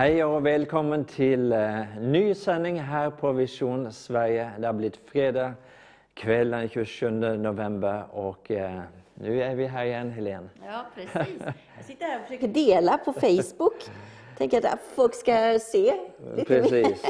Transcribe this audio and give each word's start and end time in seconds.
Hej 0.00 0.24
och 0.24 0.46
välkommen 0.46 1.04
till 1.04 1.52
eh, 1.52 1.84
ny 2.00 2.34
sändning 2.34 2.80
här 2.80 3.10
på 3.10 3.32
Vision 3.32 3.92
Sverige. 3.92 4.50
Det 4.58 4.66
har 4.66 4.72
blivit 4.72 4.96
fredag 4.96 5.52
kväll 6.14 6.50
den 6.50 6.68
27 6.68 7.10
november 7.10 8.04
och 8.12 8.50
eh, 8.50 8.80
nu 9.14 9.42
är 9.42 9.54
vi 9.54 9.66
här 9.66 9.84
igen, 9.84 10.10
Helene. 10.10 10.48
Ja, 10.66 10.86
precis. 10.94 11.42
Jag 11.76 11.84
sitter 11.84 12.04
här 12.04 12.20
och 12.20 12.26
försöker 12.26 12.48
dela 12.66 12.98
på 12.98 13.12
Facebook. 13.12 13.90
Tänker 14.38 14.66
att 14.66 14.80
folk 14.94 15.14
ska 15.14 15.58
se. 15.58 15.92
Precis. 16.46 17.04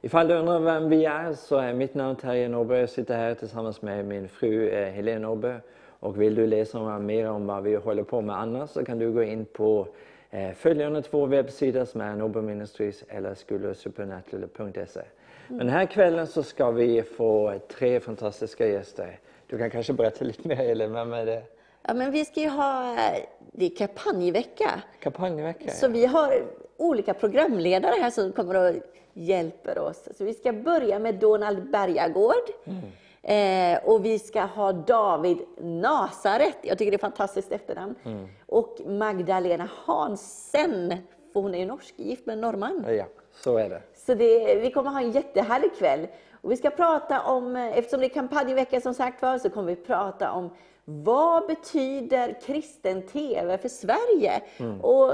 Ifall 0.00 0.28
du 0.28 0.34
undrar 0.34 0.58
vem 0.58 0.88
vi 0.88 1.04
är 1.04 1.32
så 1.32 1.56
är 1.56 1.74
mitt 1.74 1.94
namn 1.94 2.16
Terje 2.16 2.48
Norrby. 2.48 2.74
Jag 2.74 2.90
sitter 2.90 3.16
här 3.16 3.34
tillsammans 3.34 3.82
med 3.82 4.04
min 4.04 4.28
fru 4.28 4.68
eh, 4.68 4.92
Helene 4.92 5.18
Norrby. 5.18 5.54
Och 6.00 6.20
vill 6.20 6.34
du 6.34 6.46
läsa 6.46 6.98
mer 6.98 7.30
om 7.30 7.46
vad 7.46 7.62
vi 7.62 7.74
håller 7.74 8.02
på 8.02 8.20
med 8.20 8.36
annars 8.36 8.70
så 8.70 8.84
kan 8.84 8.98
du 8.98 9.12
gå 9.12 9.22
in 9.22 9.44
på 9.44 9.86
följande 10.56 11.02
två 11.02 11.26
webbsidor 11.26 11.84
som 11.84 12.00
är 12.00 12.16
Norrby 12.16 12.40
Ministries 12.40 13.04
eller 13.08 13.34
skulosupernatural.se. 13.34 15.00
Men 15.48 15.58
den 15.58 15.68
här 15.68 15.86
kvällen 15.86 16.26
så 16.26 16.42
ska 16.42 16.70
vi 16.70 17.02
få 17.02 17.60
tre 17.68 18.00
fantastiska 18.00 18.66
gäster. 18.66 19.18
Du 19.46 19.58
kan 19.58 19.70
kanske 19.70 19.92
berätta 19.92 20.24
lite 20.24 20.48
mer 20.48 20.56
Helene, 20.56 20.94
vem 20.94 21.12
är 21.12 21.26
det? 21.26 21.42
Ja, 21.82 21.94
men 21.94 22.10
vi 22.10 22.24
ska 22.24 22.40
ju 22.40 22.48
ha, 22.48 22.96
det 23.52 23.64
är 23.64 23.76
kampanjvecka. 23.76 24.70
Kampanjvecka? 25.00 25.70
Så 25.70 25.88
vi 25.88 26.06
har 26.06 26.42
olika 26.76 27.14
programledare 27.14 27.94
här 28.00 28.10
som 28.10 28.32
kommer 28.32 28.68
och 28.68 28.74
hjälper 29.12 29.78
oss. 29.78 30.08
Så 30.16 30.24
vi 30.24 30.34
ska 30.34 30.52
börja 30.52 30.98
med 30.98 31.14
Donald 31.14 31.70
Bergagård. 31.70 32.50
Eh, 33.22 33.78
och 33.84 34.04
vi 34.04 34.18
ska 34.18 34.42
ha 34.42 34.72
David 34.72 35.38
Nasaret, 35.58 36.56
jag 36.62 36.78
tycker 36.78 36.90
det 36.90 36.94
är 36.94 36.98
ett 36.98 37.00
fantastiskt 37.00 37.52
efternamn. 37.52 37.94
Och 38.46 38.76
Magdalena 38.86 39.68
Hansen, 39.84 40.94
för 41.32 41.40
hon 41.40 41.54
är 41.54 41.58
ju 41.58 41.66
norsk, 41.66 41.94
gift 41.96 42.26
med 42.26 42.32
en 42.32 42.40
norrman. 42.40 42.84
Ja, 42.88 43.04
så 43.34 43.56
är 43.56 43.68
det. 43.68 43.82
Så 43.94 44.14
det, 44.14 44.54
vi 44.54 44.70
kommer 44.70 44.90
ha 44.90 45.00
en 45.00 45.10
jättehärlig 45.10 45.76
kväll. 45.78 46.06
Och 46.42 46.52
vi 46.52 46.56
ska 46.56 46.70
prata 46.70 47.22
om, 47.22 47.56
eftersom 47.56 48.00
det 48.00 48.06
är 48.06 48.08
kampanjvecka 48.08 48.80
som 48.80 48.94
sagt 48.94 49.22
var, 49.22 49.38
så 49.38 49.50
kommer 49.50 49.68
vi 49.68 49.76
prata 49.76 50.32
om 50.32 50.50
vad 50.84 51.46
betyder 51.46 52.40
kristen 52.46 53.06
TV 53.06 53.58
för 53.58 53.68
Sverige? 53.68 54.42
Och 54.82 55.12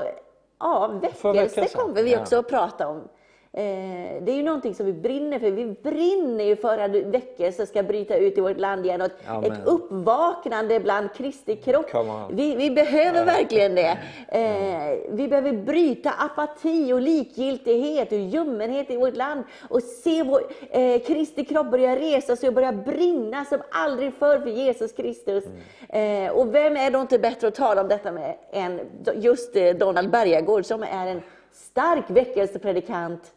ja, 0.59 1.01
väckelse 1.23 1.69
kommer 1.69 2.03
vi 2.03 2.12
ja. 2.12 2.21
också 2.21 2.39
att 2.39 2.49
prata 2.49 2.89
om. 2.89 3.09
Eh, 3.57 4.23
det 4.23 4.33
är 4.33 4.37
ju 4.37 4.43
någonting 4.43 4.75
som 4.75 4.87
vi 4.87 4.93
brinner 4.93 5.39
för. 5.39 5.51
Vi 5.51 5.67
brinner 5.83 6.45
ju 6.45 6.57
för 6.57 6.79
att 6.79 6.91
väckelse 6.91 7.67
ska 7.67 7.83
bryta 7.83 8.17
ut 8.17 8.39
i 8.39 8.41
vårt 8.41 8.59
land 8.59 8.87
igen. 8.87 9.01
Och 9.01 9.11
ett, 9.45 9.67
uppvaknande 9.67 10.81
bland 10.81 11.15
Kristi 11.15 11.57
kropp. 11.57 11.87
Vi, 12.31 12.55
vi 12.55 12.71
behöver 12.71 13.25
verkligen 13.25 13.75
det. 13.75 13.99
Eh, 14.29 14.99
vi 15.11 15.29
behöver 15.29 15.53
bryta 15.53 16.11
apati 16.11 16.93
och 16.93 17.01
likgiltighet 17.01 18.12
och 18.12 18.19
ljummenhet 18.19 18.91
i 18.91 18.97
vårt 18.97 19.17
land 19.17 19.45
och 19.69 19.83
se 19.83 20.23
vår 20.23 20.41
eh, 20.71 21.01
Kristi 21.01 21.45
kropp 21.45 21.71
börja 21.71 21.97
resa 21.97 22.37
sig 22.37 22.49
och 22.49 22.55
börja 22.55 22.73
brinna 22.73 23.44
som 23.44 23.59
aldrig 23.71 24.15
förr 24.15 24.41
för 24.41 24.50
Jesus 24.50 24.93
Kristus. 24.93 25.44
Eh, 25.88 26.31
och 26.31 26.55
vem 26.55 26.77
är 26.77 26.91
då 26.91 27.00
inte 27.00 27.19
bättre 27.19 27.49
att 27.49 27.55
tala 27.55 27.81
om 27.81 27.88
detta 27.88 28.12
med 28.12 28.37
än 28.53 28.81
just 29.15 29.56
eh, 29.56 29.75
Donald 29.75 30.11
Bergagård 30.11 30.65
som 30.65 30.83
är 30.83 31.06
en 31.06 31.23
stark 31.53 32.05
väckelsepredikant. 32.09 33.33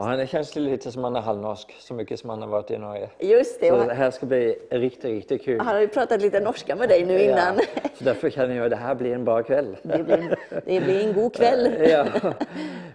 Ja, 0.00 0.16
det 0.16 0.26
känns 0.26 0.56
lite 0.56 0.92
som 0.92 1.04
han 1.04 1.16
är 1.16 1.20
halvnorsk, 1.20 1.76
så 1.78 1.94
mycket 1.94 2.20
som 2.20 2.30
han 2.30 2.42
har 2.42 2.48
varit 2.48 2.70
i 2.70 2.78
Norge. 2.78 3.08
Just 3.18 3.60
det. 3.60 3.68
Så 3.68 3.76
Och 3.76 3.86
det 3.86 3.94
här 3.94 4.10
ska 4.10 4.26
bli 4.26 4.58
riktigt, 4.70 5.04
riktigt 5.04 5.44
kul. 5.44 5.60
han 5.60 5.74
har 5.74 5.80
ju 5.80 5.88
pratat 5.88 6.22
lite 6.22 6.40
norska 6.40 6.76
med 6.76 6.88
dig 6.88 7.04
nu 7.04 7.22
innan. 7.22 7.56
Ja, 7.56 7.90
så 7.94 8.04
därför 8.04 8.30
känner 8.30 8.56
jag 8.56 8.64
att 8.64 8.70
det 8.70 8.76
här 8.76 8.94
blir 8.94 9.14
en 9.14 9.24
bra 9.24 9.42
kväll. 9.42 9.76
Det 9.82 10.02
blir, 10.02 10.36
det 10.64 10.80
blir 10.80 11.06
en 11.06 11.14
god 11.14 11.34
kväll. 11.34 11.72
ja. 11.90 12.06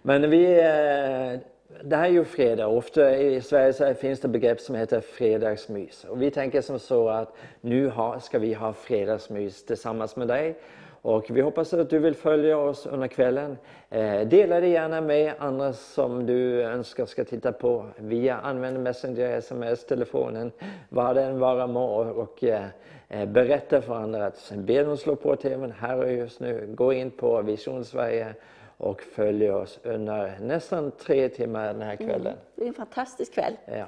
Men 0.02 0.30
vi, 0.30 0.44
eh, 0.60 1.40
det 1.84 1.96
här 1.96 2.06
är 2.06 2.12
ju 2.12 2.26
fredag. 2.26 2.68
Ofta 2.68 3.18
i 3.18 3.42
Sverige 3.42 3.94
finns 3.96 4.20
det 4.20 4.28
begrepp 4.28 4.60
som 4.60 4.76
heter 4.76 5.02
fredagsmys. 5.02 6.04
Och 6.04 6.22
vi 6.22 6.32
tänker 6.32 6.62
som 6.62 6.80
så 6.80 7.10
att 7.10 7.36
nu 7.62 7.92
ska 8.22 8.40
vi 8.40 8.54
ha 8.54 8.74
fredagsmys 8.74 9.66
tillsammans 9.66 10.16
med 10.16 10.28
dig. 10.28 10.56
Och 11.04 11.26
vi 11.30 11.42
hoppas 11.42 11.74
att 11.74 11.90
du 11.90 12.00
vill 12.00 12.16
följa 12.16 12.58
oss 12.58 12.86
under 12.86 13.08
kvällen. 13.08 13.58
Eh, 13.90 14.22
dela 14.22 14.60
det 14.60 14.68
gärna 14.68 15.02
med 15.02 15.34
andra 15.40 15.74
som 15.74 16.26
du 16.26 16.62
önskar 16.62 17.06
ska 17.06 17.24
titta 17.24 17.52
på 17.52 17.86
via 17.98 18.38
använd 18.38 18.80
Messenger, 18.80 19.38
sms, 19.38 19.86
telefonen, 19.86 20.52
vad 20.90 21.16
det 21.16 21.24
än 21.24 21.40
vara 21.40 21.68
må. 21.68 21.86
Och, 21.96 22.44
eh, 22.44 22.66
eh, 23.10 23.26
berätta 23.26 23.82
för 23.82 23.96
andra 23.96 24.26
att 24.26 24.52
be 24.56 24.84
dem 24.84 24.98
slå 24.98 25.16
på 25.16 25.36
tvn 25.36 25.72
här 25.72 25.98
och 25.98 26.12
just 26.12 26.40
nu. 26.40 26.74
Gå 26.76 26.94
in 26.94 27.12
på 27.12 27.42
Vision 27.42 27.86
Sverige 27.86 28.36
och 28.78 29.02
följ 29.02 29.52
oss 29.52 29.80
under 29.84 30.38
nästan 30.42 30.92
tre 30.92 31.30
timmar 31.30 31.66
den 31.68 31.82
här 31.82 31.96
kvällen. 31.96 32.36
Det 32.56 32.56
blir 32.56 32.68
en 32.68 32.74
fantastisk 32.74 33.34
kväll. 33.34 33.54
Ja. 33.66 33.88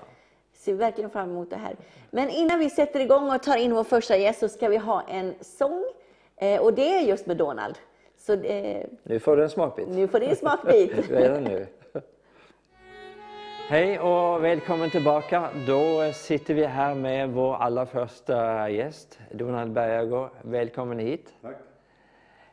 Ser 0.53 0.73
verkligen 0.73 1.09
fram 1.09 1.29
emot 1.29 1.49
det 1.49 1.55
här. 1.55 1.75
Men 2.11 2.29
innan 2.29 2.59
vi 2.59 2.69
sätter 2.69 2.99
igång 2.99 3.31
och 3.31 3.43
tar 3.43 3.57
in 3.57 3.75
vår 3.75 3.83
första 3.83 4.17
gäst 4.17 4.39
så 4.39 4.49
ska 4.49 4.69
vi 4.69 4.77
ha 4.77 5.01
en 5.09 5.33
sång. 5.41 5.85
Eh, 6.37 6.61
och 6.61 6.73
det 6.73 6.95
är 6.95 7.01
just 7.01 7.25
med 7.25 7.37
Donald. 7.37 7.75
Så 8.17 8.33
eh, 8.33 8.85
Nu 9.03 9.19
får 9.19 9.37
du 9.37 9.43
en 9.43 9.49
smakbit. 9.49 9.87
nu 9.87 10.07
får 10.07 10.19
det 10.19 10.25
en 10.25 10.35
smakbit. 10.35 11.09
Redan 11.09 11.43
nu. 11.43 11.67
Hej 13.69 13.99
och 13.99 14.43
välkommen 14.43 14.89
tillbaka. 14.89 15.49
Då 15.67 16.11
sitter 16.13 16.53
vi 16.53 16.65
här 16.65 16.95
med 16.95 17.29
vår 17.29 17.55
allra 17.55 17.85
första 17.85 18.69
gäst, 18.69 19.19
Donald 19.31 19.71
Bergagård. 19.71 20.29
Välkommen 20.41 20.99
hit. 20.99 21.33
Tack. 21.41 21.55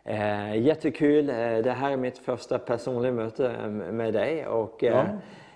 Eh, 0.05 0.57
jättekul. 0.63 1.29
Eh, 1.31 1.35
det 1.59 1.71
här 1.71 1.91
är 1.93 1.97
mitt 1.97 2.19
första 2.19 2.59
personliga 2.59 3.13
möte 3.13 3.69
med 3.69 4.13
dig. 4.13 4.47
Och, 4.47 4.85
eh, 4.85 5.07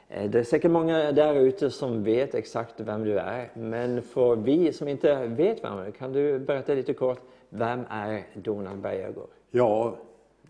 eh, 0.08 0.30
Det 0.30 0.38
är 0.38 0.42
säkert 0.42 0.70
många 0.70 1.12
där 1.12 1.34
ute 1.34 1.70
som 1.70 2.04
vet 2.04 2.34
exakt 2.34 2.74
vem 2.80 3.04
du 3.04 3.18
är. 3.18 3.50
Men 3.54 4.02
för 4.02 4.36
vi 4.36 4.72
som 4.72 4.88
inte 4.88 5.14
vet 5.26 5.64
vem 5.64 5.76
du 5.76 5.82
är, 5.82 5.90
kan 5.90 6.12
du 6.12 6.38
berätta 6.38 6.74
lite 6.74 6.94
kort, 6.94 7.20
vem 7.50 7.80
är 7.90 8.26
Donald 8.34 8.80
Bergagård? 8.80 9.30
Ja, 9.50 9.98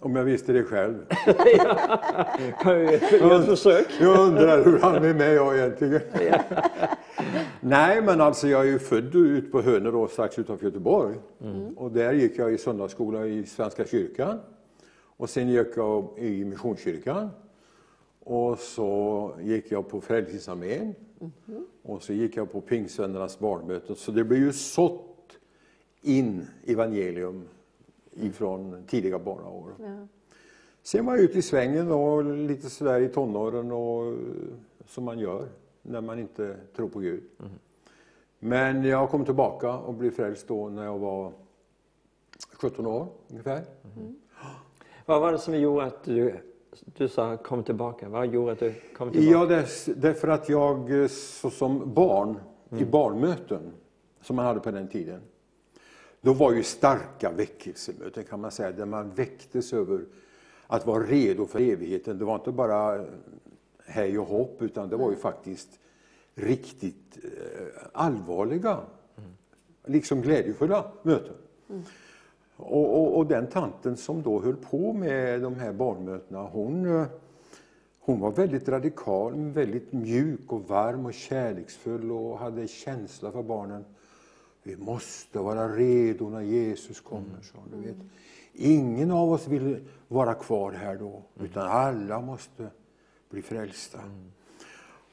om 0.01 0.17
jag 0.17 0.25
visste 0.25 0.53
det 0.53 0.63
själv. 0.63 1.07
Ett 3.31 3.47
försök? 3.47 3.87
Jag 4.01 4.19
undrar 4.19 4.65
hur 4.65 4.79
han 4.79 5.05
är 5.05 5.15
med 5.15 5.35
jag 5.35 5.59
egentligen. 5.59 6.01
Nej, 7.61 8.03
men 8.03 8.21
alltså 8.21 8.49
jag 8.49 8.61
är 8.61 8.71
ju 8.71 8.79
född 8.79 9.15
ut 9.15 9.53
på 9.53 9.61
Hönö 9.61 9.91
då, 9.91 10.09
strax 10.09 10.39
utanför 10.39 10.67
Göteborg. 10.67 11.17
Och 11.77 11.91
där 11.91 12.13
gick 12.13 12.39
jag 12.39 12.53
i 12.53 12.59
söndagsskola 12.59 13.27
i 13.27 13.47
Svenska 13.47 13.85
kyrkan. 13.85 14.39
Och 15.17 15.31
sen 15.31 15.49
gick 15.49 15.77
jag 15.77 16.09
i 16.19 16.45
Missionskyrkan. 16.45 17.31
Och 18.25 18.59
så 18.59 19.31
gick 19.41 19.73
jag 19.73 19.89
på 19.89 20.01
Frälsningsarmén. 20.01 20.95
Och 21.83 22.03
så 22.03 22.13
gick 22.13 22.37
jag 22.37 22.53
på 22.53 22.61
Pingstvännernas 22.61 23.39
barnmöte. 23.39 23.95
Så 23.95 24.11
det 24.11 24.25
blev 24.25 24.41
ju 24.41 24.53
sått 24.53 25.16
in 26.07 26.47
evangelium 26.67 27.49
ifrån 28.13 28.85
tidiga 28.87 29.19
barnaår. 29.19 29.71
Sen 30.83 31.07
var 31.07 31.17
jag 31.17 31.25
ute 31.25 31.39
i 31.39 31.43
svängen 31.43 31.91
och 31.91 32.25
lite 32.25 32.71
sådär 32.71 33.01
i 33.01 33.09
tonåren 33.09 33.73
och 33.73 34.15
som 34.87 35.05
man 35.05 35.19
gör 35.19 35.49
när 35.83 36.01
man 36.01 36.19
inte 36.19 36.57
tror 36.77 36.89
på 36.89 36.99
Gud. 36.99 37.23
Men 38.39 38.85
jag 38.85 39.11
kom 39.11 39.25
tillbaka 39.25 39.79
och 39.79 39.95
blev 39.95 40.11
frälst 40.11 40.49
då 40.49 40.69
när 40.69 40.85
jag 40.85 40.99
var 40.99 41.33
17 42.53 42.87
år 42.87 43.09
ungefär. 43.29 43.63
Vad 45.07 45.21
var 45.21 45.33
det 45.33 45.39
som 45.39 45.59
gjorde 45.59 45.85
att 45.85 46.05
du, 46.05 46.35
du 46.97 47.09
sa 47.09 47.37
kom 47.37 47.63
tillbaka? 47.63 48.09
Vad 48.09 48.27
gjorde 48.27 48.53
att 48.53 48.59
du 48.59 48.75
kom 48.97 49.11
tillbaka? 49.11 49.51
Ja, 49.51 49.65
därför 49.97 50.29
att 50.29 50.49
jag 50.49 51.03
eh, 51.03 51.09
så 51.09 51.51
som 51.51 51.95
barn 51.95 52.39
i 52.71 52.85
barnmöten 52.85 53.73
som 54.21 54.37
man 54.37 54.45
hade 54.45 54.61
på 54.61 54.71
den 54.71 54.89
tiden. 54.89 55.21
Då 56.21 56.33
var 56.33 56.53
ju 56.53 56.63
starka 56.63 57.31
väckelsemöten 57.31 58.25
kan 58.25 58.41
man 58.41 58.51
säga, 58.51 58.73
där 58.73 58.87
man 58.87 59.11
väcktes 59.11 59.73
över 59.73 60.05
att 60.67 60.87
vara 60.87 61.03
redo 61.03 61.47
för 61.47 61.61
evigheten. 61.61 62.19
Det 62.19 62.25
var 62.25 62.35
inte 62.35 62.53
bara 62.53 63.05
hej 63.87 64.19
och 64.19 64.27
hopp, 64.27 64.63
utan 64.63 64.89
det 64.89 64.97
var 64.97 65.11
ju 65.11 65.17
faktiskt 65.17 65.69
riktigt 66.35 67.19
eh, 67.25 67.89
allvarliga, 67.93 68.81
liksom 69.85 70.23
glädjefulla 70.23 70.93
möten. 71.03 71.35
Och, 72.57 73.01
och, 73.01 73.17
och 73.17 73.27
den 73.27 73.47
tanten 73.47 73.97
som 73.97 74.23
då 74.23 74.41
höll 74.41 74.57
på 74.57 74.93
med 74.93 75.43
de 75.43 75.55
här 75.55 75.73
barnmötena, 75.73 76.43
hon, 76.43 77.01
eh, 77.01 77.07
hon 78.01 78.21
var 78.21 78.31
väldigt 78.31 78.69
radikal, 78.69 79.35
väldigt 79.35 79.93
mjuk 79.93 80.53
och 80.53 80.69
varm 80.69 81.07
och 81.07 81.15
kärleksfull 81.15 82.13
och 82.13 82.39
hade 82.39 82.69
känsla 82.69 83.33
för 83.33 83.43
barnen. 83.43 83.85
Vi 84.67 84.77
måste 84.77 85.39
vara 85.39 85.69
redo 85.69 86.29
när 86.29 86.41
Jesus 86.41 87.01
kommer, 87.01 87.41
sa 87.43 87.53
hon. 87.59 87.81
Du 87.83 87.89
vet. 87.89 87.97
Ingen 88.53 89.11
av 89.11 89.33
oss 89.33 89.49
vill 89.49 89.85
vara 90.09 90.35
kvar 90.35 90.73
här 90.73 90.97
då, 90.97 91.23
utan 91.41 91.67
alla 91.67 92.21
måste 92.21 92.67
bli 93.31 93.43
frälsta. 93.43 93.99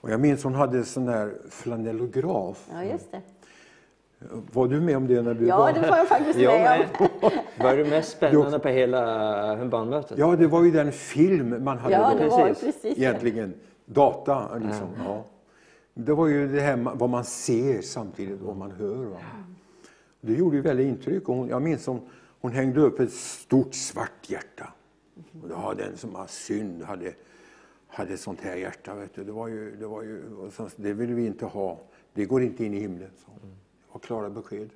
Och 0.01 0.09
jag 0.11 0.19
minns 0.19 0.43
hon 0.43 0.53
hade 0.55 0.77
en 0.77 0.85
sån 0.85 1.05
där 1.05 1.33
flanellograf. 1.49 2.67
Ja, 2.73 2.83
just 2.83 3.11
det. 3.11 3.21
Var 4.53 4.67
du 4.67 4.81
med 4.81 4.97
om 4.97 5.07
det 5.07 5.21
när 5.21 5.33
du 5.33 5.47
Ja, 5.47 5.57
var? 5.57 5.73
det 5.73 5.89
var 5.89 5.97
jag 5.97 6.07
faktiskt 6.07 6.39
Jag 6.39 6.61
med 6.61 6.87
om. 6.99 7.07
med. 7.21 7.31
Var 7.59 7.77
det 7.77 7.89
mest 7.89 8.11
spännande 8.11 8.59
på 8.59 8.67
hela 8.67 9.65
barnmötet? 9.65 10.17
Ja, 10.17 10.35
det 10.35 10.47
var 10.47 10.63
ju 10.63 10.71
den 10.71 10.91
film 10.91 11.63
man 11.63 11.77
hade 11.77 11.93
Ja, 11.95 12.11
då. 12.13 12.19
det 12.23 12.29
var 12.29 12.47
Precis. 12.47 12.85
Egentligen 12.97 13.53
data. 13.85 14.57
Liksom. 14.57 14.87
Ja. 15.05 15.23
Det 15.93 16.13
var 16.13 16.27
ju 16.27 16.47
det 16.47 16.61
här 16.61 16.77
vad 16.77 17.09
man 17.09 17.25
ser 17.25 17.81
samtidigt 17.81 18.41
vad 18.41 18.57
man 18.57 18.71
hör. 18.71 19.05
Va? 19.05 19.19
Det 20.21 20.33
gjorde 20.33 20.55
ju 20.55 20.61
väldigt 20.61 20.87
intryck. 20.87 21.29
Och 21.29 21.35
hon, 21.35 21.47
jag 21.47 21.61
minns 21.61 21.85
hon, 21.85 22.09
hon 22.41 22.51
hängde 22.51 22.81
upp 22.81 22.99
ett 22.99 23.13
stort 23.13 23.73
svart 23.73 24.29
hjärta. 24.29 24.73
Och 25.41 25.47
det 25.47 25.55
har 25.55 25.75
den 25.75 25.97
som 25.97 26.15
har 26.15 26.27
synd 26.27 26.83
hade, 26.83 27.13
hade 27.87 28.13
ett 28.13 28.19
sånt 28.19 28.41
här 28.41 28.55
hjärta. 28.55 28.95
Vet 28.95 29.15
du. 29.15 29.23
Det, 29.23 29.31
var 29.31 29.47
ju, 29.47 29.75
det, 29.75 29.87
var 29.87 30.01
ju, 30.01 30.35
och 30.35 30.71
det 30.75 30.93
vill 30.93 31.13
vi 31.13 31.25
inte 31.25 31.45
ha. 31.45 31.79
Det 32.13 32.25
går 32.25 32.41
inte 32.41 32.65
in 32.65 32.73
i 32.73 32.79
himlen. 32.79 33.11
Så. 33.25 33.31
Det 33.41 33.47
var 33.91 33.99
klara 33.99 34.29
besked. 34.29 34.69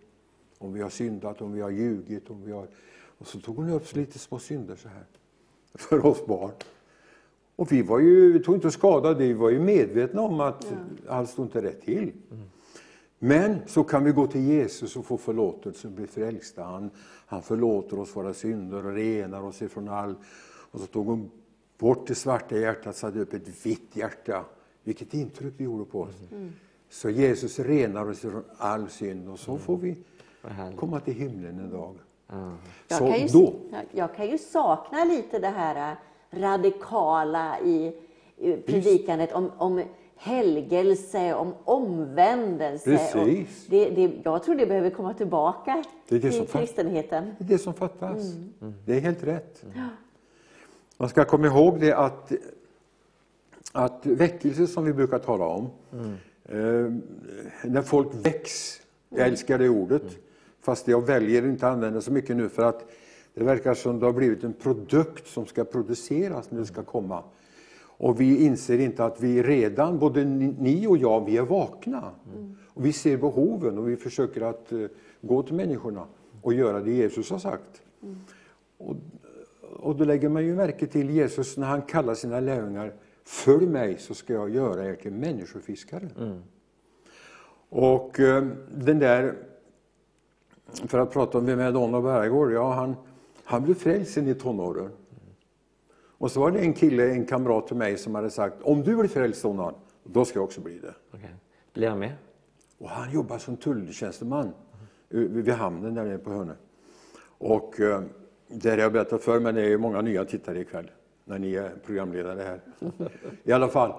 Om 0.57 0.73
vi 0.73 0.81
har 0.81 0.89
syndat, 0.89 1.41
om 1.41 1.53
vi 1.53 1.61
har 1.61 1.69
ljugit. 1.69 2.29
Om 2.29 2.45
vi 2.45 2.51
har... 2.51 2.67
Och 3.17 3.27
så 3.27 3.39
tog 3.39 3.55
hon 3.55 3.69
upp 3.69 3.95
lite 3.95 4.19
små 4.19 4.39
synder 4.39 4.75
så 4.75 4.87
här. 4.87 5.05
För 5.73 6.05
oss 6.05 6.25
barn. 6.25 6.51
Och 7.57 7.71
vi, 7.71 7.81
var 7.81 7.99
ju, 7.99 8.33
vi 8.33 8.39
tog 8.39 8.55
inte 8.55 8.71
skada 8.71 9.13
det, 9.13 9.25
vi 9.27 9.33
var 9.33 9.49
ju 9.49 9.59
medvetna 9.59 10.21
om 10.21 10.39
att 10.39 10.73
allt 11.07 11.29
stod 11.29 11.45
inte 11.45 11.61
rätt 11.61 11.81
till. 11.81 12.11
Men 13.19 13.57
så 13.65 13.83
kan 13.83 14.03
vi 14.03 14.11
gå 14.11 14.27
till 14.27 14.41
Jesus 14.41 14.95
och 14.95 15.05
få 15.05 15.17
förlåtelse 15.17 15.87
och 15.87 15.93
bli 15.93 16.07
frälsta. 16.07 16.63
Han, 16.63 16.89
han 17.27 17.41
förlåter 17.41 17.99
oss 17.99 18.15
våra 18.15 18.33
synder 18.33 18.85
och 18.85 18.93
renar 18.93 19.41
oss 19.41 19.61
ifrån 19.61 19.89
all... 19.89 20.15
Och 20.71 20.79
så 20.79 20.85
tog 20.85 21.05
hon 21.05 21.31
bort 21.77 22.07
det 22.07 22.15
svarta 22.15 22.57
hjärtat 22.57 22.87
och 22.87 22.95
satte 22.95 23.19
upp 23.19 23.33
ett 23.33 23.65
vitt 23.65 23.89
hjärta. 23.95 24.45
Vilket 24.83 25.13
intryck 25.13 25.53
det 25.57 25.63
gjorde 25.63 25.85
på 25.85 26.01
oss. 26.01 26.15
Så 26.89 27.09
Jesus 27.09 27.59
renar 27.59 28.09
oss 28.09 28.19
från 28.19 28.43
all 28.57 28.89
synd 28.89 29.29
och 29.29 29.39
så 29.39 29.57
får 29.57 29.77
vi 29.77 29.95
komma 30.75 30.99
till 30.99 31.13
himlen 31.13 31.59
en 31.59 31.69
dag. 31.69 31.95
Jag 32.87 32.97
Så 32.97 33.07
kan, 33.07 33.19
ju, 33.19 33.27
då, 33.27 33.53
jag- 33.71 33.85
jag 33.91 34.15
kan 34.15 34.27
ju 34.29 34.37
sakna 34.37 35.03
lite 35.03 35.39
det 35.39 35.47
här 35.47 35.91
äh, 35.91 35.97
radikala 36.31 37.59
i 37.59 37.93
predikandet 38.65 39.33
om, 39.33 39.51
om 39.57 39.83
helgelse, 40.15 41.33
om 41.33 41.53
omvändelse. 41.63 42.89
Precis. 42.89 43.15
Och 43.15 43.69
det, 43.69 43.89
det, 43.89 44.11
jag 44.23 44.43
tror 44.43 44.55
det 44.55 44.65
behöver 44.65 44.89
komma 44.89 45.13
tillbaka 45.13 45.83
Det 46.09 46.15
är 46.15 46.19
det 46.19 46.31
fan- 46.31 46.61
kristenheten. 46.61 47.35
Det 47.37 47.43
är 47.43 47.47
det 47.47 47.57
som 47.57 47.73
fattas. 47.73 48.33
Det 48.85 48.95
är 48.95 48.99
helt 48.99 49.23
rätt. 49.23 49.65
Man 50.97 51.09
ska 51.09 51.25
komma 51.25 51.47
ihåg 51.47 51.79
det 51.79 51.93
att, 51.93 52.31
att 53.71 54.05
väckelse 54.05 54.67
som 54.67 54.85
vi 54.85 54.93
brukar 54.93 55.19
tala 55.19 55.45
om, 55.45 55.69
eh, 56.45 56.57
när 57.63 57.81
folk 57.81 58.07
väcks, 58.13 58.81
jag 59.09 59.27
älskar 59.27 59.57
det 59.59 59.69
ordet, 59.69 60.17
fast 60.61 60.87
jag 60.87 61.05
väljer 61.05 61.41
att 61.41 61.47
inte 61.47 61.67
använda 61.67 62.01
så 62.01 62.11
mycket 62.11 62.35
nu 62.35 62.49
för 62.49 62.63
att 62.63 62.85
det 63.37 63.43
verkar 63.43 63.73
som 63.73 63.99
det 63.99 64.05
har 64.05 64.13
blivit 64.13 64.43
en 64.43 64.53
produkt 64.53 65.27
som 65.27 65.45
ska 65.45 65.63
produceras 65.63 66.51
när 66.51 66.59
det 66.59 66.65
ska 66.65 66.83
komma. 66.83 67.23
Och 67.79 68.21
vi 68.21 68.45
inser 68.45 68.79
inte 68.79 69.05
att 69.05 69.21
vi 69.21 69.43
redan, 69.43 69.99
både 69.99 70.25
ni 70.25 70.87
och 70.87 70.97
jag, 70.97 71.25
vi 71.25 71.37
är 71.37 71.41
vakna. 71.41 72.11
Och 72.67 72.85
vi 72.85 72.93
ser 72.93 73.17
behoven 73.17 73.77
och 73.77 73.89
vi 73.89 73.95
försöker 73.95 74.41
att 74.41 74.71
eh, 74.71 74.79
gå 75.21 75.43
till 75.43 75.55
människorna 75.55 76.05
och 76.41 76.53
göra 76.53 76.79
det 76.79 76.91
Jesus 76.91 77.29
har 77.29 77.39
sagt. 77.39 77.81
Och, 78.77 78.95
och 79.79 79.95
då 79.95 80.03
lägger 80.03 80.29
man 80.29 80.45
ju 80.45 80.55
märke 80.55 80.87
till 80.87 81.09
Jesus 81.09 81.57
när 81.57 81.67
han 81.67 81.81
kallar 81.81 82.13
sina 82.13 82.39
lärjungar 82.39 82.93
Följ 83.27 83.65
mig 83.65 83.97
så 83.97 84.13
ska 84.13 84.33
jag 84.33 84.49
göra 84.49 84.85
er 84.85 84.95
till 84.95 85.11
människofiskare. 85.11 86.09
Och 87.69 88.19
eh, 88.19 88.43
den 88.71 88.99
där, 88.99 89.35
för 90.87 90.99
att 90.99 91.11
prata 91.11 91.37
om 91.37 91.45
vem 91.45 91.59
är 91.59 91.71
Donald 91.71 92.03
Bergård, 92.03 92.51
ja 92.51 92.73
han, 92.73 92.95
han 93.49 93.63
blev 93.63 93.75
frälst 93.75 94.17
i 94.17 94.33
tonåren. 94.35 94.91
Och 96.17 96.31
så 96.31 96.39
var 96.39 96.51
det 96.51 96.59
en 96.59 96.73
kille, 96.73 97.11
en 97.11 97.25
kamrat 97.25 97.67
till 97.67 97.75
mig 97.75 97.97
som 97.97 98.15
hade 98.15 98.29
sagt, 98.29 98.61
om 98.61 98.83
du 98.83 98.95
blir 98.95 99.07
frälst 99.07 99.41
Donna, 99.41 99.73
då 100.03 100.25
ska 100.25 100.39
jag 100.39 100.43
också 100.43 100.61
bli 100.61 100.79
det. 100.79 100.93
Okej. 101.13 101.35
Blir 101.73 101.89
han 101.89 101.99
med? 101.99 102.13
Och 102.77 102.89
han 102.89 103.13
jobbar 103.13 103.37
som 103.37 103.57
tulltjänsteman 103.57 104.53
vid 105.09 105.49
hamnen 105.49 105.93
där 105.93 106.03
nere 106.03 106.17
på 106.17 106.29
Hönö. 106.29 106.53
Och 107.37 107.79
eh, 107.79 108.01
det 108.47 108.69
har 108.69 108.77
jag 108.77 108.93
berättat 108.93 109.21
för 109.21 109.39
men 109.39 109.55
det 109.55 109.73
är 109.73 109.77
många 109.77 110.01
nya 110.01 110.25
tittare 110.25 110.59
ikväll 110.59 110.91
när 111.25 111.39
ni 111.39 111.53
är 111.53 111.75
programledare 111.85 112.41
här. 112.41 112.61
I 113.43 113.51
alla 113.51 113.67
fall. 113.67 113.93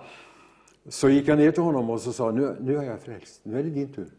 Så 0.89 1.09
gick 1.09 1.29
jag 1.29 1.39
ner 1.39 1.51
till 1.51 1.63
honom 1.63 1.91
och 1.91 2.01
så 2.01 2.13
sa 2.13 2.31
nu, 2.31 2.57
nu 2.61 2.77
är 2.77 2.83
jag 2.83 3.01
frälst, 3.01 3.41
nu 3.43 3.59
är 3.59 3.63
det 3.63 3.71
din 3.71 3.93
tur. 3.93 4.11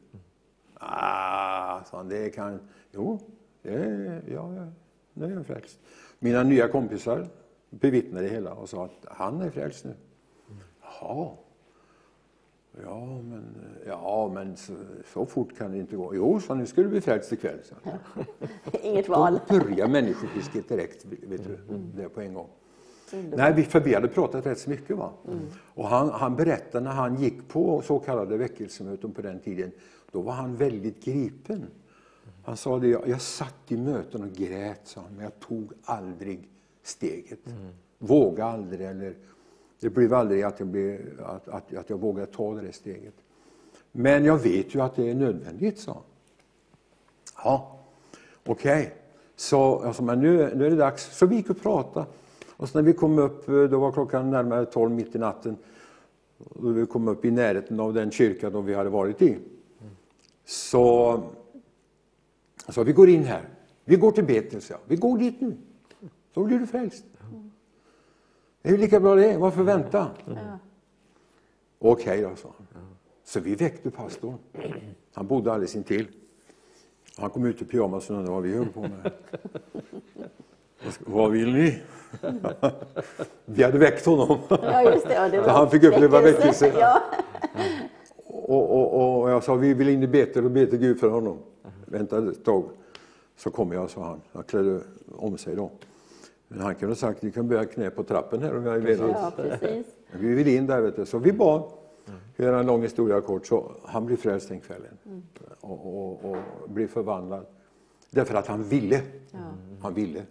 Ah, 0.74 1.84
sa 1.84 1.98
han, 1.98 2.10
det 2.10 2.30
kan... 2.30 2.60
Jo, 2.92 3.20
det 3.62 4.22
ja, 4.28 4.72
nu 5.20 5.26
är 5.26 5.36
jag 5.36 5.46
frälst. 5.46 5.80
Mina 6.20 6.44
nya 6.44 6.68
kompisar 6.68 7.28
bevittnade 7.70 8.24
det 8.24 8.30
hela 8.30 8.54
och 8.54 8.70
sa 8.70 8.86
att 8.86 9.06
han 9.08 9.42
är 9.42 9.50
frälst 9.50 9.86
nu. 9.86 9.94
Jaha. 10.82 11.32
Ja, 12.84 13.22
men, 13.24 13.44
ja, 13.88 14.32
men 14.34 14.58
så, 14.58 14.74
så 15.14 15.26
fort 15.26 15.58
kan 15.58 15.72
det 15.72 15.78
inte 15.78 15.96
gå. 15.96 16.16
Jo, 16.16 16.40
så 16.40 16.56
nu 16.56 16.66
ska 16.66 16.82
du 16.82 16.88
bli 16.88 17.02
frälst 17.02 17.34
ikväll. 17.34 17.60
Så. 17.64 17.76
Inget 18.84 19.10
val. 19.10 19.40
Då 19.48 19.60
börjar 19.60 19.88
människofisket 19.88 20.70
direkt, 20.70 21.06
vet 21.06 21.44
du, 21.44 21.58
det 21.96 22.10
på 22.10 22.22
en 22.22 22.34
gång. 22.34 22.50
Nej, 23.12 23.54
vi, 23.54 23.64
för 23.64 23.80
vi 23.80 23.94
hade 23.94 24.08
pratat 24.08 24.46
rätt 24.46 24.60
så 24.60 24.70
mycket. 24.70 24.98
Va? 24.98 25.12
Och 25.74 25.88
han, 25.88 26.10
han 26.10 26.36
berättade 26.36 26.84
när 26.84 26.92
han 26.92 27.16
gick 27.16 27.48
på 27.48 27.82
så 27.82 28.00
kallade 28.00 28.38
väckelsemöten 28.38 29.12
på 29.12 29.22
den 29.22 29.40
tiden, 29.40 29.72
då 30.12 30.22
var 30.22 30.34
han 30.34 30.56
väldigt 30.56 31.04
gripen. 31.04 31.66
Han 32.50 32.58
sa 32.58 32.80
det, 32.80 32.88
jag, 32.88 33.08
jag 33.08 33.22
satt 33.22 33.56
i 33.68 33.78
möten 33.78 34.24
och 34.24 34.32
grät, 34.32 34.82
sa 34.84 35.02
han, 35.02 35.12
men 35.16 35.24
jag 35.24 35.40
tog 35.40 35.72
aldrig 35.84 36.50
steget. 36.84 37.40
Vågade 37.98 38.52
aldrig, 38.52 38.88
eller 38.88 39.16
det 39.80 39.90
blev 39.90 40.14
aldrig 40.14 40.44
att 40.44 40.60
jag, 40.60 40.68
blev, 40.68 41.22
att, 41.26 41.48
att, 41.48 41.74
att 41.74 41.90
jag 41.90 41.98
vågade 41.98 42.26
ta 42.26 42.56
det 42.56 42.62
där 42.62 42.72
steget. 42.72 43.14
Men 43.92 44.26
jag 44.26 44.38
vet 44.38 44.76
ju 44.76 44.82
att 44.82 44.96
det 44.96 45.10
är 45.10 45.16
nödvändigt, 45.16 45.80
sa 45.80 45.94
han. 45.94 46.04
Ja, 47.44 47.80
okej. 48.46 48.94
Så 49.36 49.80
alltså, 49.80 50.04
men 50.04 50.20
nu, 50.20 50.56
nu 50.56 50.66
är 50.66 50.70
det 50.70 50.76
dags. 50.76 51.18
Så 51.18 51.26
vi 51.26 51.36
gick 51.36 51.50
och 51.50 51.62
pratade. 51.62 52.06
Och 52.50 52.70
så 52.70 52.78
när 52.78 52.86
vi 52.86 52.94
kom 52.94 53.20
upp, 53.20 53.46
då 53.46 53.80
var 53.80 53.92
klockan 53.92 54.30
närmare 54.30 54.66
tolv 54.66 54.92
mitt 54.92 55.16
i 55.16 55.18
natten. 55.18 55.58
Och 56.38 56.78
vi 56.78 56.86
kom 56.86 57.08
upp 57.08 57.26
i 57.26 57.32
närheten 57.32 57.80
av 57.80 57.94
den 57.94 58.12
kyrka 58.12 58.50
då 58.50 58.62
vi 58.62 58.74
hade 58.74 58.90
varit 58.90 59.22
i. 59.22 59.38
Så, 60.46 61.24
så 62.72 62.84
vi 62.84 62.94
går 62.94 63.10
in 63.10 63.24
här. 63.24 63.50
Vi 63.86 63.96
går 63.96 64.12
till 64.12 64.24
Betel, 64.24 64.62
sa. 64.62 64.76
Vi 64.86 64.96
går 64.96 65.18
dit 65.18 65.42
nu. 65.42 65.58
Så 66.34 66.44
blir 66.44 66.60
du 66.60 66.68
frälst. 66.68 67.04
Det 68.62 68.70
är 68.70 68.74
ju 68.74 68.78
lika 68.78 69.00
bra 69.00 69.16
det. 69.16 69.38
Varför 69.38 69.64
vänta? 69.64 70.08
Okej 71.80 72.22
då, 72.22 72.36
sa 72.36 72.54
han. 72.58 72.68
Så 73.24 73.40
vi 73.40 73.56
väckte 73.56 73.92
pastorn. 73.92 74.38
Han 75.14 75.28
bodde 75.28 75.52
alldeles 75.54 75.76
intill. 75.76 76.08
Han 77.18 77.30
kom 77.30 77.46
ut 77.46 77.62
i 77.62 77.66
pyjamas 77.66 78.10
och 78.10 78.16
undrade 78.16 78.32
vad 78.32 78.44
vi 78.44 78.56
höll 78.58 78.68
på 78.68 78.82
med. 78.82 79.12
Vad 81.00 81.32
vill 81.32 81.54
ni? 81.54 81.82
Vi 83.46 83.64
hade 83.64 83.78
väckt 83.78 84.06
honom. 84.06 84.38
Ja, 84.50 84.84
just 84.84 85.08
det. 85.08 85.14
Ja, 85.14 85.30
det 85.30 85.42
var 85.42 85.50
han 85.50 85.70
fick 85.70 85.84
uppleva 85.84 86.22
väckelse. 86.22 86.74
Ja. 86.80 87.02
Och, 88.50 88.72
och, 88.72 89.22
och 89.22 89.30
jag 89.30 89.44
sa, 89.44 89.56
vi 89.56 89.74
vill 89.74 89.90
in 89.90 90.04
i 90.04 90.08
Betel 90.08 90.46
och 90.46 90.52
be 90.52 90.66
till 90.66 90.80
Gud 90.80 91.00
för 91.00 91.10
honom. 91.10 91.38
Vänta 91.86 92.30
ett 92.30 92.46
tag. 92.46 92.64
Så 93.38 93.52
kommer 93.52 93.76
jag, 93.76 93.90
sa 93.90 94.04
han. 94.04 94.22
Han 94.32 94.44
klädde 94.44 94.80
om 95.16 95.38
sig 95.38 95.56
då. 95.56 95.72
Men 96.48 96.60
han 96.60 96.76
kunde 96.76 96.92
ha 96.92 96.96
sagt, 96.96 97.22
ni 97.22 97.32
kan 97.32 97.48
börja 97.48 97.66
knä 97.66 97.90
på 97.90 98.04
trappen 98.04 98.42
här 98.42 98.58
om 98.58 98.66
jag 98.66 98.80
velat. 98.80 99.34
ja, 99.62 99.70
Vi 100.12 100.34
vill 100.36 100.48
in 100.48 100.68
där, 100.68 100.82
vet 100.82 100.96
du. 100.96 101.06
så 101.06 101.18
vi 101.18 101.32
bad. 101.32 101.64
Göra 102.38 102.60
en 102.60 102.66
lång 102.66 102.82
historia 102.82 103.22
kort, 103.22 103.48
så 103.48 103.72
han 103.84 104.06
blev 104.06 104.18
frälst 104.18 104.50
den 104.50 104.60
kvällen. 104.60 105.24
Och, 105.62 106.10
och, 106.10 106.32
och 106.32 106.38
blev 106.70 106.88
förvandlad. 106.88 107.46
Därför 108.12 108.36
att 108.36 108.48
han 108.48 108.64
ville. 108.64 109.02
Han 109.82 109.94
ville. 109.94 110.22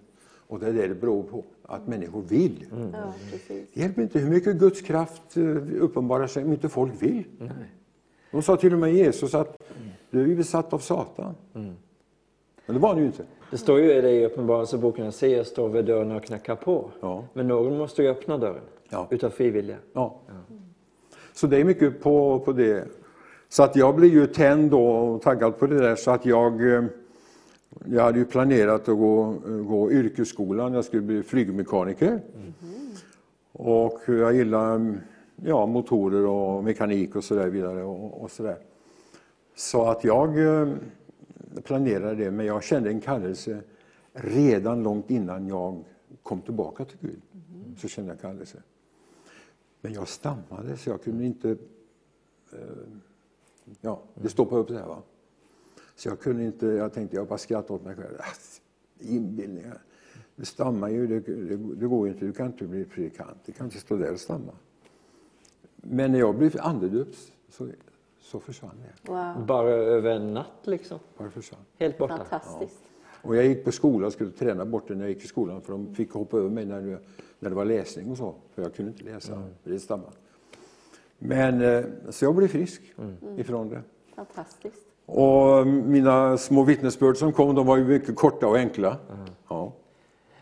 Och 0.48 0.60
det 0.60 0.66
är 0.66 0.72
det 0.72 0.86
det 0.86 0.94
beror 0.94 1.22
på, 1.22 1.44
att 1.62 1.86
människor 1.86 2.22
vill. 2.22 2.66
Ja, 2.92 3.12
precis. 3.30 3.68
Det 3.74 3.80
hjälper 3.80 4.02
inte 4.02 4.18
hur 4.18 4.30
mycket 4.30 4.56
Guds 4.56 4.80
kraft 4.80 5.36
eh, 5.36 5.56
uppenbarar 5.80 6.26
sig 6.26 6.44
om 6.44 6.52
inte 6.52 6.68
folk 6.68 7.02
vill. 7.02 7.24
De 8.30 8.42
sa 8.42 8.56
till 8.56 8.72
och 8.72 8.78
med 8.78 8.94
Jesus 8.94 9.34
att 9.34 9.62
du 10.10 10.32
är 10.32 10.36
besatt 10.36 10.72
av 10.72 10.78
Satan. 10.78 11.34
Men 11.52 11.76
det 12.66 12.78
var 12.78 12.88
han 12.88 12.98
ju 12.98 13.04
inte. 13.04 13.22
Det 13.50 13.58
står 13.58 13.80
ju 13.80 13.92
i 13.92 14.00
det 14.00 14.10
i 14.10 14.26
Uppenbarelseboken 14.26 15.06
att 15.06 15.14
se 15.14 15.36
jag 15.36 15.46
står 15.46 15.68
vid 15.68 15.84
dörren 15.84 16.12
och 16.12 16.24
knackar 16.24 16.56
på. 16.56 16.90
Ja. 17.00 17.24
Men 17.32 17.48
någon 17.48 17.78
måste 17.78 18.02
ju 18.02 18.08
öppna 18.08 18.38
dörren. 18.38 18.64
Ja. 18.88 19.06
Utav 19.10 19.30
frivilliga. 19.30 19.76
Ja. 19.92 20.20
Så 21.32 21.46
det 21.46 21.60
är 21.60 21.64
mycket 21.64 22.02
på, 22.02 22.38
på 22.38 22.52
det. 22.52 22.88
Så 23.48 23.62
att 23.62 23.76
jag 23.76 23.96
blev 23.96 24.12
ju 24.12 24.26
tänd 24.26 24.74
och 24.74 25.22
taggad 25.22 25.58
på 25.58 25.66
det 25.66 25.78
där 25.78 25.96
så 25.96 26.10
att 26.10 26.26
jag 26.26 26.74
eh, 26.74 26.84
jag 27.86 28.02
hade 28.02 28.18
ju 28.18 28.24
planerat 28.24 28.88
att 28.88 28.98
gå, 28.98 29.34
gå 29.68 29.92
yrkesskolan, 29.92 30.74
jag 30.74 30.84
skulle 30.84 31.02
bli 31.02 31.22
flygmekaniker. 31.22 32.20
Och 33.52 34.00
jag 34.06 34.34
gillar 34.34 34.98
ja, 35.42 35.66
motorer 35.66 36.26
och 36.26 36.64
mekanik 36.64 37.16
och 37.16 37.24
så 37.24 37.34
där 37.34 37.48
vidare. 37.48 37.84
Och, 37.84 38.22
och 38.22 38.30
så, 38.30 38.42
där. 38.42 38.58
Så 39.54 39.84
att 39.84 40.04
jag 40.04 40.38
eh, 40.38 40.74
planerade 41.64 42.14
det, 42.14 42.30
men 42.30 42.46
jag 42.46 42.62
kände 42.64 42.90
en 42.90 43.00
kallelse 43.00 43.62
redan 44.12 44.82
långt 44.82 45.10
innan 45.10 45.48
jag 45.48 45.84
kom 46.22 46.40
tillbaka 46.40 46.84
till 46.84 46.98
Gud. 47.00 47.20
Så 47.76 47.88
kände 47.88 48.12
jag 48.12 48.20
kallelse. 48.20 48.62
Men 49.80 49.92
jag 49.92 50.08
stammade 50.08 50.76
så 50.76 50.90
jag 50.90 51.02
kunde 51.02 51.24
inte... 51.24 51.50
Eh, 52.52 52.58
ja, 53.80 54.02
det 54.14 54.28
stoppade 54.28 54.60
upp 54.60 54.68
det 54.68 54.78
här. 54.78 54.86
Va? 54.86 55.02
Så 55.96 56.08
jag 56.08 56.20
kunde 56.20 56.44
inte, 56.44 56.66
jag 56.66 56.92
tänkte, 56.92 57.16
jag 57.16 57.26
bara 57.26 57.38
skrattade 57.38 57.74
åt 57.74 57.84
mig 57.84 57.96
själv. 57.96 58.16
Ah, 58.18 58.34
inbillningar. 58.98 59.82
Du 60.36 60.44
stammar 60.44 60.88
ju, 60.88 61.06
det, 61.06 61.20
det, 61.20 61.56
det 61.56 61.86
går 61.86 62.06
ju 62.06 62.12
inte, 62.12 62.26
du 62.26 62.32
kan 62.32 62.46
inte 62.46 62.66
bli 62.66 62.84
predikant, 62.84 63.36
du 63.46 63.52
kan 63.52 63.66
inte 63.66 63.78
stå 63.78 63.96
där 63.96 64.12
och 64.12 64.20
stamma. 64.20 64.52
Men 65.90 66.12
när 66.12 66.18
jag 66.18 66.34
blev 66.34 66.56
andedöpt 66.60 67.16
så, 67.48 67.68
så 68.20 68.40
försvann 68.40 68.74
det. 68.82 69.12
Wow. 69.12 69.46
Bara 69.46 69.70
över 69.70 70.10
en 70.10 70.34
natt 70.34 70.60
liksom? 70.62 70.98
Bara 71.18 71.30
försvann. 71.30 71.60
Helt 71.78 71.98
borta? 71.98 72.16
Fantastiskt. 72.16 72.82
Och 73.22 73.36
jag 73.36 73.46
gick 73.46 73.64
på 73.64 73.72
skolan 73.72 74.06
och 74.06 74.12
skulle 74.12 74.30
träna 74.30 74.64
bort 74.64 74.88
det 74.88 74.94
när 74.94 75.04
jag 75.04 75.10
gick 75.10 75.24
i 75.24 75.26
skolan 75.26 75.60
för 75.60 75.72
de 75.72 75.94
fick 75.94 76.12
hoppa 76.12 76.36
över 76.36 76.50
mig 76.50 76.64
när 76.64 76.80
det, 76.80 76.98
när 77.38 77.50
det 77.50 77.56
var 77.56 77.64
läsning 77.64 78.10
och 78.10 78.16
så. 78.16 78.34
För 78.54 78.62
jag 78.62 78.74
kunde 78.74 78.92
inte 78.92 79.04
läsa, 79.04 79.42
för 79.62 79.70
det 79.70 79.78
stammade. 79.78 80.12
Men, 81.18 81.62
eh, 81.62 81.84
så 82.10 82.24
jag 82.24 82.34
blev 82.34 82.48
frisk 82.48 82.82
ifrån 83.36 83.68
det. 83.68 83.82
Fantastiskt. 84.14 84.86
Och 85.06 85.66
mina 85.66 86.38
små 86.38 86.64
vittnesbörd 86.64 87.16
som 87.16 87.32
kom, 87.32 87.54
de 87.54 87.66
var 87.66 87.76
ju 87.76 87.84
mycket 87.84 88.16
korta 88.16 88.46
och 88.46 88.56
enkla. 88.56 88.96
Ja. 89.48 89.72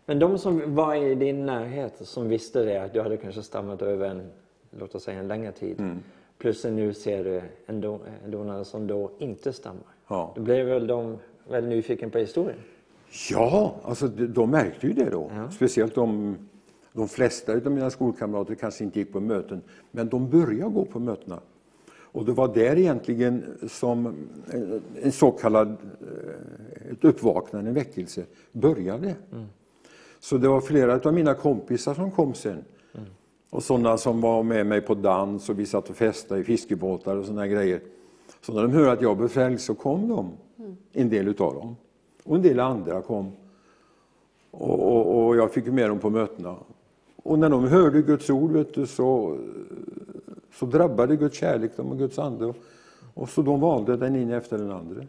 Men 0.07 0.19
de 0.19 0.39
som 0.39 0.75
var 0.75 0.95
i 0.95 1.15
din 1.15 1.47
närhet, 1.47 2.07
som 2.07 2.29
visste 2.29 2.65
det, 2.65 2.83
att 2.83 2.93
du 2.93 3.01
hade 3.01 3.17
kanske 3.17 3.43
stammat 3.43 3.83
över 3.83 4.09
en, 4.09 4.31
låt 4.79 4.95
oss 4.95 5.03
säga 5.03 5.21
en 5.21 5.29
längre 5.29 5.53
tid. 5.53 5.81
Mm. 5.81 5.99
Plus 6.39 6.65
nu 6.65 6.95
ser 6.95 7.25
du 7.25 7.43
en, 7.67 7.81
do, 7.81 7.99
en 8.25 8.31
donare 8.31 8.65
som 8.65 8.87
då 8.87 9.11
inte 9.19 9.53
stammar. 9.53 9.95
Ja. 10.09 10.33
Då 10.37 10.43
blev 10.43 10.67
väl 10.67 10.87
de 10.87 11.19
väldigt 11.49 11.71
nyfiken 11.71 12.11
på 12.11 12.19
historien? 12.19 12.59
Ja, 13.31 13.75
alltså 13.83 14.09
de, 14.09 14.51
märkte 14.51 14.87
ju 14.87 14.93
det 14.93 15.11
då. 15.11 15.31
Ja. 15.35 15.51
Speciellt 15.51 15.95
de, 15.95 16.37
de 16.93 17.09
flesta 17.09 17.53
av 17.53 17.71
mina 17.71 17.91
skolkamrater 17.91 18.55
kanske 18.55 18.85
inte 18.85 18.99
gick 18.99 19.13
på 19.13 19.21
möten, 19.21 19.63
men 19.91 20.09
de 20.09 20.31
började 20.31 20.75
gå 20.75 20.85
på 20.85 20.99
mötena. 20.99 21.41
Och 21.89 22.25
det 22.25 22.33
var 22.33 22.55
där 22.55 22.79
egentligen 22.79 23.45
som 23.69 24.07
en, 24.51 24.83
en 25.03 25.13
så 25.13 25.31
kallad 25.31 25.69
eh, 25.69 26.93
ett 26.93 27.05
uppvaknande, 27.05 27.71
en 27.71 27.75
väckelse, 27.75 28.25
började. 28.53 29.15
Så 30.21 30.37
det 30.37 30.49
var 30.49 30.61
flera 30.61 30.95
av 30.95 31.15
mina 31.15 31.35
kompisar 31.35 31.95
som 31.95 32.11
kom 32.11 32.35
sen. 32.35 32.65
Och 33.57 33.63
sådana 33.63 33.99
som 33.99 34.21
var 34.21 34.43
med 34.43 34.67
mig 34.67 34.81
på 34.81 34.95
dans 34.95 35.49
och 35.49 35.59
vi 35.59 35.67
satt 35.67 35.91
och 35.91 35.97
festade 35.97 36.41
i 36.41 36.45
fiskebåtar 36.45 37.17
och 37.17 37.25
sådana 37.25 37.47
grejer. 37.47 37.81
Så 38.41 38.53
när 38.53 38.63
de 38.63 38.73
hörde 38.73 38.93
att 38.93 39.03
jag 39.03 39.17
blev 39.17 39.29
frälst 39.29 39.65
så 39.65 39.75
kom 39.75 40.09
de, 40.09 40.31
en 40.93 41.09
del 41.09 41.29
utav 41.29 41.55
dem. 41.55 41.77
Och 42.25 42.37
en 42.37 42.43
del 42.43 42.61
andra 42.61 43.03
kom. 43.03 43.33
Och, 44.51 44.81
och, 44.81 45.27
och 45.27 45.37
jag 45.37 45.53
fick 45.53 45.67
med 45.67 45.91
dem 45.91 45.99
på 45.99 46.11
mötena. 46.11 46.57
Och 47.17 47.39
när 47.39 47.51
de 47.51 47.69
hörde 47.69 48.03
Guds 48.03 48.31
ord 48.31 48.67
du, 48.75 48.87
så, 48.87 49.39
så 50.55 50.67
drabbade 50.67 51.17
Guds 51.17 51.37
kärlek 51.37 51.77
dem 51.77 51.87
och 51.87 51.99
Guds 51.99 52.19
ande. 52.19 52.47
Och, 52.47 52.57
och 53.15 53.29
så 53.29 53.43
de 53.43 53.61
valde 53.61 53.97
den 53.97 54.17
ena 54.17 54.37
efter 54.37 54.59
den 54.59 54.71
andra. 54.71 55.05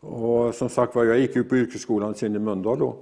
Och 0.00 0.54
som 0.54 0.68
sagt 0.68 0.94
var, 0.94 1.04
jag 1.04 1.18
gick 1.18 1.36
ju 1.36 1.44
på 1.44 1.56
yrkesskolan 1.56 2.14
sen 2.14 2.36
i 2.36 2.38
Mölndal 2.38 2.78
då 2.78 2.96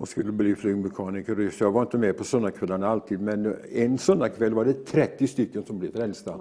och 0.00 0.08
skulle 0.08 0.32
bli 0.32 0.54
flygmekaniker. 0.54 1.50
Så 1.50 1.64
jag 1.64 1.72
var 1.72 1.82
inte 1.82 1.98
med 1.98 2.16
på 2.16 2.24
söndagskvällarna 2.24 2.88
alltid, 2.88 3.20
men 3.20 3.56
en 3.72 3.98
söndagkväll 3.98 4.54
var 4.54 4.64
det 4.64 4.84
30 4.86 5.26
stycken 5.26 5.64
som 5.64 5.78
blev 5.78 5.92
frälsta. 5.92 6.34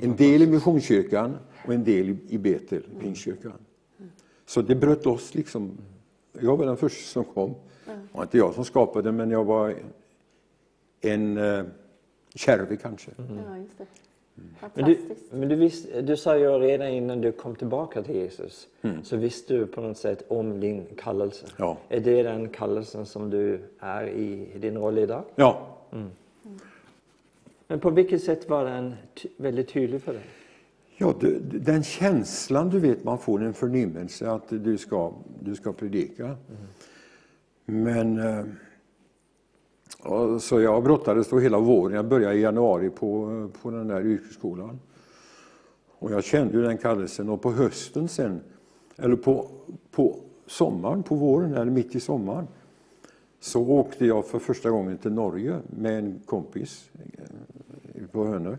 En 0.00 0.16
del 0.16 0.42
i 0.42 0.46
Missionskyrkan 0.46 1.36
och 1.66 1.74
en 1.74 1.84
del 1.84 2.16
i- 2.28 2.38
Betel, 2.38 2.82
Pingstkyrkan. 3.00 3.52
Så 4.46 4.62
det 4.62 4.74
bröt 4.74 5.06
oss 5.06 5.34
liksom. 5.34 5.70
Jag 6.40 6.56
var 6.56 6.66
den 6.66 6.76
första 6.76 7.02
som 7.12 7.24
kom. 7.24 7.54
Det 7.84 7.92
var 8.12 8.22
inte 8.22 8.38
jag 8.38 8.54
som 8.54 8.64
skapade, 8.64 9.12
men 9.12 9.30
jag 9.30 9.44
var 9.44 9.74
en 11.00 11.36
eh, 11.38 11.64
kärve 12.34 12.76
kanske. 12.76 13.10
Ja, 13.18 13.56
just 13.58 13.78
det. 13.78 13.86
Men 14.74 14.84
du, 14.84 14.98
men 15.30 15.48
du, 15.48 15.54
visste, 15.54 16.02
du 16.02 16.16
sa 16.16 16.38
ju 16.38 16.48
redan 16.58 16.88
innan 16.88 17.20
du 17.20 17.32
kom 17.32 17.54
tillbaka 17.54 18.02
till 18.02 18.14
Jesus, 18.16 18.68
så 19.02 19.16
visste 19.16 19.54
du 19.54 19.66
på 19.66 19.80
något 19.80 19.98
sätt 19.98 20.24
om 20.28 20.60
din 20.60 20.86
kallelse. 20.96 21.46
Ja. 21.56 21.78
Är 21.88 22.00
det 22.00 22.22
den 22.22 22.48
kallelsen 22.48 23.06
som 23.06 23.30
du 23.30 23.60
är 23.78 24.06
i, 24.06 24.48
i 24.54 24.58
din 24.58 24.78
roll 24.78 24.98
idag? 24.98 25.24
Ja, 25.34 25.66
Men 27.66 27.80
på 27.80 27.90
vilket 27.90 28.22
sätt 28.24 28.48
var 28.48 28.64
den 28.64 28.94
ty- 29.14 29.28
väldigt 29.36 29.68
tydlig 29.68 30.02
för 30.02 30.12
dig? 30.12 30.22
Ja, 30.96 31.14
du, 31.20 31.38
du- 31.50 31.58
den 31.58 31.82
känslan 31.82 32.70
du 32.70 32.78
vet 32.78 33.04
man 33.04 33.18
får, 33.18 33.42
en 33.42 33.54
förnimmelse 33.54 34.30
att 34.30 34.48
du 34.48 34.78
ska, 34.78 35.12
du 35.40 35.54
ska 35.54 35.72
predika. 35.72 36.36
Men 37.64 38.18
eh, 38.18 38.44
och 40.02 40.42
så 40.42 40.60
jag 40.60 40.84
brottades 40.84 41.28
då 41.28 41.38
hela 41.38 41.58
våren. 41.58 41.96
Jag 41.96 42.04
började 42.04 42.34
i 42.34 42.40
januari 42.40 42.90
på, 42.90 43.48
på 43.62 43.70
den 43.70 43.88
där 43.88 44.06
yrkesskolan. 44.06 44.80
Och 45.98 46.12
jag 46.12 46.24
kände 46.24 46.56
ju 46.56 46.62
den 46.62 46.78
kallelsen 46.78 47.28
och 47.28 47.42
på 47.42 47.52
hösten 47.52 48.08
sen, 48.08 48.40
eller 48.96 49.16
på, 49.16 49.50
på 49.90 50.16
sommaren, 50.46 51.02
på 51.02 51.14
våren 51.14 51.54
eller 51.54 51.70
mitt 51.70 51.94
i 51.94 52.00
sommaren, 52.00 52.46
så 53.40 53.62
åkte 53.68 54.06
jag 54.06 54.26
för 54.26 54.38
första 54.38 54.70
gången 54.70 54.98
till 54.98 55.12
Norge 55.12 55.58
med 55.66 55.98
en 55.98 56.20
kompis 56.26 56.90
eh, 56.94 58.06
på 58.12 58.24
Hönö. 58.24 58.56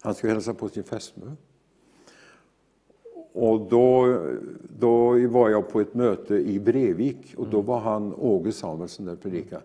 Han 0.00 0.14
skulle 0.14 0.32
hälsa 0.32 0.54
på 0.54 0.68
sin 0.68 0.84
fästmö. 0.84 1.26
Och 3.32 3.60
då, 3.60 4.18
då 4.78 5.28
var 5.28 5.50
jag 5.50 5.68
på 5.68 5.80
ett 5.80 5.94
möte 5.94 6.34
i 6.34 6.60
Brevik 6.60 7.34
och 7.36 7.48
då 7.48 7.60
var 7.60 7.80
han 7.80 8.14
Åge 8.14 8.52
Samuelsson 8.52 9.06
där 9.06 9.12
och 9.12 9.22
predikade. 9.22 9.62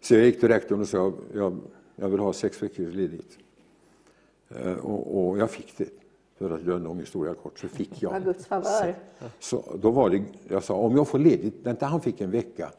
Så 0.00 0.14
jag 0.14 0.24
gick 0.24 0.40
till 0.40 0.48
rektorn 0.48 0.80
och 0.80 0.88
sa 0.88 1.12
jag, 1.34 1.60
jag 1.96 2.08
vill 2.08 2.20
ha 2.20 2.32
sex 2.32 2.62
veckors 2.62 2.94
ledigt. 2.94 3.38
Eh, 4.48 4.76
Och, 4.76 5.28
och 5.28 5.38
jag 5.38 5.50
fick 5.50 5.78
det. 5.78 6.03
För 6.38 6.50
att 6.50 6.62
göra 6.62 6.76
en 6.76 6.82
lång 6.82 6.98
historia 6.98 7.34
kort 7.34 7.58
så 7.58 7.68
fick 7.68 8.02
jag. 8.02 8.12
Det 8.12 8.20
Guds 8.20 8.46
favör. 8.46 8.94
Så 9.38 9.76
då 9.82 9.90
var 9.90 10.10
det, 10.10 10.22
jag 10.48 10.64
sa, 10.64 10.74
om 10.74 10.96
jag 10.96 11.08
får 11.08 11.18
ledigt, 11.18 11.66
inte 11.66 11.86
han 11.86 12.00
fick 12.00 12.20
en 12.20 12.30
vecka, 12.30 12.70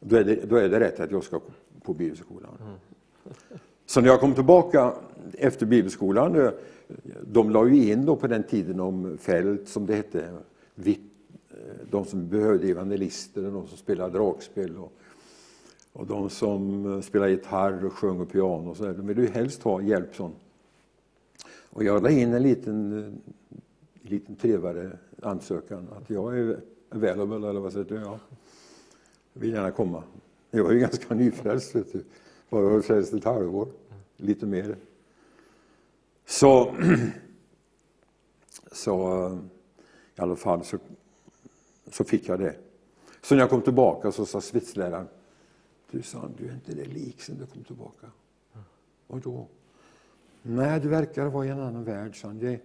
då, 0.00 0.16
är 0.16 0.24
det, 0.24 0.34
då 0.34 0.56
är 0.56 0.68
det 0.68 0.80
rätt 0.80 1.00
att 1.00 1.10
jag 1.10 1.24
ska 1.24 1.40
på 1.82 1.94
bibelskolan. 1.94 2.50
Så 3.86 4.00
när 4.00 4.08
jag 4.08 4.20
kom 4.20 4.34
tillbaka 4.34 4.92
efter 5.32 5.66
bibelskolan, 5.66 6.36
eh, 6.36 6.50
de 7.22 7.50
la 7.50 7.66
ju 7.66 7.92
in 7.92 8.06
då 8.06 8.16
på 8.16 8.26
den 8.26 8.42
tiden 8.42 8.80
om 8.80 9.18
fält, 9.18 9.68
som 9.68 9.86
det 9.86 9.94
hette, 9.94 10.24
eh, 10.84 10.94
de 11.90 12.04
som 12.04 12.28
behövde 12.28 12.68
evangelister, 12.68 13.46
och 13.46 13.52
de 13.52 13.66
som 13.66 13.78
spelade 13.78 14.18
dragspel 14.18 14.76
och, 14.76 14.92
och 15.92 16.06
de 16.06 16.30
som 16.30 16.92
eh, 16.94 17.00
spelade 17.00 17.30
gitarr 17.30 17.84
och 17.84 17.92
sjöng 17.92 18.20
och 18.20 18.32
piano 18.32 18.70
och 18.70 18.76
så 18.76 18.84
där. 18.84 18.92
De 18.92 19.06
ville 19.06 19.22
ju 19.22 19.28
helst 19.28 19.62
ha 19.62 19.80
hjälp 19.80 20.14
sån. 20.14 20.32
Och 21.70 21.84
jag 21.84 22.02
la 22.02 22.10
in 22.10 22.34
en 22.34 22.42
liten, 22.42 23.04
eh, 23.04 24.10
liten 24.10 24.36
trevare 24.36 24.98
ansökan 25.22 25.88
att 25.96 26.10
jag 26.10 26.38
är 26.38 26.60
available, 26.88 27.48
eller 27.48 27.60
vad 27.60 27.72
säger 27.72 27.86
du? 27.86 27.94
Ja. 27.94 28.18
Jag 29.32 29.40
vill 29.40 29.52
gärna 29.52 29.70
komma. 29.70 30.02
Jag 30.50 30.64
var 30.64 30.72
ju 30.72 30.78
ganska 30.80 31.14
nyfrälst, 31.14 31.74
vet 31.74 31.92
du. 31.92 32.04
Bara 32.50 32.62
varit 32.62 32.84
frälst 32.84 33.12
ett 33.12 33.24
halvår, 33.24 33.68
lite 34.16 34.46
mer. 34.46 34.76
Så, 36.26 36.74
så 38.72 39.26
eh, 39.26 39.38
i 40.16 40.20
alla 40.20 40.36
fall 40.36 40.64
så, 40.64 40.78
så 41.90 42.04
fick 42.04 42.28
jag 42.28 42.38
det. 42.38 42.56
Så 43.22 43.34
när 43.34 43.42
jag 43.42 43.50
kom 43.50 43.62
tillbaka 43.62 44.12
så 44.12 44.26
sa 44.26 44.40
svetsläraren. 44.40 45.08
du 45.90 46.02
sa 46.02 46.30
du 46.38 46.48
är 46.48 46.52
inte 46.52 46.74
det 46.74 46.84
lik 46.84 47.22
sen 47.22 47.38
du 47.38 47.46
kom 47.46 47.64
tillbaka. 47.64 48.06
Och 49.06 49.20
då? 49.20 49.46
Nej, 50.42 50.80
du 50.80 50.88
verkar 50.88 51.26
vara 51.26 51.46
i 51.46 51.48
en 51.48 51.60
annan 51.60 51.84
värld, 51.84 52.20
sa 52.20 52.28
han. 52.28 52.38
Det, 52.38 52.60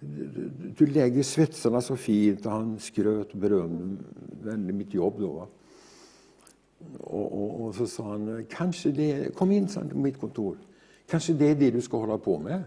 du, 0.00 0.50
du 0.76 0.86
lägger 0.86 1.22
svetsarna 1.22 1.80
så 1.80 1.96
fint 1.96 2.46
och 2.46 2.52
han 2.52 2.78
skröt 2.78 3.32
och 3.32 3.38
berömde 3.38 4.72
mitt 4.72 4.94
jobb 4.94 5.14
då. 5.18 5.32
Va? 5.32 5.46
Och, 7.00 7.42
och, 7.42 7.60
och, 7.60 7.74
så 7.74 7.86
sa 7.86 8.08
han, 8.08 8.46
kanske 8.50 8.90
det, 8.90 9.36
kom 9.36 9.52
in 9.52 9.68
på 9.90 9.98
mitt 9.98 10.20
kontor, 10.20 10.56
kanske 11.10 11.32
det 11.32 11.46
är 11.46 11.54
det 11.54 11.70
du 11.70 11.80
ska 11.80 11.96
hålla 11.96 12.18
på 12.18 12.38
med. 12.38 12.62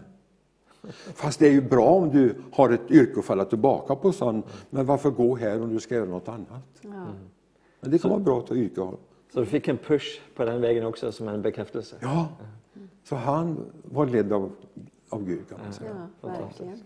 Fast 1.14 1.38
det 1.38 1.46
är 1.48 1.52
ju 1.52 1.60
bra 1.60 1.86
om 1.86 2.10
du 2.10 2.34
har 2.52 2.70
ett 2.70 2.90
yrke 2.90 3.18
att 3.18 3.24
falla 3.24 3.44
tillbaka 3.44 3.96
på, 3.96 4.12
sa 4.12 4.26
han. 4.26 4.42
Men 4.70 4.86
varför 4.86 5.10
gå 5.10 5.36
här 5.36 5.62
om 5.62 5.74
du 5.74 5.80
ska 5.80 5.94
göra 5.94 6.08
något 6.08 6.28
annat? 6.28 6.80
Ja. 6.80 7.06
Men 7.80 7.90
det 7.90 7.98
kan 7.98 7.98
så, 7.98 8.08
vara 8.08 8.20
bra 8.20 8.38
att 8.38 8.48
ha 8.48 8.56
yrke. 8.56 8.90
Så 9.32 9.40
du 9.40 9.46
fick 9.46 9.68
en 9.68 9.78
push 9.78 10.20
på 10.34 10.44
den 10.44 10.60
vägen 10.60 10.86
också 10.86 11.12
som 11.12 11.28
en 11.28 11.42
bekräftelse? 11.42 11.96
Ja, 12.00 12.28
så 13.08 13.16
han 13.16 13.70
var 13.84 14.06
ledd 14.06 14.32
av, 14.32 14.52
av 15.08 15.24
Gud 15.24 15.48
kan 15.48 15.58
man 15.64 15.72
säga. 15.72 16.08
Ja, 16.20 16.28
verkligen. 16.28 16.82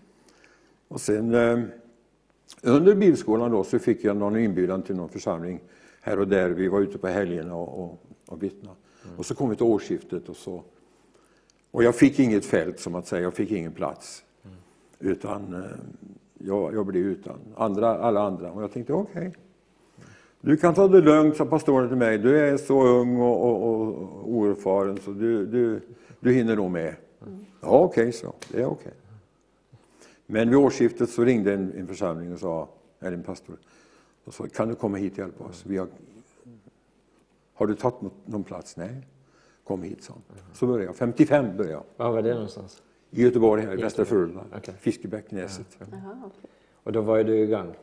Och 0.87 1.01
sen 1.01 1.33
eh, 1.33 1.59
under 2.61 2.95
bibelskolan 2.95 3.51
då 3.51 3.63
så 3.63 3.79
fick 3.79 4.03
jag 4.03 4.17
någon 4.17 4.37
inbjudan 4.37 4.81
till 4.81 4.95
någon 4.95 5.09
församling 5.09 5.61
här 6.01 6.19
och 6.19 6.27
där. 6.27 6.49
Vi 6.49 6.67
var 6.67 6.79
ute 6.79 6.97
på 6.97 7.07
helgerna 7.07 7.55
och, 7.55 7.83
och, 7.83 8.03
och 8.27 8.43
vittnade. 8.43 8.75
Mm. 9.05 9.17
Och 9.17 9.25
så 9.25 9.35
kom 9.35 9.49
vi 9.49 9.55
till 9.55 9.65
årsskiftet 9.65 10.29
och 10.29 10.35
så 10.35 10.63
och 11.71 11.83
jag 11.83 11.95
fick 11.95 12.19
inget 12.19 12.45
fält 12.45 12.79
som 12.79 12.95
att 12.95 13.07
säga, 13.07 13.21
jag 13.21 13.33
fick 13.33 13.51
ingen 13.51 13.71
plats. 13.71 14.23
Mm. 14.43 14.57
Utan 14.99 15.53
eh, 15.53 15.69
jag, 16.37 16.73
jag 16.73 16.85
blev 16.85 17.03
utan 17.03 17.39
andra, 17.55 17.97
alla 17.97 18.21
andra. 18.21 18.51
Och 18.51 18.63
jag 18.63 18.71
tänkte 18.71 18.93
okej, 18.93 19.27
okay. 19.27 19.31
du 20.41 20.57
kan 20.57 20.73
ta 20.73 20.87
det 20.87 21.01
lugnt, 21.01 21.37
sa 21.37 21.45
pastoren 21.45 21.87
till 21.87 21.97
mig. 21.97 22.17
Du 22.17 22.39
är 22.39 22.57
så 22.57 22.87
ung 22.87 23.21
och, 23.21 23.45
och, 23.45 23.63
och 23.63 24.29
oerfaren 24.29 24.97
så 24.97 25.11
du, 25.11 25.45
du, 25.45 25.81
du 26.21 26.33
hinner 26.33 26.55
nog 26.55 26.71
med. 26.71 26.95
Mm. 27.21 27.45
Ja, 27.61 27.67
okej, 27.67 28.01
okay, 28.01 28.11
så. 28.11 28.33
Det 28.51 28.61
är 28.61 28.65
okej. 28.65 28.73
Okay. 28.73 28.93
Men 30.25 30.49
vid 30.49 30.57
årsskiftet 30.57 31.09
så 31.09 31.23
ringde 31.23 31.53
en, 31.53 31.73
en 31.77 31.87
församling 31.87 32.33
och 32.33 32.39
sa, 32.39 32.69
eller 32.99 33.17
en 33.17 33.23
pastor, 33.23 33.57
och 34.25 34.33
sa, 34.33 34.47
kan 34.47 34.67
du 34.67 34.75
komma 34.75 34.97
hit 34.97 35.13
och 35.13 35.19
hjälpa 35.19 35.43
oss? 35.43 35.63
Vi 35.65 35.77
har, 35.77 35.87
har 37.53 37.67
du 37.67 37.75
tagit 37.75 38.01
någon 38.25 38.43
plats? 38.43 38.77
Nej. 38.77 39.07
Kom 39.63 39.83
hit, 39.83 40.03
sa 40.03 40.13
Så 40.53 40.67
började 40.67 40.85
jag. 40.85 40.95
55 40.95 41.57
började 41.57 41.73
jag. 41.73 41.83
Var 41.97 42.11
var 42.11 42.21
det 42.21 42.33
någonstans? 42.33 42.83
I 43.09 43.23
Göteborg, 43.23 43.61
här 43.61 43.73
i 43.73 43.81
Västra 43.81 44.05
Frölunda. 44.05 44.43
Okay. 44.57 44.75
Fiskebäcknäset. 44.79 45.77
Ja. 45.79 45.85
Och 46.83 46.91
då 46.91 47.01
var 47.01 47.23
du 47.23 47.39
igång? 47.39 47.75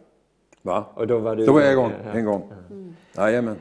Va? 0.63 0.87
Och 0.95 1.07
då 1.07 1.19
var, 1.19 1.37
du 1.37 1.47
då 1.47 1.53
var 1.53 1.61
jag 1.61 1.73
igång, 1.73 1.93
en 2.13 2.25
gång. 2.25 2.53
Mm. 2.71 2.97
Jajamän. 3.17 3.57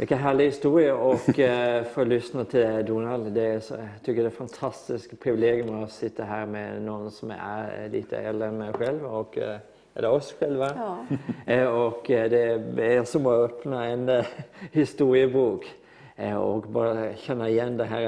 Vilken 0.00 0.18
härlig 0.18 0.44
historia 0.44 0.96
och 0.96 1.38
eh, 1.38 1.84
få 1.84 2.04
lyssna 2.04 2.44
till 2.44 2.84
Donald. 2.86 3.32
Det 3.32 3.42
är 3.42 3.52
jag 3.52 3.62
tycker 4.04 4.22
det 4.22 4.26
är 4.26 4.30
ett 4.30 4.36
fantastiskt 4.36 5.20
privilegium 5.20 5.82
att 5.82 5.92
sitta 5.92 6.24
här 6.24 6.46
med 6.46 6.82
någon 6.82 7.10
som 7.10 7.30
är 7.30 7.88
lite 7.88 8.16
äldre 8.16 8.48
än 8.48 8.58
mig 8.58 8.72
själv 8.72 9.06
och 9.06 9.38
eh, 9.38 9.56
eller 9.94 10.10
oss 10.10 10.34
själva. 10.40 10.72
Ja. 10.76 10.98
Eh, 11.52 11.66
och 11.66 12.10
eh, 12.10 12.30
det 12.30 12.94
är 12.94 13.04
som 13.04 13.26
att 13.26 13.50
öppna 13.50 13.86
en 13.86 14.24
historiebok 14.72 15.64
och 16.38 16.62
bara 16.62 17.14
känna 17.14 17.48
igen 17.48 17.76
det 17.76 17.84
här 17.84 18.00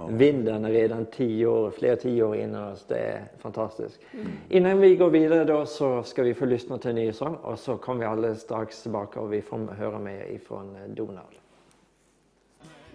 väckelsesvinden 0.00 0.72
redan 0.72 1.06
tio 1.06 1.46
år, 1.46 1.70
flera 1.70 1.96
tio 1.96 2.22
år 2.22 2.36
innan 2.36 2.72
oss. 2.72 2.84
Det 2.88 2.98
är 2.98 3.24
fantastiskt. 3.38 4.00
Mm. 4.12 4.26
Innan 4.48 4.80
vi 4.80 4.96
går 4.96 5.10
vidare 5.10 5.44
då 5.44 5.66
så 5.66 6.02
ska 6.02 6.22
vi 6.22 6.34
få 6.34 6.44
lyssna 6.44 6.78
till 6.78 6.90
en 6.90 6.96
ny 6.96 7.12
sång 7.12 7.34
och 7.34 7.58
så 7.58 7.76
kommer 7.76 8.00
vi 8.00 8.06
alldeles 8.06 8.40
strax 8.40 8.82
tillbaka 8.82 9.20
och 9.20 9.32
vi 9.32 9.42
får 9.42 9.58
höra 9.58 9.98
mer 9.98 10.24
ifrån 10.24 10.76
eh, 10.76 10.88
Donald. 10.88 11.36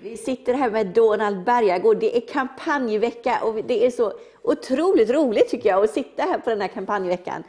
Vi 0.03 0.17
sitter 0.17 0.53
här 0.53 0.71
med 0.71 0.87
Donald 0.87 1.43
Bergagård. 1.43 1.97
Det 1.99 2.17
är 2.17 2.21
kampanjvecka 2.21 3.39
och 3.43 3.55
det 3.67 3.85
är 3.85 3.91
så 3.91 4.13
otroligt 4.41 5.09
roligt 5.09 5.49
tycker 5.49 5.69
jag 5.69 5.83
att 5.83 5.89
sitta 5.89 6.23
här 6.23 6.39
på 6.39 6.49
den 6.49 6.61
här 6.61 6.67
kampanjveckan. 6.67 7.43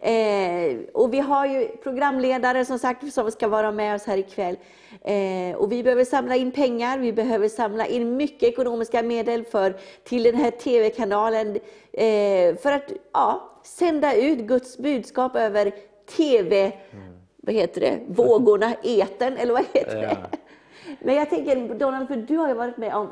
Eh, 0.00 0.78
och 0.92 1.14
vi 1.14 1.18
har 1.18 1.46
ju 1.46 1.68
programledare 1.68 2.64
som 2.64 2.78
sagt 2.78 3.12
som 3.12 3.30
ska 3.30 3.48
vara 3.48 3.72
med 3.72 3.94
oss 3.94 4.04
här 4.06 4.18
ikväll. 4.18 4.56
Eh, 5.04 5.56
och 5.56 5.72
vi 5.72 5.82
behöver 5.82 6.04
samla 6.04 6.36
in 6.36 6.52
pengar, 6.52 6.98
vi 6.98 7.12
behöver 7.12 7.48
samla 7.48 7.86
in 7.86 8.16
mycket 8.16 8.42
ekonomiska 8.42 9.02
medel 9.02 9.44
för, 9.44 9.76
till 10.04 10.22
den 10.22 10.34
här 10.34 10.50
TV-kanalen 10.50 11.56
eh, 11.92 12.56
för 12.56 12.72
att 12.72 12.92
ja, 13.12 13.52
sända 13.64 14.14
ut 14.14 14.38
Guds 14.38 14.78
budskap 14.78 15.36
över 15.36 15.72
TV, 16.16 16.72
mm. 16.90 17.14
vad 17.36 17.54
heter 17.54 17.80
det, 17.80 17.98
vågorna, 18.08 18.74
eten 18.82 19.36
eller 19.36 19.52
vad 19.52 19.64
heter 19.72 20.02
ja. 20.02 20.08
det? 20.08 20.38
Men 21.00 21.14
jag 21.14 21.30
tänker 21.30 21.74
Donald, 21.74 22.08
för 22.08 22.16
du 22.16 22.36
har 22.36 22.48
ju 22.48 22.54
varit 22.54 22.76
med 22.76 22.94
om 22.94 23.10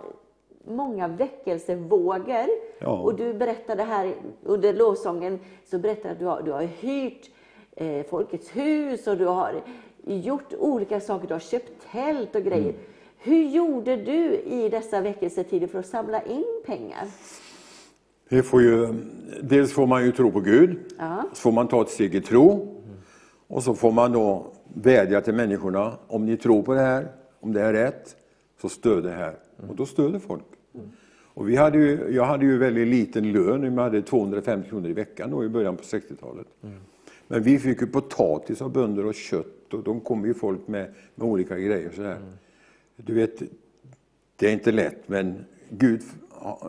många 0.66 1.08
väckelsevågor. 1.08 2.46
Ja. 2.78 3.00
Och 3.00 3.14
du 3.16 3.34
berättade 3.34 3.82
här 3.82 4.14
under 4.42 4.74
lovsången, 4.74 5.38
så 5.64 5.78
berättade 5.78 6.12
att 6.12 6.18
du 6.18 6.24
har, 6.24 6.42
du 6.42 6.52
har 6.52 6.62
hyrt 6.62 7.30
eh, 7.76 8.06
Folkets 8.06 8.56
hus 8.56 9.06
och 9.06 9.16
du 9.16 9.24
har 9.26 9.62
gjort 10.04 10.52
olika 10.58 11.00
saker. 11.00 11.28
Du 11.28 11.34
har 11.34 11.40
köpt 11.40 11.72
tält 11.92 12.34
och 12.34 12.42
grejer. 12.42 12.70
Mm. 12.70 12.80
Hur 13.18 13.42
gjorde 13.48 13.96
du 13.96 14.34
i 14.34 14.68
dessa 14.68 15.00
väckelsetider 15.00 15.66
för 15.66 15.78
att 15.78 15.86
samla 15.86 16.22
in 16.22 16.62
pengar? 16.66 17.06
Det 18.28 18.42
får 18.42 18.62
ju, 18.62 18.94
dels 19.42 19.72
får 19.72 19.86
man 19.86 20.04
ju 20.04 20.12
tro 20.12 20.32
på 20.32 20.40
Gud, 20.40 20.78
ja. 20.98 21.24
så 21.32 21.40
får 21.40 21.52
man 21.52 21.68
ta 21.68 21.82
ett 21.82 21.88
steg 21.88 22.14
i 22.14 22.20
tro. 22.20 22.72
Och 23.48 23.62
så 23.62 23.74
får 23.74 23.92
man 23.92 24.12
då 24.12 24.46
vädja 24.74 25.20
till 25.20 25.34
människorna, 25.34 25.92
om 26.06 26.26
ni 26.26 26.36
tror 26.36 26.62
på 26.62 26.74
det 26.74 26.80
här, 26.80 27.12
om 27.40 27.52
det 27.52 27.62
är 27.62 27.72
rätt, 27.72 28.16
så 28.60 28.68
stöd 28.68 29.04
det 29.04 29.10
här. 29.10 29.38
Och 29.68 29.76
då 29.76 29.86
stöder 29.86 30.18
folk. 30.18 30.44
Och 31.36 31.48
vi 31.48 31.56
hade 31.56 31.78
ju, 31.78 32.10
jag 32.10 32.24
hade 32.24 32.44
ju 32.44 32.58
väldigt 32.58 32.88
liten 32.88 33.32
lön, 33.32 33.74
vi 33.74 33.82
hade 33.82 34.02
250 34.02 34.68
kronor 34.68 34.90
i 34.90 34.92
veckan 34.92 35.30
då 35.30 35.44
i 35.44 35.48
början 35.48 35.76
på 35.76 35.82
60-talet. 35.82 36.46
Mm. 36.62 36.76
Men 37.28 37.42
vi 37.42 37.58
fick 37.58 37.80
ju 37.80 37.86
potatis 37.86 38.62
av 38.62 38.72
bönder 38.72 39.06
och 39.06 39.14
kött 39.14 39.74
och 39.74 39.82
de 39.82 40.00
kom 40.00 40.26
ju 40.26 40.34
folk 40.34 40.68
med, 40.68 40.94
med 41.14 41.28
olika 41.28 41.58
grejer. 41.58 41.90
Sådär. 41.94 42.16
Mm. 42.16 42.32
Du 42.96 43.14
vet, 43.14 43.42
det 44.36 44.48
är 44.48 44.52
inte 44.52 44.72
lätt 44.72 45.08
men 45.08 45.44
Gud, 45.68 46.02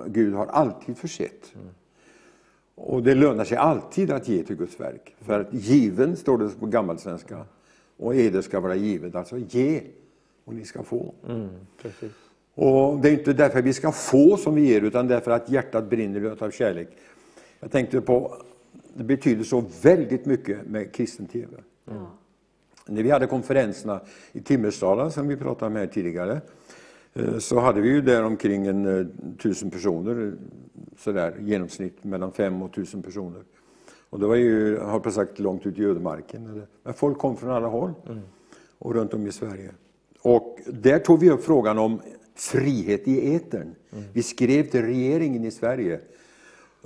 Gud 0.08 0.34
har 0.34 0.46
alltid 0.46 0.98
försett. 0.98 1.54
Mm. 1.56 1.68
Och 2.76 3.04
det 3.04 3.16
lönar 3.16 3.44
sig 3.44 3.58
alltid 3.58 4.12
att 4.12 4.28
ge 4.28 4.44
till 4.44 4.56
Guds 4.56 4.80
verk. 4.80 5.16
För 5.20 5.40
att 5.40 5.54
given, 5.54 6.16
står 6.16 6.38
det 6.38 6.60
på 6.60 6.66
gammalsvenska, 6.66 7.46
och 7.98 8.16
eder 8.16 8.42
ska 8.42 8.60
vara 8.60 8.76
givet. 8.76 9.16
Alltså 9.16 9.38
ge 9.38 9.82
och 10.46 10.54
ni 10.54 10.66
ska 10.66 10.84
få. 10.84 11.14
Mm, 11.28 11.50
precis. 11.82 12.12
Och 12.58 13.00
Det 13.00 13.10
är 13.10 13.14
inte 13.14 13.34
därför 13.34 13.62
vi 13.62 13.74
ska 13.74 13.92
få 13.92 14.38
som 14.38 14.56
vi 14.56 14.62
ger, 14.62 14.82
utan 14.82 15.08
därför 15.08 15.32
att 15.32 15.50
hjärtat 15.50 15.90
brinner 15.90 16.44
av 16.44 16.52
kärlek. 16.52 16.88
Jag 17.60 17.72
tänkte 17.72 18.02
på, 18.02 18.36
det 18.94 19.04
betyder 19.04 19.44
så 19.44 19.64
väldigt 19.82 20.26
mycket 20.26 20.66
med 20.66 20.94
kristen 20.94 21.26
TV. 21.26 21.48
Mm. 21.92 22.04
När 22.88 23.04
vi 23.04 23.12
hade 23.12 23.28
konferenserna 23.28 24.02
i 24.32 24.42
Timmersdala, 24.42 25.10
som 25.10 25.28
vi 25.28 25.38
pratade 25.38 25.66
om 25.66 25.76
här 25.76 25.88
tidigare, 25.88 26.42
eh, 27.14 27.38
så 27.38 27.60
hade 27.60 27.82
vi 27.82 27.90
ju 27.90 28.02
där 28.02 28.24
omkring 28.24 28.68
en 28.68 29.00
eh, 29.00 29.06
tusen 29.38 29.72
personer, 29.72 30.34
sådär 30.98 31.36
genomsnitt 31.40 32.04
mellan 32.04 32.32
fem 32.32 32.62
och 32.62 32.74
tusen 32.74 33.02
personer. 33.02 33.42
Och 34.10 34.20
det 34.20 34.28
var 34.28 34.36
ju, 34.36 34.78
har 34.78 35.02
jag 35.04 35.14
sagt, 35.14 35.40
långt 35.40 35.66
ut 35.66 35.80
i 35.80 35.86
ödemarken. 35.86 36.66
Men 36.84 36.94
folk 36.94 37.18
kom 37.18 37.38
från 37.38 37.50
alla 37.50 37.68
håll 37.68 37.94
mm. 38.06 38.22
och 38.80 38.94
runt 38.94 39.14
om 39.14 39.28
i 39.28 39.32
Sverige. 39.32 39.72
Och 40.22 40.60
där 40.66 41.00
tog 41.00 41.20
vi 41.20 41.30
upp 41.30 41.44
frågan 41.44 41.78
om 41.78 42.00
frihet 42.38 43.08
i 43.08 43.36
etern. 43.36 43.76
Mm. 43.92 44.04
Vi 44.14 44.24
skrev 44.24 44.64
till 44.64 44.82
regeringen 44.82 45.46
i 45.46 45.52
Sverige 45.52 46.00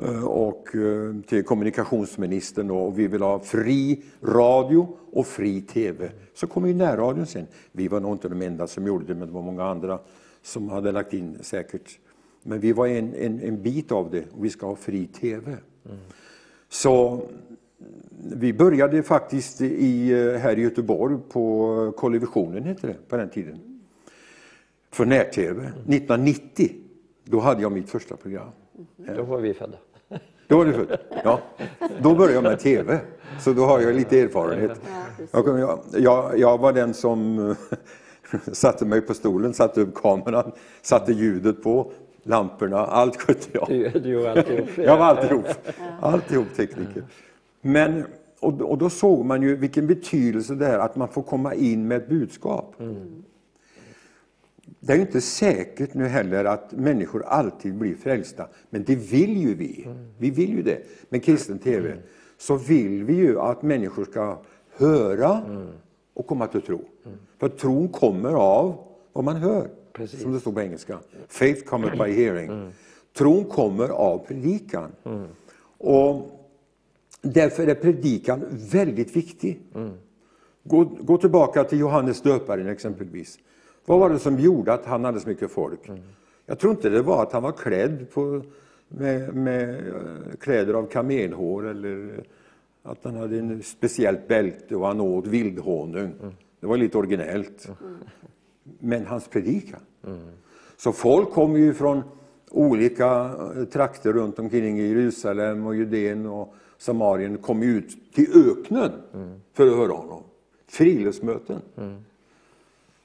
eh, 0.01 0.23
och 0.23 0.75
eh, 0.75 1.15
till 1.27 1.43
kommunikationsministern 1.43 2.71
och 2.71 2.99
vi 2.99 3.07
vill 3.07 3.21
ha 3.21 3.39
fri 3.39 4.03
radio 4.21 4.97
och 5.11 5.27
fri 5.27 5.61
TV. 5.61 6.11
Så 6.33 6.47
kom 6.47 6.67
ju 6.67 6.73
närradion 6.73 7.25
sen. 7.25 7.47
Vi 7.71 7.87
var 7.87 7.99
nog 7.99 8.13
inte 8.13 8.29
de 8.29 8.41
enda 8.41 8.67
som 8.67 8.87
gjorde 8.87 9.05
det, 9.05 9.15
men 9.15 9.27
det 9.27 9.33
var 9.33 9.41
många 9.41 9.63
andra 9.63 9.99
som 10.41 10.69
hade 10.69 10.91
lagt 10.91 11.13
in 11.13 11.37
säkert. 11.41 11.99
Men 12.43 12.59
vi 12.59 12.73
var 12.73 12.87
en, 12.87 13.13
en, 13.13 13.39
en 13.39 13.61
bit 13.61 13.91
av 13.91 14.11
det 14.11 14.23
och 14.31 14.45
vi 14.45 14.49
ska 14.49 14.67
ha 14.67 14.75
fri 14.75 15.07
TV. 15.07 15.51
Mm. 15.85 15.97
Så 16.69 17.21
vi 18.35 18.53
började 18.53 19.03
faktiskt 19.03 19.61
i, 19.61 20.11
eh, 20.11 20.39
här 20.39 20.59
i 20.59 20.61
Göteborg 20.61 21.17
på 21.29 21.93
Kollivisionen, 21.97 22.63
heter 22.63 22.87
det 22.87 23.09
på 23.09 23.17
den 23.17 23.29
tiden 23.29 23.70
för 24.91 25.05
när-tv. 25.05 25.61
1990, 25.61 26.69
då 27.23 27.39
hade 27.39 27.61
jag 27.61 27.71
mitt 27.71 27.89
första 27.89 28.15
program. 28.15 28.49
Då 29.15 29.23
var 29.23 29.37
vi 29.37 29.53
födda. 29.53 29.77
Då 30.47 30.57
var 30.57 30.65
du 30.65 30.73
född? 30.73 30.99
Ja. 31.23 31.39
Då 32.01 32.15
började 32.15 32.33
jag 32.33 32.43
med 32.43 32.59
tv, 32.59 32.99
så 33.39 33.53
då 33.53 33.65
har 33.65 33.79
jag 33.79 33.95
lite 33.95 34.19
erfarenhet. 34.19 34.81
Jag, 35.31 35.77
jag, 35.93 36.39
jag 36.39 36.57
var 36.57 36.73
den 36.73 36.93
som 36.93 37.55
satte 38.51 38.85
mig 38.85 39.01
på 39.01 39.13
stolen, 39.13 39.53
satte 39.53 39.81
upp 39.81 39.95
kameran, 39.95 40.51
satte 40.81 41.13
ljudet 41.13 41.63
på, 41.63 41.91
lamporna, 42.23 42.77
allt 42.77 43.21
skötte 43.21 43.49
jag. 43.51 43.67
Du, 43.69 43.89
du 43.89 44.09
gjorde 44.09 44.31
alltihop? 44.31 44.69
Jag 44.77 44.97
var 44.97 45.05
alltihop, 45.05 45.45
alltihop 46.01 46.47
tekniker. 46.55 47.03
Men, 47.61 48.05
och, 48.39 48.61
och 48.61 48.77
då 48.77 48.89
såg 48.89 49.25
man 49.25 49.41
ju 49.41 49.55
vilken 49.55 49.87
betydelse 49.87 50.55
det 50.55 50.67
är 50.67 50.79
att 50.79 50.95
man 50.95 51.07
får 51.07 51.23
komma 51.23 51.53
in 51.53 51.87
med 51.87 51.97
ett 51.97 52.09
budskap. 52.09 52.75
Mm 52.79 53.23
det 54.83 54.93
är 54.93 54.97
ju 54.97 55.01
inte 55.01 55.21
säkert 55.21 55.93
nu 55.93 56.05
heller 56.07 56.45
att 56.45 56.71
människor 56.71 57.23
alltid 57.25 57.75
blir 57.75 57.95
frälsta, 57.95 58.47
men 58.69 58.83
det 58.83 58.95
vill 58.95 59.37
ju 59.37 59.55
vi. 59.55 59.87
Vi 60.17 60.29
vill 60.29 60.49
ju 60.49 60.61
det. 60.61 60.83
Med 61.09 61.23
kristen 61.23 61.59
TV 61.59 61.97
så 62.37 62.55
vill 62.55 63.03
vi 63.03 63.13
ju 63.13 63.39
att 63.39 63.61
människor 63.61 64.05
ska 64.05 64.37
höra 64.77 65.41
och 66.13 66.27
komma 66.27 66.47
till 66.47 66.61
tro. 66.61 66.81
För 67.39 67.49
tron 67.49 67.87
kommer 67.87 68.33
av 68.33 68.75
vad 69.13 69.23
man 69.23 69.35
hör, 69.35 69.69
Precis. 69.93 70.21
som 70.21 70.33
det 70.33 70.39
står 70.39 70.51
på 70.51 70.61
engelska. 70.61 70.99
Faith 71.27 71.63
cometh 71.65 72.03
by 72.03 72.11
hearing. 72.11 72.71
Tron 73.17 73.43
kommer 73.45 73.89
av 73.89 74.17
predikan. 74.17 74.91
Och 75.77 76.41
därför 77.21 77.67
är 77.67 77.75
predikan 77.75 78.43
väldigt 78.71 79.15
viktig. 79.15 79.61
Gå, 80.63 80.83
gå 80.83 81.17
tillbaka 81.17 81.63
till 81.63 81.79
Johannes 81.79 82.21
döparen 82.21 82.67
exempelvis. 82.67 83.39
Vad 83.85 83.99
var 83.99 84.09
det 84.09 84.19
som 84.19 84.39
gjorde 84.39 84.73
att 84.73 84.85
han 84.85 85.05
hade 85.05 85.19
så 85.19 85.29
mycket 85.29 85.51
folk? 85.51 85.79
Jag 86.45 86.59
tror 86.59 86.71
inte 86.71 86.89
det 86.89 87.01
var 87.01 87.23
att 87.23 87.31
han 87.31 87.43
var 87.43 87.51
klädd 87.51 88.05
på, 88.13 88.41
med, 88.87 89.35
med 89.35 89.87
eh, 89.87 90.35
kläder 90.39 90.73
av 90.73 90.85
kamelhår 90.85 91.67
eller 91.67 92.23
att 92.83 92.97
han 93.03 93.15
hade 93.15 93.39
en 93.39 93.63
speciellt 93.63 94.27
bälte 94.27 94.75
och 94.75 94.87
han 94.87 95.01
åt 95.01 95.27
vildhonung. 95.27 96.11
Det 96.59 96.67
var 96.67 96.77
lite 96.77 96.97
originellt. 96.97 97.69
Men 98.79 99.05
hans 99.05 99.27
predikan. 99.27 99.79
Så 100.77 100.91
folk 100.91 101.31
kom 101.31 101.57
ju 101.57 101.73
från 101.73 102.01
olika 102.49 103.31
eh, 103.55 103.63
trakter 103.65 104.13
runt 104.13 104.39
omkring 104.39 104.79
i 104.79 104.87
Jerusalem 104.87 105.65
och 105.65 105.75
Judeen 105.75 106.25
och 106.25 106.53
Samarien 106.77 107.37
kom 107.37 107.63
ut 107.63 108.13
till 108.13 108.27
öknen 108.49 108.91
för 109.53 109.67
att 109.67 109.75
höra 109.77 109.91
honom. 109.91 110.23
Friluftsmöten. 110.67 111.61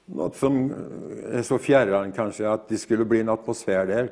Något 0.09 0.35
som 0.35 0.71
eh, 0.71 1.39
är 1.39 1.41
så 1.41 1.57
fjärran 1.57 2.11
kanske 2.11 2.49
att 2.49 2.67
det 2.67 2.77
skulle 2.77 3.05
bli 3.05 3.19
en 3.19 3.29
atmosfär 3.29 3.85
där. 3.85 4.11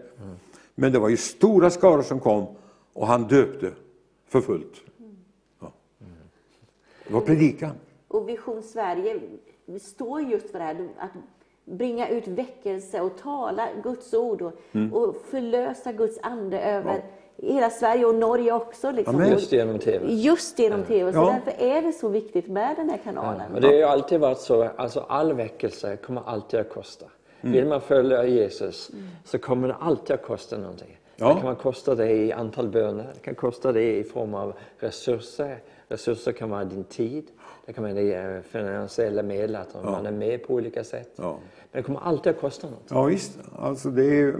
Men 0.75 0.91
det 0.91 0.99
var 0.99 1.09
ju 1.09 1.17
stora 1.17 1.69
skaror 1.69 2.01
som 2.01 2.19
kom 2.19 2.47
och 2.93 3.07
han 3.07 3.23
döpte 3.23 3.71
för 4.27 4.41
fullt. 4.41 4.81
Ja. 5.59 5.71
Det 7.07 7.13
var 7.13 7.21
predikan. 7.21 7.71
Och 8.07 8.29
Vision 8.29 8.63
Sverige 8.63 9.19
står 9.81 10.21
just 10.21 10.51
för 10.51 10.59
det 10.59 10.65
här, 10.65 10.89
att 10.97 11.11
bringa 11.65 12.09
ut 12.09 12.27
väckelse 12.27 13.01
och 13.01 13.17
tala 13.17 13.69
Guds 13.83 14.13
ord 14.13 14.41
och, 14.41 14.53
och 14.91 15.15
förlösa 15.15 15.91
Guds 15.91 16.19
ande 16.21 16.61
över 16.61 17.03
hela 17.37 17.69
Sverige 17.69 18.05
och 18.05 18.15
Norge 18.15 18.51
också. 18.51 18.91
Liksom. 18.91 19.15
Amen. 19.15 19.31
Just 19.31 19.51
genom 19.51 19.79
TV. 19.79 20.11
Just 20.13 20.59
genom 20.59 20.83
TV. 20.83 21.13
Så 21.13 21.17
Ja. 21.17 21.39
därför 21.45 21.63
är 21.63 21.81
det 21.81 21.91
så 21.93 22.07
viktigt 22.09 22.47
med 22.47 22.75
den 22.75 22.89
här 22.89 22.97
kanalen. 22.97 23.53
Och 23.53 23.61
det 23.61 23.67
har 23.67 23.73
ju 23.73 23.83
alltid 23.83 24.19
varit 24.19 24.39
så, 24.39 24.63
alltså 24.75 24.99
all 24.99 25.33
väckelse 25.33 25.95
kommer 25.97 26.21
alltid 26.25 26.59
att 26.59 26.69
kosta. 26.69 27.05
Vill 27.41 27.65
man 27.67 27.81
följa 27.81 28.25
Jesus 28.25 28.91
så 29.25 29.37
kommer 29.37 29.67
det 29.67 29.75
alltid 29.79 30.13
att 30.13 30.23
kosta 30.23 30.57
någonting. 30.57 30.97
Ja. 31.15 31.33
Det 31.33 31.41
kan 31.41 31.55
kosta 31.55 31.95
dig 31.95 32.17
i 32.17 32.31
antal 32.31 32.67
böner, 32.67 33.07
det 33.13 33.19
kan 33.19 33.35
kosta 33.35 33.71
dig 33.71 33.97
i 33.99 34.03
form 34.03 34.33
av 34.33 34.53
resurser. 34.79 35.59
Resurser 35.87 36.31
kan 36.31 36.49
vara 36.49 36.63
din 36.65 36.83
tid, 36.83 37.23
det 37.65 37.73
kan 37.73 37.83
vara 37.83 37.93
dina 37.93 38.41
finansiella 38.41 39.23
medel, 39.23 39.55
att 39.55 39.83
man 39.83 40.05
är 40.05 40.11
med 40.11 40.43
på 40.47 40.53
olika 40.53 40.83
sätt. 40.83 41.09
Ja. 41.15 41.37
Men 41.71 41.81
det 41.81 41.83
kommer 41.83 41.99
alltid 41.99 42.29
att 42.29 42.39
kosta 42.41 42.67
något. 42.67 42.83
Ja 42.89 43.03
visst, 43.03 43.39
alltså 43.59 43.89
det 43.89 44.03
är, 44.19 44.35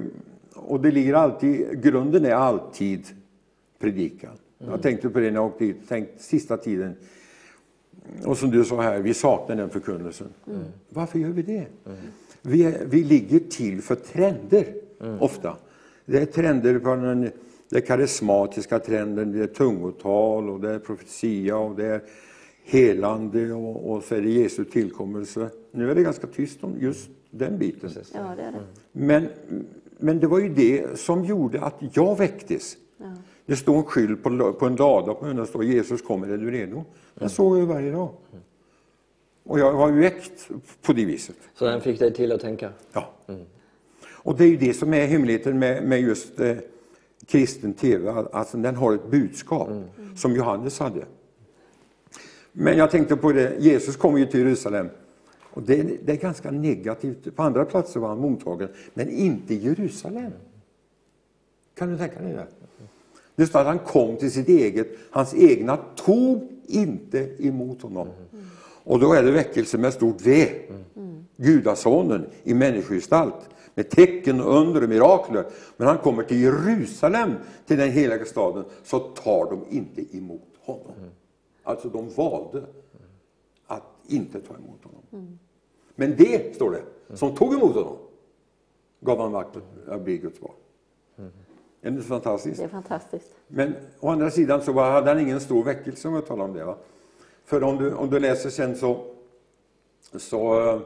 och 0.56 0.82
det 0.82 0.92
ligger 0.92 1.14
alltid, 1.14 1.84
grunden 1.84 2.26
är 2.26 2.34
alltid 2.34 3.06
predikan. 3.80 4.32
Jag 4.58 4.82
tänkte 4.82 5.10
på 5.10 5.20
det 5.20 5.32
när 5.32 5.40
jag 5.40 5.46
åkte 5.46 5.66
hit, 5.66 5.90
tänkt 5.90 6.22
sista 6.22 6.58
tiden. 6.58 6.96
Och 8.26 8.38
som 8.38 8.52
du 8.52 8.66
sa 8.66 8.82
här, 8.82 9.00
vi 9.00 9.14
saknar 9.14 9.56
den 9.56 9.70
förkunnelsen. 9.70 10.28
Varför 10.90 11.20
gör 11.20 11.30
vi 11.30 11.42
det? 11.42 11.66
Vi, 12.42 12.64
är, 12.64 12.86
vi 12.86 13.04
ligger 13.04 13.40
till 13.40 13.82
för 13.82 13.96
trender, 13.96 14.74
ofta. 15.20 15.58
Det 16.06 16.20
är 16.20 16.26
trender 16.26 16.80
på 16.80 16.96
den, 16.96 17.32
det 17.70 17.82
karismatiska 17.82 18.80
trenden, 18.80 19.32
det 19.32 19.44
är 19.44 19.48
tungotal 19.48 20.50
och 20.50 20.60
det 20.60 20.72
är 20.72 20.80
profetia 20.80 21.58
och 21.58 21.76
det 21.76 21.86
är 21.86 22.02
helande 22.64 23.54
och, 23.54 23.92
och 23.92 24.04
så 24.04 24.16
är 24.16 24.22
det 24.22 24.30
Jesu 24.30 24.64
tillkommelse. 24.64 25.50
Nu 25.72 25.92
är 25.92 25.96
det 25.96 26.04
ganska 26.04 26.28
tyst 26.28 26.64
om 26.64 26.76
just 26.80 27.10
den 27.32 27.58
biten. 27.58 27.90
Ja, 28.14 28.34
det 28.38 28.44
är 28.44 28.52
det. 28.52 28.60
Men, 28.92 29.28
men 29.98 30.20
det 30.20 30.28
var 30.28 30.40
ju 30.40 30.50
det 30.50 31.00
som 31.00 31.26
gjorde 31.26 31.62
att 31.62 31.76
jag 31.94 32.18
väcktes. 32.18 32.78
Det 33.46 33.56
står 33.56 33.78
en 33.78 33.84
skylt 33.84 34.24
på, 34.24 34.54
på 34.54 34.66
en 34.66 34.76
lada 34.76 35.14
på 35.14 35.26
den 35.26 35.48
står 35.48 35.64
Jesus 35.64 36.02
kommer, 36.02 36.28
är 36.28 36.38
du 36.38 36.52
redo? 36.52 36.84
Den 37.14 37.30
såg 37.30 37.58
jag 37.58 37.66
varje 37.66 37.92
dag. 37.92 38.10
Och 39.44 39.60
jag 39.60 39.74
var 39.74 39.90
ju 39.90 40.00
väckt 40.00 40.50
på 40.82 40.94
det 40.94 41.06
viset. 41.06 41.36
Så 41.54 41.66
den 41.66 41.82
fick 41.82 42.00
dig 42.00 42.14
till 42.14 42.32
att 42.32 42.42
tänka. 42.42 42.70
Ja. 42.94 43.14
Och 44.08 44.38
det 44.38 44.44
är 44.44 44.48
ju 44.48 44.58
det 44.58 44.74
som 44.74 44.94
är 44.94 45.06
hemligheten 45.06 45.60
med, 45.60 45.84
med 45.84 46.02
just 46.02 46.40
eh, 46.40 46.56
kristen 47.26 47.74
TV, 47.74 48.26
alltså 48.32 48.58
den 48.58 48.76
har 48.76 48.94
ett 48.94 49.08
budskap 49.08 49.70
som 50.16 50.36
Johannes 50.36 50.80
hade. 50.80 51.06
Men 52.52 52.78
jag 52.78 52.92
tänkte 52.92 53.16
på 53.16 53.32
det, 53.32 53.56
Jesus 53.60 53.96
kom 53.96 54.18
ju 54.18 54.26
till 54.26 54.40
Jerusalem 54.40 54.90
och 55.56 55.62
det, 55.62 56.06
det 56.06 56.12
är 56.12 56.18
ganska 56.18 56.52
negativt. 56.52 57.36
På 57.36 57.44
andra 57.44 57.66
platser 57.66 58.00
var 58.00 58.08
han 58.08 58.20
mottagen, 58.20 58.70
men 58.94 59.10
inte 59.10 59.54
i 59.54 59.58
Jerusalem. 59.58 60.32
Kan 61.74 61.92
du 61.92 61.98
tänka 61.98 62.22
dig 62.22 62.34
det? 62.34 62.48
Det 63.36 63.48
står 63.48 63.60
att 63.60 63.66
han 63.66 63.80
kom 63.80 64.18
till 64.18 64.32
sitt 64.32 64.50
eget, 64.50 64.88
hans 65.12 65.34
egna 65.34 65.78
tog 65.96 66.48
inte 66.68 67.30
emot 67.40 67.82
honom. 67.82 68.08
Och 68.84 69.00
då 69.00 69.14
är 69.14 69.24
det 69.24 69.32
väckelse 69.32 69.78
med 69.78 69.94
stort 69.94 70.22
V. 70.22 70.50
Gudasonen 71.38 72.26
i 72.44 72.54
människogestalt 72.54 73.50
med 73.76 73.90
tecken, 73.90 74.42
under 74.42 74.84
och 74.84 74.90
mirakler. 74.90 75.46
Men 75.78 75.88
han 75.88 75.98
kommer 75.98 76.24
till 76.24 76.42
Jerusalem, 76.42 77.34
till 77.66 77.78
den 77.78 77.92
heliga 77.92 78.26
staden, 78.26 78.66
så 78.84 79.00
tar 79.00 79.50
de 79.50 79.66
inte 79.70 80.18
emot 80.18 80.42
honom. 80.60 80.94
Alltså 81.64 81.90
de 81.90 82.10
valde 82.10 82.64
att 83.68 83.84
inte 84.08 84.42
ta 84.42 84.54
emot 84.54 84.84
honom. 84.84 85.40
Men 85.96 86.16
det, 86.18 86.56
står 86.56 86.72
det, 86.72 86.84
som 87.18 87.36
tog 87.36 87.54
emot 87.54 87.76
honom 87.76 87.98
gav 89.00 89.20
han 89.20 89.32
makt 89.32 89.58
att 89.88 90.02
bli 90.02 90.18
Guds 90.18 90.40
barn. 90.40 90.52
Är 91.18 91.32
det 91.82 91.90
inte 91.90 92.04
fantastiskt? 92.08 92.58
Det 92.58 92.64
är 92.64 92.68
fantastiskt. 92.68 93.36
Men 93.48 93.74
å 94.00 94.10
andra 94.10 94.32
sidan 94.32 94.62
så 94.62 94.72
var- 94.72 94.92
hade 94.92 95.10
han 95.10 95.20
ingen 95.20 95.40
stor 95.40 95.64
väckelse 95.64 96.08
om 96.08 96.14
jag 96.14 96.26
talar 96.26 96.46
om 96.46 96.54
det. 96.54 96.64
Va? 96.66 96.78
För 97.46 97.64
om 97.64 97.78
du, 97.78 97.94
om 97.94 98.10
du 98.10 98.20
läser 98.20 98.50
sen 98.50 98.76
så, 98.76 99.06
så, 100.02 100.82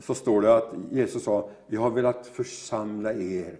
så 0.00 0.14
står 0.14 0.42
det 0.42 0.56
att 0.56 0.74
Jesus 0.90 1.24
sa, 1.24 1.48
jag 1.66 1.80
har 1.80 1.90
velat 1.90 2.26
församla 2.26 3.12
er 3.12 3.58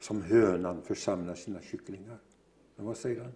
som 0.00 0.22
hönan 0.22 0.82
församlar 0.82 1.34
sina 1.34 1.60
kycklingar. 1.62 2.18
Men 2.76 2.86
vad 2.86 2.96
säger 2.96 3.20
han? 3.20 3.32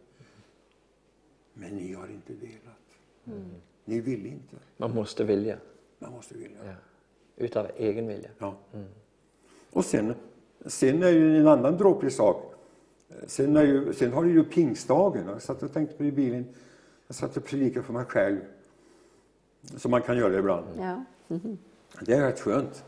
Men 1.53 1.71
ni 1.77 1.93
har 1.95 2.07
inte 2.09 2.33
velat. 2.33 3.41
Ni 3.85 4.01
vill 4.01 4.27
inte. 4.27 4.57
Man 4.77 4.95
måste 4.95 5.25
vilja. 5.25 5.59
Man 5.99 6.13
måste 6.13 6.35
vilja. 6.35 6.59
Ja. 6.67 6.73
Utav 7.37 7.67
egen 7.77 8.09
vilja. 8.09 8.29
Ja. 8.39 8.55
Och 9.71 9.85
sen, 9.85 10.15
sen 10.67 11.03
är 11.03 11.09
ju 11.11 11.39
en 11.41 11.47
annan 11.49 11.77
dråplig 11.77 12.13
sak. 12.13 12.55
Sen, 13.27 13.57
är 13.57 13.63
ju, 13.63 13.93
sen 13.93 14.13
har 14.13 14.25
du 14.25 14.31
ju 14.31 14.45
pingstdagen. 14.45 15.29
Jag 15.29 15.43
satt 15.43 15.63
och 15.63 15.73
tänkte 15.73 15.97
på 15.97 16.03
det 16.03 16.09
i 16.09 16.13
bilen. 16.13 16.47
Jag 17.07 17.17
satt 17.17 17.37
och 17.37 17.45
predikade 17.45 17.87
för 17.87 17.93
mig 17.93 18.05
själv. 18.05 18.39
Som 19.77 19.91
man 19.91 20.03
kan 20.03 20.17
göra 20.19 20.39
ibland. 20.39 20.67
Ja. 20.79 21.05
Det 22.01 22.13
är 22.13 22.21
rätt 22.21 22.41
skönt. 22.41 22.85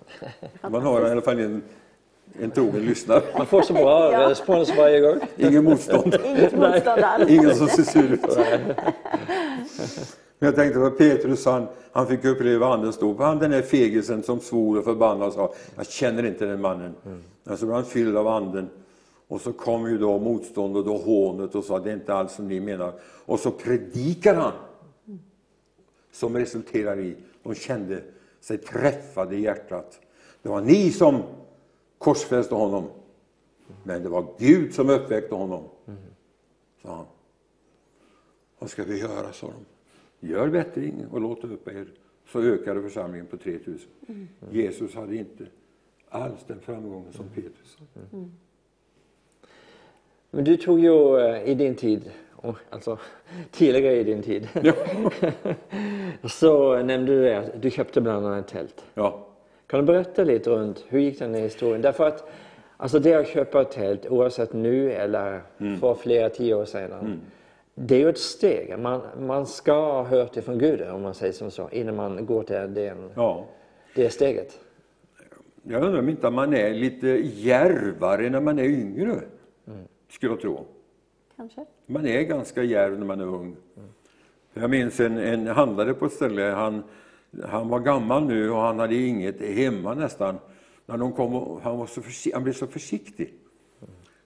Man 0.70 0.82
har 0.82 1.06
i 1.08 1.10
alla 1.10 1.20
fall 1.22 1.38
en, 1.40 1.62
en 2.40 2.50
trogen 2.50 2.82
lyssnare. 2.82 3.22
Man 3.36 3.46
får 3.46 3.62
så 3.62 3.72
bra 3.72 4.12
Ja. 4.12 4.30
respons 4.30 4.76
varje 4.76 5.00
gång. 5.00 5.20
Ingen 5.36 5.64
motstånd. 5.64 6.14
Inget 6.24 6.52
motstånd 6.52 7.02
alls. 7.02 7.30
Ingen 7.30 7.54
som 7.54 7.68
ser 7.68 7.82
sur 7.82 8.12
ut. 8.12 8.24
Men 10.40 10.46
jag 10.46 10.56
tänkte 10.56 10.80
på 10.80 10.90
Petrus, 10.90 11.44
han, 11.44 11.66
han 11.92 12.06
fick 12.06 12.24
uppleva 12.24 12.66
andens 12.66 12.98
dop. 12.98 13.18
han 13.18 13.38
den 13.38 13.50
där 13.50 13.62
fegisen 13.62 14.22
som 14.22 14.40
svor 14.40 14.78
och 14.78 14.84
förbannade 14.84 15.26
och 15.26 15.32
sa, 15.32 15.54
jag 15.76 15.86
känner 15.86 16.26
inte 16.26 16.46
den 16.46 16.60
mannen. 16.60 16.94
Mm. 17.06 17.22
Men 17.44 17.56
så 17.56 17.66
blev 17.66 17.76
han 17.76 17.84
fylld 17.84 18.16
av 18.16 18.28
anden. 18.28 18.70
Och 19.28 19.40
så 19.40 19.52
kom 19.52 19.90
ju 19.90 19.98
då 19.98 20.18
motståndet 20.18 20.86
och 20.86 20.98
hånet 20.98 21.54
och 21.54 21.64
sa, 21.64 21.78
det 21.78 21.90
är 21.90 21.94
inte 21.94 22.14
alls 22.14 22.32
som 22.32 22.48
ni 22.48 22.60
menar. 22.60 22.92
Och 23.02 23.40
så 23.40 23.50
predikar 23.50 24.34
han. 24.34 24.52
Som 26.12 26.36
resulterar 26.36 26.98
i, 26.98 27.16
de 27.42 27.54
kände 27.54 28.02
sig 28.40 28.58
träffade 28.58 29.36
i 29.36 29.40
hjärtat. 29.40 30.00
Det 30.42 30.48
var 30.48 30.60
ni 30.60 30.90
som 30.90 31.22
korsfäste 31.98 32.54
honom. 32.54 32.84
Men 33.82 34.02
det 34.02 34.08
var 34.08 34.26
Gud 34.38 34.74
som 34.74 34.90
uppväckte 34.90 35.34
honom. 35.34 35.64
Sa 36.82 36.96
han. 36.96 37.06
Vad 38.58 38.70
ska 38.70 38.84
vi 38.84 39.00
göra, 39.00 39.32
sa 39.32 39.46
de. 39.46 39.64
Gör 40.20 40.48
bättring 40.48 41.06
och 41.10 41.20
låt 41.20 41.44
upp 41.44 41.68
er. 41.68 41.86
Så 42.32 42.42
ökade 42.42 42.82
församlingen 42.82 43.26
på 43.26 43.36
3000. 43.36 43.88
Jesus 44.50 44.94
hade 44.94 45.16
inte 45.16 45.46
alls 46.08 46.44
den 46.46 46.60
framgången 46.60 47.12
som 47.12 47.28
Petrus 47.28 47.78
hade. 47.78 48.28
Men 50.30 50.44
du 50.44 50.56
tog 50.56 50.80
ju 50.80 51.18
eh, 51.18 51.44
i 51.48 51.54
din 51.54 51.74
tid, 51.74 52.10
alltså 52.70 52.98
tidigare 53.50 53.96
i 53.96 54.04
din 54.04 54.22
tid, 54.22 54.48
Ja. 54.62 54.74
så 56.28 56.82
nämnde 56.82 57.12
du 57.12 57.22
det 57.22 57.38
att 57.38 57.62
du 57.62 57.70
köpte 57.70 58.00
bland 58.00 58.26
annat 58.26 58.44
ett 58.44 58.52
tält. 58.52 58.84
ja. 58.94 59.26
Kan 59.66 59.80
du 59.80 59.86
berätta 59.86 60.24
lite 60.24 60.50
runt 60.50 60.84
hur 60.88 60.98
gick 61.00 61.18
den 61.18 61.34
här 61.34 61.40
historien? 61.40 61.82
Därför 61.82 62.06
att 62.06 62.30
alltså 62.76 62.98
det 62.98 63.14
att 63.14 63.28
köpa 63.28 63.60
ett 63.62 63.70
tält, 63.70 64.06
oavsett 64.06 64.52
nu 64.52 64.92
eller 64.92 65.42
för 65.80 65.94
flera 65.94 66.28
tio 66.28 66.54
år 66.54 66.64
sedan, 66.64 67.20
det 67.82 67.94
är 67.94 67.98
ju 67.98 68.08
ett 68.08 68.18
steg. 68.18 68.78
Man, 68.78 69.00
man 69.18 69.46
ska 69.46 69.72
ha 69.72 70.02
hört 70.04 70.32
det 70.32 70.42
från 70.42 70.58
Gud, 70.58 70.82
om 70.82 71.02
man 71.02 71.14
säger 71.14 71.32
som 71.32 71.50
så, 71.50 71.68
innan 71.72 71.96
man 71.96 72.26
går 72.26 72.42
till 72.42 72.74
det, 72.74 72.96
Ja. 73.14 73.46
det 73.94 74.10
steget. 74.10 74.58
Jag 75.62 75.82
undrar 75.84 75.98
om 75.98 76.08
inte 76.08 76.30
man 76.30 76.54
är 76.54 76.74
lite 76.74 77.08
djärvare 77.24 78.30
när 78.30 78.40
man 78.40 78.58
är 78.58 78.64
yngre, 78.64 79.20
skulle 80.10 80.32
jag 80.32 80.40
tro. 80.40 80.64
Kanske. 81.36 81.64
Man 81.86 82.06
är 82.06 82.22
ganska 82.22 82.62
djärv 82.62 82.98
när 82.98 83.06
man 83.06 83.20
är 83.20 83.26
ung. 83.26 83.56
Jag 84.54 84.70
minns 84.70 85.00
en, 85.00 85.18
en 85.18 85.46
handlare 85.46 85.94
på 85.94 86.06
ett 86.06 86.12
ställe, 86.12 86.42
han, 86.42 86.82
han 87.44 87.68
var 87.68 87.80
gammal 87.80 88.24
nu 88.26 88.50
och 88.50 88.56
han 88.58 88.78
hade 88.78 88.94
inget 88.94 89.40
hemma 89.40 89.94
nästan. 89.94 90.38
När 90.86 90.96
de 90.98 91.12
kom, 91.12 91.34
och- 91.34 91.60
han, 91.62 91.78
var 91.78 91.86
så 91.86 92.00
han 92.34 92.44
blev 92.44 92.52
så 92.52 92.66
försiktig. 92.66 93.34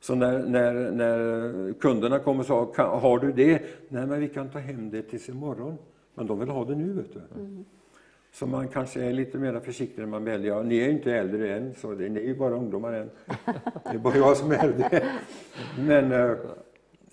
Så 0.04 0.14
när, 0.14 0.38
när, 0.38 0.90
när 0.90 1.72
kunderna 1.72 2.18
kom 2.18 2.40
och 2.40 2.46
sa, 2.46 2.64
"Kan- 2.66 3.00
har 3.00 3.18
du 3.18 3.32
det? 3.32 3.62
Nej, 3.88 4.06
men 4.06 4.20
vi 4.20 4.28
kan 4.28 4.48
ta 4.50 4.58
hem 4.58 4.90
det 4.90 5.02
tills 5.02 5.28
imorgon. 5.28 5.78
Men 6.14 6.26
de 6.26 6.38
vill 6.38 6.48
ha 6.48 6.64
det 6.64 6.74
nu, 6.74 6.92
vet 6.92 7.12
du. 7.12 7.20
Så 8.32 8.46
man 8.46 8.68
kanske 8.68 9.04
är 9.04 9.12
lite 9.12 9.38
mer 9.38 9.60
försiktig 9.60 9.98
när 10.02 10.06
man 10.08 10.24
väljer. 10.24 10.54
Ja, 10.56 10.62
ni 10.62 10.78
är 10.78 10.84
ju 10.84 10.90
inte 10.90 11.12
äldre 11.12 11.54
än, 11.56 11.74
så 11.74 11.94
det, 11.94 12.08
ni 12.08 12.20
är 12.20 12.24
ju 12.24 12.34
bara 12.38 12.54
ungdomar 12.54 12.92
än. 12.92 13.10
Det 13.84 13.90
är 13.94 13.98
bara 13.98 14.16
jag 14.16 14.36
som 14.36 14.50
är 14.52 14.64
äldre. 14.64 15.02
Men, 15.78 16.12
eh, 16.12 16.36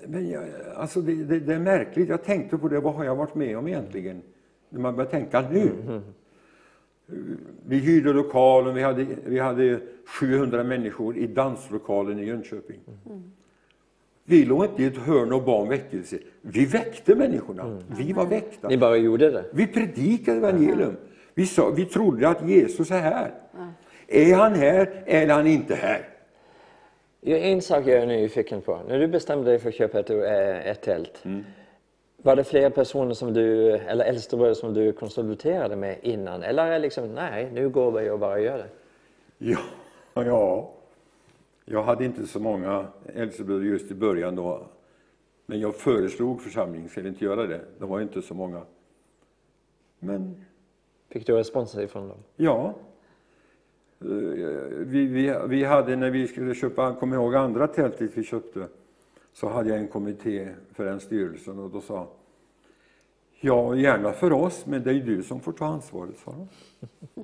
men 0.08 0.30
jag, 0.30 0.44
alltså 0.76 1.02
det, 1.02 1.16
det, 1.24 1.40
det 1.40 1.54
är 1.54 1.60
märkligt. 1.60 2.10
Jag 2.10 2.24
tänkte 2.24 2.58
på 2.58 2.68
det, 2.68 2.80
vad 2.80 2.94
har 2.94 3.04
jag 3.06 3.16
varit 3.16 3.36
med 3.36 3.58
om 3.58 3.68
egentligen? 3.68 4.22
När 4.70 4.80
man 4.80 4.96
börjar 4.96 5.10
tänka 5.10 5.42
nu. 5.52 5.72
Vi 7.66 7.78
hyrde 7.78 8.14
lokalen, 8.14 8.76
vi 8.76 8.82
hade, 8.82 9.06
vi 9.26 9.40
hade 9.40 9.80
700 10.06 10.64
människor 10.64 11.18
i 11.18 11.28
danslokalen 11.28 12.20
i 12.20 12.26
Jönköping. 12.26 12.80
Vi 14.24 14.46
låg 14.46 14.66
inte 14.66 14.84
i 14.84 14.86
ett 14.86 14.98
hörn 14.98 15.34
och 15.34 15.44
bad 15.44 15.62
om 15.62 15.70
väckelse. 15.70 16.18
Vi 16.42 16.66
väckte 16.66 17.16
människorna. 17.16 17.82
Vi 17.88 18.14
var 18.14 18.26
väckta. 18.26 18.68
Ni 18.68 18.78
bara 18.78 18.98
gjorde 18.98 19.32
det. 19.32 19.46
Vi 19.52 19.68
predikade 19.68 20.38
evangelium. 20.38 20.98
Vi, 21.34 21.46
sa, 21.46 21.70
vi 21.70 21.86
trodde 21.86 22.30
att 22.30 22.50
Jesus 22.50 22.92
är 22.92 23.00
här. 23.00 23.32
Är 24.08 24.36
han 24.36 24.54
här 24.54 25.04
eller 25.06 25.34
är 25.34 25.38
han 25.38 25.48
inte 25.48 25.76
här? 25.76 26.08
En 27.22 27.62
sak 27.62 27.88
jag 27.88 27.98
är 27.98 28.08
nyfiken 28.08 28.62
på. 28.62 28.82
När 28.88 29.00
du 29.00 29.08
bestämde 29.08 29.50
dig 29.52 29.60
för 29.60 29.70
att 29.70 29.76
köpa 29.76 30.00
ett, 30.00 30.10
ett 30.10 30.82
tält, 30.82 31.24
var 32.22 32.36
det 32.36 32.44
flera 32.44 32.70
personer 32.70 33.14
som 33.14 33.34
du, 33.34 33.72
eller 33.72 34.06
äldstebröder 34.06 34.54
som 34.54 34.74
du 34.74 34.92
konsulterade 34.92 35.76
med 35.76 35.98
innan? 36.02 36.44
Eller 36.44 36.66
är 36.66 36.72
det 36.72 36.80
liksom, 36.80 37.14
nej, 37.14 37.50
nu 37.54 37.70
går 37.70 37.92
vi 37.92 38.10
och 38.10 38.20
bara 38.20 38.40
gör 38.40 38.58
det? 38.58 38.70
Ja, 39.38 39.60
ja. 40.14 40.72
Jag 41.66 41.84
hade 41.84 42.06
inte 42.06 42.28
så 42.28 42.40
många 42.40 42.88
äldstebröder 43.16 43.66
just 43.66 43.92
i 43.92 43.96
början 43.96 44.36
då. 44.36 44.68
Men 45.46 45.60
jag 45.60 45.76
föreslog 45.76 46.42
församlingen, 46.42 46.90
ska 46.90 47.02
ni 47.02 47.08
inte 47.10 47.26
göra 47.26 47.48
det? 47.48 47.62
Det 47.80 47.86
var 47.86 48.02
inte 48.02 48.22
så 48.22 48.34
många. 48.34 48.62
Men 50.00 50.46
Fick 51.10 51.28
du 51.28 51.34
respons 51.36 51.78
ifrån 51.78 52.08
dem? 52.08 52.18
Ja. 52.36 52.74
Eh, 54.02 54.08
Vi, 54.70 55.06
vi, 55.06 55.36
vi 55.48 55.64
hade 55.64 55.96
när 55.96 56.10
vi 56.10 56.28
skulle 56.28 56.56
köpa, 56.56 56.96
jag 57.16 57.24
ihåg 57.24 57.36
andra 57.36 57.68
tältet 57.68 58.12
vi 58.14 58.24
köpte, 58.24 58.68
så 59.34 59.50
hade 59.50 59.70
jag 59.70 59.80
en 59.80 59.88
kommitté 59.88 60.50
för 60.74 60.86
den 60.86 61.00
styrelsen 61.00 61.60
och 61.60 61.70
då 61.70 61.82
sa 61.82 62.08
Ja, 63.44 63.76
gärna 63.76 64.12
för 64.12 64.34
oss, 64.34 64.66
men 64.66 64.84
det 64.84 64.90
är 64.90 64.94
ju 64.94 65.02
du 65.02 65.24
som 65.24 65.40
får 65.40 65.52
ta 65.52 65.66
ansvaret, 65.66 66.18
sa 66.18 66.32
de. 66.32 66.48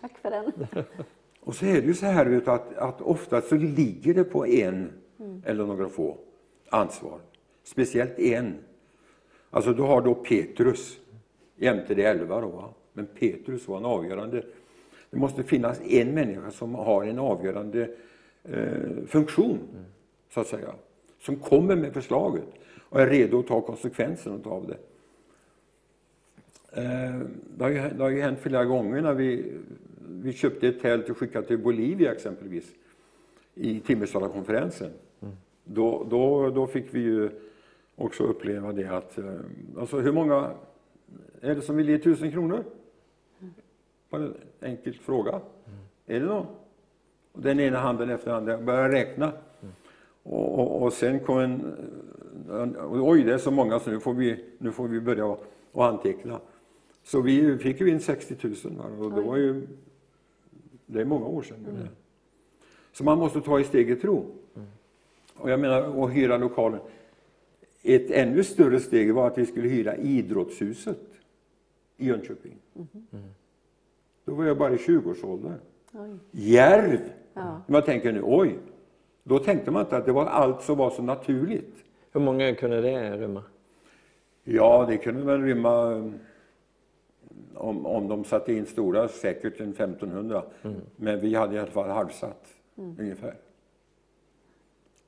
Tack 0.00 0.18
för 0.18 0.30
den. 0.30 0.52
Och 1.40 1.54
så 1.54 1.66
är 1.66 1.80
det 1.80 1.86
ju 1.86 1.94
så 1.94 2.06
här 2.06 2.26
vet 2.26 2.48
att, 2.48 2.76
att 2.76 3.00
ofta 3.00 3.40
så 3.40 3.56
ligger 3.56 4.14
det 4.14 4.24
på 4.24 4.46
en 4.46 4.92
eller 5.44 5.66
några 5.66 5.88
få 5.88 6.18
ansvar. 6.68 7.20
Speciellt 7.62 8.18
en. 8.18 8.54
Alltså 9.50 9.72
du 9.72 9.82
har 9.82 10.02
då 10.02 10.14
Petrus, 10.14 11.00
jämte 11.56 11.94
de 11.94 12.04
elva 12.04 12.40
då. 12.40 12.48
Va? 12.48 12.74
Men 12.92 13.06
Petrus 13.06 13.68
var 13.68 13.76
en 13.76 13.84
avgörande. 13.84 14.44
Det 15.10 15.16
måste 15.16 15.42
finnas 15.42 15.80
en 15.80 16.14
människa 16.14 16.50
som 16.50 16.74
har 16.74 17.04
en 17.04 17.18
avgörande 17.18 17.90
eh, 18.44 19.06
funktion, 19.06 19.58
så 20.34 20.40
att 20.40 20.46
säga. 20.46 20.74
Som 21.20 21.36
kommer 21.36 21.76
med 21.76 21.92
förslaget 21.92 22.44
och 22.88 23.00
är 23.00 23.06
redo 23.06 23.40
att 23.40 23.46
ta 23.46 23.60
konsekvenserna 23.60 24.38
av 24.44 24.66
det. 24.66 24.78
Eh, 26.82 27.20
Det 27.56 27.64
har, 27.64 27.70
ju, 27.70 27.76
det 27.96 28.02
har 28.02 28.10
ju 28.10 28.20
hänt 28.20 28.38
flera 28.38 28.64
gånger 28.64 29.02
när 29.02 29.14
vi, 29.14 29.52
vi 30.08 30.32
köpte 30.32 30.68
ett 30.68 30.80
tält 30.80 31.10
och 31.10 31.16
skickade 31.18 31.46
till 31.46 31.58
Bolivia 31.58 32.12
exempelvis 32.12 32.74
i 33.54 33.80
Timmersdalakonferensen. 33.80 34.90
Då, 35.64 36.06
då, 36.10 36.50
då 36.50 36.66
fick 36.66 36.94
vi 36.94 37.00
ju 37.00 37.30
också 37.96 38.24
uppleva 38.24 38.72
det 38.72 38.84
att, 38.88 39.18
eh, 39.18 39.34
alltså 39.78 39.98
hur 40.00 40.12
många 40.12 40.50
är 41.40 41.54
det 41.54 41.62
som 41.62 41.76
vill 41.76 41.88
ge 41.88 41.98
tusen 41.98 42.30
kronor? 42.32 42.64
Bara 44.10 44.22
en 44.22 44.34
enkel 44.60 44.94
fråga. 44.94 45.40
Är 46.06 46.20
det 46.20 46.26
någon? 46.26 46.46
Och 47.32 47.42
Den 47.42 47.60
ena 47.60 47.78
handen 47.78 48.10
efter 48.10 48.26
den 48.30 48.36
andra 48.36 48.52
jag 48.52 48.64
började 48.64 48.94
räkna. 48.94 49.32
Och, 50.28 50.58
och, 50.58 50.82
och 50.82 50.92
sen 50.92 51.20
kom 51.20 51.38
en, 51.38 51.76
en, 52.50 52.76
oj 52.80 53.22
det 53.22 53.34
är 53.34 53.38
så 53.38 53.50
många 53.50 53.80
så 53.80 53.90
nu 53.90 54.00
får 54.00 54.14
vi, 54.14 54.44
nu 54.58 54.72
får 54.72 54.88
vi 54.88 55.00
börja 55.00 55.26
och, 55.26 55.44
och 55.72 55.86
anteckna. 55.86 56.40
Så 57.02 57.20
vi 57.20 57.58
fick 57.58 57.80
ju 57.80 57.90
in 57.90 58.00
60 58.00 58.36
000 58.64 58.76
va? 58.76 58.84
och 58.98 59.12
det 59.12 59.20
var 59.20 59.36
ju, 59.36 59.66
det 60.86 61.00
är 61.00 61.04
många 61.04 61.26
år 61.26 61.42
sedan. 61.42 61.56
det. 61.64 61.88
Så 62.92 63.04
man 63.04 63.18
måste 63.18 63.40
ta 63.40 63.60
i 63.60 63.64
steget 63.64 64.00
tro. 64.00 64.26
Och 65.34 65.50
jag 65.50 65.60
menar, 65.60 66.04
att 66.04 66.12
hyra 66.12 66.36
lokalen. 66.36 66.80
Ett 67.82 68.10
ännu 68.10 68.44
större 68.44 68.80
steg 68.80 69.14
var 69.14 69.26
att 69.26 69.38
vi 69.38 69.46
skulle 69.46 69.68
hyra 69.68 69.96
idrottshuset 69.96 70.98
i 71.96 72.06
Jönköping. 72.06 72.56
Då 74.24 74.34
var 74.34 74.44
jag 74.44 74.58
bara 74.58 74.74
i 74.74 74.76
20-årsåldern. 74.76 75.54
Oj. 75.92 76.16
Djärv! 76.30 77.00
Ja. 77.34 77.62
Man 77.66 77.82
tänker 77.82 78.12
nu, 78.12 78.22
oj. 78.24 78.58
Då 79.28 79.38
tänkte 79.38 79.70
man 79.70 79.82
inte 79.82 79.96
att 79.96 80.06
det 80.06 80.12
var 80.12 80.26
allt 80.26 80.62
som 80.62 80.78
var 80.78 80.90
så 80.90 81.02
naturligt. 81.02 81.84
Hur 82.12 82.20
många 82.20 82.54
kunde 82.54 82.80
det 82.80 83.16
rymma? 83.16 83.42
Ja, 84.44 84.86
det 84.88 84.96
kunde 84.96 85.22
väl 85.22 85.42
rymma, 85.42 85.92
mm, 85.92 86.18
om, 87.54 87.86
om 87.86 88.08
de 88.08 88.24
satte 88.24 88.52
in 88.52 88.66
stora, 88.66 89.08
säkert 89.08 89.60
en 89.60 89.70
1500. 89.70 90.42
Men 90.96 91.20
vi 91.20 91.34
hade 91.34 91.56
i 91.56 91.58
alla 91.58 91.70
fall 91.70 91.90
halvsatt, 91.90 92.46
ungefär. 92.74 93.34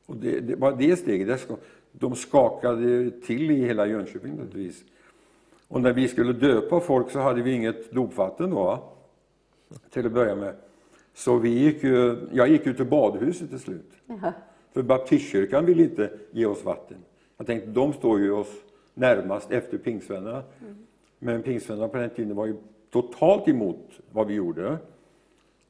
Och 0.07 0.17
det, 0.17 0.41
det 0.41 0.57
var 0.57 0.73
det 0.73 0.97
steget. 0.97 1.29
Det 1.29 1.39
ska, 1.39 1.57
de 1.93 2.15
skakade 2.15 3.11
till 3.11 3.51
i 3.51 3.67
hela 3.67 3.87
Jönköping 3.87 4.31
naturligtvis. 4.31 4.85
Och 5.69 5.81
när 5.81 5.93
vi 5.93 6.09
skulle 6.09 6.33
döpa 6.33 6.81
folk 6.81 7.11
så 7.11 7.19
hade 7.19 7.43
vi 7.43 7.53
inget 7.53 7.93
dopvatten 7.93 8.51
då, 8.51 8.93
till 9.91 10.07
att 10.07 10.13
börja 10.13 10.35
med. 10.35 10.55
Så 11.21 11.39
vi 11.39 11.49
gick 11.49 11.83
ju, 11.83 12.17
jag 12.33 12.49
gick 12.49 12.67
ut 12.67 12.77
till 12.77 12.87
badhuset 12.87 13.51
till 13.51 13.59
slut. 13.59 13.91
Jaha. 14.07 14.33
För 14.73 14.83
baptistkyrkan 14.83 15.67
ville 15.67 15.83
inte 15.83 16.11
ge 16.31 16.47
oss 16.47 16.65
vatten. 16.65 16.97
Jag 17.37 17.47
tänkte, 17.47 17.71
de 17.71 17.93
står 17.93 18.21
ju 18.21 18.33
oss 18.33 18.53
närmast 18.95 19.53
efter 19.53 19.79
pingstvännerna. 19.79 20.43
Men 21.19 21.43
pingstvännerna 21.43 21.89
på 21.89 21.97
den 21.97 22.11
tiden 22.11 22.37
var 22.37 22.47
ju 22.47 22.57
totalt 22.91 23.49
emot 23.49 24.01
vad 24.13 24.27
vi 24.27 24.35
gjorde. 24.35 24.79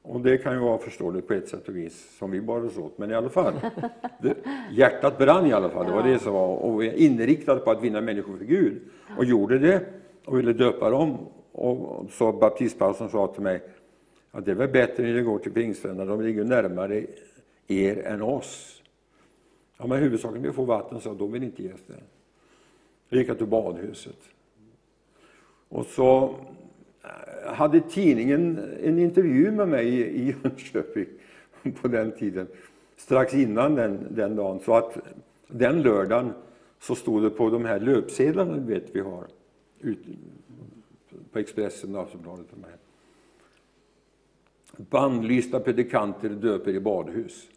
Och 0.02 0.20
det 0.20 0.38
kan 0.38 0.52
ju 0.52 0.58
vara 0.58 0.78
förståeligt 0.78 1.28
på 1.28 1.34
ett 1.34 1.48
sätt 1.48 1.68
och 1.68 1.76
vis, 1.76 2.16
som 2.18 2.30
vi 2.30 2.40
bar 2.40 2.64
oss 2.64 2.78
åt. 2.78 2.98
Men 2.98 3.10
i 3.10 3.14
alla 3.14 3.28
fall, 3.28 3.54
det, 4.22 4.34
hjärtat 4.72 5.18
brann 5.18 5.46
i 5.46 5.52
alla 5.52 5.70
fall. 5.70 5.86
Det 5.86 5.92
var 5.92 6.02
det 6.02 6.18
som 6.18 6.32
var. 6.32 6.56
Och 6.56 6.82
vi 6.82 6.88
är 6.88 6.94
inriktade 6.94 7.60
på 7.60 7.70
att 7.70 7.82
vinna 7.82 8.00
människor 8.00 8.36
för 8.36 8.44
Gud. 8.44 8.80
Och 9.18 9.24
gjorde 9.24 9.58
det 9.58 9.86
och 10.24 10.38
ville 10.38 10.52
döpa 10.52 10.90
dem. 10.90 11.18
Och 11.52 12.10
så 12.10 12.32
baptistpastorn 12.32 13.08
sa 13.08 13.26
till 13.26 13.42
mig, 13.42 13.62
att 14.30 14.44
det 14.44 14.50
är 14.50 14.54
väl 14.54 14.68
bättre 14.68 15.02
när 15.02 15.14
ni 15.14 15.22
går 15.22 15.38
till 15.38 15.52
pingstvännerna, 15.52 16.04
de 16.04 16.22
ligger 16.22 16.44
närmare 16.44 17.06
er 17.68 17.98
än 18.06 18.22
oss. 18.22 18.82
Ja, 19.78 19.86
men 19.86 19.98
huvudsaken 19.98 20.44
är 20.44 20.48
att 20.48 20.54
få 20.54 20.64
vatten, 20.64 21.00
så 21.00 21.14
de 21.14 21.32
vill 21.32 21.42
inte 21.42 21.62
ge 21.62 21.68
det. 21.68 22.02
Då 23.08 23.16
gick 23.16 23.28
jag 23.28 23.38
till 23.38 23.46
badhuset. 23.46 24.18
Och 25.68 25.86
så 25.86 26.36
eh, 27.02 27.52
hade 27.52 27.80
tidningen 27.80 28.58
en 28.82 28.98
intervju 28.98 29.50
med 29.50 29.68
mig 29.68 29.88
i 29.88 30.34
Jönköping 30.42 31.06
på 31.82 31.88
den 31.88 32.12
tiden, 32.12 32.46
strax 32.96 33.34
innan 33.34 33.74
den, 33.74 34.06
den 34.10 34.36
dagen. 34.36 34.60
Så 34.60 34.74
att 34.74 34.98
den 35.46 35.82
lördagen 35.82 36.32
så 36.80 36.94
stod 36.94 37.22
det 37.22 37.30
på 37.30 37.50
de 37.50 37.64
här 37.64 37.80
löpsedlarna 37.80 38.56
vet 38.56 38.84
vi 38.92 39.00
har, 39.00 39.26
ut, 39.80 39.98
på 41.32 41.38
Expressen, 41.38 41.96
Aftonbladet 41.96 42.46
och 42.52 42.58
de 42.60 42.64
här. 42.64 42.76
Bannlysta 44.76 45.60
predikanter 45.60 46.28
döper 46.28 46.70
i 46.74 46.80
badhus. 46.80 47.48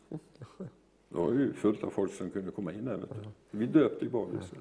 Det 1.09 1.17
var 1.19 1.31
ju 1.31 1.53
fullt 1.53 1.83
av 1.83 1.89
folk 1.89 2.13
som 2.13 2.29
kunde 2.29 2.51
komma 2.51 2.73
in 2.73 2.85
där. 2.85 2.97
Vet 2.97 3.09
du. 3.09 3.57
Vi 3.57 3.65
döpte 3.65 4.05
i 4.05 4.09
badhuset. 4.09 4.57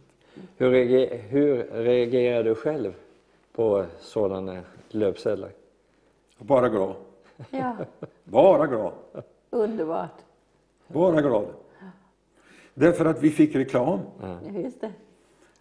Hur, 0.56 0.70
reager, 0.70 1.18
hur 1.18 1.64
reagerar 1.72 2.44
du 2.44 2.54
själv 2.54 2.92
på 3.52 3.84
sådana 4.00 4.62
löpsedlar? 4.88 5.50
Bara 6.38 6.68
glad. 6.68 6.94
Ja, 7.50 7.76
Bara 8.24 8.66
glad. 8.66 8.92
underbart. 9.50 10.18
Bara 10.88 11.20
glad. 11.22 11.46
Därför 12.74 13.04
att 13.04 13.22
vi 13.22 13.30
fick 13.30 13.54
reklam. 13.56 13.98
Ja, 14.20 14.40
just 14.54 14.80
det. 14.80 14.92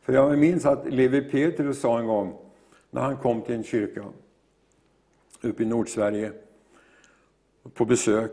För 0.01 0.13
jag 0.13 0.37
minns 0.39 0.65
att 0.65 0.93
Levi 0.93 1.21
Petrus 1.21 1.79
sa 1.79 1.99
en 1.99 2.07
gång, 2.07 2.37
när 2.89 3.01
han 3.01 3.17
kom 3.17 3.41
till 3.41 3.55
en 3.55 3.63
kyrka 3.63 4.03
uppe 5.41 5.63
i 5.63 5.65
Nordsverige 5.65 6.31
på 7.73 7.85
besök. 7.85 8.31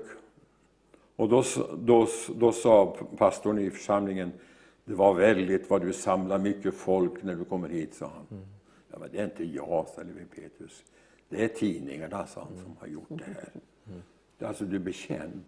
Och 1.17 1.29
då, 1.29 1.45
då, 1.79 2.09
då 2.37 2.53
sa 2.53 2.97
pastorn 3.17 3.59
i 3.59 3.71
församlingen, 3.71 4.33
det 4.85 4.95
var 4.95 5.14
väldigt 5.14 5.71
vad 5.71 5.81
du 5.81 5.93
samlar 5.93 6.38
mycket 6.38 6.75
folk 6.75 7.23
när 7.23 7.35
du 7.35 7.45
kommer 7.45 7.69
hit, 7.69 7.95
sa 7.95 8.07
han. 8.14 8.45
Ja, 8.91 8.99
men 8.99 9.09
det 9.12 9.19
är 9.19 9.25
inte 9.25 9.45
jag, 9.45 9.88
sa 9.88 10.03
Levi 10.03 10.25
Petrus. 10.25 10.85
Det 11.29 11.45
är 11.45 11.49
tidningarna, 11.49 12.27
sa 12.27 12.41
han, 12.41 12.62
som 12.64 12.77
har 12.81 12.87
gjort 12.87 13.09
det 13.09 13.25
här. 13.25 13.51
Alltså, 14.49 14.64
du 14.64 14.79
blir 14.79 14.93
känd 14.93 15.43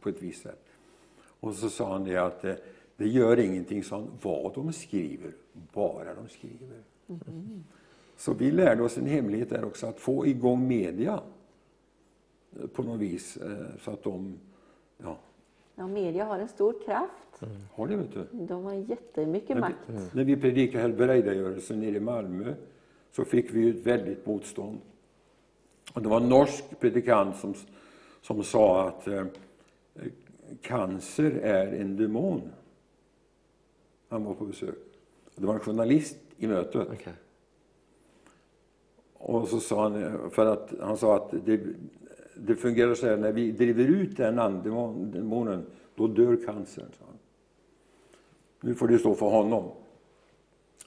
på 0.00 0.08
ett 0.08 0.22
visst 0.22 0.42
sätt. 0.42 0.64
Och 1.40 1.54
så 1.54 1.70
sa 1.70 1.92
han 1.92 2.04
det 2.04 2.16
att 2.16 2.44
eh, 2.44 2.54
det 2.96 3.08
gör 3.08 3.38
ingenting 3.38 3.84
sa 3.84 3.96
han, 3.96 4.10
vad 4.22 4.54
de 4.54 4.72
skriver, 4.72 5.32
bara 5.52 6.14
de 6.14 6.28
skriver. 6.28 6.82
Så 8.16 8.32
vi 8.32 8.50
lärde 8.50 8.82
oss 8.82 8.98
en 8.98 9.06
hemlighet 9.06 9.50
där 9.50 9.64
också, 9.64 9.86
att 9.86 10.00
få 10.00 10.26
igång 10.26 10.68
media 10.68 11.20
på 12.72 12.82
något 12.82 13.00
vis. 13.00 13.36
eh, 13.36 13.66
Så 13.80 13.90
att 13.90 14.02
de, 14.02 14.38
ja, 14.98 15.18
Ja, 15.74 15.86
media 15.86 16.24
har 16.24 16.38
en 16.38 16.48
stor 16.48 16.74
kraft. 16.84 17.42
har 17.72 17.86
det 17.86 17.96
vet 17.96 18.12
du. 18.12 18.26
De 18.32 18.64
har 18.64 18.74
jättemycket 18.74 19.48
När 19.48 19.60
makt. 19.60 19.76
vi, 19.86 19.98
när 20.12 20.24
vi 20.24 20.36
predikade 20.36 20.82
helbrägdagörelsen 20.82 21.80
nere 21.80 21.96
i 21.96 22.00
Malmö 22.00 22.54
så 23.10 23.24
fick 23.24 23.50
vi 23.54 23.68
ett 23.70 23.86
väldigt 23.86 24.26
motstånd. 24.26 24.78
Och 25.94 26.02
det 26.02 26.08
var 26.08 26.20
en 26.20 26.28
norsk 26.28 26.80
predikant 26.80 27.36
som, 27.36 27.54
som 28.22 28.42
sa 28.44 28.88
att 28.88 29.08
eh, 29.08 29.24
cancer 30.60 31.30
är 31.30 31.66
en 31.66 31.96
demon. 31.96 32.42
Han 34.08 34.24
var 34.24 34.34
på 34.34 34.44
besök. 34.44 34.74
Det 35.36 35.46
var 35.46 35.54
en 35.54 35.60
journalist 35.60 36.16
i 36.36 36.46
mötet. 36.46 36.88
Okej. 36.92 37.12
Och 39.14 39.48
så 39.48 39.60
sa 39.60 39.82
han, 39.82 40.30
för 40.30 40.46
att, 40.46 40.72
han 40.80 40.96
sa 40.96 41.16
att 41.16 41.34
det, 41.44 41.60
det 42.34 42.56
fungerar 42.56 42.94
så 42.94 43.06
här, 43.06 43.16
när 43.16 43.32
vi 43.32 43.52
driver 43.52 43.84
ut 43.84 44.16
den 44.16 44.38
andemonen, 44.38 45.66
då 45.94 46.06
dör 46.06 46.38
cancern. 46.46 46.86
Han. 47.00 47.18
Nu 48.60 48.74
får 48.74 48.88
det 48.88 48.98
stå 48.98 49.14
för 49.14 49.26
honom. 49.26 49.70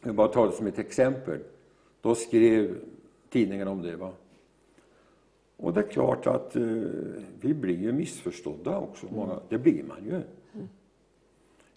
Jag 0.04 0.16
bara 0.16 0.28
tar 0.28 0.48
det 0.48 0.54
som 0.54 0.68
ett 0.68 0.80
exempel. 0.80 1.40
Då 2.02 2.16
skrev 2.16 2.78
tidningen 3.30 3.68
om 3.68 3.82
det. 3.82 3.96
Va? 3.96 4.12
Och 5.58 5.74
det 5.74 5.80
är 5.80 5.88
klart 5.88 6.28
att 6.28 6.56
eh, 6.56 6.64
vi 7.42 7.54
blir 7.54 7.78
ju 7.78 7.92
missförstådda 7.92 8.78
också. 8.78 9.08
Många, 9.12 9.40
det 9.50 9.58
blir 9.58 9.84
man 9.84 10.06
ju. 10.06 10.22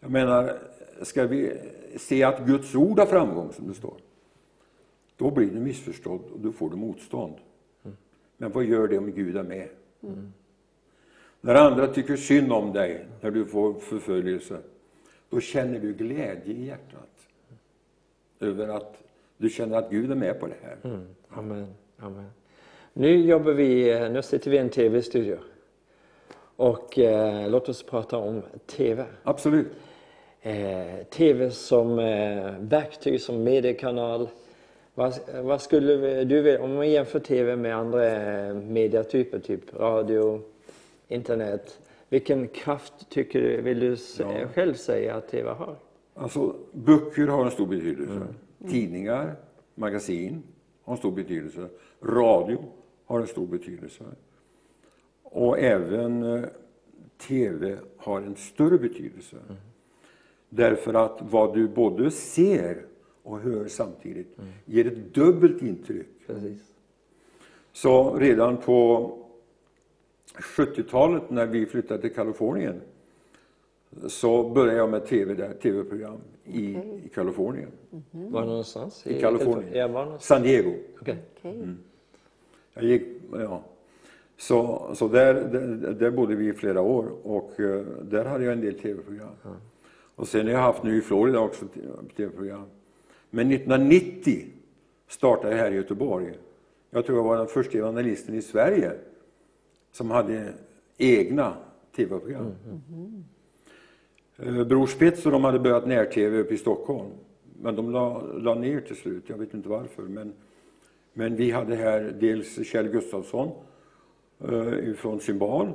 Jag 0.01 0.11
menar, 0.11 0.59
ska 1.03 1.27
vi 1.27 1.61
se 1.97 2.25
att 2.25 2.47
Guds 2.47 2.75
ord 2.75 2.99
har 2.99 3.07
framgång, 3.07 3.53
som 3.53 3.69
det 3.69 3.75
står, 3.75 3.95
då 5.17 5.31
blir 5.31 5.51
du 5.51 5.61
missförstådd 5.61 6.21
och 6.33 6.41
då 6.41 6.53
får 6.53 6.71
du 6.71 6.77
motstånd. 6.77 7.35
Men 8.39 8.53
vad 8.53 8.65
gör 8.65 8.89
det 8.89 8.99
om 8.99 9.13
Gud 9.13 9.37
är 9.37 9.43
med? 9.43 9.69
När 11.41 11.55
andra 11.55 11.87
tycker 11.87 12.17
synd 12.17 12.53
om 12.53 12.73
dig, 12.73 13.07
när 13.21 13.31
du 13.31 13.47
får 13.47 13.75
förföljelse, 13.75 14.59
då 15.31 15.41
känner 15.41 15.79
du 15.81 15.93
glädje 15.93 16.55
i 16.55 16.67
hjärtat. 16.67 17.29
Över 18.41 18.69
att 18.69 19.03
du 19.37 19.49
känner 19.49 19.79
att 19.79 19.91
Gud 19.91 20.11
är 20.11 20.15
med 20.15 20.41
på 20.41 20.47
det 20.47 20.57
här. 20.63 20.77
Mm. 20.85 21.07
Amen. 21.29 21.75
Amen. 21.99 22.31
Nu 22.93 23.17
jobbar 23.17 23.53
vi, 23.53 23.85
nu 24.11 24.23
sitter 24.23 24.51
vi 24.51 24.57
i 24.57 24.61
en 24.61 24.71
tv-studio. 24.71 25.39
Och 26.57 26.99
eh, 26.99 27.51
låt 27.51 27.69
oss 27.69 27.83
prata 27.83 28.17
om 28.17 28.43
tv. 28.67 29.05
Absolut. 29.23 29.67
Eh, 30.41 31.05
tv 31.11 31.51
som 31.51 31.99
eh, 31.99 32.55
verktyg, 32.59 33.21
som 33.21 33.43
mediekanal. 33.45 34.29
Vad, 34.99 35.19
vad 35.43 35.61
skulle 35.63 36.25
du 36.25 36.43
vilja, 36.43 36.63
om 36.63 36.75
man 36.75 36.91
jämför 36.91 37.19
tv 37.21 37.57
med 37.57 37.77
andra 37.77 38.07
eh, 38.07 38.55
medietyper, 38.55 39.39
typ 39.39 39.75
radio, 39.75 40.41
internet. 41.09 41.81
Vilken 42.09 42.49
kraft 42.49 42.93
tycker 43.09 43.41
du, 43.43 43.61
vill 43.61 43.81
du 43.81 43.97
Ja. 44.19 44.49
själv 44.55 44.75
säga 44.75 45.15
att 45.15 45.29
tv 45.29 45.51
har? 45.51 45.77
Alltså, 46.15 46.55
böcker 46.73 47.27
har 47.27 47.45
en 47.45 47.51
stor 47.51 47.67
betydelse. 47.67 48.21
Tidningar, 48.71 49.35
magasin 49.75 50.43
har 50.83 50.93
en 50.95 50.99
stor 50.99 51.13
betydelse. 51.13 51.69
Radio 52.03 52.65
har 53.05 53.21
en 53.21 53.27
stor 53.27 53.47
betydelse. 53.47 54.05
Och 55.23 55.59
även 55.59 56.23
eh, 56.23 56.45
TV 57.29 57.77
har 57.97 58.21
en 58.21 58.37
större 58.37 58.79
betydelse. 58.79 59.37
Därför 60.49 60.95
att 60.95 61.19
vad 61.21 61.55
du 61.55 61.69
både 61.69 62.11
ser 62.11 62.88
och 63.29 63.41
hör 63.41 63.69
samtidigt 63.69 64.37
ger 64.65 64.87
ett 64.87 65.15
dubbelt 65.15 65.63
intryck. 65.63 66.07
Precis. 66.27 66.61
Så 67.73 68.15
redan 68.15 68.57
på 68.57 69.13
70-talet 70.35 71.31
när 71.31 71.47
vi 71.47 71.67
flyttade 71.67 72.01
till 72.01 72.15
Kalifornien 72.15 72.81
så 74.07 74.49
började 74.49 74.79
jag 74.79 74.91
med 74.91 75.07
TV 75.07 75.35
där, 75.35 75.55
tv-program 75.55 76.19
i, 76.45 76.65
i 77.05 77.11
Kalifornien. 77.15 77.71
Var 78.11 78.45
någonstans? 78.45 79.07
I 79.07 79.21
Kalifornien. 79.21 79.71
Ja, 79.73 79.89
var 79.89 80.05
någonstans? 80.05 80.25
San 80.25 80.43
Diego. 80.43 80.75
Okej. 81.01 81.17
Okej. 81.39 81.75
Jag 82.75 82.85
gick, 82.85 83.03
ja. 83.33 83.63
Så, 84.37 84.91
så 84.95 85.09
där, 85.09 85.35
där, 85.35 85.93
där 85.93 86.11
bodde 86.11 86.35
vi 86.35 86.49
i 86.49 86.53
flera 86.53 86.81
år 86.81 87.13
och 87.23 87.61
eh, 87.61 87.85
där 88.03 88.25
hade 88.25 88.45
jag 88.45 88.53
en 88.53 88.61
del 88.61 88.79
tv-program. 88.79 89.29
Och 90.15 90.29
sen 90.29 90.47
har 90.47 90.53
jag 90.53 90.61
haft 90.61 90.83
nu 90.83 90.97
i 90.99 91.01
Florida 91.01 91.41
också 91.41 91.67
tv-program. 92.17 92.65
Men 93.31 93.53
1990 93.53 94.47
startade 95.09 95.57
jag 95.57 95.63
här 95.63 95.71
i 95.71 95.75
Göteborg. 95.75 96.33
Jag 96.91 97.07
tror 97.07 97.19
jag 97.19 97.25
var 97.25 97.37
den 97.37 97.47
första 97.47 97.79
evangelisten 97.79 98.35
i 98.35 98.43
Sverige 98.43 98.93
som 99.93 100.11
hade 100.11 100.53
egna 100.97 101.57
tv-program. 101.97 102.55
Eh, 104.37 104.65
Bror 104.65 104.87
Spets 104.87 105.27
och 105.27 105.33
de 105.33 105.45
hade 105.45 105.59
börjat 105.59 105.87
när-tv 105.87 106.39
uppe 106.39 106.55
i 106.55 106.59
Stockholm. 106.59 107.11
Men 107.63 107.77
de 107.77 107.91
la, 107.91 108.23
la 108.23 108.55
ner 108.55 108.81
till 108.81 108.97
slut, 108.97 109.25
jag 109.27 109.39
vet 109.39 109.55
inte 109.55 109.69
varför. 109.69 110.03
Men, 110.03 110.33
men 111.13 111.37
vi 111.37 111.51
hade 111.51 111.77
här 111.77 112.17
dels 112.21 112.67
Kjell 112.67 112.89
Gustafsson 112.89 113.51
eh, 114.39 114.95
från 114.97 115.21
Symbol. 115.21 115.73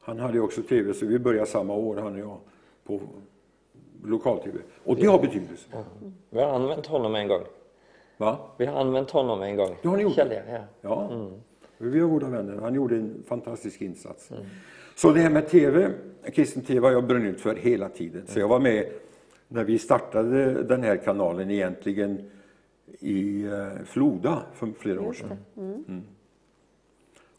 Han 0.00 0.18
hade 0.18 0.40
också 0.40 0.62
tv, 0.62 0.94
så 0.94 1.06
vi 1.06 1.18
började 1.18 1.46
samma 1.46 1.74
år, 1.74 1.96
han 1.96 2.12
och 2.12 2.18
jag, 2.18 2.38
på 2.84 3.00
lokal-tv. 4.04 4.58
Och 4.84 4.96
det 4.96 5.06
har 5.06 5.18
betydelse. 5.18 5.68
Vi 6.30 6.40
har 6.40 6.48
använt 6.48 6.86
honom 6.86 7.14
en 7.14 7.28
gång. 7.28 7.42
Va? 8.16 8.38
Vi 8.56 8.66
har 8.66 8.80
använt 8.80 9.10
honom 9.10 9.42
en 9.42 9.56
gång. 9.56 9.76
Det 9.82 9.88
har 9.88 9.96
ni 9.96 10.02
gjort? 10.02 10.14
Kjell, 10.14 10.32
ja. 10.48 10.64
Ja, 10.80 11.30
vi 11.78 12.00
var 12.00 12.08
goda 12.08 12.28
vänner. 12.28 12.58
Han 12.60 12.74
gjorde 12.74 12.96
en 12.96 13.22
fantastisk 13.26 13.82
insats. 13.82 14.30
Så 14.94 15.12
det 15.12 15.20
här 15.20 15.30
med 15.30 15.48
TV, 15.48 15.90
kristen 16.32 16.62
TV 16.62 16.86
har 16.86 16.92
jag 16.92 17.06
brunnit 17.06 17.40
för 17.40 17.54
hela 17.54 17.88
tiden. 17.88 18.26
Så 18.26 18.38
jag 18.38 18.48
var 18.48 18.60
med 18.60 18.86
när 19.48 19.64
vi 19.64 19.78
startade 19.78 20.62
den 20.62 20.82
här 20.82 20.96
kanalen 20.96 21.50
egentligen 21.50 22.30
i 23.00 23.44
eh, 23.44 23.84
Floda 23.84 24.42
för 24.54 24.68
flera 24.78 25.00
år 25.00 25.12
sedan. 25.12 25.36
Mm. 25.56 26.02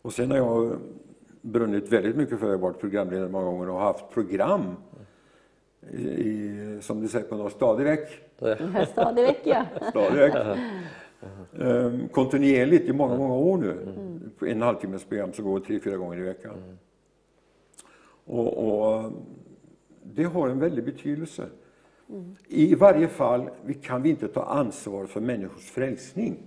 Och 0.01 0.13
sen 0.13 0.31
har 0.31 0.37
jag 0.37 0.77
brunnit 1.41 1.91
väldigt 1.91 2.15
mycket 2.15 2.39
för, 2.39 2.45
jag 2.45 2.53
har 2.53 2.59
varit 2.61 2.79
programledare 2.79 3.29
många 3.29 3.45
gånger 3.45 3.69
och 3.69 3.79
haft 3.79 4.09
program 4.09 4.75
i, 5.89 6.77
som 6.81 7.01
du 7.01 7.07
säger 7.07 7.25
på 7.25 7.35
något 7.35 7.51
stadigväck. 7.53 8.21
Ja, 8.39 8.85
Stadig. 8.85 9.35
Stadigväck. 9.89 10.35
Ehm, 11.59 12.07
kontinuerligt 12.07 12.89
i 12.89 12.93
många, 12.93 13.17
många 13.17 13.35
år 13.35 13.57
nu. 13.57 13.77
En 14.51 14.61
halvtimmes 14.61 15.05
program 15.05 15.33
som 15.33 15.45
går 15.45 15.59
tre, 15.59 15.79
fyra 15.79 15.97
gånger 15.97 16.17
i 16.17 16.21
veckan. 16.21 16.77
Och, 18.25 18.57
och 18.57 19.11
det 20.03 20.23
har 20.23 20.49
en 20.49 20.59
väldig 20.59 20.83
betydelse. 20.85 21.45
I 22.47 22.75
varje 22.75 23.07
fall 23.07 23.49
vi 23.65 23.73
kan 23.73 24.01
vi 24.01 24.09
inte 24.09 24.27
ta 24.27 24.43
ansvar 24.43 25.05
för 25.05 25.21
människors 25.21 25.71
frälsning. 25.71 26.37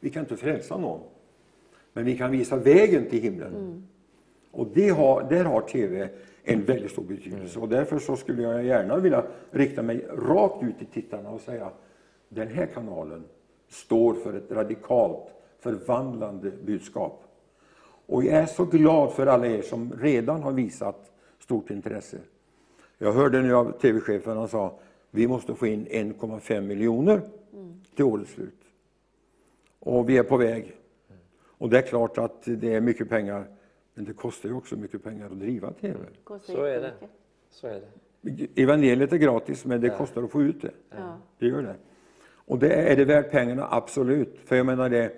Vi 0.00 0.10
kan 0.10 0.22
inte 0.22 0.36
frälsa 0.36 0.76
någon. 0.76 1.00
Men 1.92 2.04
vi 2.04 2.18
kan 2.18 2.30
visa 2.30 2.56
vägen 2.56 3.06
till 3.10 3.22
himlen. 3.22 3.86
Och 4.50 4.66
det 4.74 4.88
har, 4.88 5.26
där 5.30 5.44
har 5.44 5.60
TV 5.60 6.08
en 6.48 6.64
väldigt 6.64 6.90
stor 6.90 7.04
betydelse. 7.04 7.58
Och 7.58 7.68
därför 7.68 7.98
så 7.98 8.16
skulle 8.16 8.42
jag 8.42 8.64
gärna 8.64 8.96
vilja 8.96 9.24
rikta 9.50 9.82
mig 9.82 10.06
rakt 10.28 10.62
ut 10.62 10.78
till 10.78 10.86
tittarna 10.86 11.30
och 11.30 11.40
säga 11.40 11.70
den 12.28 12.48
här 12.48 12.66
kanalen 12.66 13.24
står 13.68 14.14
för 14.14 14.34
ett 14.34 14.52
radikalt 14.52 15.30
förvandlande 15.60 16.50
budskap. 16.64 17.22
Och 18.06 18.24
jag 18.24 18.34
är 18.34 18.46
så 18.46 18.64
glad 18.64 19.12
för 19.12 19.26
alla 19.26 19.46
er 19.46 19.62
som 19.62 19.92
redan 20.00 20.42
har 20.42 20.52
visat 20.52 21.12
stort 21.38 21.70
intresse. 21.70 22.18
Jag 22.98 23.12
hörde 23.12 23.42
nu 23.42 23.54
av 23.54 23.72
tv-chefen, 23.80 24.36
han 24.36 24.48
sa 24.48 24.78
vi 25.10 25.28
måste 25.28 25.54
få 25.54 25.66
in 25.66 25.86
1,5 25.86 26.60
miljoner 26.60 27.20
till 27.94 28.04
årets 28.04 28.30
slut. 28.30 28.60
Och 29.78 30.08
vi 30.08 30.18
är 30.18 30.22
på 30.22 30.36
väg. 30.36 30.76
Och 31.58 31.70
det 31.70 31.78
är 31.78 31.82
klart 31.82 32.18
att 32.18 32.42
det 32.44 32.74
är 32.74 32.80
mycket 32.80 33.08
pengar 33.08 33.46
men 33.96 34.04
det 34.04 34.12
kostar 34.12 34.48
ju 34.48 34.54
också 34.54 34.76
mycket 34.76 35.04
pengar 35.04 35.26
att 35.26 35.40
driva 35.40 35.72
TV. 35.72 35.98
Så 36.42 36.62
är 36.62 36.80
det. 36.80 36.92
Så 37.50 37.66
är 37.66 37.80
det. 37.80 38.62
Evangeliet 38.62 39.12
är 39.12 39.16
gratis, 39.16 39.64
men 39.64 39.80
det 39.80 39.88
kostar 39.88 40.22
att 40.22 40.30
få 40.30 40.42
ut 40.42 40.62
det. 40.62 40.70
Ja. 40.90 41.18
Det 41.38 41.46
gör 41.46 41.62
det. 41.62 41.74
Och 42.28 42.58
det 42.58 42.72
är 42.72 42.96
det 42.96 43.04
värt 43.04 43.30
pengarna? 43.30 43.68
Absolut. 43.70 44.38
För 44.44 44.56
jag 44.56 44.66
menar 44.66 44.90
det, 44.90 45.12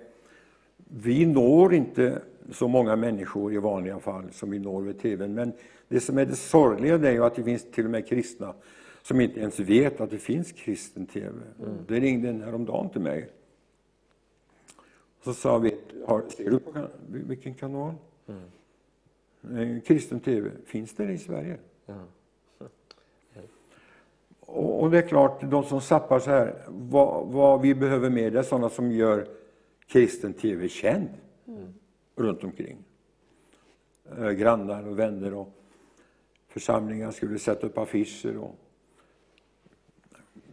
vi 0.77 1.25
når 1.25 1.73
inte 1.73 2.21
så 2.51 2.67
många 2.67 2.95
människor 2.95 3.53
i 3.53 3.57
vanliga 3.57 3.99
fall 3.99 4.31
som 4.31 4.49
vi 4.49 4.59
når 4.59 4.81
med 4.81 4.99
TVn. 4.99 5.33
Men 5.33 5.53
det 5.87 5.99
som 5.99 6.17
är 6.17 6.25
det 6.25 6.35
sorgliga 6.35 6.97
det 6.97 7.07
är 7.07 7.13
ju 7.13 7.23
att 7.23 7.35
det 7.35 7.43
finns 7.43 7.71
till 7.71 7.85
och 7.85 7.91
med 7.91 8.07
kristna 8.07 8.53
som 9.01 9.21
inte 9.21 9.39
ens 9.39 9.59
vet 9.59 10.01
att 10.01 10.09
det 10.09 10.17
finns 10.17 10.51
kristen 10.51 11.05
TV. 11.05 11.39
Det 11.87 11.99
ringde 11.99 12.29
en 12.29 12.41
häromdagen 12.43 12.89
till 12.89 13.01
mig. 13.01 13.29
Så 15.23 15.33
sa 15.33 15.57
vi, 15.57 15.77
har, 16.07 16.23
ser 16.29 16.49
du 16.49 16.59
på 16.59 16.71
kan, 16.71 16.87
vilken 17.07 17.53
kanal? 17.53 17.93
Eh, 18.27 18.35
Kristen 19.85 20.19
TV, 20.19 20.51
finns 20.65 20.93
det 20.93 21.11
i 21.11 21.17
Sverige? 21.17 21.57
Och, 24.39 24.83
och 24.83 24.91
det 24.91 24.97
är 24.97 25.07
klart, 25.07 25.41
de 25.41 25.63
som 25.63 25.81
sappar 25.81 26.19
så 26.19 26.29
här, 26.29 26.55
vad, 26.67 27.27
vad 27.27 27.61
vi 27.61 27.75
behöver 27.75 28.09
mer, 28.09 28.31
det 28.31 28.39
är 28.39 28.43
sådana 28.43 28.69
som 28.69 28.91
gör 28.91 29.27
kristen 29.87 30.33
TV 30.33 30.69
känd 30.69 31.09
runt 32.15 32.43
omkring. 32.43 32.77
Eh, 34.17 34.29
grannar 34.29 34.87
och 34.87 34.99
vänner 34.99 35.33
och 35.33 35.53
församlingar 36.47 37.11
skulle 37.11 37.39
sätta 37.39 37.67
upp 37.67 37.77
affischer. 37.77 38.37
Och 38.37 38.55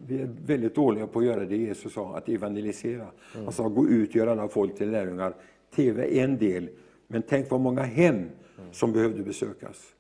vi 0.06 0.22
är 0.22 0.28
väldigt 0.46 0.74
dåliga 0.74 1.06
på 1.06 1.18
att 1.18 1.24
göra 1.24 1.44
det 1.44 1.56
Jesus 1.56 1.92
sa, 1.92 2.16
att 2.16 2.28
evangelisera. 2.28 3.06
Han 3.32 3.52
sa, 3.52 3.68
gå 3.68 3.88
ut 3.88 4.08
och 4.08 4.16
gör 4.16 4.26
alla 4.26 4.48
folk 4.48 4.76
till 4.76 4.90
lärjungar. 4.90 5.34
TV 5.74 6.18
är 6.18 6.24
en 6.24 6.38
del, 6.38 6.68
men 7.06 7.22
tänk 7.22 7.50
vad 7.50 7.60
många 7.60 7.82
hem 7.82 8.28
som 8.72 8.92
behövde 8.92 9.22
besökas. 9.22 9.94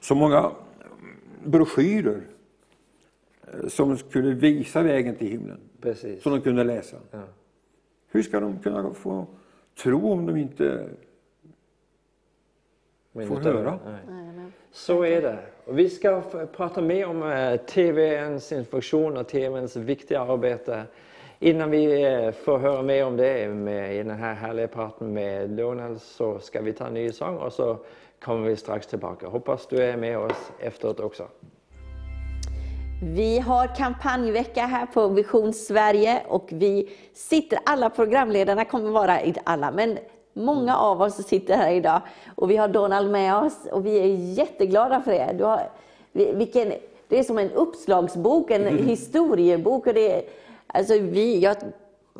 Så 0.00 0.14
många 0.14 0.50
broschyrer 1.44 2.20
eh, 3.42 3.68
som 3.68 3.96
skulle 3.98 4.34
visa 4.34 4.82
vägen 4.82 5.14
till 5.16 5.28
himlen, 5.28 5.60
Precis. 5.80 6.22
som 6.22 6.32
de 6.32 6.40
kunde 6.40 6.64
läsa. 6.64 6.96
Ja. 7.10 7.22
Hur 8.08 8.22
ska 8.22 8.40
de 8.40 8.58
kunna 8.58 8.94
få 8.94 9.26
tro 9.82 10.12
om 10.12 10.26
de 10.26 10.36
inte 10.36 10.88
Men 13.12 13.28
får 13.28 13.36
inte- 13.36 13.50
höra? 13.50 13.78
nej. 13.86 14.46
Så 14.72 15.04
är 15.04 15.22
det. 15.22 15.38
Och 15.64 15.78
vi 15.78 15.90
ska 15.90 16.20
prata 16.56 16.82
mer 16.82 17.06
om 17.06 17.22
eh, 17.22 17.56
TVns 17.56 18.52
funktion 18.70 19.16
och 19.16 19.28
TVns 19.28 19.76
viktiga 19.76 20.20
arbete. 20.20 20.82
Innan 21.38 21.70
vi 21.70 22.04
eh, 22.04 22.30
får 22.32 22.58
höra 22.58 22.82
mer 22.82 23.04
om 23.06 23.16
det 23.16 23.48
med, 23.48 23.94
i 23.94 23.98
den 23.98 24.10
här 24.18 24.34
härliga 24.34 24.68
praten 24.68 25.12
med 25.12 25.50
Donald 25.50 26.00
så 26.00 26.38
ska 26.38 26.60
vi 26.60 26.72
ta 26.72 26.86
en 26.86 26.94
ny 26.94 27.12
sång 27.12 27.36
och 27.36 27.52
så 27.52 27.76
kommer 28.20 28.48
vi 28.48 28.56
strax 28.56 28.86
tillbaka. 28.86 29.26
Hoppas 29.28 29.66
du 29.66 29.76
är 29.82 29.96
med 29.96 30.18
oss 30.18 30.52
efteråt 30.60 31.00
också. 31.00 31.24
Vi 33.02 33.38
har 33.38 33.74
kampanjvecka 33.76 34.60
här 34.66 34.86
på 34.86 35.08
Vision 35.08 35.52
Sverige 35.52 36.22
och 36.28 36.48
vi 36.52 36.90
sitter, 37.14 37.58
alla 37.64 37.90
programledarna 37.90 38.64
kommer 38.64 38.90
vara, 38.90 39.20
inte 39.20 39.40
alla, 39.44 39.70
men 39.70 39.98
många 40.32 40.76
av 40.76 41.02
oss 41.02 41.14
sitter 41.26 41.56
här 41.56 41.72
idag. 41.72 42.00
Och 42.34 42.50
vi 42.50 42.56
har 42.56 42.68
Donald 42.68 43.10
med 43.10 43.36
oss 43.36 43.66
och 43.72 43.86
vi 43.86 43.98
är 43.98 44.06
jätteglada 44.38 45.00
för 45.00 45.12
det. 45.12 45.34
Du 45.38 45.44
har, 45.44 45.70
vi- 46.12 46.32
vilken, 46.32 46.72
det 47.08 47.18
är 47.18 47.22
som 47.22 47.38
en 47.38 47.50
uppslagsbok, 47.50 48.50
en 48.50 48.78
historiebok. 48.86 49.86
Och 49.86 49.94
det 49.94 50.12
är, 50.12 50.22
alltså 50.76 50.94
vi, 50.98 51.38
jag 51.38 51.56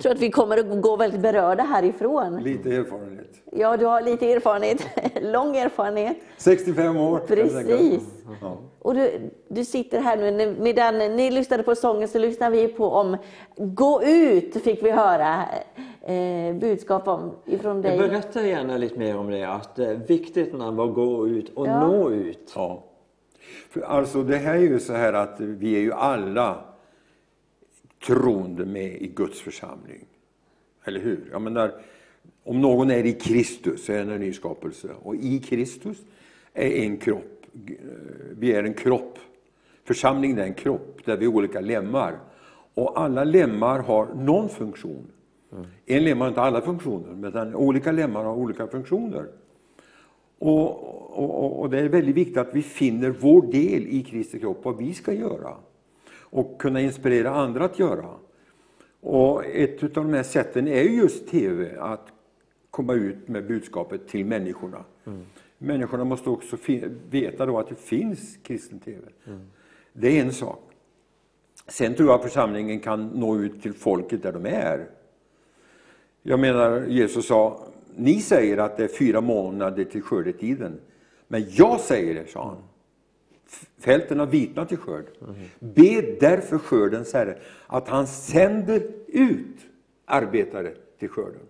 tror 0.02 0.12
att 0.12 0.20
vi 0.20 0.30
kommer 0.30 0.58
att 0.58 0.82
gå 0.82 0.96
väldigt 0.96 1.20
berörda 1.20 1.62
härifrån. 1.62 2.36
Lite 2.42 2.70
erfarenhet. 2.76 3.30
Ja, 3.52 3.76
du 3.76 3.84
har 3.86 4.00
lite 4.02 4.32
erfarenhet, 4.32 4.86
lång 5.22 5.56
erfarenhet. 5.56 6.16
65 6.36 6.96
år. 6.96 7.18
Precis. 7.18 8.02
Ja. 8.40 8.56
Och 8.78 8.94
du, 8.94 9.30
du 9.48 9.64
sitter 9.64 10.00
här 10.00 10.16
nu, 10.32 10.56
medan 10.60 10.98
ni 10.98 11.30
lyssnade 11.30 11.62
på 11.62 11.74
sången 11.74 12.08
så 12.08 12.18
lyssnar 12.18 12.50
vi 12.50 12.68
på 12.68 12.86
om 12.90 13.16
Gå 13.56 14.02
ut, 14.02 14.62
fick 14.62 14.82
vi 14.82 14.90
höra 14.90 15.42
eh, 16.02 16.54
budskap 16.60 17.08
om 17.08 17.30
ifrån 17.44 17.82
dig. 17.82 17.98
Berätta 17.98 18.42
gärna 18.46 18.76
lite 18.76 18.98
mer 18.98 19.16
om 19.16 19.30
det, 19.30 19.44
att 19.44 19.76
det 19.76 19.86
är 19.86 19.94
viktigt 19.94 20.54
när 20.58 20.70
man 20.72 20.94
går 20.94 21.28
ut 21.28 21.52
och 21.54 21.66
Ja. 21.66 21.86
nå 21.88 22.10
ut. 22.10 22.52
Ja. 22.54 22.82
För 23.70 23.80
alltså 23.80 24.22
det 24.22 24.36
här 24.36 24.54
är 24.54 24.58
ju 24.58 24.78
så 24.80 24.92
här 24.92 25.12
att 25.12 25.40
vi 25.40 25.76
är 25.76 25.80
ju 25.80 25.92
alla 25.92 26.56
troende 28.06 28.64
med 28.64 29.02
i 29.02 29.06
Guds 29.14 29.40
församling. 29.40 30.04
Eller 30.84 31.00
hur? 31.00 31.28
Jag 31.32 31.42
menar, 31.42 31.72
om 32.44 32.60
någon 32.60 32.90
är 32.90 33.06
i 33.06 33.12
Kristus 33.12 33.84
så 33.84 33.92
är 33.92 33.98
han 33.98 34.10
en 34.10 34.20
ny 34.20 34.32
skapelse. 34.32 34.88
Och 35.02 35.14
i 35.16 35.38
Kristus 35.38 35.96
är 36.54 36.70
en 36.70 36.96
kropp. 36.96 37.42
Eh, 37.68 37.72
vi 38.38 38.52
är 38.52 38.64
en 38.64 38.74
kropp. 38.74 39.18
Församlingen 39.84 40.38
är 40.38 40.42
en 40.42 40.54
kropp 40.54 41.00
där 41.04 41.16
vi 41.16 41.24
är 41.24 41.28
olika 41.28 41.60
lemmar. 41.60 42.18
Och 42.74 43.00
alla 43.00 43.24
lemmar 43.24 43.78
har 43.78 44.06
någon 44.14 44.48
funktion. 44.48 45.06
En 45.86 46.04
lem 46.04 46.20
har 46.20 46.28
inte 46.28 46.40
alla 46.40 46.60
funktioner, 46.60 47.30
men 47.30 47.54
olika 47.54 47.92
lemmar 47.92 48.24
har 48.24 48.34
olika 48.34 48.66
funktioner. 48.66 49.26
Och, 50.38 50.70
och, 51.18 51.44
och- 51.44 51.60
och 51.60 51.70
det 51.70 51.78
är 51.80 51.88
väldigt 51.88 52.14
viktigt 52.16 52.36
att 52.36 52.54
vi 52.54 52.62
finner 52.62 53.10
vår 53.10 53.42
del 53.42 53.86
i 53.86 54.02
Kristi 54.02 54.38
kropp, 54.38 54.60
vad 54.64 54.76
vi 54.78 54.94
ska 54.94 55.12
göra. 55.12 55.54
Och 56.30 56.60
kunna 56.60 56.80
inspirera 56.80 57.30
andra 57.30 57.64
att 57.64 57.78
göra. 57.78 58.08
Och 59.00 59.44
ett 59.44 59.82
av 59.82 59.90
de 59.90 60.12
här 60.12 60.22
sätten 60.22 60.68
är 60.68 60.82
ju 60.82 60.96
just 60.96 61.28
TV, 61.28 61.76
att 61.78 62.12
komma 62.70 62.94
ut 62.94 63.28
med 63.28 63.46
budskapet 63.46 64.08
till 64.08 64.26
människorna. 64.26 64.84
Människorna 65.58 66.04
måste 66.04 66.30
också 66.30 66.56
veta 67.10 67.46
då 67.46 67.58
att 67.58 67.68
det 67.68 67.74
finns 67.74 68.38
kristen 68.42 68.78
TV. 68.78 69.06
Det 69.92 70.18
är 70.18 70.22
en 70.24 70.32
sak. 70.32 70.62
Sen 71.68 71.94
tror 71.94 72.08
jag 72.08 72.16
att 72.16 72.22
församlingen 72.22 72.80
kan 72.80 73.08
nå 73.08 73.36
ut 73.36 73.62
till 73.62 73.72
folket 73.74 74.22
där 74.22 74.32
de 74.32 74.46
är. 74.46 74.86
Jag 76.22 76.40
menar, 76.40 76.86
Jesus 76.86 77.26
sa, 77.26 77.60
ni 77.96 78.20
säger 78.20 78.58
att 78.58 78.76
det 78.76 78.84
är 78.84 78.88
fyra 78.88 79.20
månader 79.20 79.84
till 79.84 80.02
skördetiden. 80.02 80.80
Men 81.28 81.44
jag 81.50 81.80
säger 81.80 82.14
det, 82.14 82.30
sa 82.30 82.48
han. 82.48 82.62
Fälten 83.78 84.18
har 84.18 84.26
vitnat 84.26 84.68
till 84.68 84.78
skörd. 84.78 85.06
Be 85.58 86.16
därför 86.20 86.58
skördens 86.58 87.12
Herre 87.12 87.38
att 87.66 87.88
han 87.88 88.06
sänder 88.06 88.82
ut 89.06 89.56
arbetare 90.04 90.74
till 90.98 91.08
skörden. 91.08 91.40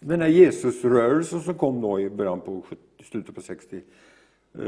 Den 0.00 0.20
här 0.20 0.28
Jesusrörelsen 0.28 1.40
som 1.40 1.54
kom 1.54 1.80
då 1.80 2.00
i 2.00 2.10
början 2.10 2.40
på 2.40 2.62
70, 2.62 2.82
slutet 3.02 3.34
på 3.34 3.40
60, 3.42 3.76
eh, 4.54 4.62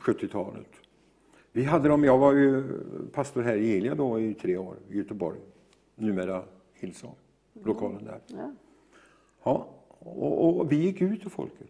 70-talet. 0.00 0.68
Vi 1.52 1.64
hade 1.64 1.88
dem, 1.88 2.04
jag 2.04 2.18
var 2.18 2.32
ju 2.32 2.64
pastor 3.12 3.42
här 3.42 3.56
i 3.56 3.78
Elia 3.78 3.94
då 3.94 4.20
i 4.20 4.34
tre 4.34 4.56
år, 4.56 4.76
i 4.90 4.98
Göteborg. 4.98 5.38
Numera 5.94 6.44
Hillsong, 6.74 7.14
lokalen 7.64 8.04
där. 8.04 8.20
Ja. 8.26 8.52
Ja, 9.42 9.68
och, 9.98 10.60
och 10.60 10.72
vi 10.72 10.76
gick 10.76 11.00
ut 11.00 11.20
till 11.20 11.30
folket. 11.30 11.68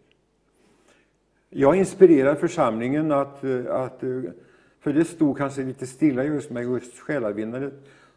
Jag 1.53 1.75
inspirerar 1.75 2.35
församlingen 2.35 3.11
att, 3.11 3.43
att 3.69 4.03
för 4.79 4.93
det 4.93 5.05
stod 5.05 5.37
kanske 5.37 5.63
lite 5.63 5.87
stilla 5.87 6.23
just 6.23 6.49
med 6.49 6.63
just 6.63 6.99
själavinnandet. 6.99 7.73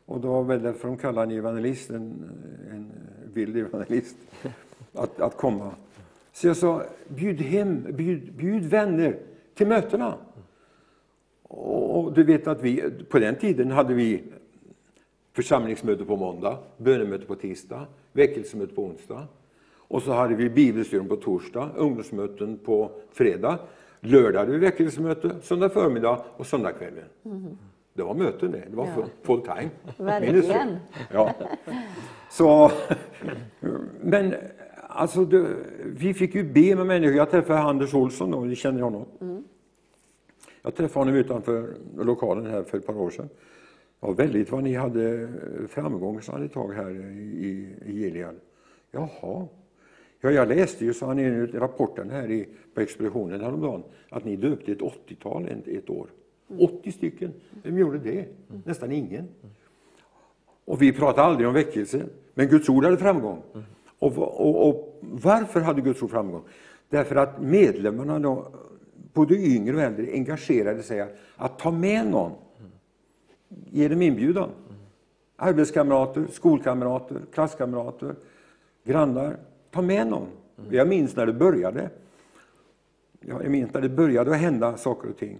Och 0.07 0.21
det 0.21 0.27
var 0.27 0.45
väl 0.45 0.63
därför 0.63 0.89
de 0.89 0.97
kallade 0.97 1.33
en 1.33 1.39
evangelist, 1.39 1.91
en, 1.91 2.31
en 2.71 2.93
vild 3.35 3.57
evangelist, 3.57 4.17
att, 4.93 5.21
att 5.21 5.37
komma. 5.37 5.71
Så 6.33 6.47
jag 6.47 6.57
sa, 6.57 6.83
bjud 7.09 7.41
hem, 7.41 7.87
bjud, 7.91 8.33
bjud 8.33 8.65
vänner 8.65 9.19
till 9.55 9.67
mötena. 9.67 10.15
Och, 11.43 11.99
och 11.99 12.13
du 12.13 12.25
vet 12.25 12.47
att 12.47 12.63
vi, 12.63 12.91
på 13.09 13.19
den 13.19 13.35
tiden 13.35 13.71
hade 13.71 13.95
vi 13.95 14.23
församlingsmöte 15.33 16.05
på 16.05 16.17
måndag, 16.17 16.59
bönemöte 16.77 17.27
på 17.27 17.35
tisdag, 17.35 17.87
väckelsemöte 18.13 18.75
på 18.75 18.85
onsdag. 18.85 19.27
Och 19.95 20.03
så 20.03 20.13
hade 20.13 20.35
vi 20.35 20.51
bibelstudium 20.51 21.09
på 21.09 21.17
torsdag, 21.17 21.71
ungdomsmöten 21.77 22.59
på 22.59 22.91
fredag. 23.13 23.59
Lördag 24.01 24.39
hade 24.39 24.53
vi 24.53 24.59
väckelsemöte, 24.59 25.31
söndag 25.43 25.69
förmiddag 25.69 26.25
och 26.37 26.47
söndagskvällen. 26.47 27.05
Det 27.95 28.03
var 28.03 28.15
möten 28.15 28.51
det, 28.51 28.63
det 28.71 28.77
var 28.77 28.87
full, 28.87 29.05
full 29.23 29.41
time. 29.41 29.71
Verkligen. 29.97 30.77
Ja. 31.13 31.35
Så, 32.31 32.71
men 34.01 34.35
alltså, 34.89 35.25
det, 35.25 35.47
vi 35.85 36.15
fick 36.15 36.35
ju 36.35 36.53
be 36.53 36.77
med 36.77 36.87
människor. 36.87 37.17
Jag 37.17 37.31
träffade 37.31 37.59
Anders 37.59 37.95
Olsson, 37.95 38.31
då, 38.31 38.41
ni 38.41 38.57
känner 38.57 38.81
honom. 38.81 39.07
Jag 40.63 40.75
träffade 40.75 41.01
honom 41.01 41.15
utanför 41.15 41.75
lokalen 41.97 42.47
här 42.47 42.63
för 42.63 42.79
ett 42.79 42.87
par 42.87 42.97
år 42.97 43.11
sedan. 43.11 43.29
Ja, 44.01 44.11
väldigt 44.11 44.53
vad 44.53 44.63
ni 44.63 44.75
hade 44.75 45.29
framgång, 45.69 46.23
sa 46.23 46.33
han 46.33 46.45
ett 46.45 46.53
tag 46.53 46.73
här 46.73 46.91
i, 46.91 47.75
i 47.87 47.93
Gilead. 47.93 48.37
Jaha. 48.91 49.47
Ja, 50.25 50.31
jag 50.31 50.49
läste 50.49 50.85
ju, 50.85 50.95
sa 50.95 51.07
han 51.07 51.19
i 51.19 51.47
rapporten 51.47 52.11
här 52.11 52.31
i, 52.31 52.49
på 52.75 52.81
expeditionen 52.81 53.41
häromdagen, 53.41 53.83
att 54.09 54.25
ni 54.25 54.37
döpte 54.37 54.73
ett 54.73 54.79
80-tal 54.79 55.49
ett, 55.49 55.69
ett 55.69 55.91
år. 55.91 56.07
80 56.59 56.93
stycken. 56.93 57.33
Vem 57.63 57.79
gjorde 57.79 57.99
det? 57.99 58.27
Nästan 58.65 58.93
ingen. 58.93 59.29
Och 60.65 60.83
vi 60.83 60.93
pratade 60.93 61.27
aldrig 61.27 61.49
om 61.49 61.55
väckelse, 61.55 62.07
men 62.35 62.49
Guds 62.49 62.69
ord 62.69 62.85
hade 62.85 62.97
framgång. 62.97 63.43
Och, 63.99 64.19
och, 64.19 64.69
och 64.69 64.99
varför 65.01 65.61
hade 65.61 65.81
Guds 65.81 66.03
ord 66.03 66.11
framgång? 66.11 66.43
Därför 66.89 67.17
att 67.17 67.43
medlemmarna, 67.43 68.19
då, 68.19 68.47
både 69.13 69.35
yngre 69.35 69.77
och 69.77 69.83
äldre, 69.83 70.13
engagerade 70.13 70.83
sig 70.83 71.01
att, 71.01 71.17
att 71.37 71.59
ta 71.59 71.71
med 71.71 72.07
någon. 72.07 72.33
Ge 73.71 73.89
dem 73.89 74.03
inbjudan. 74.03 74.51
Arbetskamrater, 75.37 76.27
skolkamrater, 76.33 77.21
klasskamrater, 77.33 78.15
grannar. 78.85 79.37
Ta 79.75 79.83
med 79.83 80.07
någon. 80.07 80.29
Jag 80.71 80.89
minns 80.89 81.17
när 81.17 81.27
det 81.27 81.33
började. 81.33 81.91
Jag 83.21 83.51
minns 83.51 83.75
när 83.75 83.81
det 83.81 83.89
började 83.89 84.31
att 84.31 84.41
hända 84.41 84.77
saker 84.77 85.09
och 85.09 85.17
ting. 85.17 85.39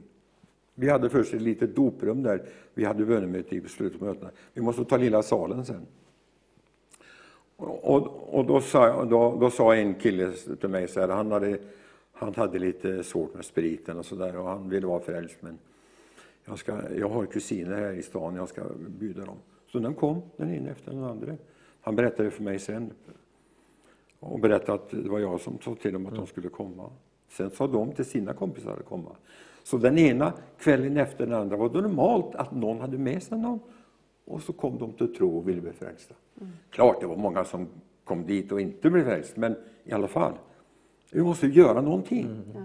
Vi 0.75 0.91
hade 0.91 1.11
först 1.11 1.35
ett 1.35 1.43
litet 1.43 1.77
doprum 1.77 2.23
där 2.23 2.43
vi 2.75 2.85
hade 2.85 3.05
bönemöte 3.05 3.57
i 3.57 3.61
slutet 3.61 4.03
av 4.03 4.09
mötena. 4.09 4.31
Vi 4.53 4.63
måste 4.63 4.85
ta 4.85 4.97
lilla 4.97 5.23
salen 5.23 5.65
sen. 5.65 5.87
Och, 7.57 8.35
och 8.39 8.45
då, 8.45 8.61
sa, 8.61 9.05
då, 9.05 9.37
då 9.41 9.51
sa 9.51 9.75
en 9.75 9.95
kille 9.95 10.33
till 10.61 10.69
mig 10.69 10.89
så 10.89 11.01
här, 11.01 11.09
han 11.09 11.33
hade, 11.33 11.59
han 12.13 12.35
hade 12.35 12.59
lite 12.59 13.05
svårt 13.05 13.35
med 13.35 13.45
spriten 13.45 13.99
och 13.99 14.07
sådär 14.07 14.37
och 14.37 14.49
han 14.49 14.69
ville 14.69 14.87
vara 14.87 15.01
frälst 15.01 15.37
men 15.41 15.59
jag, 16.45 16.59
ska, 16.59 16.95
jag 16.97 17.09
har 17.09 17.27
kusiner 17.27 17.77
här 17.77 17.93
i 17.93 18.03
stan, 18.03 18.37
jag 18.37 18.49
ska 18.49 18.63
bjuda 18.99 19.25
dem. 19.25 19.37
Så 19.73 19.79
den 19.79 19.95
kom, 19.95 20.23
den 20.37 20.55
ena 20.55 20.71
efter 20.71 20.91
den 20.93 21.05
andra. 21.05 21.37
Han 21.81 21.97
berättade 21.97 22.31
för 22.31 22.43
mig 22.43 22.59
sen 22.59 22.91
och 24.25 24.41
berättade 24.41 24.73
att 24.73 24.91
det 24.91 25.09
var 25.09 25.19
jag 25.19 25.41
som 25.41 25.59
sa 25.65 25.75
till 25.75 25.93
dem 25.93 26.07
att 26.07 26.15
de 26.15 26.27
skulle 26.27 26.49
komma. 26.49 26.91
Sen 27.29 27.51
sa 27.51 27.67
de 27.67 27.93
till 27.93 28.05
sina 28.05 28.33
kompisar 28.33 28.73
att 28.73 28.85
komma. 28.85 29.11
Så 29.63 29.77
den 29.77 29.99
ena 29.99 30.33
kvällen 30.59 30.97
efter 30.97 31.27
den 31.27 31.35
andra 31.35 31.57
var 31.57 31.69
det 31.69 31.81
normalt 31.81 32.35
att 32.35 32.53
någon 32.53 32.81
hade 32.81 32.99
med 32.99 33.23
sig 33.23 33.39
någon 33.39 33.61
och 34.25 34.43
så 34.43 34.53
kom 34.53 34.79
de 34.79 34.93
till 34.93 35.15
tro 35.15 35.39
och 35.39 35.49
ville 35.49 35.61
bli 35.61 35.73
frälsta. 35.73 36.15
Mm. 36.41 36.53
Klart, 36.71 37.01
det 37.01 37.07
var 37.07 37.17
många 37.17 37.45
som 37.45 37.69
kom 38.05 38.27
dit 38.27 38.53
och 38.53 38.61
inte 38.61 38.91
blev 38.91 39.05
frälsta, 39.05 39.41
men 39.41 39.57
i 39.85 39.93
alla 39.93 40.09
fall. 40.09 40.33
Vi 41.13 41.23
måste 41.23 41.47
göra 41.47 41.81
någonting. 41.81 42.25
Mm. 42.25 42.43
Ja. 42.55 42.61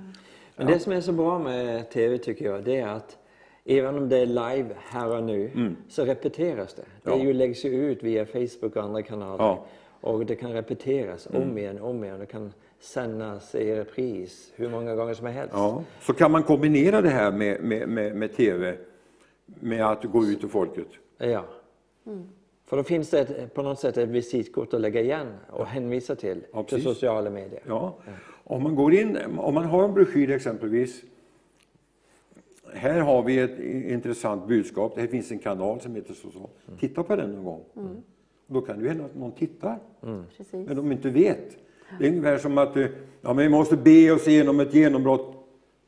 Men 0.56 0.68
det 0.68 0.80
som 0.80 0.94
är 0.94 1.02
så 1.02 1.12
bra 1.12 1.40
med 1.40 1.90
TV 1.90 2.18
tycker 2.18 2.46
jag, 2.46 2.64
det 2.64 2.80
är 2.80 2.88
att 2.88 3.18
även 3.66 3.96
om 3.96 4.10
det 4.10 4.18
är 4.18 4.26
live 4.26 4.70
här 4.78 5.18
och 5.18 5.24
nu, 5.24 5.52
mm. 5.56 5.76
så 5.90 6.06
repeteras 6.06 6.74
det. 6.74 6.86
Det 7.04 7.10
ja. 7.10 7.18
ju 7.18 7.34
läggs 7.34 7.66
ju 7.66 7.70
ut 7.70 8.04
via 8.04 8.26
Facebook 8.26 8.76
och 8.76 8.84
andra 8.84 9.02
kanaler. 9.02 9.44
Ja. 9.44 9.66
Och 10.02 10.26
det 10.26 10.36
kan 10.36 10.54
repeteras 10.54 11.28
om 11.28 11.36
mm. 11.36 11.58
igen 11.58 11.80
och 11.80 11.90
om 11.90 12.04
igen. 12.04 12.20
Det 12.20 12.26
kan 12.26 12.54
sändas 12.80 13.56
i 13.56 13.76
repris 13.76 14.54
hur 14.56 14.70
många 14.70 14.96
gånger 14.96 15.14
som 15.14 15.28
helst. 15.28 15.54
Ja. 15.54 15.84
Så 16.02 16.14
kan 16.14 16.32
man 16.32 16.44
kombinera 16.44 17.02
det 17.02 17.10
här 17.10 17.32
med, 17.32 17.64
med, 17.64 17.90
med, 17.90 18.16
med 18.16 18.36
TV 18.36 18.78
med 19.46 19.86
att 19.86 20.04
gå 20.04 20.26
ut 20.26 20.40
till 20.40 20.50
folket. 20.50 20.88
Ja. 21.18 21.46
Mm. 22.06 22.30
För 22.66 22.78
då 22.78 22.84
finns 22.84 23.10
det 23.10 23.20
ett, 23.20 23.54
på 23.54 23.62
något 23.62 23.80
sätt 23.80 23.98
ett 23.98 24.10
visitkort 24.10 24.74
att 24.74 24.82
lägga 24.82 25.02
igen 25.02 25.28
och 25.50 25.66
hänvisa 25.66 26.16
till, 26.16 26.46
ja, 26.54 26.64
till 26.64 26.84
sociala 26.84 27.30
medier. 27.30 27.62
Ja. 27.68 27.96
ja. 28.06 28.12
Om 28.44 28.64
man 28.64 28.76
går 28.76 28.94
in, 28.94 29.18
om 29.38 29.54
man 29.54 29.66
har 29.66 29.84
en 29.84 29.94
broschyr 29.94 30.32
exempelvis. 30.32 31.04
Här 32.74 33.00
har 33.00 33.24
vi 33.24 33.40
ett 33.40 33.60
intressant 33.90 34.48
budskap. 34.48 34.96
Det 34.96 35.08
finns 35.08 35.32
en 35.32 35.40
kanal 35.40 35.82
som 35.82 35.96
heter 35.96 36.14
så. 36.14 36.32
så. 36.32 36.50
Mm. 36.68 36.80
Titta 36.80 37.04
på 37.04 37.16
den 37.16 37.32
någon 37.32 37.44
gång. 37.44 37.64
Mm. 37.76 38.02
Då 38.52 38.62
kan 38.62 38.84
det 38.84 38.90
hända 38.90 39.06
att 39.06 39.16
någon 39.16 39.32
tittar. 39.32 39.80
Mm. 40.04 40.24
Men 40.52 40.76
de 40.76 40.92
inte 40.92 41.10
vet. 41.10 41.58
Det 42.00 42.06
är 42.06 42.10
ungefär 42.10 42.38
som 42.38 42.58
att 42.58 42.76
ja, 43.22 43.34
men 43.34 43.38
vi 43.38 43.50
måste 43.50 43.78
be 43.78 44.12
oss 44.12 44.28
igenom 44.28 44.60
ett 44.60 44.74
genombrott. 44.74 45.36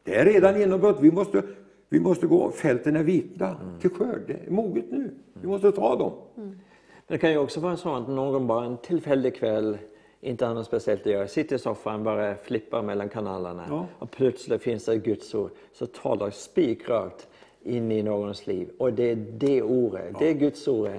Det 0.03 0.15
är 0.15 0.25
redan 0.25 0.59
genombrott. 0.59 0.97
Vi 1.01 1.11
måste, 1.11 1.43
vi 1.89 1.99
måste 1.99 2.27
gå. 2.27 2.51
Fälten 2.51 2.95
är 2.95 3.03
vita 3.03 3.47
mm. 3.47 3.79
till 3.79 3.89
skörd. 3.89 4.21
Det 4.27 4.33
är 4.47 4.51
moget 4.51 4.91
nu. 4.91 5.11
Vi 5.33 5.47
måste 5.47 5.71
ta 5.71 5.95
dem. 5.95 6.11
Mm. 6.37 6.59
Det 7.07 7.17
kan 7.17 7.31
ju 7.31 7.37
också 7.37 7.59
vara 7.59 7.77
så 7.77 7.95
att 7.95 8.07
någon 8.09 8.47
bara 8.47 8.65
en 8.65 8.77
tillfällig 8.77 9.35
kväll 9.35 9.77
inte 10.21 10.45
har 10.45 10.53
något 10.53 10.65
speciellt 10.65 11.01
att 11.01 11.11
göra, 11.11 11.27
sitter 11.27 11.55
i 11.55 11.59
soffan, 11.59 12.03
bara 12.03 12.35
flippar 12.35 12.81
mellan 12.81 13.09
kanalerna 13.09 13.65
ja. 13.69 13.87
och 13.99 14.11
plötsligt 14.11 14.61
finns 14.61 14.85
det 14.85 14.93
ett 14.93 15.03
Guds 15.03 15.35
ord 15.35 15.51
så 15.73 15.85
talar 15.85 16.29
spikrakt 16.29 17.27
in 17.63 17.91
i 17.91 18.03
någons 18.03 18.47
liv. 18.47 18.69
Och 18.77 18.93
det 18.93 19.11
är 19.11 19.15
det 19.15 19.61
ordet, 19.61 20.09
ja. 20.11 20.19
det 20.19 20.29
är 20.29 20.33
Guds 20.33 20.67
ord 20.67 20.89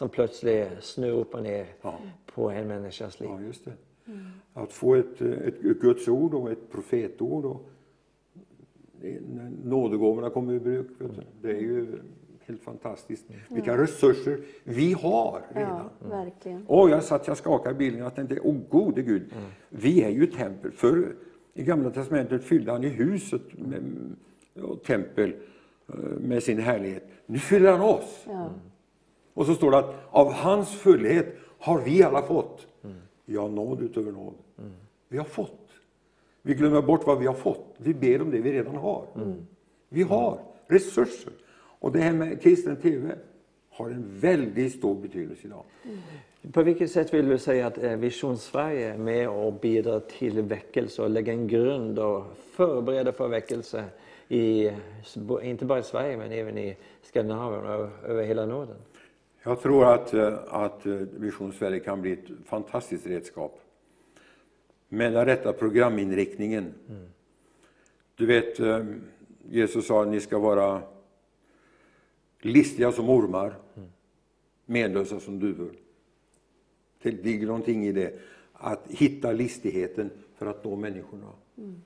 som 0.00 0.08
plötsligt 0.08 0.68
snurrar 0.80 1.12
upp 1.12 1.34
och 1.34 1.42
ner 1.42 1.66
ja. 1.82 1.98
på 2.34 2.50
en 2.50 2.68
människas 2.68 3.20
liv. 3.20 3.28
Ja, 3.32 3.40
just 3.40 3.64
det. 3.64 3.72
Mm. 4.06 4.20
Att 4.52 4.72
få 4.72 4.94
ett, 4.94 5.20
ett 5.20 5.60
Guds 5.60 6.08
ord 6.08 6.34
och 6.34 6.50
ett 6.50 6.70
profetord 6.70 7.44
och 7.44 7.70
nådegåvorna 9.64 10.30
kommer 10.30 10.54
i 10.54 10.60
bruk. 10.60 10.86
Det 11.42 11.50
är 11.50 11.60
ju 11.60 11.86
helt 12.40 12.62
fantastiskt. 12.62 13.30
Mm. 13.30 13.40
Vilka 13.48 13.76
resurser 13.76 14.40
vi 14.64 14.92
har 14.92 15.42
redan. 15.54 15.90
Ja, 16.00 16.08
verkligen. 16.08 16.66
Och 16.66 16.90
jag 16.90 17.04
satt 17.04 17.26
jag 17.26 17.36
skakade 17.36 17.74
i 17.74 17.78
bilden 17.78 18.06
och 18.06 18.14
tänkte, 18.14 18.40
åh 18.40 18.56
gode 18.68 19.02
Gud, 19.02 19.22
mm. 19.22 19.44
vi 19.68 20.02
är 20.02 20.10
ju 20.10 20.26
tempel. 20.26 20.72
För 20.72 21.16
i 21.54 21.62
Gamla 21.62 21.90
Testamentet 21.90 22.44
fyllde 22.44 22.72
han 22.72 22.84
i 22.84 22.88
huset 22.88 23.58
med, 23.58 23.82
och 24.62 24.82
tempel 24.82 25.34
eh, 25.88 25.94
med 26.20 26.42
sin 26.42 26.58
härlighet. 26.58 27.04
Nu 27.26 27.38
fyller 27.38 27.72
han 27.72 27.80
oss. 27.80 28.24
Ja. 28.26 28.50
Och 29.40 29.46
så 29.46 29.54
står 29.54 29.70
det 29.70 29.78
att 29.78 29.94
av 30.10 30.32
hans 30.32 30.70
fullhet 30.70 31.36
har 31.58 31.80
vi 31.80 32.02
alla 32.02 32.22
fått. 32.22 32.66
Mm. 32.84 32.96
Ja, 33.24 33.48
nåd 33.48 33.82
utöver 33.82 34.12
nåd. 34.12 34.34
Mm. 34.58 34.72
Vi 35.08 35.18
har 35.18 35.24
fått. 35.24 35.68
Vi 36.42 36.54
glömmer 36.54 36.82
bort 36.82 37.06
vad 37.06 37.18
vi 37.18 37.26
har 37.26 37.34
fått. 37.34 37.74
Vi 37.76 37.94
ber 37.94 38.22
om 38.22 38.30
det 38.30 38.40
vi 38.40 38.52
redan 38.52 38.76
har. 38.76 39.06
Mm. 39.16 39.46
Vi 39.88 40.02
har 40.02 40.38
resurser. 40.66 41.32
Och 41.52 41.92
det 41.92 41.98
här 41.98 42.12
med 42.12 42.42
kristen 42.42 42.76
TV 42.76 43.14
har 43.70 43.90
en 43.90 44.18
väldigt 44.18 44.72
stor 44.72 44.94
betydelse 44.94 45.46
idag. 45.46 45.64
Mm. 45.84 45.98
På 46.52 46.62
vilket 46.62 46.90
sätt 46.90 47.14
vill 47.14 47.28
du 47.28 47.38
säga 47.38 47.66
att 47.66 47.82
eh, 47.82 47.96
Vision 47.96 48.38
Sverige 48.38 48.94
är 48.94 48.98
med 48.98 49.28
och 49.28 49.52
bidrar 49.52 50.00
till 50.00 50.42
väckelse 50.42 51.02
och 51.02 51.10
lägger 51.10 51.32
en 51.32 51.48
grund 51.48 51.98
och 51.98 52.24
förbereder 52.36 53.12
för 53.12 53.28
väckelse 53.28 53.84
i, 54.28 54.70
inte 55.42 55.64
bara 55.64 55.78
i 55.78 55.82
Sverige 55.82 56.16
men 56.16 56.32
även 56.32 56.58
i 56.58 56.76
Skandinavien 57.02 57.64
och 57.64 58.10
över 58.10 58.22
hela 58.22 58.46
Norden? 58.46 58.76
Jag 59.42 59.60
tror 59.60 59.94
att, 59.94 60.14
eh, 60.14 60.38
att 60.48 60.86
eh, 60.86 60.92
Vision 60.94 61.52
Sverige 61.52 61.80
kan 61.80 62.00
bli 62.00 62.12
ett 62.12 62.28
fantastiskt 62.44 63.06
redskap 63.06 63.60
med 64.88 65.12
den 65.12 65.26
rätta 65.26 65.52
programinriktningen. 65.52 66.74
Mm. 66.88 67.06
Du 68.14 68.26
vet, 68.26 68.60
Jesus 69.48 69.86
sa 69.86 70.02
att 70.02 70.08
ni 70.08 70.20
ska 70.20 70.38
vara 70.38 70.82
listiga 72.40 72.92
som 72.92 73.10
ormar, 73.10 73.54
medlösa 74.66 75.20
som 75.20 75.38
duvor. 75.38 75.72
Det 77.02 77.10
ligger 77.10 77.46
någonting 77.46 77.86
i 77.86 77.92
det, 77.92 78.18
att 78.52 78.86
hitta 78.88 79.32
listigheten 79.32 80.10
för 80.36 80.46
att 80.46 80.64
nå 80.64 80.76
människorna. 80.76 81.32
Mm. 81.58 81.82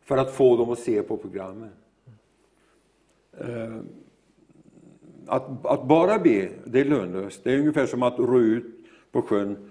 För 0.00 0.16
att 0.16 0.34
få 0.34 0.56
dem 0.56 0.70
att 0.70 0.78
se 0.78 1.02
på 1.02 1.16
programmen. 1.16 1.70
Mm. 3.40 3.88
Att, 5.28 5.66
att, 5.66 5.88
bara 5.88 6.18
be, 6.18 6.48
det 6.64 6.80
är 6.80 6.84
lönlöst. 6.84 7.44
Det 7.44 7.52
är 7.52 7.58
ungefär 7.58 7.86
som 7.86 8.02
att 8.02 8.18
ro 8.18 8.40
ut 8.40 8.64
på 9.12 9.22
sjön 9.22 9.70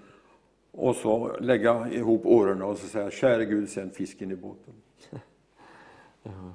och 0.70 0.96
så 0.96 1.36
lägga 1.40 1.90
ihop 1.92 2.26
åren 2.26 2.62
och 2.62 2.78
så 2.78 2.86
säga, 2.86 3.10
käre 3.10 3.44
Gud, 3.44 3.68
sänd 3.68 3.92
fisken 3.94 4.30
i 4.30 4.36
båten. 4.36 4.74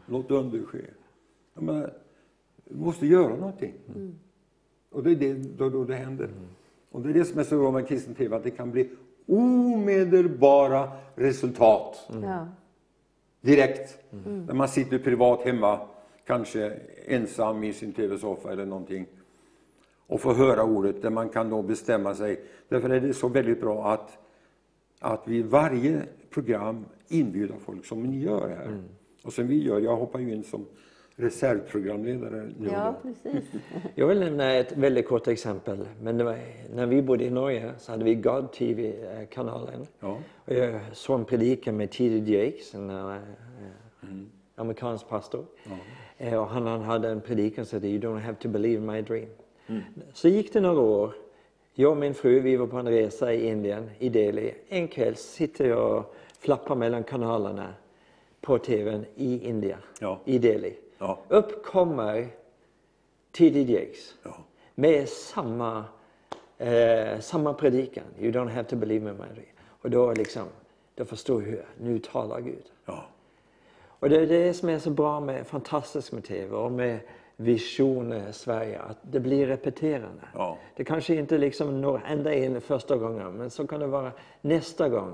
Låt 0.05 0.31
under 0.31 0.63
ske. 0.63 0.81
Menar, 1.53 1.93
vi 2.63 2.79
måste 2.79 3.07
göra 3.07 3.35
någonting. 3.35 3.73
Mm. 3.87 4.15
Och 4.91 5.03
det 5.03 5.11
är 5.11 5.15
det, 5.15 5.33
då, 5.33 5.69
då 5.69 5.83
det 5.83 5.95
händer. 5.95 6.25
Mm. 6.25 6.47
Och 6.91 7.01
det 7.01 7.09
är 7.09 7.13
det 7.13 7.25
som 7.25 7.39
är 7.39 7.43
så 7.43 7.57
bra 7.57 7.71
med 7.71 7.87
kristen 7.87 8.15
TV, 8.15 8.35
att 8.35 8.43
det 8.43 8.51
kan 8.51 8.71
bli 8.71 8.89
omedelbara 9.25 10.91
resultat. 11.15 12.09
Mm. 12.13 12.45
Direkt. 13.41 13.97
Mm. 14.11 14.45
När 14.45 14.53
man 14.53 14.67
sitter 14.67 14.99
privat 14.99 15.41
hemma, 15.41 15.79
kanske 16.25 16.73
ensam 17.05 17.63
i 17.63 17.73
sin 17.73 17.93
TV-soffa 17.93 18.51
eller 18.51 18.65
någonting 18.65 19.07
och 20.07 20.21
får 20.21 20.33
höra 20.33 20.63
ordet 20.63 21.01
där 21.01 21.09
man 21.09 21.29
kan 21.29 21.49
då 21.49 21.61
bestämma 21.61 22.15
sig. 22.15 22.41
Därför 22.69 22.89
är 22.89 23.01
det 23.01 23.13
så 23.13 23.27
väldigt 23.27 23.61
bra 23.61 23.91
att, 23.91 24.17
att 24.99 25.21
vi 25.25 25.41
varje 25.41 26.01
program 26.29 26.85
inbjuder 27.07 27.55
folk 27.59 27.85
som 27.85 28.03
ni 28.03 28.19
gör 28.19 28.49
här. 28.49 28.65
Mm. 28.65 28.83
Och 29.23 29.33
som 29.33 29.47
vi 29.47 29.63
gör, 29.63 29.79
jag 29.79 29.95
hoppar 29.95 30.19
ju 30.19 30.33
in 30.33 30.43
som 30.43 30.65
reservprogramledare 31.15 32.51
nu 32.59 32.69
ja, 32.71 32.95
precis. 33.01 33.51
Jag 33.95 34.07
vill 34.07 34.19
nämna 34.19 34.53
ett 34.53 34.77
väldigt 34.77 35.07
kort 35.07 35.27
exempel. 35.27 35.87
Men 36.01 36.25
var, 36.25 36.37
när 36.75 36.85
vi 36.85 37.01
bodde 37.01 37.23
i 37.23 37.29
Norge 37.29 37.73
så 37.77 37.91
hade 37.91 38.03
vi 38.03 38.15
God 38.15 38.51
TV-kanalen. 38.51 39.87
Ja. 39.99 40.17
Och 40.35 40.53
jag 40.53 40.81
såg 40.93 41.19
en 41.19 41.25
predikan 41.25 41.77
med 41.77 41.91
T.D. 41.91 42.33
Jakes, 42.33 42.73
en 42.73 42.89
äh, 42.89 43.17
mm. 44.03 44.29
amerikansk 44.55 45.09
pastor. 45.09 45.45
Ja. 45.63 45.77
Eh, 46.17 46.41
och 46.41 46.47
han, 46.47 46.81
hade 46.81 47.09
en 47.09 47.21
predikan 47.21 47.65
som 47.65 47.77
hette 47.77 47.87
You 47.87 47.99
don't 47.99 48.19
have 48.19 48.35
to 48.35 48.47
believe 48.47 48.81
my 48.81 49.01
dream. 49.01 49.29
Mm. 49.67 49.81
Så 50.13 50.27
gick 50.27 50.53
det 50.53 50.61
några 50.61 50.81
år. 50.81 51.13
Jag 51.73 51.91
och 51.91 51.97
min 51.97 52.13
fru 52.13 52.39
vi 52.39 52.55
var 52.55 52.67
på 52.67 52.77
en 52.77 52.87
resa 52.87 53.33
i 53.33 53.47
Indien, 53.47 53.89
i 53.99 54.09
Delhi. 54.09 54.53
En 54.69 54.87
kväll 54.87 55.15
sitter 55.15 55.69
jag 55.69 55.97
och 55.97 56.15
flappar 56.39 56.75
mellan 56.75 57.03
kanalerna 57.03 57.73
på 58.41 58.57
TVn 58.57 59.05
i 59.15 59.47
Indien, 59.47 59.79
ja. 59.99 60.19
i 60.25 60.37
Delhi. 60.37 60.75
Ja. 60.97 61.19
Upp 61.27 61.65
kommer 61.65 62.27
T.D. 63.31 63.61
Jakes 63.61 64.15
ja. 64.23 64.37
med 64.75 65.09
samma, 65.09 65.85
eh, 66.57 67.19
samma 67.19 67.53
predikan. 67.53 68.03
You 68.19 68.31
don't 68.31 68.49
have 68.49 68.63
to 68.63 68.75
believe 68.75 69.05
me, 69.05 69.13
Mary. 69.13 69.45
Och 69.81 69.89
då 69.89 70.13
liksom, 70.13 70.43
då 70.95 71.05
förstår 71.05 71.41
hur 71.41 71.65
nu 71.77 71.99
talar 71.99 72.41
Gud. 72.41 72.63
Och 74.03 74.09
det 74.09 74.21
är 74.21 74.27
det 74.27 74.53
som 74.53 74.69
är 74.69 74.79
så 74.79 74.89
bra 74.89 75.19
med 75.19 75.47
fantastiskt 75.47 76.11
med 76.11 76.23
TV 76.23 76.55
och 76.55 76.71
med 76.71 76.99
Vision 77.35 78.11
eh, 78.11 78.31
Sverige, 78.31 78.79
att 78.79 78.97
det 79.01 79.19
blir 79.19 79.47
repeterande. 79.47 80.21
Ja. 80.33 80.57
Det 80.75 80.83
kanske 80.83 81.15
inte 81.15 81.37
liksom 81.37 81.81
når 81.81 82.01
ända 82.07 82.33
in 82.33 82.61
första 82.61 82.97
gången, 82.97 83.33
men 83.37 83.49
så 83.49 83.67
kan 83.67 83.79
det 83.79 83.87
vara 83.87 84.11
nästa 84.41 84.89
gång. 84.89 85.13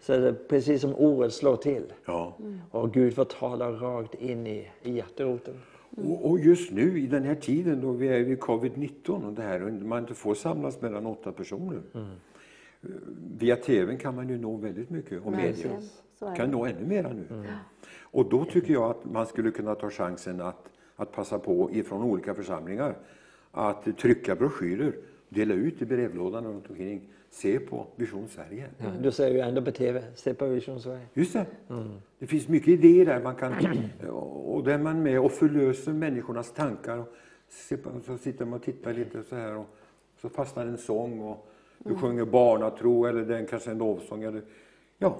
Så 0.00 0.12
är 0.12 0.20
det 0.20 0.48
precis 0.48 0.80
som 0.80 0.94
ordet 0.94 1.32
slår 1.32 1.56
till. 1.56 1.92
Ja. 2.06 2.36
Och 2.70 2.92
Gud 2.92 3.14
får 3.14 3.24
tala 3.24 3.70
rakt 3.70 4.14
in 4.14 4.46
i, 4.46 4.68
i 4.82 4.92
hjärteroten. 4.92 5.54
Och, 5.96 6.30
och 6.30 6.38
just 6.40 6.72
nu 6.72 7.00
i 7.00 7.06
den 7.06 7.24
här 7.24 7.34
tiden 7.34 7.80
då 7.80 7.92
vi 7.92 8.08
är 8.08 8.24
vid 8.24 8.38
covid-19 8.38 9.26
och 9.26 9.32
det 9.32 9.42
här 9.42 9.62
och 9.62 9.72
man 9.72 9.98
inte 9.98 10.14
får 10.14 10.34
samlas 10.34 10.80
mellan 10.80 11.06
åtta 11.06 11.32
personer. 11.32 11.82
Mm. 11.94 12.06
Via 13.38 13.56
tvn 13.56 13.98
kan 13.98 14.14
man 14.14 14.28
ju 14.28 14.38
nå 14.38 14.56
väldigt 14.56 14.90
mycket 14.90 15.22
och 15.24 15.32
media. 15.32 15.46
Verkligen. 15.46 15.82
Kan 16.36 16.50
nå 16.50 16.66
ännu 16.66 16.86
mera 16.86 17.08
nu. 17.08 17.26
Och 18.00 18.28
då 18.28 18.44
tycker 18.44 18.72
jag 18.72 18.90
att 18.90 19.04
man 19.04 19.26
skulle 19.26 19.50
kunna 19.50 19.74
ta 19.74 19.90
chansen 19.90 20.40
att, 20.40 20.68
att 20.96 21.12
passa 21.12 21.38
på 21.38 21.70
ifrån 21.72 22.02
olika 22.02 22.34
församlingar 22.34 22.96
att 23.50 23.98
trycka 23.98 24.36
broschyrer, 24.36 24.92
dela 25.28 25.54
ut 25.54 25.82
i 25.82 25.86
brevlådan 25.86 26.44
runt 26.44 26.70
omkring. 26.70 27.08
Se 27.30 27.58
på 27.58 27.86
Vision 27.96 28.28
Sverige. 28.28 28.68
Ja, 28.78 28.86
du 29.02 29.12
ser 29.12 29.30
ju 29.30 29.40
ändå 29.40 29.62
på 29.62 29.70
TV, 29.70 30.02
se 30.14 30.34
på 30.34 30.46
Vision 30.46 30.80
Sverige. 30.80 31.06
Just 31.14 31.32
det. 31.32 31.46
Det 32.18 32.26
finns 32.26 32.48
mycket 32.48 32.68
idéer 32.68 33.06
där 33.06 33.22
man 33.22 33.34
kan, 33.34 33.52
och 34.10 34.64
där 34.64 34.78
man 34.78 35.02
med 35.02 35.20
och 35.20 35.32
förlöser 35.32 35.92
människornas 35.92 36.52
tankar. 36.52 36.98
Och 36.98 37.08
så 38.06 38.18
sitter 38.18 38.44
man 38.44 38.54
och 38.54 38.64
tittar 38.64 38.92
lite 38.92 39.22
så 39.22 39.36
här 39.36 39.56
och 39.56 39.66
så 40.20 40.28
fastnar 40.28 40.66
en 40.66 40.78
sång 40.78 41.20
och 41.20 41.48
du 41.78 41.94
sjunger 41.94 42.24
barnatro 42.24 43.04
eller 43.04 43.24
den 43.24 43.46
kanske 43.46 43.70
en 43.70 43.78
lovsång. 43.78 44.22
Eller, 44.22 44.42
ja, 44.98 45.18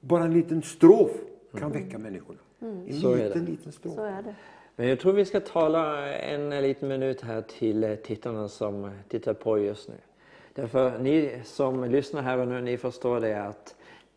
bara 0.00 0.24
en 0.24 0.32
liten 0.32 0.62
strof 0.62 1.10
kan 1.58 1.72
väcka 1.72 1.98
människorna. 1.98 2.38
En 2.60 3.00
Så 3.00 3.14
liten, 3.14 3.44
liten 3.44 3.72
strof. 3.72 3.94
Så 3.94 4.04
är 4.04 4.22
det. 4.22 4.34
Men 4.76 4.88
jag 4.88 5.00
tror 5.00 5.12
vi 5.12 5.24
ska 5.24 5.40
tala 5.40 6.08
en 6.12 6.62
liten 6.62 6.88
minut 6.88 7.20
här 7.20 7.42
till 7.42 7.84
eh, 7.84 7.94
tittarna 7.94 8.48
som 8.48 8.90
tittar 9.08 9.34
på 9.34 9.58
just 9.58 9.88
nu. 9.88 9.94
Därför 10.54 10.98
ni 10.98 11.40
som 11.44 11.84
lyssnar 11.84 12.22
här 12.22 12.38
och 12.38 12.48
nu, 12.48 12.60
ni 12.60 12.76
förstår 12.76 13.20
det 13.20 13.42
att 13.42 13.74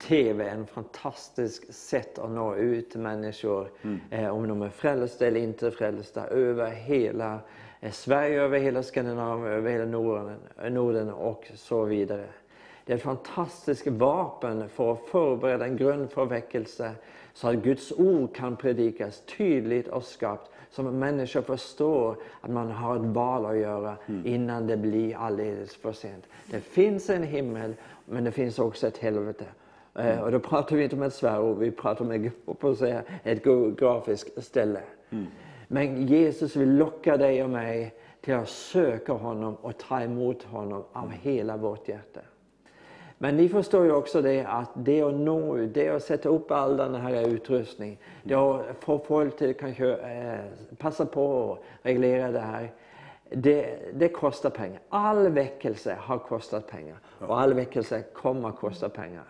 TV 0.08 0.44
är 0.44 0.50
en 0.56 0.66
fantastisk 0.68 1.74
sätt 1.74 2.20
att 2.20 2.32
nå 2.32 2.56
ut 2.56 2.90
till 2.90 3.00
människor, 3.00 3.72
eh, 4.10 4.30
om 4.30 4.48
de 4.48 4.62
är 4.62 4.70
frälsta 4.70 5.28
eller 5.28 5.40
inte 5.40 5.72
frälsta, 5.72 6.28
över 6.28 6.72
hela 6.72 7.40
eh, 7.82 7.92
Sverige, 7.92 8.42
över 8.42 8.60
hela 8.60 8.84
Skandinavien, 8.84 9.48
över 9.54 9.72
hela 9.72 9.86
Norden, 9.86 10.38
Norden 10.70 11.10
och 11.10 11.52
så 11.56 11.84
vidare. 11.86 12.26
Det 12.86 12.94
är 12.94 12.98
ett 12.98 13.04
fantastiskt 13.04 13.88
vapen 13.88 14.70
för 14.70 14.94
att 14.94 15.00
förbereda 15.00 15.66
en 15.66 15.78
grund 15.78 16.12
för 16.12 16.26
väckelse 16.26 16.92
så 17.34 17.48
att 17.48 17.56
Guds 17.56 17.92
ord 17.92 18.36
kan 18.36 18.56
predikas 18.56 19.24
tydligt 19.38 19.88
och 19.88 20.04
skarpt 20.04 20.50
så 20.70 20.88
att 20.88 20.94
människor 20.94 21.42
förstår 21.42 22.16
att 22.42 22.50
man 22.50 22.72
har 22.72 22.96
ett 22.96 23.02
val 23.02 23.46
att 23.46 23.58
göra 23.58 23.96
innan 24.26 24.68
det 24.68 24.78
blir 24.78 25.16
alldeles 25.18 25.76
för 25.76 25.92
sent. 25.92 26.28
Det 26.52 26.60
finns 26.60 27.10
en 27.10 27.24
himmel 27.24 27.74
men 28.06 28.24
det 28.24 28.32
finns 28.32 28.60
också 28.60 28.88
ett 28.88 28.98
helvete. 28.98 29.46
Eh, 29.96 30.20
Och 30.20 30.32
då 30.32 30.40
pratar 30.40 30.76
vi 30.76 30.84
inte 30.84 30.96
om 30.96 31.02
ett 31.04 31.14
svärord, 31.14 31.58
vi 31.58 31.72
pratar 31.72 32.06
om 32.06 32.12
ett, 32.12 33.06
ett 33.24 33.46
geografiskt 33.46 34.44
ställe. 34.44 34.82
Men 35.68 36.08
Jesus 36.08 36.56
vill 36.56 36.78
locka 36.78 37.18
dig 37.18 37.44
och 37.44 37.50
mig 37.50 37.94
till 38.22 38.34
att 38.34 38.50
söka 38.50 39.14
honom 39.14 39.56
och 39.56 39.78
ta 39.78 40.02
emot 40.02 40.44
honom 40.44 40.84
av 40.94 41.12
hela 41.12 41.58
vårt 41.58 41.88
hjärta. 41.88 42.20
Men 43.24 43.38
ni 43.38 43.50
förstår 43.50 43.86
ju 43.86 43.92
också 43.92 44.22
det 44.22 44.46
att 44.46 44.70
det 44.74 45.02
att 45.02 45.14
nå 45.14 45.58
ut, 45.58 45.74
det 45.74 45.90
att 45.90 46.04
sätta 46.04 46.30
upp 46.30 46.52
all 46.52 46.78
den 46.78 46.96
här 46.96 47.28
utrustning, 47.28 48.00
det 48.24 48.36
att 48.36 48.66
få 48.80 49.00
folk 49.00 49.38
till 49.38 49.54
kanske 49.54 49.94
eh, 49.94 50.40
passa 50.78 51.06
på 51.06 51.54
att 51.54 51.60
reglera 51.86 52.32
det 52.32 52.40
här. 52.40 52.72
Det, 53.30 53.80
det 53.94 54.10
kostar 54.10 54.50
pengar. 54.50 54.80
All 54.90 55.30
väckelse 55.30 55.98
har 56.00 56.18
kostat 56.18 56.68
pengar 56.68 56.98
och 57.20 57.42
all 57.42 57.54
väckelse 57.54 58.04
kommer 58.14 58.50
att 58.50 58.58
kosta 58.58 58.90
pengar. 58.90 59.24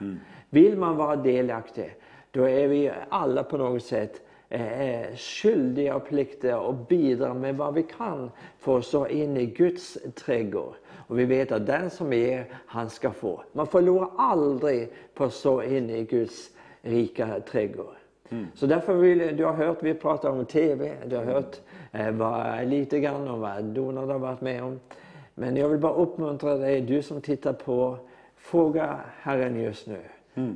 Vill 0.50 0.78
man 0.78 0.98
vara 0.98 1.16
delaktig, 1.16 1.96
då 2.32 2.50
är 2.50 2.68
vi 2.68 2.92
alla 3.10 3.44
på 3.44 3.58
något 3.58 3.84
sätt 3.84 4.22
eh, 4.50 5.16
skyldiga 5.16 5.96
och 5.96 6.08
pliktiga 6.08 6.58
att 6.58 6.88
bidra 6.88 7.34
med 7.34 7.58
vad 7.58 7.74
vi 7.74 7.84
kan 7.84 8.32
för 8.60 8.78
att 8.78 8.86
stå 8.86 9.08
in 9.08 9.38
i 9.38 9.46
Guds 9.46 9.98
trädgård. 10.16 10.76
Och 11.14 11.20
vi 11.20 11.26
vet 11.26 11.52
att 11.52 11.66
den 11.66 11.90
som 11.90 12.14
ger, 12.14 12.46
han 12.66 12.90
ska 12.90 13.12
få. 13.12 13.44
Man 13.52 13.68
förlorar 13.68 14.10
aldrig 14.18 14.90
på 15.14 15.30
stå 15.30 15.64
in 15.64 15.90
i 15.90 16.04
Guds 16.04 16.50
rika 16.82 17.40
trädgård. 17.40 17.96
Så 18.54 18.66
därför 18.66 18.94
vill 18.94 19.38
du 19.38 19.46
har 19.46 19.54
hört, 19.54 19.78
vi 19.84 19.94
pratar 19.94 20.30
om 20.30 20.46
TV, 20.46 20.94
du 21.06 21.16
har 21.16 21.24
hört 21.24 21.56
eh, 21.92 22.12
vad, 22.12 22.68
lite 22.68 23.00
grann 23.00 23.28
om 23.28 23.40
vad 23.40 23.64
Donald 23.64 24.12
har 24.12 24.20
varit 24.20 24.42
med 24.42 24.64
om. 24.64 24.80
Men 25.36 25.56
jag 25.56 25.70
vill 25.70 25.80
bara 25.80 25.94
uppmuntra 25.94 26.58
dig, 26.58 26.82
du 26.82 27.02
som 27.02 27.22
tittar 27.22 27.54
på, 27.54 27.98
fråga 28.36 29.00
Herren 29.20 29.60
just 29.62 29.88
nu. 29.88 30.00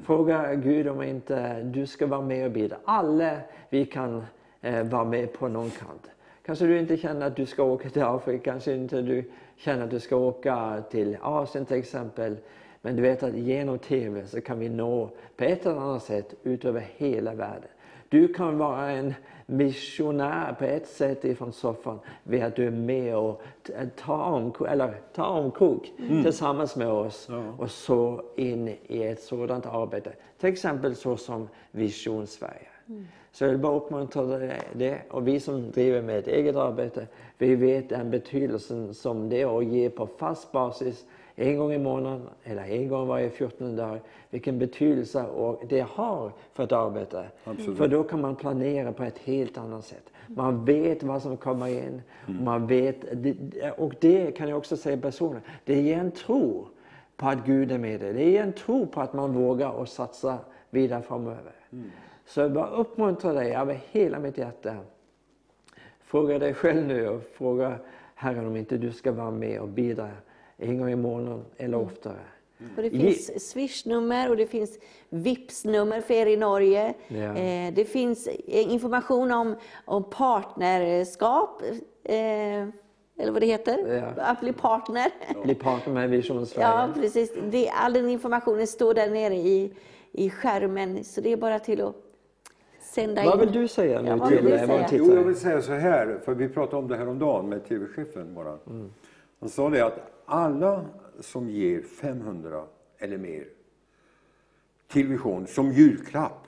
Fråga 0.06 0.56
Gud 0.56 0.88
om 0.88 1.04
inte 1.04 1.62
du 1.62 1.86
ska 1.86 2.08
vara 2.08 2.22
med 2.22 2.46
och 2.46 2.52
bidra. 2.52 2.78
Alla 2.86 3.38
vi 3.70 3.86
kan 3.86 4.24
eh, 4.62 4.84
vara 4.84 5.06
med 5.06 5.34
på 5.34 5.48
någon 5.48 5.70
kant. 5.70 6.10
Kanske 6.46 6.66
du 6.66 6.80
inte 6.80 6.98
känner 6.98 7.28
att 7.28 7.36
du 7.36 7.46
ska 7.46 7.64
åka 7.64 7.90
till 7.90 8.04
Afrika, 8.04 8.52
kanske 8.52 8.74
inte 8.74 9.02
du 9.02 9.24
känner 9.58 9.84
att 9.84 9.90
du 9.90 10.00
ska 10.00 10.16
åka 10.16 10.84
till 10.90 11.18
Asien 11.22 11.66
till 11.66 11.78
exempel. 11.78 12.38
Men 12.82 12.96
du 12.96 13.02
vet 13.02 13.24
att 13.24 13.34
genom 13.34 13.80
TV 13.80 14.28
så 14.28 14.42
kan 14.42 14.60
vi 14.60 14.70
nå 14.70 15.10
på 15.38 15.44
ett 15.44 15.66
eller 15.66 15.78
annat 15.78 16.04
sätt 16.04 16.34
ut 16.44 16.66
över 16.66 16.88
hela 16.98 17.34
världen. 17.34 17.70
Du 18.10 18.34
kan 18.34 18.58
vara 18.58 18.92
en 18.92 19.14
missionär 19.46 20.54
på 20.54 20.66
ett 20.66 20.88
sätt 20.88 21.26
ifrån 21.26 21.54
soffan 21.54 22.00
vid 22.24 22.44
att 22.44 22.56
du 22.56 22.68
är 22.68 22.72
med 22.72 23.16
och 23.16 23.42
tar 23.96 24.24
om, 24.24 24.54
eller 24.70 24.94
tar 25.14 25.28
omkrok 25.28 25.92
tillsammans 26.24 26.76
med 26.76 26.88
oss 26.88 27.30
och 27.58 27.72
så 27.72 28.22
in 28.36 28.68
i 28.88 29.04
ett 29.04 29.22
sådant 29.22 29.66
arbete. 29.66 30.14
Till 30.38 30.50
exempel 30.50 30.96
så 30.96 31.18
som 31.18 31.50
Vision 31.72 32.28
Sverige. 32.28 32.68
Så 33.32 33.44
jag 33.44 33.50
vill 33.50 33.60
bara 33.60 33.76
uppmuntra 33.76 34.24
det. 34.74 35.02
Och 35.10 35.28
vi 35.28 35.40
som 35.40 35.72
driver 35.72 36.02
med 36.02 36.20
ett 36.20 36.28
eget 36.28 36.56
arbete, 36.56 37.08
vi 37.38 37.56
vet 37.56 37.90
den 37.90 38.12
betydelsen 38.12 38.94
som 38.94 39.30
det 39.30 39.42
är 39.42 39.58
att 39.58 39.66
ge 39.66 39.90
på 39.90 40.08
fast 40.08 40.52
basis 40.52 41.06
en 41.36 41.58
gång 41.58 41.74
i 41.74 41.78
månaden 41.78 42.22
eller 42.44 42.64
en 42.64 42.88
gång 42.88 43.08
varje 43.08 43.30
14 43.30 43.76
dagar. 43.76 44.02
Vilken 44.30 44.60
betydelse 44.60 45.26
det 45.70 45.86
har 45.90 46.32
för 46.54 46.64
ett 46.64 46.72
arbete. 46.72 47.26
Absolut. 47.44 47.78
För 47.78 47.88
då 47.88 48.04
kan 48.04 48.22
man 48.22 48.36
planera 48.36 48.92
på 48.92 49.04
ett 49.04 49.18
helt 49.18 49.58
annat 49.58 49.86
sätt. 49.86 50.12
Man 50.28 50.66
vet 50.66 51.04
vad 51.04 51.22
som 51.22 51.38
kommer 51.38 51.68
in. 51.68 52.02
Och, 52.26 52.34
man 52.44 52.68
vet, 52.68 53.04
och 53.78 53.94
det 54.00 54.32
kan 54.32 54.50
jag 54.50 54.58
också 54.58 54.78
säga 54.78 54.98
personligen, 54.98 55.44
det 55.66 55.82
ger 55.82 55.98
en 55.98 56.12
tro 56.12 56.68
på 57.16 57.28
att 57.28 57.46
Gud 57.46 57.72
är 57.72 57.78
med 57.78 58.00
dig. 58.00 58.14
Det 58.14 58.30
ger 58.30 58.44
en 58.44 58.54
tro 58.54 58.88
på 58.88 59.02
att 59.02 59.14
man 59.14 59.34
vågar 59.34 59.70
och 59.70 59.88
satsa 59.88 60.38
vidare 60.70 61.02
framöver. 61.02 61.52
Så 62.28 62.40
jag 62.42 62.52
bara 62.52 62.70
uppmuntrar 62.70 63.34
dig 63.34 63.56
av 63.56 63.76
hela 63.92 64.20
mitt 64.20 64.38
hjärta. 64.38 64.76
Fråga 66.00 66.40
dig 66.40 66.54
själv 66.54 66.88
nu 66.88 67.08
och 67.08 67.22
fråga 67.34 67.80
Herren 68.16 68.48
om 68.48 68.56
inte 68.56 68.78
du 68.78 68.92
ska 68.92 69.12
vara 69.12 69.32
med 69.32 69.60
och 69.60 69.68
bidra 69.68 70.10
en 70.58 70.78
gång 70.78 70.90
i 70.90 70.96
månaden 70.96 71.46
eller 71.58 71.78
oftare. 71.78 72.20
Och 72.78 72.84
det 72.84 72.90
finns 72.90 73.50
Swish-nummer 73.52 74.30
och 74.30 74.38
det 74.38 74.48
finns 74.48 74.80
Vips-nummer 75.10 76.02
för 76.02 76.14
er 76.14 76.26
i 76.26 76.38
Norge. 76.38 76.94
Ja. 77.08 77.36
Eh, 77.36 77.74
det 77.74 77.86
finns 77.86 78.28
eh, 78.28 78.74
information 78.74 79.32
om, 79.32 79.56
om 79.86 80.04
partnerskap, 80.04 81.62
eh, 82.04 82.16
eller 83.20 83.32
vad 83.32 83.42
det 83.42 83.46
heter, 83.46 83.96
Ja. 84.18 84.24
att 84.24 84.40
bli 84.40 84.54
partner. 84.54 85.12
Bli 85.44 85.56
partner 85.56 85.94
med 85.94 86.10
Vision 86.10 86.46
Sverige. 86.46 86.68
Ja, 86.68 86.90
precis. 86.96 87.34
Det, 87.52 87.70
all 87.70 87.94
den 87.94 88.10
informationen 88.10 88.68
står 88.68 88.94
där 88.94 89.10
nere 89.10 89.36
i, 89.36 89.74
i 90.12 90.30
skärmen, 90.30 91.04
så 91.04 91.22
det 91.22 91.32
är 91.32 91.38
bara 91.38 91.60
till 91.60 91.82
att 91.82 91.96
sända 93.02 93.24
in. 93.24 93.30
Vad 93.30 93.40
vill 93.40 93.52
du 93.52 93.68
säga 93.68 94.02
nu 94.02 94.10
Ja, 94.10 94.30
till 94.30 94.44
säga? 94.44 94.88
Jo, 94.92 95.14
jag 95.14 95.24
vill 95.24 95.36
säga 95.36 95.62
så 95.62 95.74
här, 95.74 96.20
för 96.26 96.36
vi 96.36 96.50
pratade 96.50 96.78
om 96.78 96.88
det 96.88 96.98
här 96.98 97.08
om 97.08 97.20
dagen 97.20 97.50
med 97.50 97.66
TV-chefen 97.66 98.34
bara. 98.34 98.58
Han 99.40 99.50
sa 99.50 99.70
det 99.70 99.82
att 99.82 100.12
alla 100.26 100.86
som 101.20 101.50
ger 101.50 101.82
500 101.82 102.64
eller 102.98 103.18
mer 103.18 103.44
till 104.88 105.08
Vision 105.08 105.48
som 105.48 105.72
julklapp. 105.72 106.48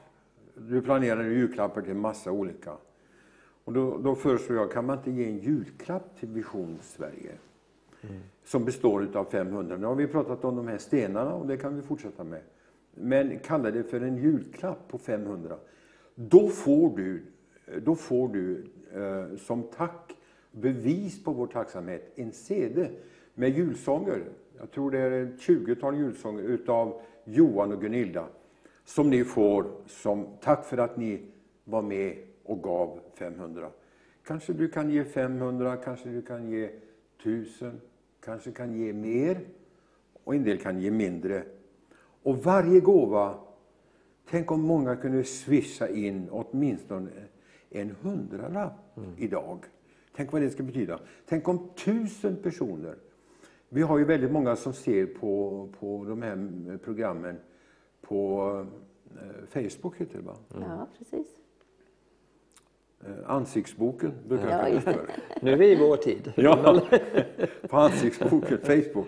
Du 0.55 0.81
planerar 0.81 1.23
ju 1.23 1.33
julklappar 1.33 1.81
till 1.81 1.95
massa 1.95 2.31
olika. 2.31 2.71
Och 3.63 3.73
då, 3.73 3.97
då 3.97 4.15
föreslår 4.15 4.57
jag, 4.57 4.71
kan 4.71 4.85
man 4.85 4.97
inte 4.97 5.11
ge 5.11 5.25
en 5.25 5.37
julklapp 5.37 6.19
till 6.19 6.29
Vision 6.29 6.79
Sverige? 6.81 7.31
Som 8.45 8.65
består 8.65 9.07
av 9.13 9.25
500. 9.25 9.77
Nu 9.77 9.85
har 9.85 9.95
vi 9.95 10.07
pratat 10.07 10.45
om 10.45 10.55
de 10.55 10.67
här 10.67 10.77
stenarna 10.77 11.33
och 11.33 11.47
det 11.47 11.57
kan 11.57 11.75
vi 11.75 11.81
fortsätta 11.81 12.23
med. 12.23 12.41
Men 12.93 13.39
kalla 13.39 13.71
det 13.71 13.83
för 13.83 14.01
en 14.01 14.17
julklapp 14.17 14.87
på 14.87 14.97
500. 14.97 15.55
Då 16.21 16.49
får 16.49 16.97
du, 16.97 17.21
då 17.81 17.95
får 17.95 18.27
du 18.27 18.65
eh, 18.93 19.37
som 19.37 19.63
tack, 19.63 20.15
bevis 20.51 21.23
på 21.23 21.31
vår 21.31 21.47
tacksamhet, 21.47 22.11
en 22.15 22.31
CD 22.31 22.89
med 23.33 23.57
julsånger. 23.57 24.23
Jag 24.57 24.71
tror 24.71 24.91
det 24.91 24.99
är 24.99 25.11
ett 25.11 25.39
20-tal 25.39 25.97
julsånger 25.97 26.43
utav 26.43 27.01
Johan 27.23 27.71
och 27.71 27.81
Gunilla. 27.81 28.27
som 28.85 29.09
ni 29.09 29.23
får 29.23 29.71
som 29.87 30.27
tack 30.41 30.65
för 30.65 30.77
att 30.77 30.97
ni 30.97 31.21
var 31.63 31.81
med 31.81 32.17
och 32.43 32.63
gav 32.63 32.99
500. 33.13 33.69
Kanske 34.25 34.53
du 34.53 34.67
kan 34.67 34.89
ge 34.89 35.03
500, 35.03 35.77
kanske 35.77 36.09
du 36.09 36.21
kan 36.21 36.49
ge 36.49 36.69
1000, 37.19 37.81
kanske 38.19 38.51
kan 38.51 38.73
ge 38.73 38.93
mer 38.93 39.39
och 40.23 40.35
en 40.35 40.43
del 40.43 40.57
kan 40.57 40.79
ge 40.79 40.91
mindre. 40.91 41.43
Och 42.23 42.37
varje 42.37 42.79
gåva, 42.79 43.39
tänk 44.29 44.51
om 44.51 44.61
många 44.61 44.95
kunde 44.95 45.23
swisha 45.23 45.89
in 45.89 46.27
åtminstone 46.31 47.09
en 47.69 47.95
hundralapp 48.01 48.99
idag. 49.17 49.59
Tänk 50.15 50.31
vad 50.31 50.41
det 50.41 50.49
ska 50.49 50.63
betyda. 50.63 50.99
Tänk 51.25 51.47
om 51.47 51.69
tusen 51.75 52.35
personer 52.35 52.95
vi 53.69 53.81
har 53.81 53.97
ju 53.97 54.05
väldigt 54.05 54.31
många 54.31 54.55
som 54.55 54.73
ser 54.73 55.05
på, 55.05 55.67
på 55.79 56.05
de 56.05 56.21
här 56.21 56.77
programmen 56.83 57.35
på 58.01 58.51
eh, 59.15 59.45
Facebook, 59.69 59.97
heter 59.97 60.17
det 60.17 60.23
va? 60.23 60.35
Ja, 60.53 60.87
precis. 60.97 61.27
Eh, 63.05 63.31
Ansiktsboken 63.31 64.11
brukar 64.27 64.49
Ja, 64.49 64.69
jag 64.69 64.83
kalla 64.83 64.97
för. 64.97 65.05
Nu 65.41 65.51
är 65.53 65.57
vi 65.57 65.71
i 65.71 65.75
vår 65.75 65.97
tid. 65.97 66.33
Ja, 66.37 66.81
på 67.69 67.77
Ansiktsboken, 67.77 68.57
Facebook, 68.57 69.07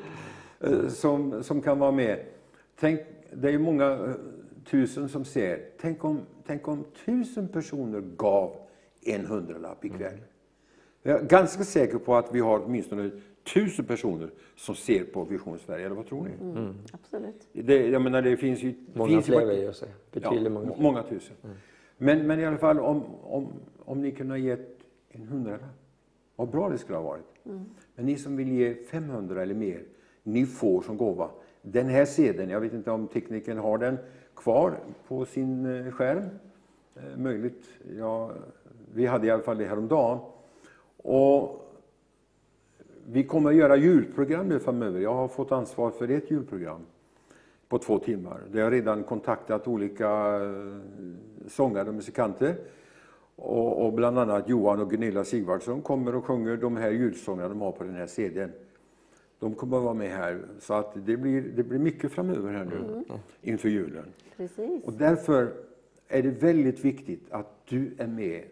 eh, 0.59 0.87
som, 0.87 1.43
som 1.43 1.61
kan 1.61 1.79
vara 1.79 1.91
med. 1.91 2.25
Tänk, 2.79 2.99
det 3.33 3.47
är 3.47 3.51
ju 3.51 3.59
många 3.59 4.13
tusen 4.65 5.09
som 5.09 5.25
ser. 5.25 5.65
Tänk 5.81 6.03
om, 6.05 6.21
tänk 6.45 6.67
om 6.67 6.85
tusen 7.05 7.47
personer 7.47 8.01
gav 8.01 8.55
en 9.01 9.25
hundralapp 9.25 9.85
ikväll. 9.85 10.17
Jag 11.03 11.21
är 11.21 11.25
ganska 11.25 11.63
säker 11.63 11.97
på 11.97 12.15
att 12.15 12.35
vi 12.35 12.39
har 12.39 12.59
åtminstone 12.65 13.11
tusen 13.53 13.85
personer 13.85 14.29
som 14.55 14.75
ser 14.75 15.03
på 15.03 15.23
Vision 15.23 15.59
Sverige, 15.59 15.85
eller 15.85 15.95
vad 15.95 16.07
tror 16.07 16.23
ni? 16.23 16.31
Absolut. 16.93 17.47
Det, 17.53 17.87
jag 17.87 18.01
menar, 18.01 18.21
det 18.21 18.37
finns 18.37 18.63
ju... 18.63 18.73
Många 18.93 19.09
finns 19.09 19.25
fler 19.25 19.45
vill 19.45 19.63
jag 19.63 19.75
säga. 19.75 19.91
Betydligt 20.11 20.43
ja, 20.43 20.49
många 20.49 20.75
många 20.77 21.03
tusen. 21.03 21.35
Men, 21.97 22.27
men 22.27 22.39
i 22.39 22.45
alla 22.45 22.57
fall, 22.57 22.79
om, 22.79 23.03
om, 23.23 23.47
om 23.79 24.01
ni 24.01 24.11
kunde 24.11 24.33
ha 24.33 24.37
gett 24.37 24.79
en 25.09 25.23
hundralapp, 25.23 25.61
vad 26.35 26.49
bra 26.49 26.69
det 26.69 26.77
skulle 26.77 26.97
ha 26.97 27.03
varit. 27.03 27.25
Men 27.95 28.05
ni 28.05 28.17
som 28.17 28.37
vill 28.37 28.51
ge 28.51 28.73
500 28.73 29.41
eller 29.41 29.55
mer, 29.55 29.83
ni 30.23 30.45
får 30.45 30.81
som 30.81 30.97
gåva 30.97 31.29
den 31.61 31.87
här 31.87 32.05
sedeln. 32.05 32.49
Jag 32.49 32.59
vet 32.59 32.73
inte 32.73 32.91
om 32.91 33.07
tekniken 33.07 33.57
har 33.57 33.77
den 33.77 33.97
kvar 34.43 34.79
på 35.07 35.25
sin 35.25 35.65
eh, 35.65 35.91
skärm. 35.91 36.29
Eh, 36.95 37.17
möjligt. 37.17 37.65
Ja, 37.97 38.31
vi 38.93 39.05
hade 39.05 39.27
i 39.27 39.29
alla 39.29 39.43
fall 39.43 39.57
det 39.57 39.65
häromdagen. 39.65 40.19
Och 40.97 41.67
vi 43.07 43.23
kommer 43.23 43.49
att 43.49 43.55
göra 43.55 43.75
julprogram 43.75 44.47
nu 44.47 44.59
framöver. 44.59 44.99
Jag 44.99 45.13
har 45.13 45.27
fått 45.27 45.51
ansvar 45.51 45.91
för 45.91 46.11
ett 46.11 46.31
julprogram 46.31 46.81
på 47.67 47.77
två 47.77 47.99
timmar. 47.99 48.41
Där 48.51 48.59
jag 48.59 48.65
har 48.65 48.71
redan 48.71 49.03
kontaktat 49.03 49.67
olika 49.67 50.09
eh, 50.35 50.49
sångare 51.47 51.89
och 51.89 51.95
musikanter. 51.95 52.55
Och, 53.35 53.85
och 53.85 53.93
bland 53.93 54.19
annat 54.19 54.49
Johan 54.49 54.79
och 54.79 54.89
Gunilla 54.89 55.23
Sigvardsson 55.23 55.81
kommer 55.81 56.15
och 56.15 56.25
sjunger 56.25 56.57
de 56.57 56.77
här 56.77 56.91
julsångerna 56.91 57.49
de 57.49 57.61
har 57.61 57.71
på 57.71 57.83
den 57.83 57.95
här 57.95 58.07
CDn. 58.07 58.51
De 59.41 59.55
kommer 59.55 59.77
att 59.77 59.83
vara 59.83 59.93
med 59.93 60.09
här. 60.09 60.41
Så 60.59 60.73
att 60.73 60.93
det 61.05 61.17
blir, 61.17 61.41
det 61.41 61.63
blir 61.63 61.79
mycket 61.79 62.11
framöver 62.11 62.53
här 62.53 62.65
nu 62.65 63.03
inför 63.41 63.69
julen. 63.69 64.05
Precis. 64.37 64.83
Och 64.83 64.93
därför 64.93 65.53
är 66.07 66.23
det 66.23 66.29
väldigt 66.29 66.85
viktigt 66.85 67.31
att 67.31 67.65
du 67.65 67.91
är 67.97 68.07
med 68.07 68.43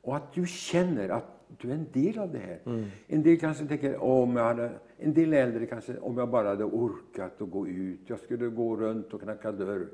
och 0.00 0.16
att 0.16 0.32
du 0.34 0.46
känner 0.46 1.08
att 1.08 1.24
du 1.60 1.70
är 1.70 1.74
en 1.74 1.86
del 1.92 2.18
av 2.18 2.32
det 2.32 2.38
här. 2.38 2.88
En 3.06 3.22
del 3.22 3.38
kanske 3.38 3.66
tänker, 3.66 3.96
"Åh, 4.02 4.22
om 4.22 4.36
jag 4.36 4.44
hade, 4.44 4.70
en 4.98 5.14
del 5.14 5.32
äldre 5.32 5.66
kanske, 5.66 5.98
om 5.98 6.18
jag 6.18 6.28
bara 6.30 6.48
hade 6.48 6.64
orkat 6.64 7.42
att 7.42 7.50
gå 7.50 7.68
ut, 7.68 8.00
jag 8.06 8.18
skulle 8.20 8.46
gå 8.48 8.76
runt 8.76 9.14
och 9.14 9.22
knacka 9.22 9.52
dörr 9.52 9.86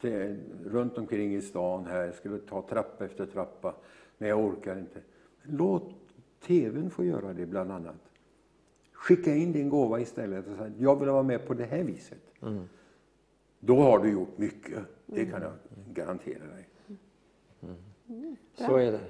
till, 0.00 0.36
runt 0.64 0.98
omkring 0.98 1.34
i 1.34 1.40
stan 1.40 1.84
här, 1.86 2.04
jag 2.04 2.14
skulle 2.14 2.38
ta 2.38 2.62
trappa 2.68 3.04
efter 3.04 3.26
trappa, 3.26 3.74
men 4.18 4.28
jag 4.28 4.38
orkar 4.44 4.78
inte. 4.78 5.00
Låt 5.42 5.94
TVn 6.46 6.90
få 6.90 7.04
göra 7.04 7.32
det 7.32 7.46
bland 7.46 7.72
annat. 7.72 8.07
Skicka 8.98 9.34
in 9.34 9.52
din 9.52 9.68
gåva 9.68 10.00
istället 10.00 10.46
och 10.46 10.56
säg, 10.58 10.72
jag 10.78 11.00
vill 11.00 11.08
vara 11.08 11.22
med 11.22 11.46
på 11.46 11.54
det 11.54 11.64
här 11.64 11.82
viset. 11.82 12.18
Då 13.60 13.76
har 13.76 13.98
du 13.98 14.10
gjort 14.10 14.38
mycket, 14.38 14.78
det 15.06 15.26
kan 15.26 15.42
jag 15.42 15.52
garantera 15.94 16.44
dig. 16.44 16.68
Så 18.54 18.76
är 18.76 18.92
det. 18.92 19.00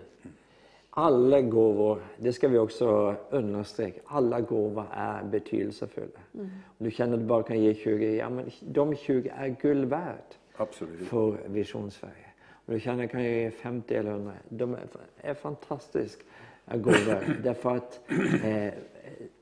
Alla 0.91 1.41
gåvor, 1.41 2.03
det 2.19 2.33
ska 2.33 2.49
vi 2.49 2.59
också 2.59 3.17
understryka, 3.31 4.01
alla 4.05 4.41
gåvor 4.41 4.85
är 4.93 5.25
betydelsefulla. 5.25 6.21
Om 6.33 6.51
du 6.79 6.91
känner 6.91 7.15
att 7.15 7.21
du 7.21 7.27
bara 7.27 7.43
kan 7.43 7.61
ge 7.61 7.75
20, 7.75 8.17
ja 8.17 8.31
men 8.31 8.51
de 8.61 8.97
20 8.97 9.33
är 9.37 9.49
guld 9.49 9.89
värt 9.89 10.39
Absolut. 10.57 11.09
för 11.09 11.49
Vision 11.49 11.91
Sverige. 11.91 12.27
Om 12.67 12.75
du 12.75 12.81
känner 12.81 13.05
att 13.05 13.11
du 13.11 13.13
kan 13.13 13.25
ge 13.25 13.51
50 13.51 13.95
eller 13.95 14.11
100, 14.11 14.33
de 14.49 14.75
är, 14.75 14.81
är 15.17 15.35
fantastiska 15.35 16.23
gåvor. 16.67 17.43
därför 17.43 17.77
att 17.77 18.01
eh, 18.45 18.73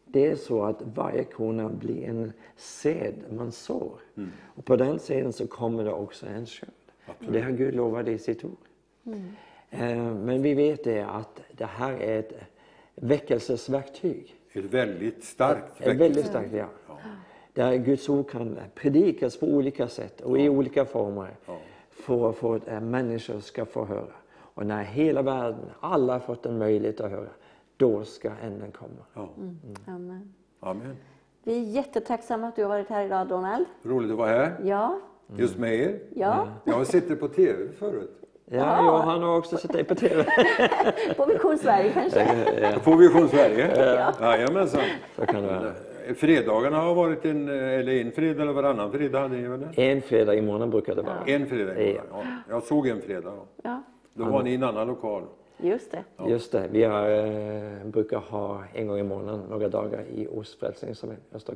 det 0.09 0.27
är 0.27 0.37
så 0.37 0.63
att 0.65 0.83
varje 0.95 1.25
krona 1.25 1.69
blir 1.69 2.05
en 2.09 2.33
sed 2.57 3.15
man 3.31 3.53
sår. 3.53 3.99
Och 4.45 4.65
på 4.65 4.77
den 4.77 4.99
seden 4.99 5.33
så 5.33 5.47
kommer 5.47 5.85
det 5.85 5.93
också 5.93 6.27
en 6.27 6.47
skörd. 6.47 6.69
Och 7.07 7.33
det 7.33 7.41
har 7.41 7.51
Gud 7.51 7.75
lovat 7.75 8.09
i 8.09 8.19
sitt 8.19 8.45
ord. 8.45 8.57
Eh, 9.71 9.97
Men 10.15 10.43
vi 10.43 10.55
vet 10.55 10.85
det 10.85 11.03
att 11.03 11.41
det 11.53 11.65
här 11.65 11.93
är 11.93 12.19
ett 12.19 12.33
väckelsesverktyg. 12.95 14.35
Ett 14.53 14.65
väldigt 14.65 15.25
starkt 15.25 15.81
Ett 15.81 15.97
väldigt 15.97 16.27
starkt, 16.27 16.53
ja. 16.53 16.69
Där 17.53 17.77
Guds 17.77 18.09
ord 18.09 18.31
kan 18.31 18.59
predikas 18.75 19.37
på 19.37 19.47
olika 19.47 19.89
sätt 19.89 20.21
och 20.21 20.39
i 20.39 20.49
olika 20.49 20.85
former 20.85 21.37
för, 21.91 22.33
för 22.33 22.57
att 22.57 22.69
eh, 22.69 22.81
människor 22.81 23.41
ska 23.41 23.65
få 23.65 23.85
höra. 23.85 24.13
Och 24.55 24.67
när 24.67 24.83
hela 24.85 25.23
världen, 25.23 25.71
alla 25.81 26.13
har 26.13 26.21
fått 26.21 26.47
en 26.47 26.59
möjlighet 26.59 27.01
att 27.01 27.11
höra, 27.11 27.29
då 27.77 28.05
ska 28.05 28.31
änden 28.43 28.71
komma. 28.73 29.05
Ja. 29.15 29.29
Amen. 29.87 30.35
Amen. 30.61 30.97
Vi 31.45 31.57
är 31.59 31.63
jättetacksamma 31.63 32.49
att 32.49 32.57
du 32.57 32.63
har 32.63 32.69
varit 32.69 32.89
här 32.89 33.05
idag 33.07 33.29
Donald. 33.29 33.65
Roligt 33.83 34.11
att 34.11 34.17
vara 34.19 34.29
här, 34.31 34.57
Ja, 34.65 34.99
just 35.37 35.59
med 35.59 35.75
er. 35.75 35.99
ja. 36.15 36.49
Jag 36.65 36.75
har 36.75 36.85
sett 36.85 37.21
på 37.21 37.29
TV 37.29 37.73
förut. 37.79 38.23
Ja, 38.51 38.57
jag 38.85 38.99
har 38.99 39.19
nog 39.21 39.39
också 39.39 39.57
sett 39.57 39.73
dig 39.73 39.85
på 39.85 39.95
TV. 39.95 40.25
På 41.17 41.25
Vision 41.27 41.59
Sverige 41.59 41.91
kanske. 41.93 42.81
På 42.85 42.95
Vision 42.97 43.29
Sverige. 43.29 43.77
Jajamensan. 44.21 44.81
Så 45.17 45.27
kan 45.27 45.43
det 45.43 45.49
vara. 45.49 45.73
Fredagarna 46.17 46.77
har 46.81 46.95
varit 46.95 47.25
en, 47.25 47.49
eller 47.49 47.93
en 48.01 48.13
fredag 48.13 48.43
eller 48.43 48.53
varannan 48.53 48.93
fredag 48.93 49.21
hade 49.21 49.37
ni 49.37 49.49
väl 49.49 49.61
det? 49.61 49.83
En 49.91 50.03
fredag 50.03 50.35
i 50.35 50.43
månaden 50.43 50.71
brukar 50.71 50.95
det 50.95 51.03
vara. 51.03 51.25
En 51.27 51.47
fredag 51.47 51.77
i 51.81 51.95
Ja. 51.97 52.03
månaden, 52.11 52.33
ja. 52.49 52.55
Jag 52.55 52.63
såg 52.63 52.87
en 52.89 53.01
fredag. 53.01 53.31
Då, 53.31 53.47
Ja, 53.63 53.83
då 54.15 54.25
var 54.25 54.43
ni 54.43 54.51
i 54.51 54.55
en 54.55 54.63
annan 54.63 54.87
lokal. 54.87 55.23
Just 55.59 55.91
det. 55.91 56.05
Just 56.29 56.53
det, 56.53 56.69
vi 56.71 56.85
har, 56.85 57.09
eh, 57.11 57.85
brukar 57.85 58.19
ha 58.19 58.65
en 58.75 58.87
gång 58.87 58.99
i 58.99 59.03
månaden 59.03 59.41
några 59.51 59.69
dagar 59.69 60.05
i 60.15 60.27
Ostfrälsningsarmén, 60.27 61.17
Östra 61.35 61.55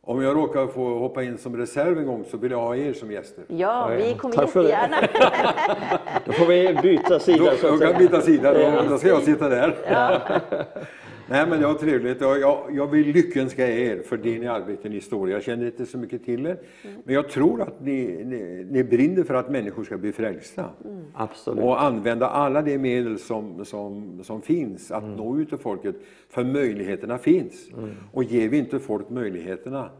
Om 0.00 0.22
jag 0.22 0.36
råkar 0.36 0.66
få 0.66 0.98
hoppa 0.98 1.22
in 1.22 1.38
som 1.38 1.56
reserv 1.56 1.98
en 1.98 2.06
gång 2.06 2.24
så 2.30 2.36
vill 2.36 2.50
jag 2.50 2.58
ha 2.60 2.76
er 2.76 2.92
som 2.92 3.12
gäster. 3.12 3.44
Ja, 3.48 3.56
Ja, 3.56 3.96
vi 3.96 4.10
ja. 4.10 4.16
kommer 4.18 4.34
Tack 4.34 4.54
jättegärna. 4.54 4.96
Då 6.26 6.32
får 6.32 6.46
vi 6.46 6.78
byta 6.82 7.18
sida 7.18 7.44
Då, 7.44 7.56
så 7.56 7.68
då 7.68 7.74
att 7.74 7.80
kan 7.80 7.98
byta 7.98 8.20
sida, 8.20 8.54
då, 8.54 8.60
Ja. 8.60 8.82
då 8.88 8.98
ska 8.98 9.08
jag 9.08 9.22
sitta 9.22 9.48
där. 9.48 9.76
Nej 11.28 11.46
men 11.48 11.60
det 11.60 11.66
var 11.66 11.74
trevligt. 11.74 12.20
Jag, 12.20 12.74
jag, 12.74 12.86
vill 12.86 13.06
lyckönska 13.06 13.68
er 13.68 14.02
för 14.02 14.16
det 14.16 14.38
ni 14.38 14.46
arbetar 14.46 14.88
ni 14.88 15.00
står. 15.00 15.30
Jag 15.30 15.42
känner 15.42 15.66
inte 15.66 15.86
så 15.86 15.98
mycket 15.98 16.24
till 16.24 16.46
er. 16.46 16.58
Men 17.04 17.14
jag 17.14 17.28
tror 17.28 17.62
att 17.62 17.80
ni, 17.80 18.24
ni, 18.24 18.66
ni 18.70 18.84
brinner 18.84 19.22
för 19.22 19.34
att 19.34 19.50
människor 19.50 19.84
ska 19.84 19.98
bli 19.98 20.12
frälsta. 20.12 20.70
Absolut. 21.14 21.64
Och 21.64 21.82
använda 21.82 22.28
alla 22.28 22.62
de 22.62 22.78
medel 22.78 23.18
som, 23.18 23.64
som, 23.64 24.20
som 24.24 24.42
finns 24.42 24.90
att 24.90 25.04
nå 25.04 25.38
ut 25.38 25.48
till 25.48 25.58
folket. 25.58 25.96
För 26.28 26.44
möjligheterna 26.44 27.18
finns. 27.18 27.68
Och 28.12 28.24
ger 28.24 28.48
vi 28.48 28.58
inte 28.58 28.78
folk 28.78 29.10
möjligheterna, 29.10 29.90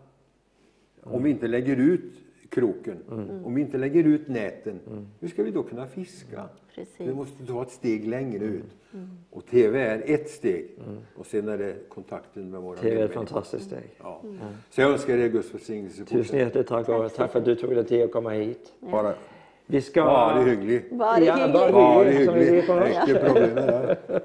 om 1.03 1.23
vi 1.23 1.31
inte 1.31 1.49
lägger 1.49 1.77
ut 1.77 2.13
kroken, 2.49 2.97
om 3.45 3.55
vi 3.55 3.61
inte 3.61 3.79
lägger 3.79 4.05
ut 4.05 4.29
näten, 4.29 4.81
hur 5.21 5.29
ska 5.29 5.43
vi 5.43 5.51
då 5.51 5.63
kunna 5.63 5.87
fiska? 5.87 6.49
Precis. 6.77 7.01
Vi 7.09 7.15
måste 7.15 7.47
ta 7.47 7.63
ett 7.63 7.71
steg 7.71 8.09
längre 8.09 8.45
ut. 8.45 8.65
Och 9.31 9.47
TV 9.47 9.81
är 9.81 10.03
ett 10.07 10.31
steg. 10.31 10.71
Och 11.17 11.27
sen 11.27 11.49
är 11.49 11.59
det 11.59 11.75
kontakten 11.89 12.51
med 12.51 12.61
våra 12.61 12.77
Det 12.77 12.89
är 12.89 12.93
ett 12.93 12.93
medmänniskor. 12.99 13.15
fantastiskt 13.15 13.65
steg. 13.67 13.91
Ja. 13.99 14.21
Så 14.71 14.81
jag 14.81 14.91
önskar 14.91 15.17
er 15.19 15.29
Guds 15.29 15.55
välsignelse. 15.55 16.05
Tusen 16.05 16.39
hjärtligt 16.39 16.67
tack 16.67 16.89
och 16.89 17.15
tack 17.15 17.33
för 17.33 17.39
att 17.39 17.45
du 17.45 17.55
tog 17.55 17.75
dig 17.75 17.85
tid 17.85 18.03
att 18.03 18.13
komma 18.13 18.31
hit. 18.31 18.73
Bara, 18.81 19.15
Vi 19.67 19.81
ska... 19.81 20.05
bara 20.05 20.41
hygglig. 20.41 20.85
Var 20.91 21.21
det 21.21 21.27
Ja, 21.27 21.49
bara- 21.53 21.73
Bara 21.73 22.05
hygglig. 22.05 22.67
problem 22.67 23.55
med 23.55 23.97
det. 24.09 24.23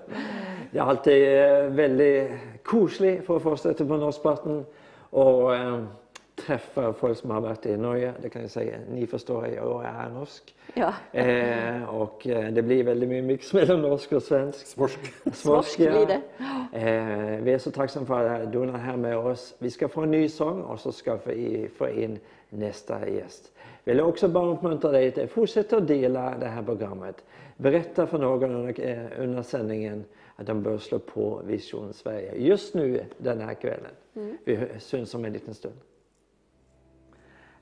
Det 0.71 0.77
er 0.79 0.83
alltid 0.83 1.23
eh, 1.27 1.65
veldig 1.75 2.37
koselig 2.63 3.23
for 3.25 3.35
å 3.35 3.43
fortsette 3.43 3.83
på 3.85 3.97
Norskpraten. 3.99 4.61
Og 5.11 5.53
eh, 5.55 5.79
träffa 6.45 6.93
folk 6.93 7.17
som 7.17 7.31
har 7.31 7.41
varit 7.41 7.65
i 7.65 7.77
Norge. 7.77 8.13
Det 8.21 8.29
kan 8.29 8.41
jag 8.41 8.51
säga. 8.51 8.77
Ni 8.91 9.07
förstår, 9.07 9.47
jag 9.47 9.85
är 9.85 10.09
norsk. 10.09 10.55
Ja. 10.73 10.93
Eh, 11.11 11.83
och 11.83 12.27
eh, 12.27 12.51
det 12.51 12.61
blir 12.61 12.83
väldigt 12.83 13.09
mycket 13.09 13.23
mix 13.23 13.53
mellan 13.53 13.81
norsk 13.81 14.11
och 14.11 14.23
svensk. 14.23 14.67
Svorsk. 14.67 14.99
Svorsk 15.33 15.77
blir 15.77 16.05
det. 16.05 16.21
Eh, 16.79 17.43
vi 17.43 17.53
är 17.53 17.57
så 17.57 17.71
tacksamma 17.71 18.05
för 18.05 18.29
att 18.29 18.53
Donna 18.53 18.73
är 18.73 18.77
här 18.77 18.97
med 18.97 19.17
oss. 19.17 19.55
Vi 19.59 19.71
ska 19.71 19.87
få 19.87 20.01
en 20.01 20.11
ny 20.11 20.29
sång 20.29 20.61
och 20.61 20.79
så 20.79 20.91
ska 20.91 21.17
vi 21.25 21.69
få 21.77 21.89
in 21.89 22.19
nästa 22.49 23.09
gäst. 23.09 23.51
Jag 23.83 23.93
vill 23.93 24.01
också 24.01 24.27
bara 24.27 24.45
uppmuntra 24.45 24.91
dig 24.91 25.23
att 25.23 25.29
fortsätta 25.29 25.77
att 25.77 25.87
dela 25.87 26.37
det 26.39 26.45
här 26.45 26.63
programmet. 26.63 27.23
Berätta 27.57 28.07
för 28.07 28.17
någon 28.17 28.55
under, 28.55 28.89
eh, 28.89 29.23
under 29.23 29.41
sändningen 29.41 30.03
att 30.35 30.47
de 30.47 30.63
bör 30.63 30.77
slå 30.77 30.99
på 30.99 31.41
Vision 31.45 31.93
Sverige 31.93 32.35
just 32.35 32.73
nu 32.73 33.03
den 33.17 33.41
här 33.41 33.53
kvällen. 33.53 33.91
Vi 34.43 34.59
syns 34.79 35.15
om 35.15 35.25
en 35.25 35.33
liten 35.33 35.53
stund. 35.53 35.75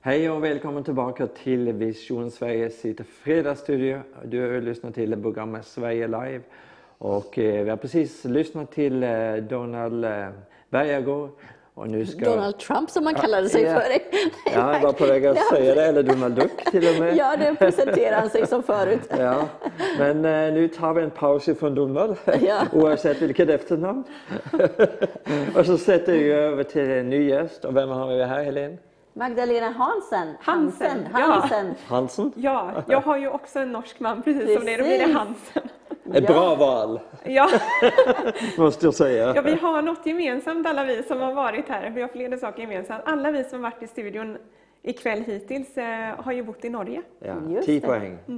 Hej 0.02 0.30
och 0.30 0.44
välkommen 0.44 0.84
tillbaka 0.84 1.26
till 1.26 1.72
Vision 1.72 2.30
Sveriges 2.30 2.80
sitt 2.80 3.00
fredagsstudio. 3.06 4.00
Du 4.24 4.40
har 4.40 4.60
lyssnat 4.60 4.94
till 4.94 5.22
programmet 5.22 5.66
Sverige 5.66 6.06
Live 6.06 6.40
och 6.98 7.38
eh, 7.38 7.64
vi 7.64 7.70
har 7.70 7.76
precis 7.76 8.24
lyssnat 8.24 8.72
till 8.72 9.02
eh, 9.02 9.34
Donald 9.34 10.04
eh, 10.04 10.28
Bergagård 10.70 11.30
och 11.74 11.88
nu 11.88 12.06
ska... 12.06 12.24
Donald 12.24 12.58
Trump 12.58 12.90
som 12.90 13.04
man 13.04 13.14
kallade 13.14 13.48
sig 13.48 13.62
ja. 13.62 13.80
för. 13.80 13.90
Ja, 14.54 14.74
jag 14.74 14.80
var 14.80 14.92
på 14.92 15.06
väg 15.06 15.26
att 15.26 15.38
säga 15.38 15.74
det, 15.74 15.84
eller 15.84 16.02
Donald 16.02 16.34
Duck 16.34 16.64
till 16.70 16.88
och 16.88 17.00
med. 17.00 17.16
Ja, 17.16 17.36
det 17.36 17.54
presenterade 17.54 18.16
han 18.16 18.30
sig 18.30 18.46
som 18.46 18.62
förut. 18.62 19.10
Ja, 19.18 19.48
men 19.98 20.24
eh, 20.24 20.52
nu 20.54 20.68
tar 20.68 20.94
vi 20.94 21.02
en 21.02 21.10
paus 21.10 21.48
ifrån 21.48 21.74
Donald, 21.74 22.16
Ja. 22.40 22.62
oavsett 22.72 23.22
vilket 23.22 23.48
efternamn. 23.48 24.04
och 25.56 25.66
så 25.66 25.78
sätter 25.78 26.12
vi 26.12 26.32
över 26.32 26.64
till 26.64 26.90
en 26.90 27.10
ny 27.10 27.28
gäst. 27.28 27.64
Och 27.64 27.76
vem 27.76 27.88
har 27.88 28.16
vi 28.16 28.24
här, 28.24 28.44
Helene? 28.44 28.76
Magdalena 29.14 29.70
Hansen. 29.70 30.34
Hansen, 30.40 31.08
ja. 31.12 31.18
Hansen. 31.18 31.74
Hansen? 31.88 32.32
Ja, 32.36 32.72
jag 32.88 33.00
har 33.00 33.16
ju 33.16 33.28
också 33.28 33.58
en 33.58 33.72
norsk 33.72 34.00
man 34.00 34.22
precis 34.22 34.54
som 34.56 34.64
det, 34.64 34.76
då 34.76 34.82
blir 34.84 34.98
det 34.98 34.98
Precis. 34.98 35.14
Hansen. 35.16 35.62
Ett 36.14 36.24
Ja. 36.28 36.32
bra 36.32 36.54
val, 36.54 37.00
Ja, 37.24 37.48
måste 38.58 38.86
jag 38.86 38.94
säga. 38.94 39.32
ja, 39.36 39.42
vi 39.42 39.54
har 39.54 39.82
något 39.82 40.06
gemensamt 40.06 40.66
alla 40.66 40.84
vi 40.84 41.02
som 41.02 41.20
har 41.20 41.32
varit 41.34 41.68
här. 41.68 41.90
Vi 41.90 42.00
har 42.02 42.08
flera 42.08 42.36
saker 42.38 42.62
gemensamt. 42.62 43.02
Alla 43.06 43.30
vi 43.30 43.44
som 43.44 43.64
har 43.64 43.70
varit 43.70 43.82
i 43.82 43.86
studion 43.86 44.38
ikväll 44.82 45.20
hittills 45.20 45.78
eh, 45.78 46.14
har 46.18 46.32
ju 46.32 46.42
bott 46.42 46.64
i 46.64 46.68
Norge. 46.68 47.02
Ja, 47.18 47.34
Just 47.48 47.66
10 47.66 47.80
det. 47.80 47.86
poäng. 47.86 48.18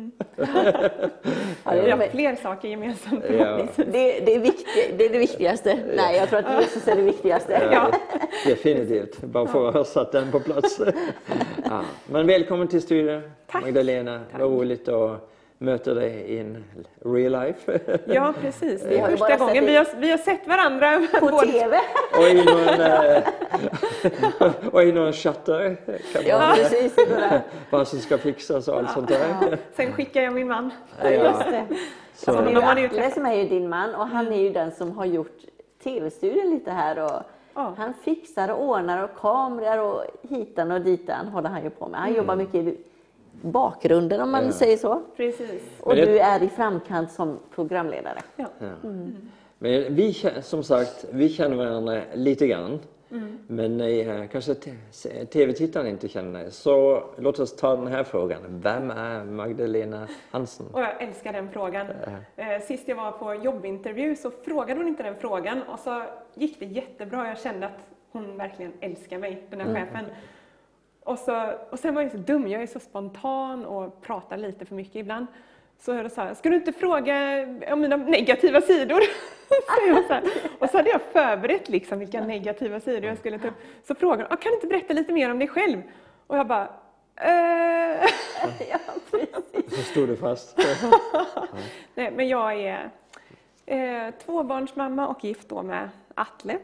Ja, 1.65 1.73
Vi 1.73 1.79
är, 1.79 1.97
har 1.97 2.09
fler 2.09 2.35
saker 2.35 2.69
gemensamt 2.69 3.25
Ja. 3.39 3.67
det, 3.77 3.85
det, 4.21 4.35
är 4.35 4.39
viktigt, 4.39 4.99
det 4.99 5.05
är 5.07 5.11
det 5.13 5.19
viktigaste. 5.19 5.79
Nej, 5.97 6.17
jag 6.17 6.29
tror 6.29 6.39
att 6.39 6.63
Jesus 6.63 6.89
är 6.89 6.97
det 6.97 7.03
viktigaste. 7.03 7.69
Ja. 7.73 7.91
Definitivt, 8.47 9.21
bara 9.21 9.47
för 9.47 9.69
att 9.69 9.75
ha 9.75 9.85
satt 9.85 10.13
den 10.13 10.33
på 10.33 10.41
plats. 10.41 10.81
ja. 11.65 11.85
Men 12.07 12.27
välkommen 12.27 12.69
till 12.69 12.83
studion, 12.83 13.23
Tack. 13.47 13.63
Magdalena. 13.63 14.21
Vad 14.33 14.41
roligt 14.41 14.89
att 14.89 15.29
möta 15.63 15.95
dig 15.95 16.37
in 16.39 16.65
real 17.05 17.33
life. 17.33 17.81
Ja, 18.07 18.35
precis. 18.41 18.83
Det 18.83 18.99
är 18.99 19.11
ju 19.11 19.17
första 19.17 19.37
gången 19.37 19.65
vi 19.67 19.77
har, 19.77 19.87
vi 19.97 20.11
har 20.11 20.19
sett 20.19 20.47
varandra. 20.49 21.07
På 21.21 21.27
både- 21.27 21.47
TV. 21.53 21.79
och 22.19 22.29
i 22.29 22.35
någon, 22.45 22.81
eh, 22.81 23.23
och 24.73 24.83
i 24.83 24.93
någon 24.93 25.13
chattar 25.13 25.77
kan 26.13 26.23
Ja, 26.27 26.39
man 26.39 26.57
precis. 26.57 26.97
vad 27.71 27.89
som 27.89 27.99
ska 27.99 28.19
fixas 28.19 28.69
och 28.69 28.79
allt 28.79 28.91
sånt 28.91 29.09
där. 29.09 29.59
Sen 29.77 29.93
skickar 29.93 30.23
jag 30.23 30.33
min 30.33 30.49
man. 30.49 30.71
Ja, 31.03 31.11
just 31.11 31.39
det. 31.45 31.65
Så, 32.15 32.31
Alltså, 32.31 32.45
det 32.45 32.51
är 32.51 32.55
de 32.61 32.75
ni 32.75 32.81
ju 32.81 32.87
Atle 32.87 33.11
som 33.11 33.27
är 33.27 33.35
ju 33.35 33.49
din 33.49 33.69
man 33.69 33.95
och 33.95 34.07
han 34.07 34.33
är 34.33 34.39
ju 34.41 34.51
den 34.51 34.73
som 34.73 34.93
har 34.93 35.05
gjort 35.05 35.39
TV-studion 35.85 36.51
lite 36.51 36.71
här. 36.71 36.99
Och 37.05 37.23
Ja. 37.55 37.75
Han 37.79 37.95
fixar 38.05 38.49
och 38.49 38.65
ordnar 38.65 39.05
och 39.05 39.11
kameror 39.21 39.85
och 39.95 40.05
hitan 40.31 40.71
och 40.71 40.81
ditan 40.81 41.29
håller 41.29 41.49
han 41.49 41.63
ju 41.65 41.71
på 41.71 41.89
med. 41.89 42.01
Han 42.01 42.09
Mm. 42.09 42.19
jobbar 42.19 42.37
mycket 42.37 42.77
bakgrunden 43.43 44.21
om 44.21 44.31
man 44.31 44.45
Ja. 44.47 44.53
säger 44.53 44.77
så. 44.77 45.03
Precis. 45.17 45.63
Och 45.81 45.97
det- 45.97 46.05
du 46.07 46.19
är 46.19 46.43
i 46.43 46.49
framkant 46.49 47.13
som 47.13 47.39
programledare. 47.55 48.19
Ja. 48.37 48.47
Men 49.59 49.95
vi, 49.95 50.13
som 50.43 50.63
sagt, 50.63 51.05
vi 51.11 51.29
känner 51.29 51.57
varandra 51.57 52.01
lite 52.15 52.47
grann. 52.47 52.81
Mm. 53.11 53.39
Men 53.47 53.81
eh, 53.81 54.27
kanske 54.29 54.55
t- 54.55 54.75
se- 54.91 55.25
tv-tittarna 55.27 55.89
inte 55.89 56.09
känner. 56.09 56.51
Så 56.51 57.03
låt 57.19 57.39
oss 57.39 57.57
ta 57.57 57.77
den 57.77 57.87
här 57.87 58.05
frågan. 58.05 58.41
Vem 58.47 58.91
är 58.91 59.25
Magdalena 59.25 60.09
Hansen? 60.31 60.67
Och 60.73 60.81
jag 60.81 61.03
älskar 61.03 61.33
den 61.33 61.51
frågan. 61.51 61.87
Eh, 62.37 62.61
Sist 62.63 62.89
jag 62.89 62.97
var 62.97 63.13
på 63.13 63.35
jobbintervju 63.35 64.17
så 64.17 64.31
frågade 64.31 64.81
hon 64.81 64.89
inte 64.89 65.03
den 65.03 65.15
frågan 65.21 65.63
och 65.63 65.79
så 65.79 66.03
gick 66.35 66.61
det 66.61 66.67
jättebra. 66.67 67.29
Jag 67.29 67.39
kände 67.39 67.67
att 67.67 67.79
hon 68.13 68.37
verkligen 68.37 68.73
älskar 68.81 69.19
mig, 69.19 69.47
den 69.51 69.61
här 69.61 69.75
chefen. 69.75 70.05
Och, 71.05 71.19
så, 71.19 71.53
och 71.71 71.79
sen 71.79 71.95
var 71.95 72.03
jag 72.03 72.11
så 72.11 72.17
dum, 72.19 72.49
jag 72.49 72.63
är 72.63 72.67
så 72.67 72.81
spontan 72.81 73.67
och 73.67 74.03
pratar 74.03 74.37
lite 74.37 74.65
för 74.65 74.75
mycket 74.75 74.97
ibland. 74.97 75.27
Så 75.79 75.93
jag 75.95 76.13
sa, 76.13 76.35
ska 76.35 76.49
du 76.49 76.57
inte 76.57 76.73
fråga 76.73 77.47
om 77.73 77.81
mina 77.81 77.97
negativa 77.97 78.61
sidor? 78.61 79.01
så. 80.09 80.21
Och 80.59 80.71
så 80.71 80.77
hade 80.77 80.91
jag 80.91 81.01
förberett 81.13 81.69
liksom 81.69 81.99
vilka 81.99 82.21
negativa 82.25 82.81
sidor 82.81 83.05
jag 83.05 83.19
skulle 83.19 83.39
ta 83.39 83.49
upp. 83.49 83.55
Så 83.85 83.95
frågade 83.95 84.23
hon, 84.23 84.33
"Ah, 84.33 84.37
kan 84.37 84.51
du 84.51 84.55
inte 84.55 84.67
berätta 84.67 84.93
lite 84.95 85.13
mer 85.13 85.31
om 85.31 85.39
dig 85.39 85.49
själv? 85.49 85.83
Och 86.27 86.37
jag 86.39 86.47
bara, 86.47 86.69
eh... 87.17 88.07
ja. 88.71 88.79
Så 89.71 89.83
stod 89.83 90.09
du 90.09 90.17
fast. 90.17 90.59
Nej, 91.95 92.11
men 92.11 92.29
jag 92.29 92.55
är 92.61 92.91
eh, 93.67 94.15
tvåbarnsmamma 94.25 95.09
och 95.09 95.25
gift 95.25 95.49
då 95.49 95.63
med 95.63 95.89
Atle. 96.15 96.59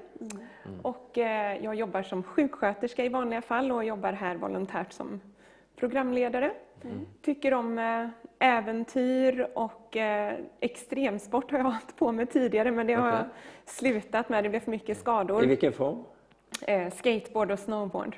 Och 0.82 1.18
eh, 1.18 1.64
jag 1.64 1.74
jobbar 1.74 2.02
som 2.02 2.22
sjuksköterska 2.22 3.04
i 3.04 3.08
vanliga 3.08 3.42
fall 3.42 3.72
och 3.72 3.84
jobbar 3.84 4.12
här 4.12 4.36
volontärt 4.36 4.92
som 4.92 5.20
programledare. 5.76 6.50
Tycker 7.22 7.54
om 7.54 7.78
eh, 7.78 8.08
äventyr 8.48 9.48
och 9.54 9.96
eh, 9.96 10.34
extremsport 10.60 11.50
har 11.50 11.58
jag 11.58 11.64
hållit 11.64 11.96
på 11.96 12.12
med 12.12 12.30
tidigare 12.30 12.70
men 12.70 12.86
det 12.86 12.94
har 12.94 13.08
jag 13.08 13.24
slutat 13.66 14.28
med. 14.28 14.44
Det 14.44 14.48
blev 14.50 14.60
för 14.60 14.70
mycket 14.70 14.96
I 14.96 15.00
skador. 15.00 15.40
vilken 15.42 15.72
form? 15.72 16.04
Skateboard 16.92 17.50
och 17.50 17.58
snowboard. 17.58 18.16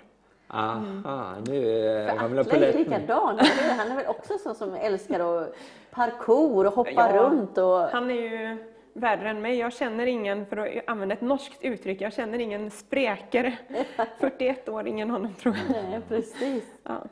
Aha, 0.48 1.34
nu 1.46 1.84
ramlar 2.06 2.40
Atle 2.40 2.66
är 2.66 2.66
ju 2.66 2.72
polletten. 2.72 2.80
likadan. 3.00 3.38
eller 3.38 3.62
hur? 3.70 3.78
Han 3.78 3.90
är 3.92 3.96
väl 3.96 4.06
också 4.06 4.38
sån 4.38 4.54
som 4.54 4.74
älskar 4.74 5.20
att 5.42 5.54
parkour 5.90 6.66
och 6.66 6.72
hoppa 6.72 6.90
Ja, 6.90 7.12
runt. 7.22 7.58
Och... 7.58 7.78
Han 7.80 8.10
är 8.10 8.14
ju 8.14 8.56
värre 8.92 9.30
än 9.30 9.42
mig. 9.42 9.56
Jag 9.58 9.72
känner 9.72 10.06
ingen, 10.06 10.46
för 10.46 10.56
att 10.56 10.68
använda 10.86 11.14
ett 11.14 11.20
norskt 11.20 11.62
uttryck, 11.62 12.00
jag 12.00 12.12
känner 12.12 12.38
ingen 12.38 12.70
spräkare. 12.70 13.58
41-åringen 14.20 15.10
honom 15.10 15.34
tror 15.34 15.56
jag. 15.56 15.82
Nej, 15.90 16.00
precis. 16.08 16.64
Ja. 16.82 17.02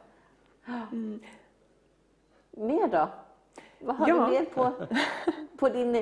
Mer 2.51 2.89
då? 2.89 3.09
Vad 3.81 3.97
har 3.97 4.09
Ja. 4.09 4.15
du 4.15 4.31
mer 4.31 4.45
på, 4.45 4.73
på 5.59 5.69
din... 5.69 5.93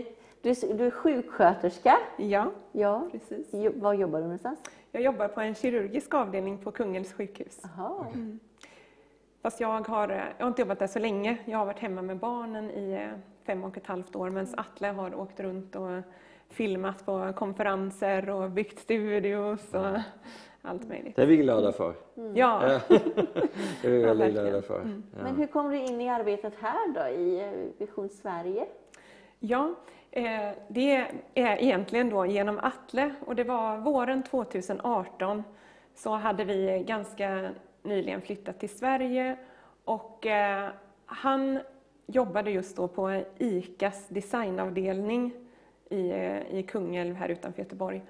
Du, 0.43 0.51
är- 0.51 0.75
du 0.75 0.87
är 0.87 0.91
sjuksköterska. 0.91 1.99
ja, 2.17 2.51
Ja. 2.73 3.09
precis. 3.13 3.55
Var 3.75 3.95
jobbar 3.95 4.19
du 4.19 4.25
någonstans? 4.25 4.59
Jag 4.93 5.03
jobbar 5.03 5.29
på 5.29 5.41
en 5.41 5.55
kirurgisk 5.55 6.15
avdelning 6.15 6.59
på 6.59 6.71
Kungälvs 6.71 7.13
sjukhus. 7.13 7.61
Jaha. 7.77 8.07
Fast 9.43 9.61
jag 9.61 9.69
har, 9.89 10.09
jag 10.11 10.45
har 10.45 10.49
inte 10.49 10.63
jobbat 10.63 10.79
där 10.79 10.87
så 10.87 10.99
länge. 10.99 11.37
Jag 11.45 11.59
har 11.59 11.67
varit 11.67 11.79
hemma 11.79 12.03
med 12.03 12.17
barnen 12.19 12.71
i 12.71 12.93
eh, 12.93 13.19
fem 13.47 13.65
och 13.65 13.77
ett 13.77 13.87
halvt 13.87 14.17
år 14.17 14.31
medan 14.31 14.55
Atle 14.57 14.89
har 14.89 15.15
åkt 15.15 15.41
runt 15.41 15.77
och 15.77 15.89
filmat 16.49 17.07
på 17.07 17.33
konferenser 17.37 18.31
och 18.31 18.51
byggt 18.51 18.79
studios 18.79 19.75
och 19.75 19.99
allt 20.63 20.89
möjligt. 20.89 21.17
Det 21.17 21.23
är 21.23 21.27
vi 21.27 21.37
glada 21.37 21.73
för. 21.73 21.95
Ja, 22.35 22.81
Det 22.89 23.89
är 23.89 23.91
vi 23.91 24.01
Ja, 24.03 24.07
väldigt 24.07 24.27
verkligen. 24.27 24.47
glada 24.49 24.63
för. 24.63 24.79
Ja. 25.17 25.23
Men 25.23 25.37
hur 25.37 25.47
kom 25.47 25.71
du 25.71 25.77
in 25.77 26.01
i 26.01 26.09
arbetet 26.09 26.53
här 26.61 26.93
då, 26.95 27.07
i 27.21 27.41
eh, 27.45 27.87
Vision 27.87 28.09
Sverige? 28.09 28.67
Ja, 29.39 29.75
eh, 30.11 30.51
det 30.69 30.97
är 31.35 31.63
egentligen 31.63 32.11
då 32.11 32.27
genom 32.27 32.59
Atle 32.59 33.15
och 33.27 33.37
det 33.37 33.45
var 33.45 33.77
våren 33.79 34.23
2018 34.23 35.43
så 35.95 36.11
hade 36.15 36.45
vi 36.45 36.85
ganska 36.87 37.49
nyligen 37.83 38.21
flyttat 38.21 38.61
till 38.61 38.69
Sverige 38.79 39.37
och 39.85 40.27
eh, 40.27 40.69
han 41.07 41.59
jobbade 42.07 42.51
just 42.51 42.77
då 42.77 42.89
på 42.89 43.23
ICAs 43.39 44.09
designavdelning 44.09 45.33
i, 45.91 46.11
eh, 46.11 46.55
i 46.55 46.63
Kungälv 46.63 47.15
här 47.15 47.29
utanför 47.29 47.63
Göteborg 47.63 48.03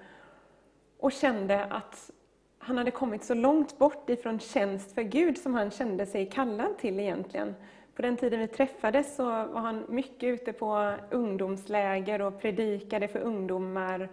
och 0.99 1.11
kände 1.11 1.65
att 1.65 2.11
han 2.59 2.77
hade 2.77 2.91
kommit 2.91 3.23
så 3.23 3.33
långt 3.33 3.77
bort 3.77 4.09
ifrån 4.09 4.39
tjänst 4.39 4.91
för 4.91 5.01
Gud 5.01 5.37
som 5.37 5.53
han 5.53 5.71
kände 5.71 6.05
sig 6.05 6.29
kallad 6.29 6.77
till 6.77 6.99
egentligen. 6.99 7.55
På 7.95 8.01
den 8.01 8.17
tiden 8.17 8.39
vi 8.39 8.47
träffades 8.47 9.15
så 9.15 9.23
var 9.25 9.59
han 9.59 9.85
mycket 9.89 10.23
ute 10.23 10.53
på 10.53 10.93
ungdomsläger 11.11 12.21
och 12.21 12.41
predikade 12.41 13.07
för 13.07 13.19
ungdomar 13.19 14.09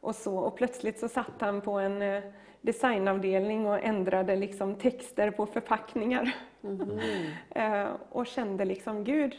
och 0.00 0.14
så. 0.14 0.36
Och 0.36 0.56
plötsligt 0.56 0.98
så 0.98 1.08
satt 1.08 1.40
han 1.40 1.60
på 1.60 1.72
en 1.72 2.02
eh, 2.02 2.22
designavdelning 2.60 3.66
och 3.66 3.84
ändrade 3.84 4.36
liksom 4.36 4.74
texter 4.74 5.30
på 5.30 5.46
förpackningar. 5.46 6.34
Eh, 7.50 7.86
och 8.10 8.26
kände 8.26 8.64
liksom, 8.64 9.04
Gud, 9.04 9.36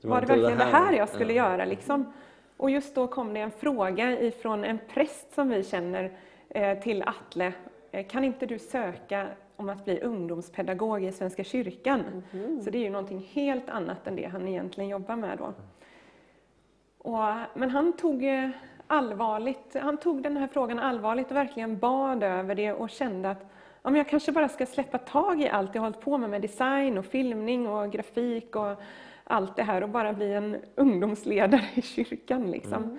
Det 0.00 0.08
var 0.08 0.20
det 0.20 0.26
verkligen 0.26 0.58
det 0.58 0.64
här 0.64 0.92
jag 0.92 1.08
skulle 1.08 1.32
Ja. 1.32 1.50
göra? 1.50 1.64
Liksom? 1.64 2.12
Och 2.56 2.70
just 2.70 2.94
då 2.94 3.06
kom 3.06 3.34
det 3.34 3.40
en 3.40 3.50
fråga 3.50 4.20
ifrån 4.20 4.64
en 4.64 4.78
präst 4.88 5.34
som 5.34 5.48
vi 5.48 5.64
känner 5.64 6.10
eh, 6.48 6.78
till 6.78 7.02
Atle. 7.06 7.52
Eh, 7.90 8.06
Kan 8.06 8.24
inte 8.24 8.46
du 8.46 8.58
söka 8.58 9.26
om 9.56 9.68
att 9.68 9.84
bli 9.84 10.00
ungdomspedagog 10.00 11.04
i 11.04 11.12
Svenska 11.12 11.44
kyrkan. 11.44 12.22
Så 12.64 12.70
det 12.70 12.78
är 12.78 12.82
ju 12.82 12.90
någonting 12.90 13.28
helt 13.32 13.68
annat 13.68 14.06
än 14.06 14.16
det 14.16 14.26
han 14.26 14.48
egentligen 14.48 14.90
jobbar 14.90 15.16
med 15.16 15.38
då. 15.38 15.52
Och, 16.98 17.18
men 17.54 17.70
han 17.70 17.92
tog, 17.92 18.24
allvarligt, 18.86 19.76
han 19.82 19.96
tog 19.96 20.22
den 20.22 20.36
här 20.36 20.46
frågan 20.46 20.78
allvarligt 20.78 21.30
och 21.30 21.36
verkligen 21.36 21.78
bad 21.78 22.22
över 22.22 22.54
det 22.54 22.72
och 22.72 22.90
kände 22.90 23.30
att 23.30 23.46
men 23.82 23.94
jag 23.94 24.08
kanske 24.08 24.32
bara 24.32 24.48
ska 24.48 24.66
släppa 24.66 24.98
tag 24.98 25.40
i 25.40 25.48
allt 25.48 25.74
jag 25.74 25.82
hållit 25.82 26.00
på 26.00 26.18
med, 26.18 26.30
med 26.30 26.42
design 26.42 26.98
och 26.98 27.04
filmning 27.04 27.68
och 27.68 27.92
grafik 27.92 28.56
och 28.56 28.82
allt 29.24 29.56
det 29.56 29.62
här 29.62 29.82
och 29.82 29.88
bara 29.88 30.12
bli 30.12 30.32
en 30.32 30.56
ungdomsledare 30.74 31.64
i 31.74 31.82
kyrkan. 31.82 32.50
Liksom. 32.50 32.98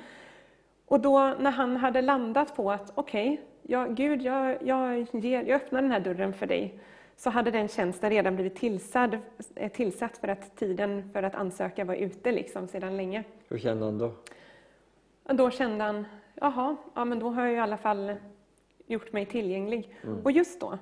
Och 0.86 1.00
då 1.00 1.34
när 1.40 1.52
han 1.52 1.78
hade 1.78 2.02
landat 2.02 2.56
på 2.56 2.72
att 2.72 2.92
okej, 2.96 3.34
okay, 3.34 3.46
ja, 3.62 3.86
Gud, 3.86 4.22
jag, 4.22 4.58
jag, 4.64 5.08
ger, 5.12 5.44
jag 5.44 5.56
öppnar 5.56 5.82
den 5.82 5.92
här 5.92 6.00
dörren 6.00 6.34
för 6.34 6.46
dig, 6.48 6.80
så 7.16 7.30
hade 7.30 7.52
den 7.52 7.68
tjänsten 7.68 8.10
redan 8.10 8.36
blivit 8.36 8.56
tillsatt, 8.56 9.14
eh, 9.56 9.72
tillsatt 9.72 10.18
för 10.18 10.28
att 10.28 10.58
tiden 10.58 11.10
för 11.14 11.24
att 11.24 11.36
ansöka 11.36 11.86
var 11.86 11.96
ute 11.96 12.32
liksom, 12.32 12.68
sedan 12.68 12.98
länge. 12.98 13.24
Hur 13.50 13.58
kände 13.58 13.86
han 13.86 13.98
då? 13.98 14.14
Då 15.24 15.52
kände 15.52 15.84
han, 15.84 16.06
jaha, 16.36 16.76
ja, 16.94 17.06
men 17.06 17.20
då 17.20 17.30
har 17.30 17.46
jag 17.46 17.54
i 17.54 17.60
alla 17.60 17.78
fall 17.78 18.16
gjort 18.92 19.14
mig 19.14 19.26
tillgänglig. 19.26 19.96
Mm. 20.04 20.22
Och 20.24 20.32
just 20.32 20.60
då 20.60 20.78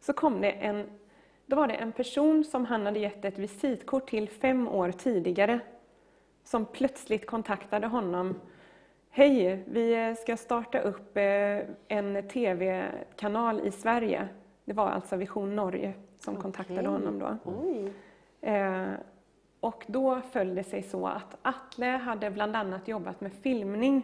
så 0.00 0.12
kom 0.12 0.40
det 0.40 0.50
en, 0.50 0.86
då 1.46 1.56
var 1.56 1.66
det 1.66 1.74
en 1.74 1.92
person 1.92 2.44
som 2.44 2.64
han 2.64 2.86
hade 2.86 2.98
gett 2.98 3.24
ett 3.24 3.38
visitkort 3.38 4.10
till 4.10 4.28
fem 4.28 4.68
år 4.68 4.92
tidigare, 4.92 5.60
som 6.44 6.66
plötsligt 6.66 7.26
kontaktade 7.26 7.86
honom 7.86 8.34
Hej, 9.14 9.64
vi 9.66 10.16
ska 10.18 10.36
starta 10.36 10.80
upp 10.80 11.16
eh, 11.16 11.58
en 11.88 12.28
TV-kanal 12.28 13.60
i 13.66 13.70
Sverige. 13.70 14.28
Det 14.64 14.72
var 14.72 14.88
alltså 14.88 15.16
Vision 15.16 15.56
Norge 15.56 15.94
som 16.18 16.34
okay. 16.34 16.42
kontaktade 16.42 16.88
honom 16.88 17.18
då. 17.18 17.52
Eh, 18.48 18.92
och 19.60 19.84
då 19.86 20.20
föll 20.20 20.54
det 20.54 20.64
sig 20.64 20.82
så 20.82 21.06
att 21.06 21.36
Atle 21.42 21.86
hade 21.86 22.30
bland 22.30 22.56
annat 22.56 22.88
jobbat 22.88 23.20
med 23.20 23.32
filmning 23.32 24.02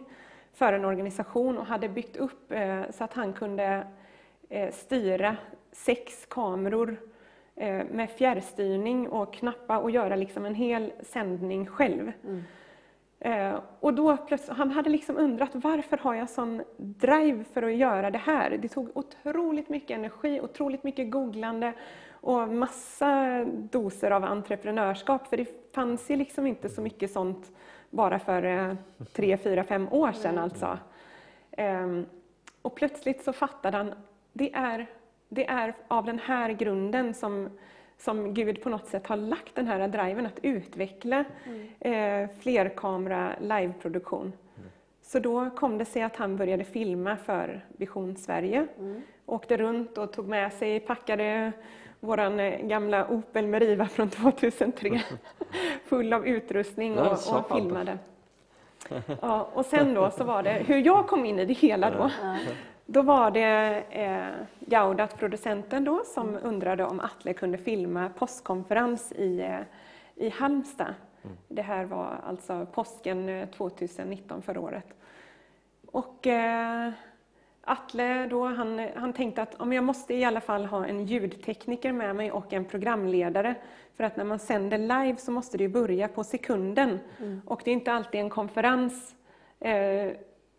för 0.53 0.73
en 0.73 0.85
organisation 0.85 1.57
och 1.57 1.65
hade 1.65 1.89
byggt 1.89 2.17
upp 2.17 2.51
eh, 2.51 2.81
så 2.89 3.03
att 3.03 3.13
han 3.13 3.33
kunde 3.33 3.87
styra 4.71 5.37
sex 5.71 6.25
kameror 6.29 6.97
med 7.91 8.09
fjärrstyrning 8.09 9.09
och 9.09 9.33
knappa 9.33 9.77
och 9.77 9.91
göra 9.91 10.15
liksom 10.15 10.45
en 10.45 10.55
hel 10.55 10.91
sändning 11.01 11.65
själv. 11.65 12.11
Mm. 12.23 12.43
Eh, 13.19 13.59
och 13.79 13.93
då 13.93 14.17
plötsligt, 14.17 14.57
han 14.57 14.71
hade 14.71 14.89
liksom 14.89 15.17
undrat 15.17 15.49
varför 15.53 15.97
har 15.97 16.13
jag 16.13 16.29
sån 16.29 16.61
drive 16.77 17.43
för 17.43 17.63
att 17.63 17.75
göra 17.75 18.11
det 18.11 18.17
här? 18.17 18.57
Det 18.61 18.67
tog 18.67 18.97
otroligt 18.97 19.69
mycket 19.69 19.91
energi, 19.91 20.41
otroligt 20.41 20.83
mycket 20.83 21.11
googlande 21.11 21.73
och 22.11 22.49
massa 22.49 23.45
doser 23.45 24.11
av 24.11 24.23
entreprenörskap. 24.23 25.27
För 25.27 25.37
det 25.37 25.73
fanns 25.75 26.09
ju 26.09 26.15
liksom 26.15 26.47
inte 26.47 26.69
så 26.69 26.81
mycket 26.81 27.11
sånt 27.11 27.51
bara 27.89 28.19
för 28.19 28.43
eh, 28.43 28.73
tre, 29.13 29.37
fyra, 29.37 29.63
fem 29.63 29.87
år 29.91 30.11
sedan 30.11 30.37
alltså. 30.37 30.77
Eh, 31.51 32.01
och 32.61 32.75
plötsligt 32.75 33.23
så 33.23 33.33
fattade 33.33 33.77
han, 33.77 33.93
det 34.33 34.53
är, 34.53 34.87
det 35.29 35.47
är 35.47 35.73
av 35.87 36.05
den 36.05 36.19
här 36.19 36.49
grunden 36.49 37.13
som 37.13 37.49
som 37.99 38.33
Gud 38.33 38.61
på 38.61 38.69
något 38.69 38.87
sätt 38.87 39.07
har 39.07 39.17
lagt 39.17 39.55
den 39.55 39.67
här 39.67 39.87
driven 39.87 40.25
att 40.25 40.39
utveckla 40.41 41.23
mm. 41.45 41.69
eh, 41.79 42.29
flerkamera 42.39 43.33
liveproduktion. 43.41 44.33
Mm. 44.57 44.69
Så 45.01 45.19
då 45.19 45.49
kom 45.49 45.77
det 45.77 45.85
sig 45.85 46.01
att 46.01 46.15
han 46.15 46.37
började 46.37 46.63
filma 46.63 47.17
för 47.17 47.65
Vision 47.77 48.17
Sverige. 48.17 48.67
Mm. 48.79 49.01
Åkte 49.25 49.57
runt 49.57 49.97
och 49.97 50.11
tog 50.13 50.27
med 50.27 50.53
sig, 50.53 50.79
packade 50.79 51.51
våran 51.99 52.39
eh, 52.39 52.59
gamla 52.61 53.07
Opel 53.07 53.47
Meriva 53.47 53.87
från 53.87 54.09
2003 54.09 55.01
full 55.89 56.13
av 56.13 56.27
utrustning 56.27 56.99
och, 56.99 57.11
och 57.11 57.51
filmade. 57.51 57.97
Ja, 59.21 59.49
och 59.53 59.65
sen 59.65 59.93
då 59.93 60.11
så 60.11 60.23
var 60.23 60.43
det 60.43 60.51
hur 60.51 60.77
jag 60.77 61.07
kom 61.07 61.25
in 61.25 61.39
i 61.39 61.45
det 61.45 61.53
hela 61.53 61.91
då. 61.91 62.11
Då 62.85 63.01
var 63.01 63.31
det 63.31 63.83
eh, 63.89 64.45
Gaudat, 64.59 65.17
producenten 65.17 65.83
då, 65.83 66.01
som 66.05 66.29
mm. 66.29 66.41
undrade 66.43 66.85
om 66.85 66.99
Atle 66.99 67.33
kunde 67.33 67.57
filma 67.57 68.09
påskkonferens 68.09 69.11
i, 69.11 69.39
eh, 69.39 69.59
i 70.15 70.29
Halmstad. 70.29 70.93
Mm. 71.23 71.37
Det 71.47 71.61
här 71.61 71.85
var 71.85 72.19
alltså 72.27 72.65
påsken 72.73 73.47
2019, 73.57 74.37
eh, 74.37 74.43
förra 74.43 74.59
året. 74.59 74.85
Och 75.91 76.27
eh, 76.27 76.91
Atle 77.69 78.27
då, 78.27 78.45
han, 78.45 78.87
han 78.95 79.13
tänkte 79.13 79.41
att 79.41 79.55
om 79.55 79.73
jag 79.73 79.83
måste 79.83 80.13
i 80.13 80.23
alla 80.23 80.41
fall 80.41 80.65
ha 80.65 80.85
en 80.85 81.05
ljudtekniker 81.05 81.91
med 81.91 82.15
mig 82.15 82.31
och 82.31 82.53
en 82.53 82.65
programledare. 82.65 83.55
För 83.95 84.03
att 84.03 84.17
när 84.17 84.23
man 84.23 84.39
sänder 84.39 84.77
live 84.77 85.17
så 85.17 85.31
måste 85.31 85.57
det 85.57 85.69
börja 85.69 86.07
på 86.07 86.23
sekunden. 86.23 86.99
Mm. 87.19 87.41
Och 87.45 87.61
det 87.65 87.71
är 87.71 87.73
inte 87.73 87.91
alltid 87.93 88.21
en 88.21 88.29
konferens 88.29 89.15
eh, 89.59 90.11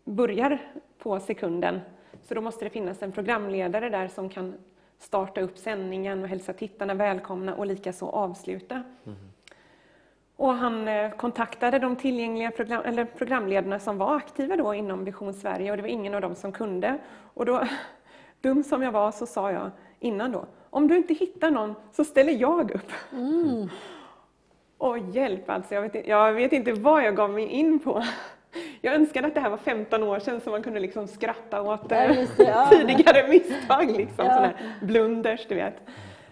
börjar 0.03 0.59
på 0.97 1.19
sekunden. 1.19 1.79
Så 2.23 2.33
då 2.33 2.41
måste 2.41 2.65
det 2.65 2.69
finnas 2.69 3.01
en 3.01 3.11
programledare 3.11 3.89
där 3.89 4.07
som 4.07 4.29
kan 4.29 4.53
starta 4.99 5.41
upp 5.41 5.57
sändningen 5.57 6.23
och 6.23 6.29
hälsa 6.29 6.53
tittarna 6.53 6.93
välkomna 6.93 7.55
och 7.55 7.65
likaså 7.65 8.05
avsluta. 8.05 8.83
Mm. 9.05 9.30
Och 10.35 10.53
han 10.53 10.87
eh, 10.87 11.11
kontaktade 11.11 11.79
de 11.79 11.95
tillgängliga 11.95 12.51
program, 12.51 12.81
eller 12.85 13.05
programledarna 13.05 13.79
som 13.79 13.97
var 13.97 14.15
aktiva 14.15 14.55
då 14.55 14.73
inom 14.73 15.05
Vision 15.05 15.33
Sverige 15.33 15.71
och 15.71 15.77
det 15.77 15.83
var 15.83 15.89
ingen 15.89 16.13
av 16.13 16.21
dem 16.21 16.35
som 16.35 16.51
kunde. 16.51 16.97
Och 17.33 17.45
då, 17.45 17.67
dum 18.41 18.63
som 18.63 18.81
jag 18.81 18.91
var, 18.91 19.11
så 19.11 19.25
sa 19.25 19.51
jag 19.51 19.71
innan 19.99 20.31
då, 20.31 20.45
om 20.69 20.87
du 20.87 20.97
inte 20.97 21.13
hittar 21.13 21.51
någon 21.51 21.75
så 21.91 22.03
ställer 22.03 22.33
jag 22.33 22.71
upp. 22.71 22.91
Mm. 23.11 23.69
Och 24.77 24.97
hjälp 24.97 25.49
alltså, 25.49 25.75
jag 25.75 25.81
vet, 25.81 26.07
jag 26.07 26.33
vet 26.33 26.53
inte 26.53 26.73
vad 26.73 27.03
jag 27.03 27.15
gav 27.15 27.29
mig 27.29 27.45
in 27.45 27.79
på. 27.79 28.03
Jag 28.81 28.95
önskar 28.95 29.23
att 29.23 29.33
det 29.33 29.39
här 29.39 29.49
var 29.49 29.57
15 29.57 30.03
år 30.03 30.19
sedan 30.19 30.41
så 30.41 30.49
man 30.49 30.63
kunde 30.63 30.79
liksom 30.79 31.07
skratta 31.07 31.61
åt 31.61 31.81
ja, 31.89 32.07
det, 32.07 32.27
ja. 32.37 32.67
tidigare 32.71 33.27
misstag, 33.27 33.91
liksom, 33.91 34.25
ja. 34.25 34.49
blunders, 34.81 35.45
du 35.47 35.55
vet. 35.55 35.73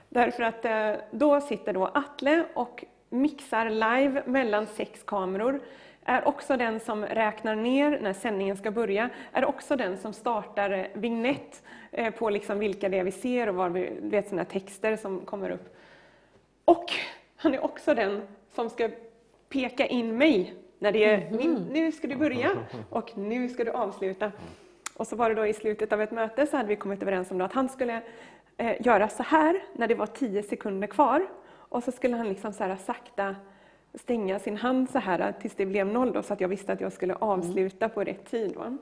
Därför 0.10 0.44
att 0.44 0.66
eh, 0.66 0.92
då 1.12 1.42
sitter 1.42 1.74
då 1.74 1.86
Atle 1.86 2.44
och 2.54 2.86
mixar 3.10 3.70
live 3.70 4.24
mellan 4.26 4.68
sex 4.68 5.04
kameror, 5.04 5.62
är 6.04 6.28
också 6.28 6.58
den 6.58 6.80
som 6.80 7.06
räknar 7.06 7.56
ner 7.56 8.00
när 8.02 8.14
sändningen 8.14 8.58
ska 8.58 8.72
börja, 8.72 9.10
är 9.32 9.46
också 9.46 9.76
den 9.76 9.98
som 9.98 10.14
startar 10.14 10.72
eh, 10.72 10.86
vignett 10.94 11.64
eh, 11.92 12.14
på 12.14 12.30
liksom 12.30 12.60
vilka 12.60 12.90
det 12.90 13.00
är 13.00 13.04
vi 13.04 13.12
ser 13.12 13.50
och 13.50 13.56
var 13.56 13.70
vi 13.70 13.92
vet 14.02 14.30
sådana 14.30 14.46
texter 14.46 14.96
som 14.96 15.20
kommer 15.20 15.50
upp. 15.50 15.76
Och 16.66 16.92
han 17.36 17.54
är 17.54 17.64
också 17.64 17.94
den 17.94 18.22
som 18.56 18.70
ska 18.70 18.90
peka 19.50 19.86
in 19.86 20.18
mig 20.18 20.54
när 20.80 20.92
det 20.92 21.04
är 21.04 21.28
mm. 21.28 21.64
nu 21.72 21.92
ska 21.92 22.08
du 22.08 22.16
börja 22.16 22.50
och 22.90 23.18
nu 23.18 23.50
ska 23.50 23.64
du 23.64 23.72
avsluta. 23.72 24.32
Och 24.96 25.08
så 25.08 25.16
var 25.16 25.30
det 25.30 25.36
då 25.36 25.46
i 25.46 25.54
slutet 25.54 25.94
av 25.94 26.02
ett 26.02 26.12
möte 26.12 26.48
så 26.48 26.58
hade 26.58 26.70
vi 26.70 26.76
kommit 26.76 27.02
överens 27.02 27.32
om 27.32 27.42
att 27.42 27.54
han 27.54 27.70
skulle 27.70 28.02
eh, 28.58 28.82
göra 28.82 29.10
så 29.10 29.24
här 29.24 29.64
när 29.74 29.88
det 29.88 29.96
var 29.96 30.06
tio 30.06 30.44
sekunder 30.44 30.88
kvar. 30.88 31.28
Och 31.70 31.84
så 31.84 31.92
skulle 31.92 32.16
han 32.16 32.30
liksom 32.30 32.54
så 32.54 32.64
här 32.64 32.76
sakta 32.76 33.36
stänga 33.94 34.40
sin 34.40 34.58
hand 34.58 34.90
så 34.90 35.00
här 35.00 35.32
tills 35.32 35.56
det 35.56 35.66
blev 35.66 35.88
noll 35.88 36.14
då, 36.14 36.24
så 36.24 36.34
att 36.34 36.42
jag 36.42 36.48
visste 36.48 36.74
att 36.74 36.82
jag 36.82 36.94
skulle 36.94 37.16
avsluta 37.16 37.90
på 37.90 38.04
rätt 38.04 38.26
tid. 38.26 38.56
Va? 38.56 38.78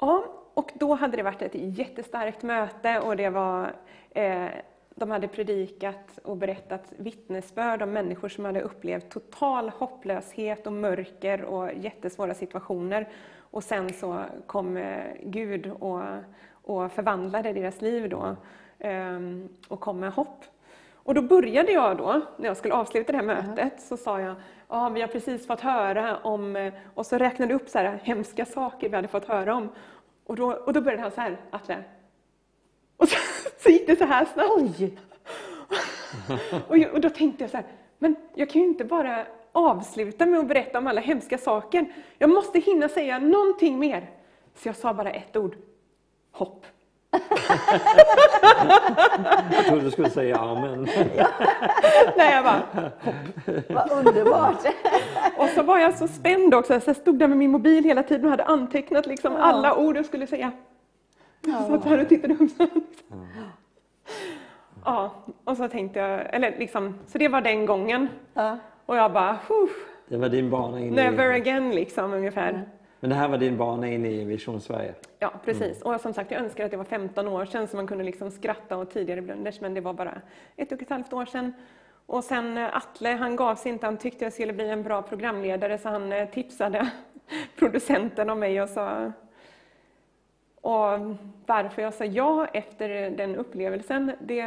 Ja, 0.00 0.24
och 0.54 0.72
då 0.74 0.94
hade 0.94 1.16
det 1.16 1.22
varit 1.22 1.42
ett 1.42 1.54
jättestarkt 1.54 2.42
möte 2.42 3.00
och 3.00 3.16
det 3.16 3.30
var 3.30 3.72
eh, 4.10 4.48
de 4.94 5.10
hade 5.10 5.28
predikat 5.28 6.18
och 6.24 6.36
berättat 6.36 6.92
vittnesbörd 6.96 7.82
om 7.82 7.90
människor 7.90 8.28
som 8.28 8.44
hade 8.44 8.60
upplevt 8.60 9.10
total 9.10 9.68
hopplöshet 9.68 10.66
och 10.66 10.72
mörker 10.72 11.42
och 11.42 11.72
jättesvåra 11.74 12.34
situationer. 12.34 13.08
Och 13.38 13.64
sen 13.64 13.92
så 13.92 14.24
kom 14.46 14.76
eh, 14.76 15.12
Gud 15.22 15.70
och, 15.70 16.02
och 16.52 16.92
förvandlade 16.92 17.52
deras 17.52 17.80
liv 17.80 18.08
då 18.08 18.36
ehm, 18.78 19.48
och 19.68 19.80
kom 19.80 20.00
med 20.00 20.12
hopp. 20.12 20.44
Och 21.10 21.14
då 21.14 21.22
började 21.22 21.72
jag 21.72 21.96
då, 21.96 22.20
när 22.36 22.48
jag 22.48 22.56
skulle 22.56 22.74
avsluta 22.74 23.12
det 23.12 23.18
här 23.18 23.24
mötet, 23.24 23.80
så 23.80 23.96
sa 23.96 24.20
jag, 24.20 24.34
ja 24.68 24.88
vi 24.88 25.00
har 25.00 25.08
precis 25.08 25.46
fått 25.46 25.60
höra 25.60 26.18
om, 26.18 26.56
eh, 26.56 26.72
och 26.94 27.06
så 27.06 27.18
räknade 27.18 27.54
upp 27.54 27.68
så 27.68 27.78
här 27.78 28.00
hemska 28.02 28.44
saker 28.44 28.88
vi 28.88 28.96
hade 28.96 29.08
fått 29.08 29.24
höra 29.24 29.54
om. 29.54 29.68
Och 30.26 30.36
då, 30.36 30.52
och 30.52 30.72
då 30.72 30.80
började 30.80 31.02
han 31.02 31.10
så 31.10 31.20
här, 31.20 31.36
Atle, 31.50 31.84
och 32.96 33.08
så, 33.08 33.16
så 33.62 33.70
gick 33.70 33.86
det 33.86 33.96
så 33.96 34.04
här 34.04 34.24
snabbt. 34.24 34.98
och, 36.68 36.94
och 36.94 37.00
då 37.00 37.10
tänkte 37.10 37.44
jag 37.44 37.50
så 37.50 37.56
här, 37.56 37.66
men 37.98 38.16
jag 38.34 38.50
kan 38.50 38.62
ju 38.62 38.68
inte 38.68 38.84
bara 38.84 39.26
avsluta 39.52 40.26
med 40.26 40.40
att 40.40 40.48
berätta 40.48 40.78
om 40.78 40.86
alla 40.86 41.00
hemska 41.00 41.38
saker. 41.38 41.92
Jag 42.18 42.30
måste 42.30 42.58
hinna 42.58 42.88
säga 42.88 43.18
någonting 43.18 43.78
mer. 43.78 44.10
Så 44.54 44.68
jag 44.68 44.76
sa 44.76 44.94
bara 44.94 45.10
ett 45.10 45.36
ord. 45.36 45.56
Hopp. 46.32 46.66
Jag 49.52 49.64
trodde 49.66 49.84
du 49.84 49.90
skulle 49.90 50.10
säga 50.10 50.36
amen. 50.36 50.88
Nej, 52.16 52.34
jag 52.34 52.44
bara. 52.44 52.62
Vad 53.68 53.90
underbart. 54.06 54.64
och 55.36 55.48
så 55.48 55.62
var 55.62 55.78
jag 55.78 55.94
så 55.98 56.08
spänd 56.08 56.54
också, 56.54 56.80
så 56.80 56.88
jag 56.90 56.96
stod 56.96 57.18
där 57.18 57.28
med 57.28 57.38
min 57.38 57.50
mobil 57.50 57.84
hela 57.84 58.02
tiden 58.02 58.24
och 58.24 58.30
hade 58.30 58.44
antecknat 58.44 59.06
liksom 59.06 59.36
alla 59.36 59.76
ord 59.76 59.96
jag 59.96 60.06
skulle 60.06 60.26
säga. 60.26 60.52
Jag 61.46 61.66
satt 61.66 61.84
här 61.84 62.02
och 62.02 62.08
tittade 62.08 62.34
upp 62.34 62.50
så. 62.56 62.66
Ja, 64.84 65.10
och 65.44 65.56
så 65.56 65.68
tänkte 65.68 65.98
jag, 65.98 66.34
eller 66.34 66.54
liksom, 66.58 66.98
så 67.06 67.18
det 67.18 67.28
var 67.28 67.40
den 67.40 67.66
gången. 67.66 68.08
Ja. 68.34 68.58
Och 68.86 68.96
jag 68.96 69.12
bara, 69.12 69.38
"Huh, 69.48 69.68
Det 70.08 70.16
var 70.16 70.28
din 70.28 70.50
bana 70.50 70.80
in 70.80 70.94
never 70.94 71.32
i... 71.32 71.40
again 71.40 71.70
liksom 71.70 72.12
ungefär. 72.12 72.62
Men 73.00 73.10
det 73.10 73.16
här 73.16 73.28
var 73.28 73.38
din 73.38 73.56
bana 73.56 73.88
in 73.88 74.06
i 74.06 74.24
Vision 74.24 74.60
Sverige. 74.60 74.94
Ja, 75.18 75.32
precis. 75.44 75.82
Och 75.82 76.00
som 76.00 76.12
sagt, 76.12 76.30
jag 76.30 76.40
önskar 76.40 76.64
att 76.64 76.70
det 76.70 76.76
var 76.76 76.84
15 76.84 77.28
år 77.28 77.44
sedan 77.44 77.68
så 77.68 77.76
man 77.76 77.86
kunde 77.86 78.04
liksom 78.04 78.30
skratta 78.30 78.76
åt 78.76 78.90
tidigare 78.90 79.22
blunders, 79.22 79.60
men 79.60 79.74
det 79.74 79.80
var 79.80 79.92
bara 79.92 80.20
ett 80.56 80.72
och 80.72 80.82
ett 80.82 80.90
halvt 80.90 81.12
år 81.12 81.24
sedan. 81.24 81.52
Och 82.06 82.24
sen 82.24 82.58
eh, 82.58 82.76
Atle, 82.76 83.08
han 83.08 83.36
gav 83.36 83.54
sig 83.54 83.72
inte, 83.72 83.86
han 83.86 83.96
tyckte 83.96 84.24
jag 84.24 84.32
skulle 84.32 84.52
bli 84.52 84.70
en 84.70 84.82
bra 84.82 85.02
programledare 85.02 85.78
så 85.78 85.88
han 85.88 86.12
eh, 86.12 86.28
tipsade 86.28 86.90
producenten 87.58 88.30
om 88.30 88.38
mig 88.38 88.62
och 88.62 88.68
sa 88.68 89.12
och 90.60 91.16
varför 91.46 91.82
jag 91.82 91.94
sa 91.94 92.04
ja 92.04 92.46
efter 92.46 93.10
den 93.10 93.36
upplevelsen, 93.36 94.12
det 94.20 94.42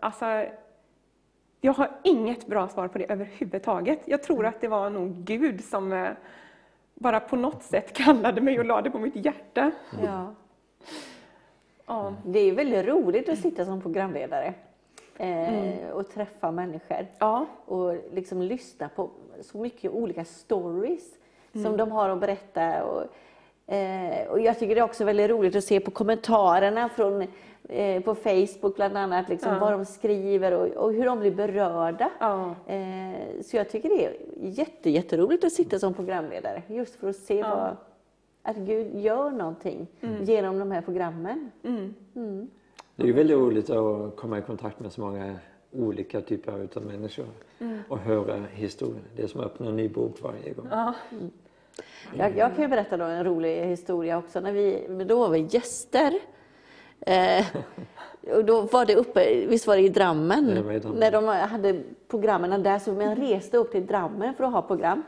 alltså 0.00 0.44
jag 1.60 1.72
har 1.72 1.90
inget 2.04 2.46
bra 2.46 2.68
svar 2.68 2.88
på 2.88 2.98
det 2.98 3.12
överhuvudtaget. 3.12 4.00
Jag 4.04 4.22
tror 4.22 4.46
att 4.46 4.60
det 4.60 4.68
var 4.68 4.90
nog 4.90 5.14
Gud 5.14 5.64
som 5.64 5.92
eh, 5.92 6.08
bara 6.98 7.20
på 7.20 7.36
något 7.36 7.62
sätt 7.62 7.92
kallade 7.92 8.40
mig 8.40 8.58
och 8.58 8.64
lade 8.64 8.90
på 8.90 8.98
mitt 8.98 9.16
hjärta. 9.16 9.70
Ja. 10.04 10.34
Ja. 11.86 12.14
Det 12.26 12.38
är 12.38 12.52
väldigt 12.52 12.86
roligt 12.86 13.28
att 13.28 13.38
sitta 13.38 13.64
som 13.64 13.80
programledare 13.80 14.54
eh, 15.16 15.90
och 15.92 16.10
träffa 16.10 16.50
människor. 16.50 17.06
Ja. 17.18 17.46
och 17.64 17.94
liksom 18.12 18.42
lyssna 18.42 18.88
på 18.88 19.10
så 19.42 19.58
mycket 19.58 19.90
olika 19.92 20.24
stories 20.24 21.14
som 21.52 21.76
de 21.76 21.90
har 21.92 22.08
att 22.08 22.20
berätta. 22.20 22.84
Och, 22.84 23.04
eh, 23.74 24.28
och 24.28 24.40
jag 24.40 24.58
tycker 24.58 24.74
det 24.74 24.80
är 24.80 24.84
också 24.84 25.04
väldigt 25.04 25.30
roligt 25.30 25.56
att 25.56 25.64
se 25.64 25.80
på 25.80 25.90
kommentarerna 25.90 26.88
från, 26.88 27.26
eh, 27.68 28.02
på 28.02 28.14
Facebook 28.14 28.76
bland 28.76 28.96
annat, 28.96 29.28
liksom, 29.28 29.52
Ja. 29.52 29.58
vad 29.58 29.72
de 29.72 29.84
skriver 29.84 30.52
och, 30.52 30.66
och 30.84 30.92
hur 30.92 31.04
de 31.04 31.20
blir 31.20 31.30
berörda. 31.30 32.10
Eh, 32.66 33.42
så 33.42 33.56
jag 33.56 33.68
tycker 33.70 33.88
det 33.88 34.04
är 34.06 34.12
jätte, 34.40 34.90
jätteroligt 34.90 35.44
att 35.44 35.52
sitta 35.52 35.78
som 35.78 35.94
programledare 35.94 36.62
just 36.68 36.94
för 36.94 37.08
att 37.08 37.16
se 37.16 37.42
vad, 37.42 37.76
att 38.42 38.56
Gud 38.56 39.00
gör 39.00 39.30
någonting 39.30 39.86
genom 40.20 40.58
de 40.58 40.70
här 40.70 40.82
programmen. 40.82 41.50
Mm. 41.62 42.50
Det 42.96 43.02
är 43.02 43.06
ju 43.06 43.12
väldigt 43.12 43.36
roligt 43.36 43.70
att 43.70 44.16
komma 44.16 44.38
i 44.38 44.42
kontakt 44.42 44.80
med 44.80 44.92
så 44.92 45.00
många 45.00 45.36
olika 45.72 46.20
typer 46.20 46.68
av 46.76 46.82
människor 46.82 47.26
och 47.88 47.98
höra 47.98 48.44
historier. 48.52 49.02
Det 49.16 49.22
är 49.22 49.26
som 49.26 49.40
att 49.40 49.46
öppna 49.46 49.68
en 49.68 49.76
ny 49.76 49.88
bok 49.88 50.22
varje 50.22 50.52
gång. 50.52 50.68
Ja. 50.70 50.94
Jag, 52.16 52.36
jag 52.36 52.54
kan 52.54 52.62
ju 52.62 52.68
berätta 52.68 52.96
då 52.96 53.04
en 53.04 53.24
rolig 53.24 53.66
historia 53.66 54.18
också. 54.18 54.40
När 54.40 54.52
vi, 54.52 54.86
då 55.08 55.18
var 55.18 55.28
vi 55.28 55.46
gäster. 55.50 56.18
Eh, 57.00 57.46
och 58.26 58.44
då 58.44 58.60
var 58.60 58.86
det 58.86 58.94
uppe, 58.96 59.46
visst 59.46 59.66
var 59.66 59.76
det 59.76 59.82
i 59.82 59.88
Drammen? 59.88 60.46
Det 60.46 60.74
i 60.74 60.78
Drammen. 60.78 60.98
När 61.00 61.12
de 61.12 61.26
hade 61.28 61.80
programmen 62.08 62.62
där, 62.62 62.78
så 62.78 62.92
man 62.92 63.16
reste 63.16 63.56
upp 63.56 63.72
till 63.72 63.86
Drammen 63.86 64.34
för 64.34 64.44
att 64.44 64.52
ha 64.52 64.62
program. 64.62 65.02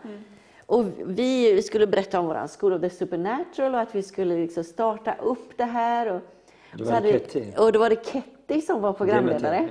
Och 0.66 0.84
vi 1.04 1.62
skulle 1.62 1.86
berätta 1.86 2.20
om 2.20 2.26
vår 2.26 2.58
School 2.60 2.72
of 2.72 2.80
the 2.80 2.90
Supernatural 2.90 3.74
och 3.74 3.80
att 3.80 3.94
vi 3.94 4.02
skulle 4.02 4.36
liksom 4.36 4.64
starta 4.64 5.14
upp 5.22 5.56
det 5.56 5.64
här. 5.64 6.12
Och, 6.12 6.20
Det 6.78 6.84
var 6.84 6.92
hade- 6.92 7.20
och 7.58 7.72
då 7.72 7.78
var 7.78 7.90
det 7.90 8.04
Ketty 8.06 8.60
som 8.60 8.80
var 8.80 8.92
programledare. 8.92 9.68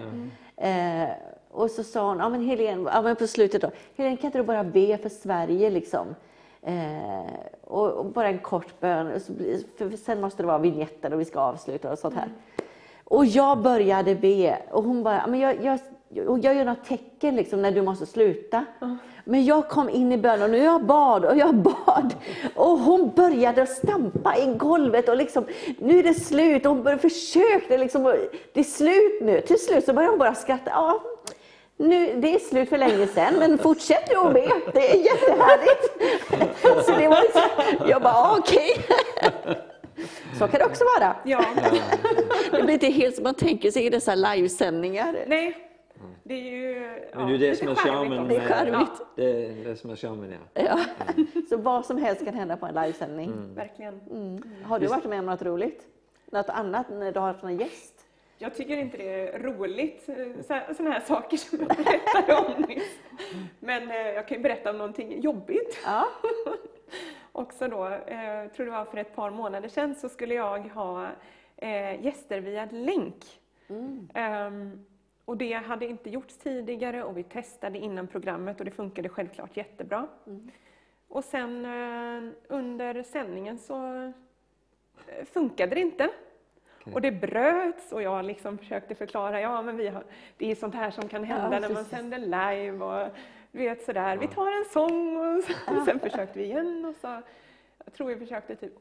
Ja. 0.56 0.64
Eh, 0.68 1.10
och 1.52 1.72
så 1.72 1.84
sa 1.84 2.08
hon, 2.10 2.18
ja 2.20 2.30
men 2.30 2.42
Helene, 2.42 2.90
ja 2.94 3.02
men 3.02 3.16
på 3.16 3.28
slutet 3.28 3.62
då, 3.62 3.72
Helene 3.98 4.18
kan 4.18 4.26
inte 4.26 4.38
du 4.38 4.44
bara 4.44 4.64
be 4.64 4.98
för 4.98 5.10
Sverige 5.10 5.70
liksom? 5.70 6.16
Eh, 6.62 7.32
och, 7.64 7.92
och 7.92 8.06
bara 8.06 8.28
en 8.28 8.40
kort 8.40 8.80
bön, 8.80 9.20
så 9.20 9.34
för 9.78 9.98
sen 9.98 10.22
måste 10.22 10.44
det 10.44 10.48
vara 10.48 10.58
vignetter 10.58 11.14
och 11.14 11.20
vi 11.20 11.26
ska 11.26 11.40
avsluta 11.40 11.92
och 11.92 12.00
sånt 12.00 12.16
här. 12.16 12.30
Och 13.10 13.26
jag 13.26 13.58
började 13.58 14.16
be 14.16 14.58
och 14.72 14.84
hon 14.84 15.04
bara, 15.04 15.16
"Ja, 15.16 15.28
men 15.28 15.40
jag, 15.40 15.56
jag, 15.64 15.80
och 16.30 16.40
jag 16.40 16.56
gör 16.56 16.66
något 16.66 16.86
tecken 16.86 17.36
liksom 17.36 17.62
när 17.62 17.72
du 17.72 17.82
måste 17.82 18.06
sluta. 18.06 18.66
Men 19.24 19.46
jag 19.46 19.70
kom 19.70 19.90
in 19.90 20.12
i 20.12 20.18
bönen 20.18 20.52
och 20.54 20.60
jag 20.60 20.84
bad 20.86 21.26
och 21.26 21.38
jag 21.38 21.56
bad. 21.56 22.14
Och 22.56 22.80
hon 22.80 23.12
började 23.16 23.66
stampa 23.66 24.38
i 24.38 24.46
golvet 24.58 25.10
och 25.10 25.18
liksom, 25.18 25.46
nu 25.80 26.00
är 26.00 26.04
det 26.04 26.14
slut. 26.14 26.66
Och 26.66 26.72
hon 26.72 26.84
började, 26.84 27.02
försökte 27.02 27.78
liksom, 27.78 28.04
det 28.54 28.60
är 28.60 28.64
slut 28.64 29.22
nu. 29.22 29.42
Till 29.42 29.60
slut 29.60 29.86
så 29.86 29.94
började 29.94 30.12
hon 30.12 30.20
bara 30.20 30.36
skratta. 30.36 30.72
Ja, 30.74 31.04
nu, 31.78 32.14
det 32.22 32.36
är 32.36 32.40
slut 32.40 32.70
för 32.70 32.78
länge 32.78 33.08
sedan, 33.08 33.34
men 33.40 33.58
fortsätt 33.58 34.10
du 34.10 34.18
att 34.18 34.34
be. 34.34 34.52
Det 34.74 34.92
är 34.92 34.98
jättehärligt. 34.98 35.92
Så 36.86 36.92
det 36.92 37.08
var 37.08 37.22
liksom, 37.22 37.42
jag 37.90 38.02
bara, 38.02 38.14
"Ja, 38.14 38.36
okej. 38.40 38.78
Så 40.34 40.48
kan 40.48 40.60
det 40.60 40.66
också 40.66 40.84
vara. 41.00 41.16
ja. 41.26 41.46
Det 42.52 42.64
blir 42.64 42.74
inte 42.74 42.88
helt 42.88 43.16
som 43.16 43.24
man 43.24 43.34
tänker 43.34 43.72
sig 43.72 43.86
i 43.86 43.90
dessa 43.90 44.16
livesändningar. 44.16 45.26
Nej. 45.28 45.66
Det 46.24 46.34
är 46.34 46.52
ju 46.52 46.92
Men 47.16 47.28
det 47.28 47.34
är 47.34 47.38
det 47.38 47.56
som 47.56 47.68
är 47.68 47.76
charmen. 47.76 48.28
Det 48.28 48.36
är 48.36 48.88
det 49.16 49.46
är 49.46 49.66
det 49.66 49.76
som 49.76 49.90
är 49.90 49.96
charmen, 49.96 50.32
ja. 50.54 50.62
Ja. 50.64 50.80
Så 51.50 51.58
vad 51.58 51.86
som 51.86 51.98
helst 51.98 52.26
kan 52.26 52.34
hända 52.34 52.58
på 52.58 52.66
en 52.66 52.76
livesändning. 52.76 53.56
Verkligen. 53.56 54.02
Har 54.64 54.80
du 54.80 54.88
varit 54.88 55.06
med 55.06 55.20
om 55.20 55.26
något 55.26 55.42
roligt? 55.42 55.88
Något 56.32 56.50
annat 56.50 56.90
när 56.90 57.12
du 57.12 57.20
har 57.20 57.28
haft 57.28 57.44
någon 57.44 57.58
gäst? 57.58 58.06
Jag 58.42 58.56
tycker 58.56 58.78
inte 58.78 58.98
det 58.98 59.34
är 59.34 59.40
roligt, 59.40 60.04
sådana 60.78 60.92
här 60.94 61.00
saker 61.00 61.38
som 61.38 61.60
jag 61.60 61.68
berättade 61.68 62.36
om 62.36 62.62
nyss. 62.62 62.84
Men 63.60 63.92
eh, 63.92 63.98
jag 63.98 64.28
kan 64.28 64.38
ju 64.38 64.44
berätta 64.44 64.70
om 64.70 64.78
någonting 64.78 65.22
jobbigt. 65.22 65.80
Ja. 65.86 66.08
Också 67.40 67.68
då, 67.68 67.88
eh, 67.88 68.24
jag 68.24 68.54
tror 68.54 68.66
det 68.66 68.72
var 68.72 68.86
för 68.86 68.98
ett 68.98 69.16
par 69.16 69.30
månader 69.30 69.70
sedan, 69.70 69.96
så 69.96 70.10
skulle 70.10 70.34
jag 70.34 70.60
ha 70.60 71.08
eh, 71.58 72.06
gäster 72.06 72.40
via 72.40 72.68
länk. 72.72 73.26
Ehm, 74.14 74.86
och 75.26 75.38
det 75.38 75.54
hade 75.54 75.86
inte 75.86 76.10
gjorts 76.10 76.38
tidigare 76.38 77.04
och 77.04 77.18
vi 77.18 77.24
testade 77.24 77.78
innan 77.78 78.08
programmet 78.08 78.60
och 78.60 78.66
det 78.66 78.72
funkade 78.72 79.10
självklart 79.10 79.58
jättebra. 79.58 80.08
Och 81.08 81.24
sen 81.24 81.66
eh, 81.66 82.34
under 82.48 83.04
sändningen 83.04 83.58
så 83.58 83.96
eh, 85.08 85.26
funkade 85.26 85.76
det 85.76 85.82
inte. 85.82 86.10
Och 86.94 87.02
det 87.02 87.12
bröts 87.12 87.92
och 87.92 88.02
jag 88.02 88.26
liksom 88.26 88.58
försökte 88.58 88.96
förklara, 88.96 89.42
ja 89.42 89.62
men 89.62 89.78
vi 89.78 89.88
har, 89.88 90.04
det 90.38 90.52
är 90.52 90.56
sånt 90.56 90.76
här 90.76 90.92
som 90.92 91.10
kan 91.10 91.24
hända 91.24 91.54
Ja, 91.54 91.60
när 91.60 91.74
man 91.74 91.86
sänder 91.86 92.18
live 92.20 92.86
och 92.86 93.10
du 93.52 93.60
vet 93.60 93.86
sådär, 93.86 94.18
vi 94.18 94.28
tar 94.28 94.58
en 94.60 94.66
sång 94.66 95.18
och 95.18 95.44
så, 95.44 95.54
sen 95.86 96.00
försökte 96.00 96.40
vi 96.40 96.46
igen 96.46 96.86
och 96.86 96.96
så, 97.02 97.22
jag 97.86 97.94
tror 97.94 98.08
vi 98.08 98.16
försökte 98.16 98.56
typ 98.56 98.74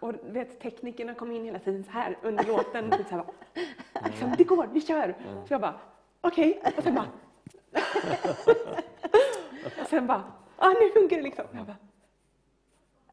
och 0.00 0.12
vet, 0.22 0.60
teknikerna 0.60 1.14
kom 1.14 1.32
in 1.32 1.44
hela 1.44 1.58
tiden 1.58 1.84
så 1.84 1.90
här 1.90 2.18
under 2.22 2.44
låten. 2.44 2.90
Typ 2.90 3.08
så 3.08 3.14
här, 3.14 3.22
bara, 3.22 3.32
liksom, 4.06 4.34
det 4.38 4.44
går, 4.44 4.68
vi 4.72 4.80
kör! 4.80 5.14
Så 5.48 5.54
jag 5.54 5.60
bara, 5.60 5.74
okej. 6.20 6.62
Och 6.76 6.82
sen 6.82 6.94
bara... 6.94 7.08
och 9.80 9.86
sen 9.88 10.06
bara, 10.06 10.22
ah, 10.56 10.68
nu 10.68 10.90
funkar 10.90 11.16
det 11.16 11.22
liksom. 11.22 11.44
Jag 11.52 11.66
bara, 11.66 11.76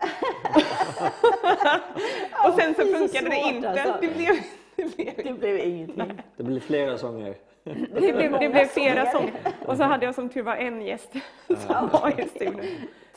och 2.48 2.54
sen 2.54 2.76
så 2.76 2.84
det 2.84 2.90
är 2.92 2.94
så 2.94 2.98
funkade 2.98 3.30
det 3.30 3.36
inte. 3.36 3.70
alltså. 3.70 3.98
Det 4.02 4.08
blev, 4.08 4.36
det 4.76 4.96
blev, 4.96 5.16
Det 5.26 5.34
blev 5.34 5.58
ingenting. 5.58 6.22
Det 6.38 6.44
blir 6.44 6.60
flera 6.60 6.98
sånger. 6.98 7.36
Det 7.64 8.14
blev, 8.14 8.32
det 8.32 8.50
blev 8.50 8.66
flera 8.66 9.06
sånger. 9.06 9.34
Och 9.66 9.78
så 9.78 9.84
hade 9.84 10.06
jag 10.06 10.16
som 10.16 10.30
tur 10.30 10.44
var 10.44 10.56
en 10.56 10.82
gäst 10.82 11.14
som 11.48 11.90
var 11.90 12.20
i 12.20 12.28
studion. 12.28 12.62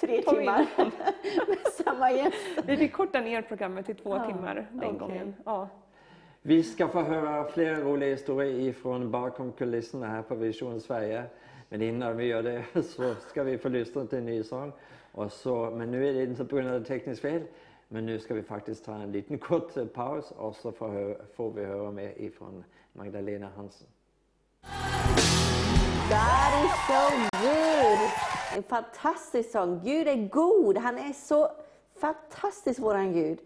Tre 0.01 0.23
timmar 0.23 0.67
med 1.49 1.59
samma 1.85 2.13
gäst. 2.13 2.37
Vi 2.67 2.77
fick 2.77 2.93
korta 2.93 3.21
ner 3.21 3.43
programmet 3.43 3.87
till 3.87 3.97
två 3.97 4.17
Ja, 4.17 4.27
timmar 4.27 4.67
den 4.73 4.99
gången. 4.99 5.35
Ja. 5.45 5.69
Vi 6.43 6.63
ska 6.63 6.89
få 6.89 7.03
höra 7.03 7.45
flera 7.45 7.81
roliga 7.81 8.11
historier 8.11 8.69
ifrån 8.69 9.11
bakom 9.11 9.53
kulisserna 9.53 10.07
här 10.07 10.23
på 10.23 10.35
Vision 10.35 10.81
Sverige. 10.81 11.25
Men 11.69 11.83
innan 11.83 12.17
vi 12.17 12.25
gör 12.25 12.43
det 12.43 12.65
så 12.83 13.15
ska 13.15 13.43
vi 13.43 13.59
få 13.59 13.69
lyssna 13.69 14.07
till 14.07 14.19
en 14.19 14.27
ny 14.27 14.43
sång. 14.43 14.73
Och 15.13 15.33
så, 15.33 15.71
men 15.71 15.91
nu 15.91 16.09
är 16.09 16.13
det 16.13 16.23
inte 16.23 16.45
på 16.45 16.57
grund 16.57 16.75
av 16.75 16.81
tekniskt 16.85 17.23
fel. 17.23 17.43
Men 17.89 18.07
nu 18.07 18.19
ska 18.19 18.35
vi 18.35 18.43
faktiskt 18.43 18.85
ta 18.85 18.95
en 18.95 19.13
liten 19.13 19.39
kort 19.39 19.93
paus 19.95 20.31
och 20.31 20.57
så 20.57 20.73
får 20.73 21.53
vi 21.53 21.65
höra 21.65 21.91
mer 21.91 22.13
ifrån 22.17 22.65
Magdalena 22.93 23.49
Hansen. 23.57 23.89
God 26.09 26.65
is 26.65 26.73
so 26.87 27.03
good. 27.43 27.99
En 28.57 28.63
fantastisk 28.63 29.51
sång. 29.51 29.81
Gud 29.85 30.09
är 30.09 30.29
god. 30.29 30.79
Han 30.79 30.99
är 30.99 31.13
så 31.13 31.49
fantastisk, 32.01 32.81
våran 32.81 33.13
Gud. 33.13 33.39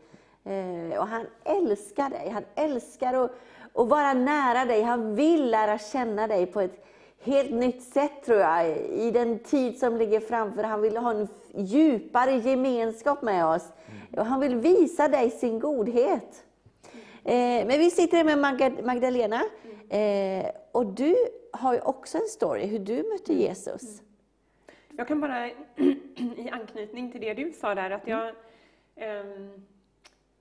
Eh, 0.45 0.99
och 0.99 1.07
han 1.07 1.27
älskar 1.45 2.11
dig. 2.11 2.31
Han 2.31 2.45
älskar 2.55 3.15
att, 3.15 3.31
att 3.75 3.89
vara 3.89 4.15
nära 4.15 4.65
dig. 4.65 4.83
Han 4.83 5.15
vill 5.15 5.51
lära 5.51 5.79
känna 5.79 6.27
dig 6.27 6.47
på 6.47 6.61
ett 6.61 6.85
helt 7.23 7.51
nytt 7.51 7.83
sätt, 7.83 8.25
tror 8.25 8.39
jag, 8.39 8.77
i 8.79 9.11
den 9.11 9.39
tid 9.39 9.79
som 9.79 9.97
ligger 9.97 10.21
framför. 10.21 10.63
Han 10.63 10.81
vill 10.81 10.97
ha 10.97 11.11
en 11.11 11.29
djupare 11.55 12.33
gemenskap 12.37 13.23
med 13.23 13.47
oss. 13.47 13.73
Och 14.17 14.27
han 14.27 14.41
vill 14.41 14.57
visa 14.57 15.09
dig 15.09 15.31
sin 15.31 15.59
godhet. 15.61 16.45
Eh, 17.25 17.67
men 17.67 17.79
vi 17.79 17.91
sitter 17.91 18.17
här 18.17 18.25
med 18.25 18.85
Magdalena. 18.85 19.43
Eh, 19.89 20.47
och 20.79 20.87
du 20.87 21.17
har 21.53 21.75
ju 21.75 21.81
också 21.81 22.19
en 22.19 22.29
story 22.29 22.67
hur 22.67 22.79
du 22.79 23.03
mötte 23.03 23.35
Jesus. 23.35 24.03
Jag 24.97 25.09
kan 25.09 25.21
bara 25.21 25.47
i 26.17 26.49
anknytning 26.53 27.13
till 27.13 27.21
det 27.21 27.35
du 27.35 27.53
sa 27.53 27.75
där 27.75 27.91
att 27.91 28.07
jag 28.07 28.35
ehm, 28.97 29.67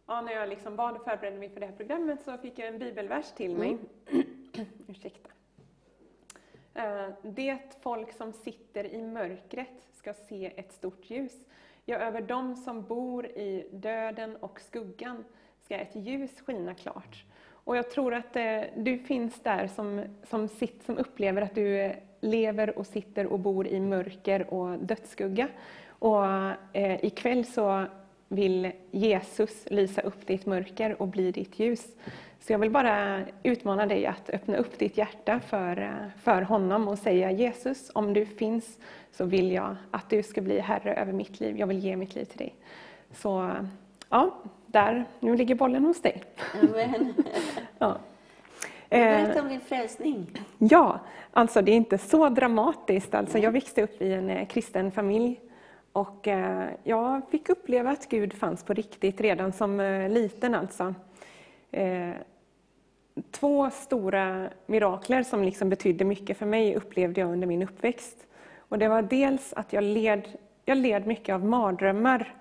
ja, 0.07 0.21
när 0.21 0.33
jag 0.33 0.49
liksom 0.49 0.75
bad 0.75 0.95
och 0.95 1.03
förberedde 1.03 1.37
mig 1.37 1.49
för 1.49 1.59
det 1.59 1.65
här 1.65 1.73
programmet 1.73 2.21
så 2.25 2.37
fick 2.37 2.59
jag 2.59 2.67
en 2.67 2.79
bibelvers 2.79 3.31
till 3.31 3.55
mig. 3.55 3.77
Ursäkta. 4.87 5.29
Eh, 6.73 7.09
Det 7.21 7.59
folk 7.81 8.13
som 8.13 8.33
sitter 8.33 8.83
i 8.85 9.01
mörkret 9.01 9.87
ska 9.93 10.13
se 10.13 10.53
ett 10.55 10.73
stort 10.73 11.09
ljus. 11.09 11.45
Ja, 11.85 11.97
över 11.97 12.21
dem 12.21 12.55
som 12.55 12.83
bor 12.83 13.25
i 13.25 13.69
döden 13.71 14.35
och 14.35 14.61
skuggan 14.61 15.25
ska 15.65 15.75
ett 15.75 15.95
ljus 15.95 16.41
skina 16.41 16.75
klart. 16.75 17.25
Och 17.67 17.77
jag 17.77 17.89
tror 17.89 18.13
att 18.13 18.35
eh, 18.35 18.61
du 18.75 18.97
finns 18.97 19.39
där 19.39 19.67
som, 19.67 20.03
som, 20.23 20.47
sitt, 20.47 20.83
som 20.85 20.97
upplever 20.97 21.41
att 21.41 21.55
du 21.55 21.79
eh, 21.79 21.95
lever 22.21 22.77
och 22.79 22.87
sitter 22.87 23.25
och 23.25 23.39
bor 23.39 23.67
i 23.67 23.79
mörker 23.79 24.53
och 24.53 24.79
dödsskugga. 24.79 25.47
Och 25.89 26.25
eh, 26.73 27.05
ikväll 27.05 27.45
så 27.45 27.85
vill 28.27 28.71
Jesus 28.91 29.65
lysa 29.69 30.01
upp 30.01 30.27
ditt 30.27 30.45
mörker 30.45 31.01
och 31.01 31.07
bli 31.07 31.31
ditt 31.31 31.59
ljus. 31.59 31.95
Så 32.39 32.53
jag 32.53 32.59
vill 32.59 32.71
bara 32.71 33.25
utmana 33.43 33.85
dig 33.85 34.05
att 34.05 34.29
öppna 34.29 34.57
upp 34.57 34.79
ditt 34.79 34.97
hjärta 34.97 35.39
för, 35.39 35.81
eh, 35.81 36.21
för 36.21 36.41
honom 36.41 36.87
och 36.87 36.99
säga 36.99 37.31
Jesus, 37.31 37.91
om 37.93 38.13
du 38.13 38.25
finns 38.25 38.79
så 39.11 39.25
vill 39.25 39.51
jag 39.51 39.75
att 39.91 40.09
du 40.09 40.23
ska 40.23 40.41
bli 40.41 40.59
Herre 40.59 40.95
över 40.95 41.13
mitt 41.13 41.39
liv. 41.39 41.57
Jag 41.57 41.67
vill 41.67 41.79
ge 41.79 41.95
mitt 41.95 42.15
liv 42.15 42.25
till 42.25 42.37
dig. 42.37 42.55
Så 43.11 43.51
ja, 44.09 44.43
där, 44.67 45.05
nu 45.19 45.35
ligger 45.35 45.55
bollen 45.55 45.85
hos 45.85 46.01
dig. 46.01 46.23
Amen. 46.63 47.13
Ja. 47.79 47.97
Eh, 48.89 48.99
Berätta 48.99 49.41
om 49.41 49.49
din 49.49 49.59
frälsning. 49.59 50.27
Ja, 50.57 50.99
alltså 51.33 51.61
det 51.61 51.71
är 51.71 51.75
inte 51.75 51.97
så 51.97 52.29
dramatiskt. 52.29 53.15
Alltså, 53.15 53.37
jag 53.37 53.51
växte 53.51 53.83
upp 53.83 54.01
i 54.01 54.13
en 54.13 54.29
eh, 54.29 54.47
kristen 54.47 54.91
familj 54.91 55.39
och 55.91 56.27
eh, 56.27 56.69
jag 56.83 57.21
fick 57.31 57.49
uppleva 57.49 57.91
att 57.91 58.09
Gud 58.09 58.33
fanns 58.33 58.63
på 58.63 58.73
riktigt 58.73 59.21
redan 59.21 59.53
som 59.53 59.77
liten. 60.11 60.55
Alltså. 60.55 60.93
Två 63.31 63.69
stora 63.69 64.49
mirakler 64.65 65.23
som 65.23 65.43
liksom 65.43 65.69
betydde 65.69 66.05
mycket 66.05 66.37
för 66.37 66.45
mig 66.45 66.75
upplevde 66.75 67.21
jag 67.21 67.31
under 67.31 67.47
min 67.47 67.63
uppväxt. 67.63 68.17
Och 68.57 68.77
det 68.79 68.87
var 68.87 69.01
dels 69.01 69.53
att 69.53 69.73
jag 69.73 69.83
led, 69.83 70.27
jag 70.65 70.77
led 70.77 71.07
mycket 71.07 71.33
av 71.35 71.45
mardrömmar 71.45 72.33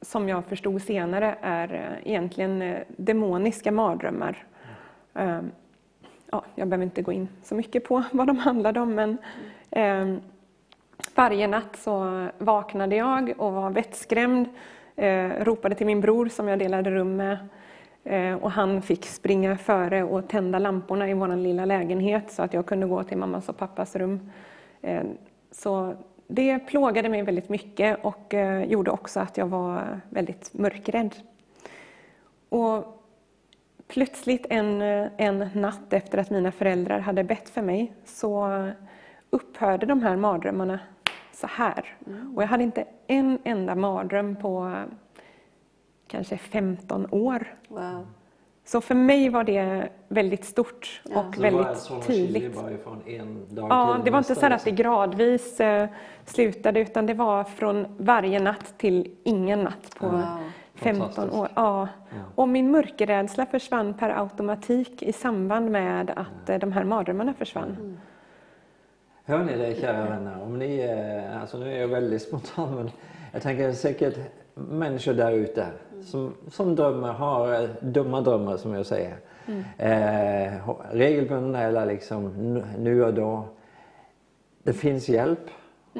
som 0.00 0.28
jag 0.28 0.44
förstod 0.44 0.82
senare 0.82 1.36
är 1.40 1.74
eh, 1.74 2.10
egentligen 2.12 2.62
eh, 2.62 2.78
demoniska 2.96 3.72
mardrömmar. 3.72 4.46
Ehm, 5.14 5.50
ja, 6.30 6.44
jag 6.54 6.68
behöver 6.68 6.84
inte 6.84 7.02
gå 7.02 7.12
in 7.12 7.28
så 7.42 7.54
mycket 7.54 7.84
på 7.84 8.02
vad 8.12 8.26
de 8.26 8.38
handlade 8.38 8.80
om, 8.80 8.94
men 8.94 9.18
ehm, 9.70 10.20
varje 11.14 11.46
natt 11.46 11.76
så 11.76 12.26
vaknade 12.38 12.96
jag 12.96 13.34
och 13.36 13.52
var 13.52 13.70
vettskrämd, 13.70 14.48
eh, 14.96 15.28
ropade 15.28 15.74
till 15.74 15.86
min 15.86 16.00
bror 16.00 16.28
som 16.28 16.48
jag 16.48 16.58
delade 16.58 16.90
rum 16.90 17.16
med 17.16 17.38
och 18.40 18.50
han 18.50 18.82
fick 18.82 19.06
springa 19.06 19.56
före 19.56 20.02
och 20.02 20.28
tända 20.28 20.58
lamporna 20.58 21.10
i 21.10 21.14
vår 21.14 21.36
lilla 21.36 21.64
lägenhet 21.64 22.30
så 22.30 22.42
att 22.42 22.54
jag 22.54 22.66
kunde 22.66 22.86
gå 22.86 23.02
till 23.02 23.18
mammas 23.18 23.48
och 23.48 23.56
pappas 23.56 23.96
rum. 23.96 24.30
Ehm, 24.82 25.06
så 25.50 25.94
det 26.28 26.58
plågade 26.58 27.08
mig 27.08 27.22
väldigt 27.22 27.48
mycket 27.48 28.04
och 28.04 28.34
eh, 28.34 28.64
gjorde 28.64 28.90
också 28.90 29.20
att 29.20 29.36
jag 29.36 29.46
var 29.46 30.00
väldigt 30.10 30.54
mörkrädd. 30.54 31.14
Och 32.48 33.02
plötsligt 33.88 34.46
en, 34.50 34.82
en 35.16 35.50
natt 35.54 35.92
efter 35.92 36.18
att 36.18 36.30
mina 36.30 36.52
föräldrar 36.52 36.98
hade 36.98 37.24
bett 37.24 37.48
för 37.48 37.62
mig 37.62 37.92
så 38.04 38.68
upphörde 39.30 39.86
de 39.86 40.02
här 40.02 40.16
mardrömmarna 40.16 40.80
så 41.32 41.46
här. 41.46 41.96
Och 42.34 42.42
jag 42.42 42.48
hade 42.48 42.64
inte 42.64 42.84
en 43.06 43.38
enda 43.44 43.74
mardröm 43.74 44.36
på 44.36 44.82
kanske 46.06 46.38
15 46.38 47.06
år. 47.10 47.54
Wow. 47.68 48.06
Så 48.68 48.80
för 48.80 48.94
mig 48.94 49.28
var 49.28 49.44
det 49.44 49.88
väldigt 50.08 50.44
stort 50.44 51.00
Ja. 51.04 51.20
och 51.20 51.34
Så 51.34 51.40
det 51.40 51.50
var 51.50 51.58
väldigt 51.58 51.66
alltså 51.66 52.00
tydligt. 52.00 52.54
bara 52.54 52.76
från 52.84 53.02
en 53.06 53.54
dag 53.54 53.66
Ja, 53.70 53.94
till 53.94 54.04
det 54.04 54.10
var 54.10 54.18
inte 54.18 54.34
så 54.34 54.40
här 54.40 54.50
att 54.50 54.64
det 54.64 54.70
liksom. 54.70 54.84
gradvis 54.84 55.60
eh, 55.60 55.88
slutade 56.24 56.80
utan 56.80 57.06
det 57.06 57.14
var 57.14 57.44
från 57.44 57.86
varje 57.98 58.40
natt 58.40 58.74
till 58.78 59.10
ingen 59.24 59.62
natt 59.64 59.94
på 59.98 60.06
Wow. 60.06 60.20
15 60.74 61.08
Fantastiskt. 61.08 61.36
år. 61.40 61.48
Ja. 61.54 61.88
Ja. 62.10 62.16
Och 62.34 62.48
min 62.48 62.70
mörkerrädsla 62.70 63.46
försvann 63.46 63.94
per 63.94 64.10
automatik 64.10 65.02
i 65.02 65.12
samband 65.12 65.70
med 65.70 66.10
att 66.16 66.50
eh, 66.50 66.58
de 66.58 66.72
här 66.72 66.84
mardrömmarna 66.84 67.34
försvann. 67.34 67.98
Hör 69.24 69.44
ni 69.44 69.56
det 69.56 69.80
kära 69.80 70.04
vänner? 70.04 70.42
Om 70.42 70.58
ni, 70.58 70.78
eh, 70.80 71.40
alltså 71.42 71.58
nu 71.58 71.72
är 71.72 71.80
jag 71.80 71.88
väldigt 71.88 72.22
spontan 72.22 72.74
men 72.74 72.90
jag 73.32 73.42
tänker 73.42 73.72
säkert 73.72 74.18
människor 74.54 75.12
där 75.12 75.32
ute 75.32 75.66
som, 76.04 76.34
som 76.50 76.74
drömmer, 76.76 77.12
har 77.12 77.62
eh, 77.62 77.68
dumma 77.80 78.20
drömmar 78.20 78.56
som 78.56 78.74
jag 78.74 78.86
säger. 78.86 79.16
Eh, 79.78 80.52
ha- 80.60 80.80
regelbundna 80.92 81.62
eller 81.62 81.86
liksom 81.86 82.54
nu- 82.78 83.04
och 83.04 83.14
då. 83.14 83.44
Det 84.62 84.72
finns 84.72 85.08
hjälp 85.08 85.50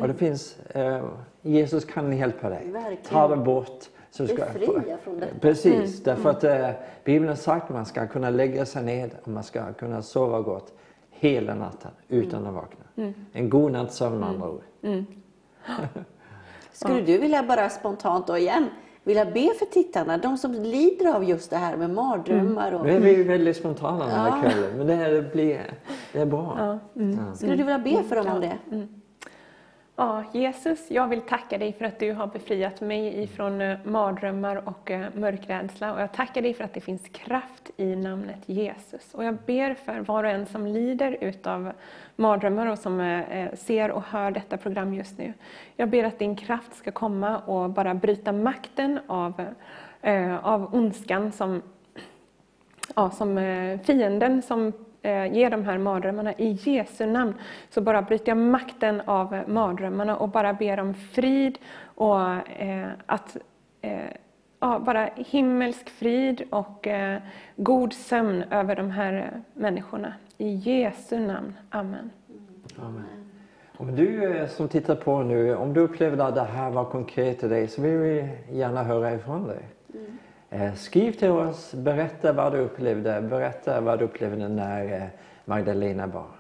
och 0.01 0.09
det 0.09 0.15
finns, 0.15 0.59
eh, 0.61 1.05
Jesus 1.43 1.85
kan 1.85 2.17
hjälpa 2.17 2.49
dig. 2.49 2.71
Verkligen. 2.71 2.97
Ta 3.03 3.29
det 3.29 3.37
bort. 3.37 3.85
Så 4.11 4.27
Befria 4.27 4.97
från 5.03 5.21
detta. 5.21 5.35
Precis, 5.41 6.03
därför 6.03 6.31
att 6.31 6.45
eh, 6.45 6.71
Bibeln 7.05 7.29
har 7.29 7.37
sagt 7.37 7.65
att 7.65 7.71
man 7.77 7.87
ska 7.87 8.07
kunna 8.07 8.31
lägga 8.31 8.67
sig 8.67 8.83
ned 8.85 9.11
och 9.23 9.29
man 9.29 9.43
ska 9.43 9.73
kunna 9.73 10.03
sova 10.03 10.41
gott 10.41 10.73
hela 11.11 11.55
natten 11.55 11.91
utan 12.09 12.47
att 12.47 12.55
vakna. 12.55 13.13
En 13.33 13.51
god 13.51 13.73
natts 13.73 13.97
sömn 13.97 14.19
med 14.19 14.29
andra 14.29 14.49
ord. 14.51 14.63
Skulle 16.73 17.01
du 17.01 17.19
vilja 17.19 17.43
bara 17.43 17.69
spontant 17.69 18.27
då 18.27 18.39
igen 18.39 18.67
vilja 19.09 19.25
be 19.25 19.51
för 19.59 19.67
tittarna, 19.67 20.19
de 20.19 20.39
som 20.39 20.53
lider 20.53 21.15
av 21.15 21.25
just 21.25 21.51
det 21.51 21.57
här 21.57 21.77
med 21.77 21.91
mardrömmar 21.91 22.73
och... 22.73 22.85
Nu 22.87 22.93
är 22.97 23.01
vi 23.01 23.17
ju 23.17 23.25
väldigt 23.25 23.57
spontana 23.57 23.99
den 24.07 24.15
här 24.15 24.29
Ja. 24.29 24.41
kvällen 24.43 24.71
men 24.79 24.87
det, 24.87 24.95
är- 24.95 25.13
det, 25.13 25.33
blir, 25.33 25.61
det 26.13 26.19
är 26.21 26.27
bra. 26.27 26.79
Ja. 26.95 27.35
Skulle 27.35 27.57
du 27.57 27.63
vilja 27.63 27.79
be 27.79 28.03
för 28.03 28.17
dem 28.17 28.27
om 28.27 28.41
det? 28.41 28.57
Ja, 30.01 30.25
Jesus, 30.33 30.91
jag 30.91 31.09
vill 31.09 31.21
tacka 31.21 31.59
dig 31.59 31.73
för 31.73 31.85
att 31.85 31.99
du 31.99 32.13
har 32.13 32.27
befriat 32.27 32.81
mig 32.81 33.23
ifrån 33.23 33.61
eh, 33.61 33.79
mardrömmar 33.85 34.69
och 34.69 34.91
eh, 34.91 35.07
mörkrädsla. 35.15 35.93
Och 35.95 36.01
jag 36.01 36.13
tackar 36.13 36.43
dig 36.43 36.55
för 36.55 36.65
att 36.65 36.75
det 36.75 36.81
finns 36.81 37.09
kraft 37.09 37.71
i 37.77 37.97
namnet 37.97 38.39
Jesus. 38.47 39.15
Och 39.15 39.25
jag 39.25 39.37
ber 39.47 39.75
för 39.75 40.01
var 40.01 40.25
och 40.25 40.31
en 40.31 40.47
som 40.47 40.67
lider 40.67 41.17
utav 41.21 41.73
mardrömmar 42.17 42.67
och 42.67 42.79
som 42.79 43.01
eh, 43.01 43.55
ser 43.55 43.91
och 43.91 44.03
hör 44.03 44.31
detta 44.31 44.57
program 44.57 44.95
just 44.95 45.19
nu. 45.19 45.33
Jag 45.77 45.89
ber 45.89 46.05
att 46.05 46.19
din 46.19 46.37
kraft 46.37 46.75
ska 46.77 46.91
komma 46.91 47.39
och 47.39 47.71
bara 47.71 47.95
bryta 47.95 48.33
makten 48.33 49.01
av, 49.07 49.45
av 50.43 50.75
ondskan 50.75 51.33
som 51.33 51.63
ja, 52.97 53.11
som 53.11 53.37
fienden 53.85 54.43
som 54.43 54.73
eh, 55.03 55.33
ger 55.33 55.51
de 55.51 55.65
här 55.65 55.79
mardrömmarna. 55.79 56.33
I 56.33 56.51
Jesu 56.51 57.07
namn 57.07 57.35
så 57.71 57.81
bara 57.81 58.03
bryter 58.03 58.29
jag 58.29 58.37
makten 58.37 59.01
av 59.01 59.43
mardrömmarna 59.47 60.17
och 60.17 60.29
bara 60.29 60.53
ber 60.53 60.81
om 60.81 60.95
frid 60.95 61.59
och 61.83 62.21
eh, 62.61 62.89
att 63.07 63.37
eh, 63.81 63.99
ja, 64.61 64.79
bara 64.79 65.11
himmelsk 65.17 65.89
frid 65.91 66.43
och 66.51 66.87
eh, 66.87 67.23
god 67.57 67.93
sömn 67.93 68.43
över 68.51 68.77
de 68.77 68.91
här 68.91 69.43
människorna. 69.55 70.13
I 70.39 70.49
Jesu 70.49 71.19
namn. 71.19 71.55
Amen. 71.71 72.11
Amen. 72.79 73.05
Om 73.77 73.97
du 73.97 74.47
som 74.49 74.69
tittar 74.69 74.95
på 74.95 75.23
nu, 75.23 75.57
om 75.57 75.75
du 75.75 75.81
upplevde 75.81 76.25
att 76.25 76.35
det 76.35 76.43
här 76.43 76.71
var 76.71 76.85
konkret 76.85 77.41
till 77.41 77.49
dig 77.49 77.69
så 77.69 77.83
vill 77.83 77.97
vi 77.97 78.29
gärna 78.53 78.83
höra 78.83 79.15
ifrån 79.15 79.47
dig. 79.47 79.69
Eh, 79.95 80.01
Eh, 80.51 80.75
skriv 80.75 81.13
till 81.13 81.31
oss, 81.31 81.75
berätta 81.75 82.33
vad 82.33 82.53
du 82.53 82.59
upplevde, 82.59 83.21
berätta 83.21 83.81
vad 83.81 83.99
du 83.99 84.05
upplevde 84.05 84.49
när 84.49 85.03
eh, 85.03 85.09
Magdalena 85.45 86.07
bar. 86.07 86.31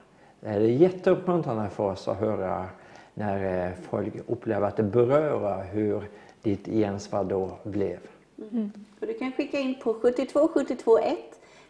Det 0.40 0.48
är 0.48 0.60
jätteuppmuntrande 0.60 1.70
för 1.70 1.90
oss 1.90 2.08
att 2.08 2.16
höra 2.16 2.66
när 3.14 3.66
eh, 3.66 3.72
folk 3.90 4.12
upplever 4.26 4.68
att 4.68 4.76
det 4.76 4.82
berör 4.82 5.64
hur 5.72 6.02
ditt 6.42 6.66
gensvar 6.66 7.24
då 7.24 7.50
blev. 7.62 7.98
Mm-hmm. 8.36 8.70
Och 9.00 9.06
du 9.06 9.14
kan 9.14 9.32
skicka 9.32 9.58
in 9.58 9.74
på 9.82 9.94
72 9.94 10.48
72 10.48 10.98
1. 10.98 11.18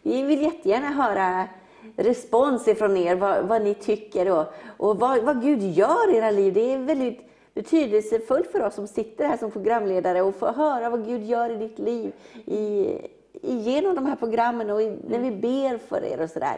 Vi 0.03 0.23
vill 0.23 0.43
jättegärna 0.43 0.87
höra 0.87 1.49
respons 1.97 2.69
ifrån 2.69 2.97
er, 2.97 3.17
vad, 3.17 3.45
vad 3.45 3.63
ni 3.63 3.75
tycker 3.75 4.31
och, 4.31 4.47
och 4.77 4.99
vad, 4.99 5.23
vad 5.23 5.43
Gud 5.43 5.63
gör 5.63 6.15
i 6.15 6.17
era 6.17 6.31
liv. 6.31 6.55
Det 6.55 6.73
är 6.73 6.79
väldigt 6.79 7.28
betydelsefullt 7.59 8.53
för 8.53 8.63
oss 8.63 8.75
som 8.75 8.87
sitter 8.87 9.29
här 9.29 9.37
som 9.37 9.51
programledare 9.51 10.23
och 10.23 10.35
få 10.35 10.53
höra 10.53 10.91
vad 10.91 11.07
Gud 11.07 11.25
gör 11.25 11.51
i 11.51 11.57
ditt 11.57 11.79
liv 11.79 12.13
i, 12.47 12.87
igenom 13.33 13.95
de 13.95 14.07
här 14.07 14.17
programmen 14.17 14.71
och 14.71 14.83
i, 14.83 14.99
när 15.09 15.19
vi 15.19 15.31
ber 15.31 15.79
för 15.79 16.05
er 16.05 16.21
och 16.21 16.31
sådär. 16.31 16.57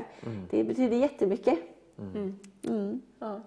Det 0.51 0.65
betyder 0.65 0.97
jättemycket. 0.97 1.59
Mm. 2.65 3.01
Ja. 3.21 3.41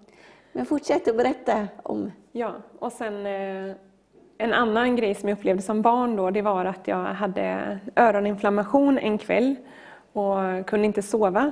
Men 0.52 0.66
fortsätt 0.66 1.08
att 1.08 1.18
berätta 1.18 1.68
om 1.84 2.12
Ja, 2.32 2.52
och 2.80 2.92
sen 2.92 3.26
eh, 3.26 3.76
en 4.38 4.54
annan 4.54 4.96
grej 4.96 5.16
som 5.16 5.30
jag 5.30 5.38
upplevde 5.38 5.62
som 5.62 5.82
barn 5.82 6.16
då, 6.16 6.30
det 6.30 6.42
var 6.42 6.66
att 6.66 6.88
jag 6.88 7.06
hade 7.06 7.80
öroninflammation 7.96 8.98
en 8.98 9.18
kväll 9.18 9.56
och 10.14 10.66
kunde 10.68 10.86
inte 10.86 11.02
sova. 11.02 11.52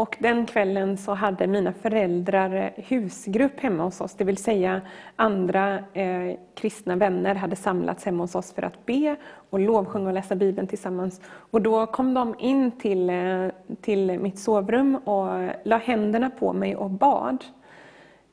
Och 0.00 0.16
den 0.18 0.46
kvällen 0.46 0.96
så 0.96 1.14
hade 1.14 1.46
mina 1.46 1.72
föräldrar 1.72 2.72
husgrupp 2.76 3.60
hemma 3.60 3.82
hos 3.82 4.00
oss, 4.00 4.14
det 4.14 4.24
vill 4.24 4.36
säga 4.36 4.80
andra 5.16 5.78
eh, 5.92 6.36
kristna 6.54 6.96
vänner 6.96 7.34
hade 7.34 7.56
samlats 7.56 8.04
hemma 8.04 8.22
hos 8.22 8.34
oss 8.34 8.52
för 8.52 8.62
att 8.62 8.86
be 8.86 9.16
och 9.50 9.60
lovsjunga 9.60 10.08
och 10.08 10.14
läsa 10.14 10.34
Bibeln 10.34 10.66
tillsammans. 10.68 11.20
Och 11.26 11.62
då 11.62 11.86
kom 11.86 12.14
de 12.14 12.34
in 12.38 12.70
till, 12.70 13.10
eh, 13.10 13.48
till 13.80 14.18
mitt 14.18 14.38
sovrum 14.38 14.96
och 14.96 15.48
la 15.64 15.76
händerna 15.76 16.30
på 16.30 16.52
mig 16.52 16.76
och 16.76 16.90
bad. 16.90 17.44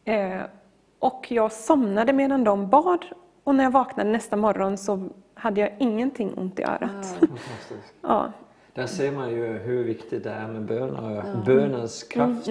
Eh, 0.05 0.41
och 0.99 1.25
jag 1.29 1.51
somnade 1.51 2.13
medan 2.13 2.43
de 2.43 2.69
bad 2.69 3.05
och 3.43 3.55
när 3.55 3.63
jag 3.63 3.71
vaknade 3.71 4.09
nästa 4.09 4.35
morgon 4.35 4.77
så 4.77 5.09
hade 5.33 5.61
jag 5.61 5.71
ingenting 5.79 6.33
ont 6.37 6.59
i 6.59 6.63
örat. 6.63 7.17
Fantastiskt. 7.19 7.93
Ja. 8.01 8.31
Där 8.77 8.87
ser 8.87 9.11
man 9.11 9.29
ju 9.29 9.45
hur 9.45 9.83
viktigt 9.83 10.23
det 10.23 10.29
är 10.29 10.47
med 10.47 10.61
bön 10.61 10.95
och 10.95 11.23
bönens 11.45 12.03
kraft. 12.03 12.49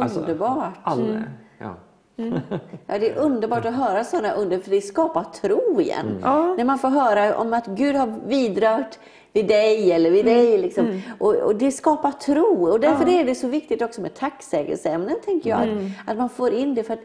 Alltså, 0.00 0.20
Underbart. 0.20 0.74
Alla, 0.82 1.22
ja. 1.58 1.74
Ja, 2.86 2.98
det 2.98 3.10
är 3.10 3.16
underbart 3.18 3.64
att 3.64 3.74
höra 3.74 4.04
sådana 4.04 4.32
under, 4.32 4.58
för 4.58 4.70
det 4.70 4.80
skapar 4.80 5.24
tro 5.24 5.80
igen. 5.80 6.06
Mm. 6.08 6.20
Ja. 6.22 6.54
När 6.56 6.64
man 6.64 6.78
får 6.78 6.88
höra 6.88 7.36
om 7.38 7.52
att 7.52 7.66
Gud 7.66 7.96
har 7.96 8.14
vidrört 8.26 8.98
vid 9.32 9.48
dig 9.48 9.92
eller 9.92 10.10
vid 10.10 10.26
Mm. 10.26 10.38
dig. 10.38 10.58
Liksom. 10.58 11.00
Och, 11.18 11.34
och 11.34 11.56
det 11.56 11.72
skapar 11.72 12.10
tro. 12.10 12.68
Och 12.70 12.80
därför 12.80 13.08
är 13.08 13.24
det 13.24 13.34
så 13.34 13.48
viktigt 13.48 13.82
också 13.82 14.00
med 14.00 14.14
tacksägelseämnen, 14.14 15.16
tänker 15.24 15.50
jag. 15.50 15.62
Mm. 15.62 15.86
Att, 15.86 16.10
att 16.12 16.18
man 16.18 16.28
får 16.28 16.52
in 16.52 16.74
det. 16.74 16.82
för 16.82 16.94
att 16.94 17.04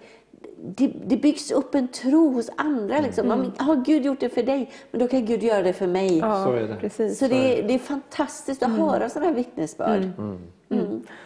det, 0.61 0.87
det 1.05 1.17
byggs 1.17 1.51
upp 1.51 1.75
en 1.75 1.87
tro 1.87 2.33
hos 2.33 2.49
andra. 2.55 2.99
Liksom. 2.99 3.27
Man, 3.27 3.51
har 3.57 3.75
Gud 3.75 4.05
gjort 4.05 4.19
det 4.19 4.29
för 4.29 4.43
dig, 4.43 4.71
men 4.91 5.01
då 5.01 5.07
kan 5.07 5.25
Gud 5.25 5.43
göra 5.43 5.61
det 5.61 5.73
för 5.73 5.87
mig. 5.87 6.17
Ja, 6.17 6.43
Så 6.45 6.51
är 6.51 6.61
det. 6.67 6.75
Precis. 6.75 7.19
Så 7.19 7.27
det, 7.27 7.61
det 7.61 7.73
är 7.73 7.79
fantastiskt 7.79 8.63
att 8.63 8.71
höra 8.71 9.09
sådana 9.09 9.27
här 9.29 9.35
vittnesbörd. 9.35 10.11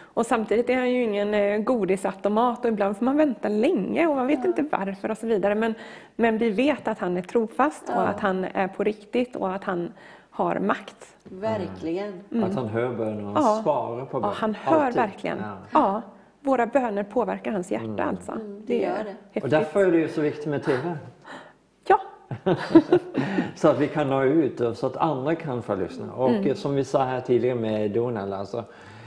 Och 0.02 0.26
samtidigt 0.26 0.70
är 0.70 0.76
han 0.76 0.90
ju 0.90 1.02
ingen 1.02 1.34
eh, 1.34 1.58
godisautomat 1.58 2.64
och 2.64 2.68
ibland 2.70 2.96
får 2.96 3.04
man 3.04 3.16
vänta 3.16 3.48
länge 3.48 4.06
och 4.06 4.16
man 4.16 4.26
vet 4.26 4.44
inte 4.44 4.64
varför 4.72 5.10
och 5.10 5.18
så 5.18 5.26
vidare. 5.26 5.54
Men, 5.54 5.74
men 6.16 6.38
vi 6.38 6.50
vet 6.50 6.88
att 6.88 6.98
han 6.98 7.16
är 7.16 7.22
trofast 7.22 7.88
och 7.88 8.08
att 8.08 8.20
han 8.20 8.44
är 8.44 8.68
på 8.68 8.84
riktigt 8.84 9.36
och 9.36 9.54
att 9.54 9.64
han 9.64 9.92
har 10.30 10.58
makt. 10.58 11.16
Verkligen. 11.24 12.20
Att 12.44 12.54
han 12.54 12.68
hör 12.68 12.94
bönen 12.94 13.26
och 13.26 13.36
Ja. 13.38 13.60
svarar 13.62 14.04
på 14.04 14.20
bön. 14.20 14.30
Ja, 14.30 14.36
han 14.36 14.54
hör 14.54 14.80
Alltid. 14.80 14.96
verkligen. 14.96 15.38
Ja. 15.70 16.02
Våra 16.44 16.66
böner 16.66 17.02
påverkar 17.02 17.52
hans 17.52 17.70
hjärta 17.70 18.02
alltså. 18.04 18.38
det 18.66 18.78
gör 18.80 19.04
det. 19.32 19.40
Och 19.40 19.48
därför 19.48 19.86
är 19.86 19.92
det 19.92 19.98
ju 19.98 20.08
så 20.08 20.20
viktigt 20.20 20.46
med 20.46 20.62
TV. 20.62 20.96
Ja, 21.86 22.00
Så 23.54 23.68
att 23.68 23.78
vi 23.80 23.88
kan 23.88 24.08
nå 24.10 24.22
ut 24.24 24.60
och 24.60 24.76
så 24.76 24.86
att 24.86 24.96
andra 24.96 25.34
kan 25.34 25.62
få 25.62 25.74
lyssna. 25.74 26.12
Och 26.12 26.30
Mm. 26.30 26.54
som 26.54 26.74
vi 26.74 26.84
sa 26.84 27.04
här 27.04 27.20
tidigare 27.20 27.58
med 27.58 27.90
Donald, 27.90 28.32
alltså, 28.32 28.64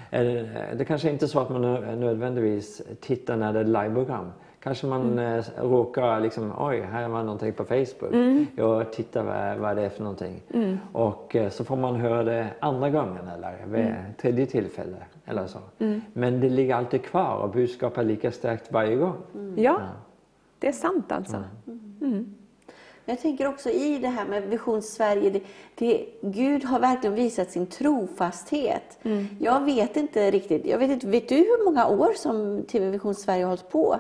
är 0.10 0.24
det, 0.24 0.50
det 0.78 0.86
kanske 0.86 1.10
inte 1.10 1.26
är 1.26 1.28
så 1.28 1.40
att 1.40 1.50
man 1.50 1.62
nö- 1.66 1.96
nödvändigtvis 1.96 2.82
tittar 3.02 3.36
när 3.38 3.54
det 3.54 3.60
är 3.60 3.64
liveprogram. 3.64 4.32
Kanske 4.60 4.88
man 4.88 5.02
Mm. 5.12 5.40
eh, 5.40 5.46
råkar 5.58 6.20
liksom, 6.20 6.54
oj, 6.60 6.82
här 6.82 7.08
var 7.08 7.24
någonting 7.24 7.54
på 7.54 7.64
Facebook. 7.66 8.14
Mm. 8.14 8.48
Jag 8.56 8.94
tittar 8.94 9.24
vad, 9.24 9.58
vad 9.58 9.76
det 9.76 9.82
är 9.82 9.90
för 9.90 10.04
någonting. 10.04 10.42
Och 10.94 11.36
eh, 11.36 11.50
så 11.50 11.64
får 11.64 11.76
man 11.76 11.96
höra 11.96 12.24
det 12.24 12.48
andra 12.60 12.90
gången 12.90 13.28
eller 13.38 13.66
vid 13.66 13.82
Mm. 13.86 13.96
tredje 14.22 14.46
tillfälle. 14.46 14.98
Eller 15.26 15.48
så. 15.48 15.60
Men 16.14 16.40
det 16.42 16.50
ligger 16.50 16.76
alltid 16.76 17.04
kvar 17.04 17.38
och 17.38 17.50
budskapet 17.50 17.98
är 17.98 18.04
lika 18.04 18.32
starkt 18.32 18.72
varje 18.72 18.96
gång. 18.96 19.16
ja. 19.58 19.80
det 20.60 20.68
är 20.68 20.72
sant 20.72 21.12
alltså. 21.12 21.44
Jag 23.06 23.22
tänker 23.22 23.48
också 23.48 23.70
i 23.70 23.98
det 24.00 24.08
här 24.08 24.26
med 24.26 24.44
Vision 24.44 24.82
Sverige, 24.82 25.30
det, 25.30 25.42
det, 25.76 26.06
Gud 26.22 26.64
har 26.66 26.80
verkligen 26.80 27.16
visat 27.16 27.52
sin 27.52 27.68
trofasthet. 27.68 29.00
Jag 29.40 29.66
vet 29.66 29.98
inte 29.98 30.32
riktigt, 30.32 30.66
jag 30.66 30.78
vet, 30.78 30.92
inte, 30.92 31.08
vet 31.08 31.30
du 31.30 31.36
hur 31.36 31.66
många 31.66 31.88
år 31.88 32.14
som 32.16 32.64
TV 32.68 32.90
Vision 32.90 33.16
Sverige 33.16 33.44
har 33.44 33.50
hållit 33.50 33.70
på? 33.70 33.96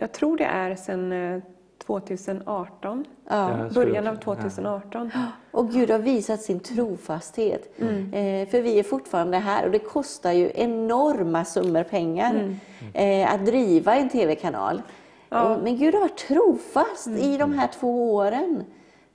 Jag 0.00 0.12
tror 0.12 0.36
det 0.36 0.44
är 0.44 0.74
sedan 0.74 1.12
eh, 1.12 1.40
2018, 1.86 3.04
Ja, 3.28 3.58
jag 3.58 3.70
skulle 3.70 3.86
början 3.86 4.06
av 4.06 4.14
också- 4.14 4.30
ja. 4.30 4.36
2018. 4.36 5.10
Och 5.50 5.70
Gud 5.70 5.90
har 5.90 5.98
visat 5.98 6.42
sin 6.42 6.60
trofasthet. 6.60 7.80
Eh, 7.80 8.48
för 8.48 8.60
vi 8.62 8.78
är 8.78 8.82
fortfarande 8.82 9.36
här 9.38 9.64
och 9.64 9.70
det 9.70 9.78
kostar 9.78 10.32
ju 10.32 10.50
enorma 10.54 11.44
summor 11.44 11.82
pengar 11.82 12.56
eh, 12.94 13.34
att 13.34 13.46
driva 13.46 13.94
en 13.96 14.08
TV-kanal. 14.08 14.82
Och- 15.28 15.62
Men 15.62 15.76
Gud 15.76 15.94
har 15.94 16.00
varit 16.00 16.16
trofast 16.16 17.06
i 17.08 17.36
de 17.36 17.52
här 17.58 17.68
två 17.80 18.14
åren. 18.14 18.64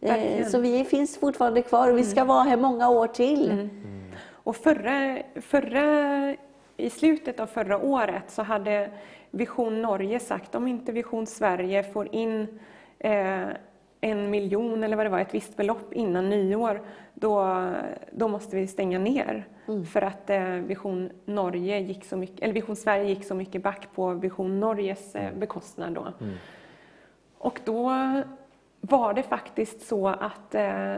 Eh, 0.01 0.09
Verkligen. 0.09 0.49
så 0.51 0.59
vi 0.59 0.83
finns 0.85 1.17
fortfarande 1.17 1.61
kvar 1.61 1.91
och 1.91 1.97
vi 1.97 2.03
ska 2.03 2.23
vara 2.25 2.43
här 2.43 2.57
många 2.57 2.89
år 2.89 3.07
till. 3.07 3.69
Och 4.31 4.55
förra, 4.55 5.17
förra, 5.41 6.35
i 6.77 6.89
slutet 6.89 7.39
av 7.39 7.45
förra 7.47 7.77
året 7.77 8.23
så 8.31 8.41
hade 8.43 8.89
Vision 9.35 9.81
Norge 9.81 10.19
sagt 10.19 10.55
om 10.55 10.67
inte 10.67 10.91
Vision 10.91 11.25
Sverige 11.25 11.83
får 11.83 12.15
in 12.15 12.59
eh, 12.99 13.47
en 14.01 14.29
miljon 14.29 14.83
eller 14.83 14.97
vad 14.97 15.05
det 15.05 15.09
var, 15.09 15.19
ett 15.19 15.33
visst 15.33 15.57
belopp 15.57 15.93
innan 15.93 16.29
nyår, 16.29 16.81
då, 17.13 17.65
då 18.11 18.27
måste 18.27 18.55
vi 18.55 18.67
stänga 18.67 18.99
ner. 18.99 19.47
För 19.93 20.01
att 20.01 20.29
eh, 20.29 20.43
Vision, 20.43 21.09
Norge 21.25 21.79
gick 21.79 22.05
så 22.05 22.17
mycket, 22.17 22.39
eller 22.39 22.53
Vision 22.53 22.75
Sverige 22.75 23.09
gick 23.09 23.25
så 23.25 23.35
mycket 23.35 23.63
back 23.63 23.87
på 23.95 24.13
Vision 24.13 24.59
Norges 24.59 25.15
eh, 25.15 25.33
bekostnad. 25.33 25.93
Då. 25.93 26.07
Och 27.37 27.59
då 27.65 27.91
var 28.81 29.13
det 29.13 29.23
faktiskt 29.23 29.87
så 29.87 30.07
att 30.07 30.55
eh, 30.55 30.95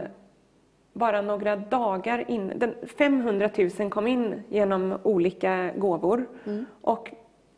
bara 0.92 1.20
några 1.20 1.56
dagar 1.56 2.30
in, 2.30 2.52
den 2.56 2.74
500 2.98 3.50
000 3.78 3.90
kom 3.90 4.06
in 4.06 4.42
genom 4.48 4.98
olika 5.02 5.70
gåvor. 5.76 6.28
Och 6.80 7.10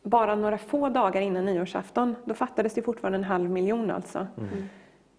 bara 0.02 0.34
några 0.34 0.58
få 0.58 0.88
dagar 0.88 1.20
innan 1.20 1.44
nyårsafton, 1.44 2.16
då 2.24 2.34
fattades 2.34 2.74
det 2.74 2.82
fortfarande 2.82 3.18
en 3.18 3.24
halv 3.24 3.50
miljon 3.50 3.90
alltså. 3.90 4.26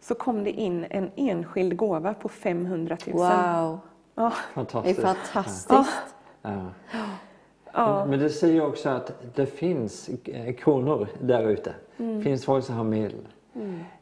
Så 0.01 0.15
kom 0.15 0.43
det 0.43 0.51
in 0.51 0.85
en 0.89 1.11
enskild 1.15 1.77
gåva 1.77 2.13
på 2.13 2.29
500 2.29 2.97
000. 3.07 3.15
Wow, 3.15 3.79
Ja, 4.15 4.31
det 4.53 4.59
är 4.59 4.63
Fantastiskt. 4.63 5.01
fantastiskt. 5.01 6.15
Ja. 6.41 6.65
ja, 7.73 8.05
Men 8.05 8.19
det 8.19 8.29
säger 8.29 8.65
också 8.67 8.89
att 8.89 9.11
det 9.35 9.45
finns 9.45 10.09
eh, 10.25 10.53
kronor 10.53 11.07
där 11.21 11.49
ute. 11.49 11.73
Mm. 11.97 12.17
Det 12.17 12.23
finns 12.23 12.45
folk 12.45 12.65
som 12.65 12.75
har 12.75 12.83
medel. 12.83 13.27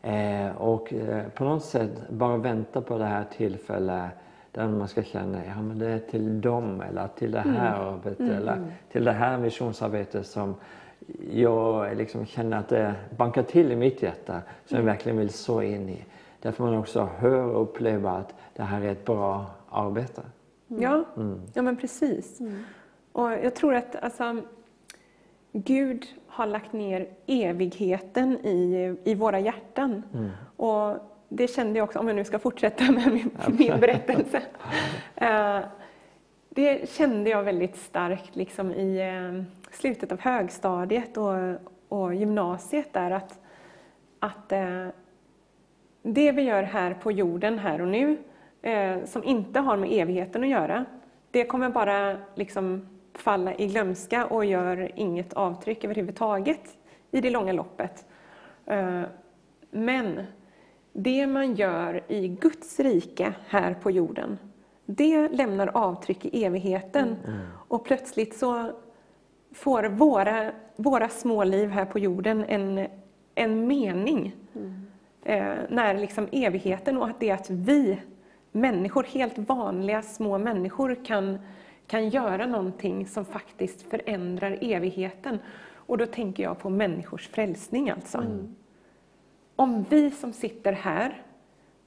Eh, 0.01 0.57
och 0.57 0.93
eh, 0.93 1.27
på 1.27 1.43
något 1.43 1.63
sätt 1.63 2.09
bara 2.09 2.37
vänta 2.37 2.81
på 2.81 2.97
det 2.97 3.05
här 3.05 3.25
tillfället 3.37 4.11
där 4.57 4.67
man 4.67 4.87
ska 4.87 5.03
känna 5.03 5.45
ja 5.45 5.61
men 5.61 5.79
det 5.79 5.87
är 5.89 5.99
till 5.99 6.41
dem 6.41 6.81
eller 6.81 7.07
till 7.07 7.31
det 7.31 7.39
här 7.39 7.77
Mm. 7.79 7.93
arbetet 7.93 8.19
eller 8.29 8.57
till 8.91 9.03
det 9.03 9.11
här 9.11 9.37
missionsarbetet 9.37 10.27
som 10.27 10.55
jag 11.31 11.97
liksom 11.97 12.25
känner 12.25 12.57
att 12.57 12.69
det 12.69 12.93
bankar 13.17 13.43
till 13.43 13.71
i 13.71 13.75
mitt 13.75 14.01
hjärta 14.01 14.41
som 14.65 14.77
Mm. 14.77 14.87
jag 14.87 14.93
verkligen 14.93 15.17
vill 15.17 15.29
så 15.29 15.61
in 15.61 15.89
i. 15.89 16.05
Därför 16.41 16.63
man 16.63 16.77
också 16.77 17.09
hör 17.17 17.43
och 17.43 17.61
upplever 17.61 18.09
att 18.19 18.33
det 18.55 18.63
här 18.63 18.81
är 18.81 18.91
ett 18.91 19.05
bra 19.05 19.45
arbete. 19.69 20.21
ja, 20.67 21.03
ja 21.53 21.61
men 21.61 21.77
precis. 21.77 22.39
Och 23.11 23.31
jag 23.31 23.55
tror 23.55 23.75
att 23.75 23.95
alltså, 23.95 24.41
Gud 25.51 26.05
har 26.27 26.45
lagt 26.47 26.73
ner 26.73 27.07
evigheten 27.27 28.37
i, 28.45 28.95
i 29.03 29.15
våra 29.15 29.39
hjärtan. 29.39 30.03
Och 30.57 30.95
det 31.29 31.47
kände 31.47 31.79
jag 31.79 31.83
också, 31.83 31.99
om 31.99 32.07
jag 32.07 32.15
nu 32.15 32.23
ska 32.23 32.39
fortsätta 32.39 32.83
med 32.91 33.13
min, 33.13 33.37
min 33.57 33.79
berättelse. 33.79 34.41
Eh, 35.19 35.59
det 36.49 36.89
kände 36.89 37.29
jag 37.29 37.43
väldigt 37.43 37.77
starkt 37.77 38.35
liksom 38.35 38.71
i 38.71 38.99
eh, 38.99 39.43
slutet 39.71 40.11
av 40.11 40.19
högstadiet 40.19 41.17
och, 41.17 41.35
och 41.89 42.15
gymnasiet 42.15 42.93
där 42.93 43.11
att, 43.11 43.39
att 44.19 44.51
eh, 44.51 44.87
det 46.01 46.31
vi 46.31 46.41
gör 46.41 46.63
här 46.63 46.93
på 46.93 47.11
jorden 47.11 47.59
här 47.59 47.81
och 47.81 47.87
nu, 47.87 48.17
som 49.05 49.23
inte 49.23 49.59
har 49.59 49.77
med 49.77 49.91
evigheten 49.91 50.43
att 50.43 50.49
göra, 50.49 50.85
det 51.31 51.43
kommer 51.43 51.69
bara 51.69 52.17
liksom 52.35 52.87
falla 53.13 53.55
i 53.55 53.67
glömska 53.67 54.25
och 54.25 54.45
gör 54.45 54.91
inget 54.95 55.33
avtryck 55.33 55.83
överhuvudtaget 55.83 56.77
i 57.11 57.21
det 57.21 57.29
långa 57.29 57.53
loppet. 57.53 58.05
Men 59.71 60.25
det 60.99 61.27
man 61.27 61.55
gör 61.55 62.03
i 62.07 62.27
Guds 62.27 62.79
rike 62.79 63.33
här 63.47 63.73
på 63.73 63.91
jorden, 63.91 64.37
det 64.85 65.29
lämnar 65.29 65.67
avtryck 65.67 66.25
i 66.25 66.45
evigheten. 66.45 67.15
Och 67.67 67.85
plötsligt 67.85 68.37
så 68.37 68.71
får 69.51 69.83
våra, 69.83 70.51
våra 70.75 71.09
små 71.09 71.43
liv 71.43 71.69
här 71.69 71.85
på 71.85 71.99
jorden 71.99 72.45
en, 72.47 72.87
en 73.35 73.67
mening. 73.67 74.35
Eh, 75.23 75.55
när 75.69 75.97
liksom 75.97 76.27
evigheten 76.31 76.97
och 76.97 77.07
att 77.07 77.19
det 77.19 77.31
att 77.31 77.49
vi 77.49 77.99
människor, 78.51 79.03
helt 79.03 79.37
vanliga 79.37 80.01
små 80.01 80.37
människor 80.37 81.05
kan, 81.05 81.39
kan 81.87 82.09
göra 82.09 82.45
någonting 82.45 83.07
som 83.07 83.25
faktiskt 83.25 83.81
förändrar 83.89 84.57
evigheten. 84.61 85.39
Och 85.73 85.97
då 85.97 86.05
tänker 86.05 86.43
jag 86.43 86.59
på 86.59 86.69
människors 86.69 87.27
frälsning 87.27 87.89
alltså. 87.89 88.17
Om 89.59 89.85
vi 89.89 90.11
som 90.11 90.33
sitter 90.33 90.71
här 90.71 91.21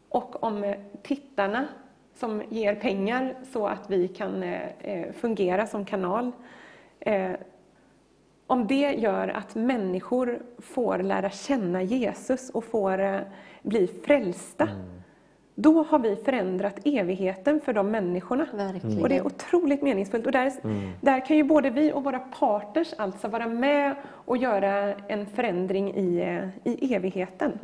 och 0.09 0.43
om 0.43 0.75
tittarna 1.03 1.69
som 2.15 2.43
ger 2.49 2.75
pengar 2.75 3.35
så 3.53 3.67
att 3.67 3.91
vi 3.91 4.09
kan 4.09 4.43
eh, 4.43 4.69
eh, 4.79 5.13
fungera 5.13 5.67
som 5.67 5.85
kanal. 5.85 6.33
Eh, 7.01 7.33
om 8.47 8.67
det 8.67 8.93
gör 8.93 9.29
att 9.29 9.55
människor 9.55 10.43
får 10.59 10.99
lära 10.99 11.31
känna 11.31 11.83
Jesus 11.83 12.51
och 12.51 12.65
får 12.65 13.25
bli 13.63 13.87
frälsta, 13.87 14.65
mm 14.65 15.00
då 15.63 15.83
har 15.83 15.99
vi 15.99 16.17
förändrat 16.17 16.79
evigheten 16.85 17.61
för 17.61 17.73
de 17.73 17.91
människorna. 17.91 18.47
Verkligen. 18.53 19.03
Och 19.03 19.09
det 19.09 19.17
är 19.17 19.27
otroligt 19.27 19.83
meningsfullt. 19.83 20.27
Och 20.27 20.33
där, 20.33 20.53
där 21.01 21.27
kan 21.27 21.37
ju 21.37 21.45
både 21.45 21.71
vi 21.71 21.93
och 21.93 22.05
våra 22.05 22.19
partners 22.19 22.95
alltså 22.97 23.29
vara 23.29 23.47
med 23.47 23.95
och 24.07 24.37
göra 24.37 24.95
en 24.95 25.27
förändring 25.27 25.95
i, 25.95 26.21
eh, 26.21 26.73
i 26.73 26.95
evigheten. 26.95 27.59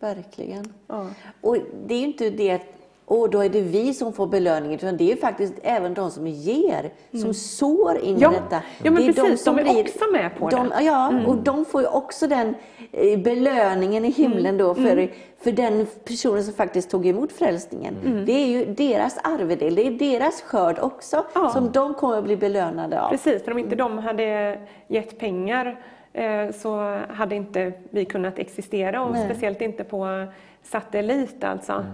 Verkligen. 0.00 0.72
Ja. 0.86 1.06
Och 1.40 1.56
det 1.86 1.94
är 1.94 1.98
ju 1.98 2.06
inte 2.06 2.30
det 2.30 2.62
och 3.06 3.30
då 3.30 3.44
är 3.44 3.48
det 3.48 3.60
vi 3.60 3.94
som 3.94 4.12
får 4.12 4.26
belöningen, 4.26 4.78
utan 4.78 4.96
det 4.96 5.04
är 5.04 5.08
ju 5.08 5.16
faktiskt 5.16 5.54
även 5.62 5.94
de 5.94 6.10
som 6.10 6.26
ger, 6.26 6.90
som 7.22 7.34
sår 7.34 7.96
in 7.98 8.08
Mm. 8.16 8.20
Ja. 8.22 8.32
i 8.32 8.34
detta. 8.34 8.62
Ja, 8.82 8.90
men 8.90 8.94
det 8.94 9.08
är 9.08 9.12
precis. 9.12 9.44
De 9.44 9.58
är 9.58 9.80
också 9.80 10.04
med 10.12 10.30
på 10.38 10.48
de, 10.48 10.68
det. 10.68 10.74
Mm. 10.74 10.86
Ja, 10.86 11.12
och 11.26 11.36
de 11.36 11.64
får 11.64 11.80
ju 11.80 11.86
också 11.88 12.26
den 12.26 12.54
eh, 12.92 13.18
belöningen 13.18 14.04
i 14.04 14.10
himlen 14.10 14.58
då 14.58 14.70
Mm. 14.74 14.84
för, 14.88 15.08
för 15.44 15.52
den 15.52 15.86
personen 16.04 16.44
som 16.44 16.54
faktiskt 16.54 16.90
tog 16.90 17.06
emot 17.06 17.32
frälsningen. 17.32 17.96
Mm. 18.06 18.26
Det 18.26 18.32
är 18.32 18.46
ju 18.46 18.64
deras 18.64 19.18
arvedel, 19.24 19.74
det 19.74 19.86
är 19.86 19.90
deras 19.90 20.42
skörd 20.42 20.78
också, 20.78 21.24
Ja. 21.34 21.50
som 21.50 21.72
de 21.72 21.94
kommer 21.94 22.18
att 22.18 22.24
bli 22.24 22.36
belönade 22.36 23.00
av. 23.00 23.08
Precis, 23.10 23.42
för 23.44 23.52
om 23.52 23.58
inte 23.58 23.76
de 23.76 23.98
hade 23.98 24.58
gett 24.88 25.18
pengar 25.18 25.80
eh, 26.12 26.50
så 26.62 26.98
hade 27.08 27.34
inte 27.34 27.72
vi 27.90 28.04
kunnat 28.04 28.38
existera 28.38 29.02
och 29.04 29.12
Nej. 29.12 29.24
speciellt 29.30 29.60
inte 29.60 29.84
på 29.84 30.26
satellit 30.62 31.44
alltså. 31.44 31.84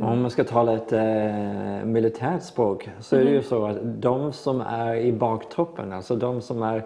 Om 0.00 0.22
man 0.22 0.30
ska 0.30 0.44
tala 0.44 0.72
ett 0.72 0.92
eh, 0.92 1.84
militärt 1.84 2.42
språk 2.42 2.90
så 3.00 3.16
är 3.16 3.24
det 3.24 3.30
ju 3.30 3.42
så 3.42 3.66
att 3.66 3.78
de 3.82 4.32
som 4.32 4.60
är 4.60 4.94
i 4.94 5.12
baktroppen, 5.12 5.92
alltså 5.92 6.16
de 6.16 6.42
som 6.42 6.62
är 6.62 6.84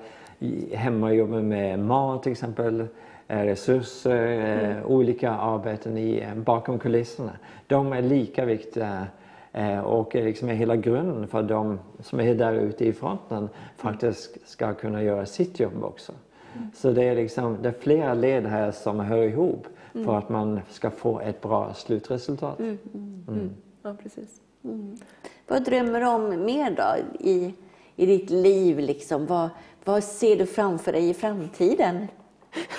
hemma 0.72 1.06
och 1.06 1.14
jobbar 1.14 1.40
med 1.40 1.78
mat 1.78 2.22
till 2.22 2.32
exempel, 2.32 2.86
eh, 3.28 3.38
resurser, 3.38 4.70
eh, 4.70 4.86
olika 4.86 5.30
arbeten 5.30 5.98
i, 5.98 6.20
eh, 6.20 6.34
bakom 6.34 6.78
kulisserna. 6.78 7.32
De 7.66 7.92
är 7.92 8.02
lika 8.02 8.44
viktiga 8.44 9.06
eh, 9.52 9.80
och 9.80 10.16
är 10.16 10.24
liksom 10.24 10.48
är 10.48 10.54
hela 10.54 10.76
grunden 10.76 11.26
för 11.26 11.40
att 11.40 11.48
de 11.48 11.78
som 12.00 12.20
är 12.20 12.34
där 12.34 12.52
ute 12.52 12.84
i 12.84 12.92
fronten 12.92 13.48
faktiskt 13.76 14.48
ska 14.48 14.74
kunna 14.74 15.02
göra 15.02 15.26
sitt 15.26 15.60
jobb 15.60 15.84
också. 15.84 16.12
Så 16.74 16.90
det 16.90 17.04
är, 17.04 17.16
liksom, 17.16 17.56
det 17.62 17.68
är 17.68 17.74
flera 17.80 18.14
led 18.14 18.46
här 18.46 18.70
som 18.70 19.00
hör 19.00 19.22
ihop 19.22 19.66
för 19.92 20.18
att 20.18 20.28
man 20.28 20.60
ska 20.68 20.90
få 20.90 21.20
ett 21.20 21.40
bra 21.40 21.74
slutresultat. 21.74 22.58
Ja, 23.82 23.94
precis. 24.02 24.40
Vad 25.48 25.64
drömmer 25.64 26.00
du 26.00 26.06
om 26.06 26.44
mer 26.44 26.70
då 26.70 27.18
i, 27.28 27.54
i 27.96 28.06
ditt 28.06 28.30
liv? 28.30 28.78
Liksom? 28.78 29.26
Vad, 29.26 29.48
vad 29.84 30.04
ser 30.04 30.36
du 30.36 30.46
framför 30.46 30.92
dig 30.92 31.08
i 31.08 31.14
framtiden? 31.14 32.08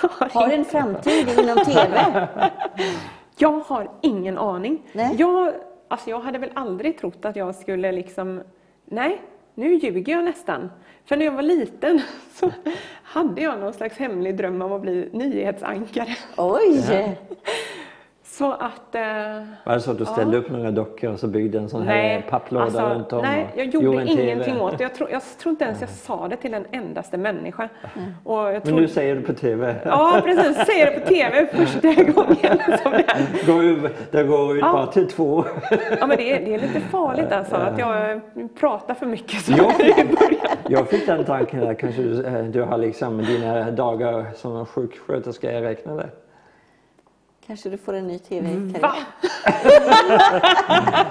Har 0.32 0.48
du 0.48 0.54
en 0.54 0.64
framtid 0.64 1.28
inom 1.38 1.56
TV? 1.58 2.28
Jag 3.36 3.60
har 3.60 3.90
ingen 4.00 4.38
aning. 4.38 4.82
Nej. 4.92 5.16
Jag, 5.18 5.54
alltså 5.88 6.10
jag 6.10 6.20
hade 6.20 6.38
väl 6.38 6.50
aldrig 6.54 6.98
trott 6.98 7.24
att 7.24 7.36
jag 7.36 7.54
skulle 7.54 7.92
liksom, 7.92 8.42
nej, 8.84 9.22
nu 9.54 9.74
ljuger 9.74 10.12
jag 10.12 10.24
nästan. 10.24 10.70
För 11.04 11.16
när 11.16 11.24
jag 11.24 11.32
var 11.32 11.42
liten 11.42 12.00
så 12.34 12.52
hade 13.02 13.40
jag 13.42 13.58
någon 13.58 13.72
slags 13.72 13.96
hemlig 13.98 14.36
dröm 14.36 14.62
om 14.62 14.72
att 14.72 14.82
bli 14.82 15.08
nyhetsankare. 15.12 16.16
Oj! 16.36 17.16
Så 18.32 18.52
att... 18.52 18.94
Eh, 18.94 19.02
Var 19.64 19.74
det 19.74 19.80
så 19.80 19.90
att 19.90 19.98
du 19.98 20.04
ställde 20.04 20.36
upp 20.38 20.50
några 20.50 20.70
dockor 20.70 21.12
och 21.12 21.18
så 21.18 21.26
byggde 21.28 21.58
en 21.58 21.68
sån 21.68 21.82
här 21.82 21.94
Nej, 21.96 22.26
papplåda 22.30 22.64
alltså, 22.64 22.80
runt 22.82 23.12
om? 23.12 23.22
nej, 23.22 23.46
och 23.52 23.58
jag 23.58 23.66
gjorde 23.66 24.06
TV? 24.06 24.22
ingenting 24.22 24.60
åt 24.60 24.78
det. 24.78 24.82
Jag 24.84 24.94
tror, 24.94 25.10
jag 25.10 25.22
tror 25.42 25.50
inte 25.50 25.64
ens 25.64 25.80
jag 25.80 25.90
sa 25.90 26.28
det 26.28 26.36
till 26.36 26.54
en 26.54 26.64
endaste 26.70 27.18
människa. 27.18 27.68
Och 28.24 28.38
jag 28.38 28.52
Men 28.52 28.60
tror, 28.62 28.80
nu 28.80 28.88
säger 28.88 29.14
du 29.14 29.20
på 29.22 29.32
TV. 29.32 29.74
Ja, 29.84 30.20
precis. 30.24 30.66
Säger 30.66 30.86
det 30.86 31.00
på 31.00 31.06
TV 31.06 31.46
första 31.52 31.88
gången. 32.12 32.78
Som 32.82 32.92
det. 32.92 33.46
Går 33.46 33.64
ut, 33.64 33.92
det 34.10 34.22
går 34.24 34.56
ut 34.56 34.60
Ja. 34.62 34.72
bara 34.72 34.86
till 34.86 35.08
två. 35.08 35.44
ja, 36.00 36.06
men 36.06 36.16
det, 36.16 36.32
är, 36.32 36.44
det 36.44 36.54
är 36.54 36.58
lite 36.60 36.80
farligt 36.80 37.32
alltså 37.32 37.54
att 37.56 37.78
jag 37.78 38.20
pratar 38.60 38.94
för 38.94 39.06
mycket. 39.06 39.40
Så 39.40 39.52
Ja. 39.58 39.72
i 39.84 40.04
början. 40.04 40.56
Jag 40.68 40.88
fick 40.88 41.06
den 41.06 41.24
tanken 41.24 41.68
att 41.68 41.78
kanske 41.78 42.02
du, 42.02 42.24
eh, 42.26 42.44
du 42.44 42.62
har 42.62 42.78
liksom 42.78 43.18
dina 43.24 43.70
dagar 43.70 44.24
som 44.36 44.66
sjuksköterska 44.66 45.48
räknade. 45.62 46.08
Kanske 47.52 47.70
du 47.70 47.76
får 47.76 47.92
en 47.92 48.06
ny 48.06 48.18
TV-karriär. 48.18 48.80
Va? 48.80 48.94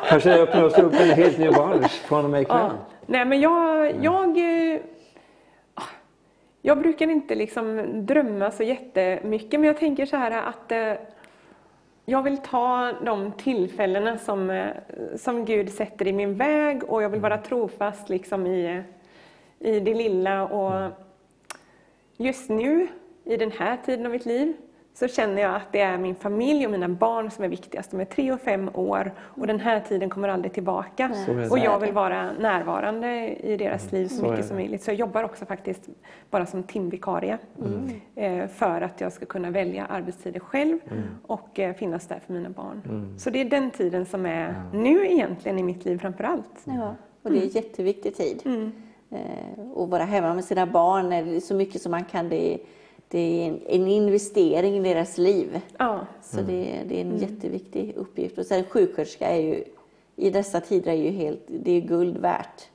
Kanske 0.10 0.30
det 0.30 0.42
öppnas 0.42 0.78
upp 0.78 0.94
en 0.94 1.10
helt 1.10 1.38
ny 1.38 1.50
bransch 1.50 1.92
från 1.92 2.26
och 2.26 2.32
med 2.32 2.42
ikväll. 2.42 2.58
Ja. 2.58 2.72
Nej, 3.06 3.26
men 3.26 3.42
jag, 3.42 3.96
jag, 4.04 4.38
eh, 4.38 4.82
jag 6.62 6.80
brukar 6.80 7.10
inte 7.10 7.36
liksom 7.36 7.92
drömma 8.06 8.52
så 8.52 8.64
jättemycket, 8.64 9.60
men 9.60 9.68
jag 9.68 9.78
tänker 9.78 10.06
så 10.06 10.18
här 10.18 10.32
att 10.32 10.72
eh, 10.72 10.94
jag 12.06 12.24
vill 12.24 12.38
ta 12.38 12.94
de 13.06 13.32
tillfällena 13.32 14.18
som, 14.18 14.50
eh, 14.50 14.68
som 15.16 15.46
Gud 15.46 15.72
sätter 15.72 16.08
i 16.08 16.14
min 16.14 16.36
väg 16.36 16.84
och 16.84 17.04
jag 17.04 17.10
vill 17.10 17.22
vara 17.22 17.38
trofast 17.38 18.10
liksom 18.10 18.48
i, 18.48 18.84
i 19.60 19.80
det 19.80 19.94
lilla. 19.94 20.44
Och 20.48 20.92
just 22.18 22.50
nu, 22.50 22.88
i 23.24 23.38
den 23.38 23.52
här 23.52 23.78
tiden 23.86 24.06
av 24.06 24.12
mitt 24.12 24.26
liv, 24.26 24.54
så 24.94 25.08
känner 25.08 25.42
jag 25.42 25.56
att 25.56 25.72
det 25.72 25.80
är 25.82 25.98
min 25.98 26.16
familj 26.16 26.66
och 26.66 26.72
mina 26.72 26.90
barn 26.90 27.32
som 27.32 27.44
är 27.44 27.48
viktigast. 27.50 27.92
De 27.92 28.00
är 28.00 28.06
tre 28.06 28.32
och 28.32 28.40
fem 28.42 28.70
år 28.74 29.12
och 29.20 29.48
den 29.48 29.60
här 29.60 29.80
tiden 29.80 30.10
kommer 30.10 30.30
aldrig 30.30 30.54
tillbaka. 30.54 31.12
Och 31.52 31.60
jag 31.60 31.80
vill 31.80 31.94
vara 31.94 32.32
närvarande 32.32 33.36
i 33.44 33.58
deras 33.58 33.92
liv 33.92 34.08
så 34.08 34.16
Så 34.16 34.32
mycket 34.32 34.46
som 34.46 34.56
möjligt. 34.58 34.84
Så 34.84 34.90
jag 34.92 34.96
jobbar 34.96 35.24
också 35.24 35.46
faktiskt 35.46 35.90
bara 36.30 36.46
som 36.46 36.64
timvikarie 36.64 37.38
Mm. 37.66 37.90
eh, 38.44 38.48
för 38.48 38.82
att 38.82 39.02
jag 39.02 39.14
ska 39.14 39.26
kunna 39.26 39.50
välja 39.50 39.86
arbetstider 39.86 40.40
själv 40.40 40.78
Mm. 40.92 41.04
och 41.28 41.60
eh, 41.60 41.74
finnas 41.76 42.08
där 42.08 42.20
för 42.26 42.34
mina 42.34 42.50
barn. 42.50 43.16
Så 43.20 43.30
det 43.30 43.42
är 43.42 43.46
den 43.46 43.72
tiden 43.72 44.06
som 44.06 44.26
är 44.26 44.64
nu 44.74 45.08
egentligen 45.12 45.60
i 45.60 45.64
mitt 45.64 45.86
liv 45.86 45.98
framför 45.98 46.24
allt. 46.24 46.62
Ja, 46.64 46.96
och 47.24 47.32
det 47.32 47.38
är 47.38 47.42
en 47.44 47.48
jätteviktig 47.48 48.16
tid. 48.16 48.42
Mm. 48.46 48.72
Eh, 49.12 49.72
och 49.74 49.90
vara 49.90 50.04
hemma 50.04 50.34
med 50.34 50.44
sina 50.46 50.66
barn, 50.66 51.42
så 51.42 51.56
mycket 51.56 51.82
som 51.82 51.92
man 51.92 52.04
kan. 52.06 52.30
Det, 52.30 52.58
det 53.12 53.20
är 53.20 53.48
en, 53.48 53.62
en 53.68 53.88
investering 53.88 54.78
i 54.78 54.94
deras 54.94 55.18
liv. 55.18 55.62
Ja. 55.78 56.00
Så 56.22 56.42
det, 56.42 56.84
det 56.88 56.98
är 56.98 57.02
en 57.02 57.18
jätteviktig 57.18 57.94
uppgift. 57.96 58.38
Och 58.38 58.46
sen 58.46 58.64
sjuksköterska 58.64 59.28
är 59.28 59.42
ju, 59.42 59.64
i 60.16 60.30
dessa 60.30 60.60
tider 60.60 60.92
är 60.92 60.96
ju 60.96 61.10
helt, 61.10 61.42
det 61.48 61.72
är 61.72 61.82
guld 61.82 62.18
värt. 62.18 62.70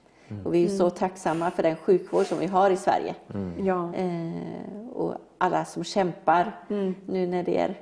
Och 0.45 0.55
vi 0.55 0.59
är 0.59 0.63
ju 0.63 0.77
så 0.77 0.91
tacksamma 0.91 1.51
för 1.51 1.63
den 1.63 1.77
sjukvård 1.77 2.27
som 2.27 2.39
vi 2.39 2.47
har 2.47 2.71
i 2.71 2.77
Sverige. 2.77 3.15
Ja. 3.59 3.95
Eh, 3.95 4.89
och 4.93 5.15
alla 5.39 5.65
som 5.65 5.85
kämpar 5.85 6.61
nu 7.07 7.27
när 7.27 7.43
det 7.43 7.59
är 7.59 7.75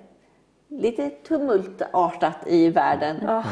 lite 0.68 1.10
tumultartat 1.10 2.46
i 2.46 2.68
världen. 2.70 3.16
Ja. 3.22 3.44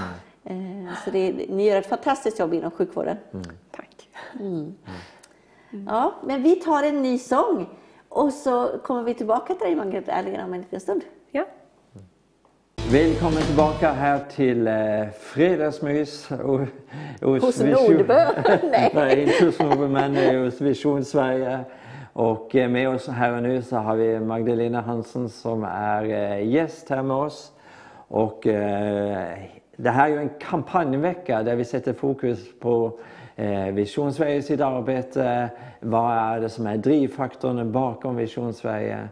Eh, 0.45 0.95
så 1.05 1.11
det, 1.11 1.33
ni 1.49 1.69
gör 1.69 1.79
ett 1.79 1.87
fantastiskt 1.87 2.39
jobb 2.39 2.55
inom 2.55 2.71
sjukvården. 2.71 3.17
Tack. 3.71 4.09
Ja, 5.87 6.15
men 6.25 6.43
vi 6.43 6.57
tar 6.57 6.83
en 6.83 7.03
ny 7.03 7.19
sång 7.19 7.67
och 8.13 8.33
så 8.33 8.69
kommer 8.83 9.03
vi 9.03 9.15
tillbaka 9.15 9.55
till 9.55 9.67
dig 9.67 9.77
Margareta 9.77 10.13
Erlinger 10.13 10.45
om 10.45 10.55
en 10.55 10.61
liten 10.61 10.81
stund. 10.81 11.03
Ja. 11.31 11.45
Välkommen 12.93 13.43
tillbaka 13.43 13.93
här 13.93 14.21
till 14.31 14.67
eh, 14.69 14.75
Fredagsmys 15.21 16.31
och, 16.31 16.61
Hos 17.41 17.61
Nordbö. 17.61 18.27
Nej. 18.63 18.91
Nej, 18.95 19.23
inte 19.23 19.45
hos 19.45 19.59
Nordbö, 19.59 19.89
men 19.89 20.17
eh, 20.17 20.45
hos 20.45 20.61
Vision 20.61 21.05
Sverige. 21.05 21.61
Och 22.13 22.57
eh, 22.57 22.69
med 22.69 22.89
oss 22.89 23.09
här 23.09 23.33
och 23.33 23.43
nu 23.43 23.63
så 23.63 23.77
har 23.77 23.97
vi 23.97 24.21
Magdalena 24.21 24.81
Hansen 24.81 25.29
som 25.29 25.65
är 25.65 26.05
eh, 26.05 26.49
gäst 26.49 26.91
här 26.91 27.03
med 27.03 27.17
oss. 27.17 27.53
Och 28.09 28.47
eh, 28.47 29.39
det 29.77 29.91
här 29.91 30.05
är 30.05 30.13
ju 30.13 30.19
en 30.19 30.31
kampanjvecka 30.41 31.43
där 31.43 31.57
vi 31.57 31.65
sätter 31.65 31.93
fokus 31.93 32.59
på 32.61 32.99
Vision 33.73 34.13
Sverige 34.13 34.37
i 34.37 34.43
sitt 34.43 34.61
arbete. 34.61 35.51
Vad 35.81 36.13
är 36.13 36.41
det 36.41 36.49
som 36.49 36.67
är 36.67 36.77
drivfaktorn 36.77 37.73
bakom 37.73 38.17
Vision 38.17 38.55
Sverige? 38.55 39.09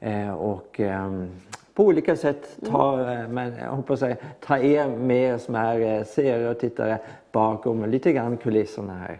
Eh, 0.00 0.30
och 0.30 0.80
ehm, 0.80 1.30
på 1.74 1.84
olika 1.84 2.16
sätt 2.16 2.56
ta, 2.70 3.12
eh, 3.12 3.28
men 3.28 3.54
jag 3.62 3.70
hoppas 3.70 4.00
jag, 4.00 4.16
ta 4.40 4.58
er 4.58 4.88
med 4.88 5.40
som 5.40 5.54
är 5.54 5.80
eh, 5.80 6.04
seere 6.04 6.50
och 6.50 6.58
tittare 6.58 6.98
bakom 7.32 7.84
lite 7.84 8.12
grann 8.12 8.36
kulisserna 8.36 8.94
här. 8.94 9.18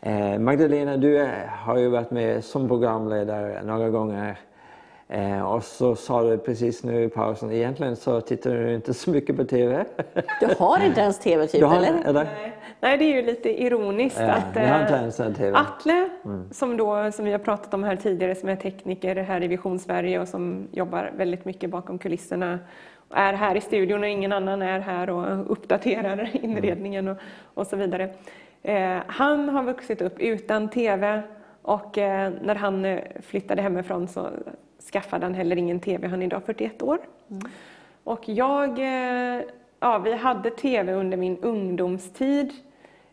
Eh, 0.00 0.38
Magdalena, 0.38 0.96
du 0.96 1.22
eh, 1.22 1.28
har 1.48 1.76
ju 1.76 1.88
varit 1.88 2.10
med 2.10 2.44
som 2.44 2.68
programledare 2.68 3.62
några 3.62 3.90
gånger. 3.90 4.38
Eh, 5.08 5.42
och 5.42 5.64
så 5.64 5.96
sa 5.96 6.22
du 6.22 6.38
precis 6.38 6.84
nu 6.84 7.04
i 7.04 7.08
pausen, 7.08 7.52
egentligen 7.52 7.96
så 7.96 8.20
tittar 8.20 8.50
du 8.50 8.74
inte 8.74 8.94
så 8.94 9.10
mycket 9.10 9.36
på 9.36 9.44
TV. 9.44 9.84
Du 10.40 10.54
har 10.58 10.84
inte 10.86 11.00
ens 11.00 11.18
tv 11.18 11.46
typ, 11.46 11.64
har, 11.64 11.76
eller? 11.76 12.04
eller? 12.04 12.28
Nej, 12.80 12.98
det 12.98 13.04
är 13.04 13.16
ju 13.16 13.22
lite 13.22 13.62
ironiskt 13.62 14.20
Ja, 14.20 14.30
att 14.32 14.54
ni 14.54 14.66
har 14.66 14.80
inte 14.80 14.94
eh, 14.94 15.00
ens 15.00 15.20
en 15.20 15.34
TV. 15.34 15.58
Atle, 15.58 16.08
som, 16.50 16.76
då, 16.76 17.12
som 17.12 17.24
vi 17.24 17.32
har 17.32 17.38
pratat 17.38 17.74
om 17.74 17.84
här 17.84 17.96
tidigare, 17.96 18.34
som 18.34 18.48
är 18.48 18.56
tekniker 18.56 19.16
här 19.16 19.42
i 19.42 19.48
Vision 19.48 19.78
Sverige 19.78 20.20
och 20.20 20.28
som 20.28 20.68
jobbar 20.72 21.12
väldigt 21.16 21.44
mycket 21.44 21.70
bakom 21.70 21.98
kulisserna 21.98 22.58
är 23.10 23.32
här 23.32 23.56
i 23.56 23.60
studion 23.60 24.02
och 24.02 24.08
ingen 24.08 24.32
annan 24.32 24.62
är 24.62 24.80
här 24.80 25.10
och 25.10 25.52
uppdaterar 25.52 26.30
inredningen 26.44 27.08
och, 27.08 27.16
och 27.54 27.66
så 27.66 27.76
vidare. 27.76 28.14
Eh, 28.62 28.98
han 29.06 29.48
har 29.48 29.62
vuxit 29.62 30.02
upp 30.02 30.20
utan 30.20 30.68
TV 30.68 31.22
och 31.62 31.98
eh, 31.98 32.32
när 32.42 32.54
han 32.54 32.84
eh, 32.84 33.00
flyttade 33.22 33.62
hemifrån 33.62 34.08
så 34.08 34.28
skaffade 34.92 35.26
han 35.26 35.34
heller 35.34 35.56
ingen 35.56 35.80
TV. 35.80 36.08
Han 36.08 36.22
är 36.22 36.26
idag 36.26 36.42
41 36.46 36.82
år. 36.82 36.98
Och 38.04 38.28
jag, 38.28 38.78
eh, 38.78 39.42
ja 39.80 39.98
vi 39.98 40.14
hade 40.14 40.50
TV 40.50 40.92
under 40.92 41.16
min 41.16 41.38
ungdomstid. 41.38 42.52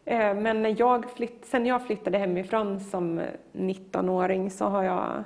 Eh, 0.06 0.36
Men 0.36 0.62
när 0.62 0.76
jag 0.80 1.10
flytt, 1.12 1.46
sen 1.46 1.66
jag 1.66 1.86
flyttade 1.86 2.18
hemifrån 2.18 2.80
som 2.80 3.22
19-åring 3.54 4.52
så 4.52 4.66
har 4.66 4.84
jag 4.84 5.24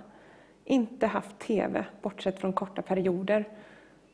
inte 0.66 1.08
haft 1.08 1.40
TV, 1.40 1.86
bortsett 2.02 2.40
från 2.40 2.54
korta 2.54 2.82
perioder. 2.82 3.46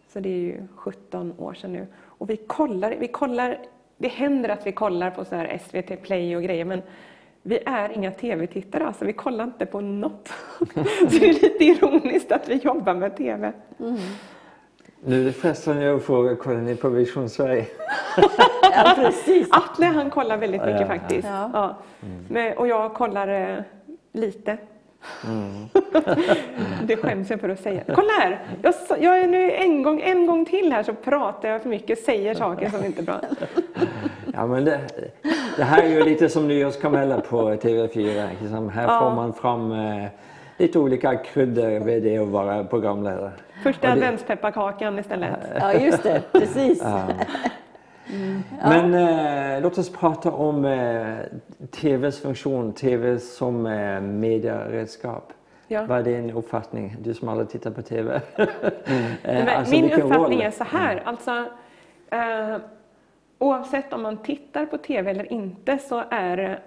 Så 0.08 0.20
det 0.20 0.30
är 0.30 0.40
ju 0.40 0.68
17 0.76 1.34
år 1.38 1.54
sedan 1.54 1.74
nu. 1.74 1.88
Och 2.04 2.30
vi 2.30 2.38
kollar, 2.38 2.96
vi 3.00 3.08
kollar 3.08 3.58
det 4.02 4.08
händer 4.08 4.50
att 4.50 4.68
vi 4.68 4.72
kollar 4.72 5.12
på 5.12 5.26
så 5.26 5.36
här 5.36 5.58
SVT 5.58 6.02
Play 6.04 6.36
och 6.36 6.44
grejer, 6.44 6.66
men 6.66 6.82
vi 7.44 7.60
är 7.66 7.92
inga 7.92 8.12
TV-tittare, 8.12 8.86
alltså 8.88 9.06
vi 9.06 9.14
kollar 9.14 9.44
inte 9.44 9.66
på 9.66 9.82
något. 9.82 10.30
Så 10.60 10.66
det 11.20 11.30
är 11.30 11.34
lite 11.34 11.64
ironiskt 11.66 12.32
att 12.32 12.50
vi 12.50 12.56
jobbar 12.56 12.94
med 12.94 13.18
TV. 13.18 13.52
Nu 15.06 15.22
är 15.22 15.26
det 15.26 15.32
frestande 15.34 15.96
att 15.96 16.04
fråga, 16.04 16.36
kollar 16.36 16.62
ni 16.62 16.76
på 16.76 16.90
Vision 16.90 17.30
Sverige? 17.30 17.66
Ja, 18.76 18.94
precis. 18.96 19.48
Atle 19.52 19.86
han 19.86 20.10
kollar 20.10 20.38
väldigt 20.38 20.62
mycket 20.66 20.82
Ja. 20.82 20.88
faktiskt. 20.88 21.28
Ja. 21.28 21.50
Ja. 21.54 21.78
Men, 22.30 22.58
och 22.58 22.68
jag 22.68 22.94
kollar 22.94 23.28
eh, 23.28 23.58
lite. 24.14 24.58
det 26.84 26.98
skäms 26.98 27.30
jag 27.30 27.40
för 27.40 27.50
att 27.50 27.60
säga. 27.60 27.84
Kolla 27.96 28.12
här! 28.20 28.40
Jag, 28.62 28.74
jag 29.00 29.20
är 29.20 29.28
nu 29.28 29.52
en 29.52 29.84
gång, 29.84 30.02
en 30.02 30.28
gång 30.28 30.46
till 30.46 30.72
här 30.72 30.84
så 30.84 30.94
pratar 30.94 31.50
jag 31.50 31.62
för 31.62 31.70
mycket, 31.70 32.00
säger 32.00 32.34
saker 32.36 32.70
som 32.70 32.86
inte 32.86 33.02
är 33.02 33.06
bra. 33.06 33.22
Ja, 34.36 34.46
men 34.48 34.66
det, 34.66 34.80
det 35.58 35.64
här 35.64 35.84
är 35.84 35.88
ju 35.90 36.04
lite 36.04 36.30
som 36.30 36.48
nyårskarameller 36.48 37.20
på 37.20 37.52
TV4. 37.52 38.28
Liksom. 38.42 38.70
Här 38.70 38.84
Ja. 38.84 39.00
får 39.00 39.16
man 39.16 39.34
fram 39.34 39.72
eh, 39.72 40.06
lite 40.58 40.80
olika 40.80 41.16
kryddor 41.16 41.80
vid 41.86 42.04
det 42.04 42.18
att 42.18 42.28
vara 42.28 42.64
programledare. 42.64 43.32
Första 43.64 43.88
det- 43.88 43.94
adventspepparkakan 43.94 45.00
istället. 45.00 45.30
Ja, 45.60 45.74
just 45.74 46.04
det. 46.04 46.22
Precis. 46.32 46.84
Men 48.64 48.94
eh, 48.94 49.62
låt 49.62 49.78
oss 49.78 49.90
prata 49.92 50.32
om 50.32 50.66
eh, 50.66 51.16
TVs 51.72 52.22
funktion, 52.22 52.74
TV 52.74 53.20
som 53.20 53.66
eh, 53.66 54.02
medieredskap. 54.02 55.34
Ja. 55.68 55.86
Vad 55.86 56.00
är 56.00 56.04
din 56.04 56.32
uppfattning, 56.32 56.96
du 57.02 57.14
som 57.14 57.30
aldrig 57.30 57.50
tittar 57.50 57.72
på 57.72 57.82
TV? 57.82 58.22
Eh, 58.36 58.46
Men 59.24 59.50
alltså, 59.50 59.76
Min 59.76 59.86
uppfattning 59.86 60.18
roll? 60.18 60.42
är 60.42 60.52
så 60.52 60.64
här, 60.64 61.02
alltså, 61.06 61.32
eh, 62.12 62.56
oavsett 63.42 63.94
om 63.94 64.02
man 64.02 64.18
tittar 64.18 64.66
på 64.66 64.78
TV 64.78 65.12
eller 65.12 65.34
inte 65.34 65.78
så 65.78 66.04
är 66.10 66.60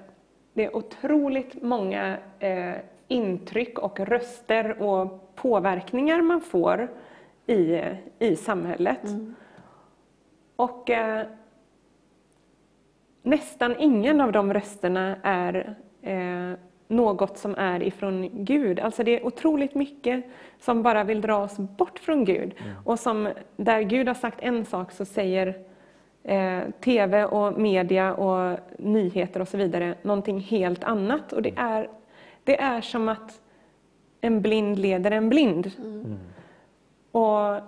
det 0.52 0.74
otroligt 0.74 1.62
många 1.62 2.16
eh, 2.38 2.74
intryck 3.08 3.78
och 3.78 4.00
röster 4.00 4.82
och 4.82 5.34
påverkningar 5.34 6.22
man 6.22 6.40
får 6.40 6.90
i, 7.46 7.80
i 8.18 8.36
samhället. 8.36 9.00
Och 10.56 10.90
eh, 10.90 11.26
nästan 13.22 13.74
ingen 13.78 14.20
av 14.20 14.32
de 14.32 14.54
rösterna 14.54 15.16
är 15.22 15.76
eh, 16.02 16.58
något 16.88 17.38
som 17.38 17.54
är 17.54 17.82
ifrån 17.82 18.44
Gud. 18.44 18.80
Alltså 18.80 19.04
det 19.04 19.20
är 19.20 19.26
otroligt 19.26 19.74
mycket 19.74 20.24
som 20.58 20.82
bara 20.82 21.04
vill 21.04 21.20
dra 21.20 21.36
oss 21.36 21.56
bort 21.58 21.98
från 21.98 22.24
Gud. 22.24 22.54
Och 22.84 23.00
som, 23.00 23.28
där 23.56 23.80
Gud 23.80 24.08
har 24.08 24.14
sagt 24.14 24.38
en 24.42 24.64
sak 24.64 24.92
så 24.92 25.04
säger 25.04 25.73
eh, 26.24 26.60
TV 26.80 27.24
och 27.24 27.60
media 27.60 28.14
och 28.14 28.58
nyheter 28.78 29.40
och 29.40 29.48
så 29.48 29.56
vidare 29.56 29.94
någonting 30.02 30.40
helt 30.40 30.84
annat. 30.84 31.32
Och 31.32 31.42
det 31.42 31.52
är, 31.56 31.88
det 32.44 32.60
är 32.60 32.80
som 32.80 33.08
att 33.08 33.40
en 34.20 34.40
blind 34.40 34.78
leder 34.78 35.10
en 35.10 35.28
blind. 35.28 35.70
Och, 37.12 37.60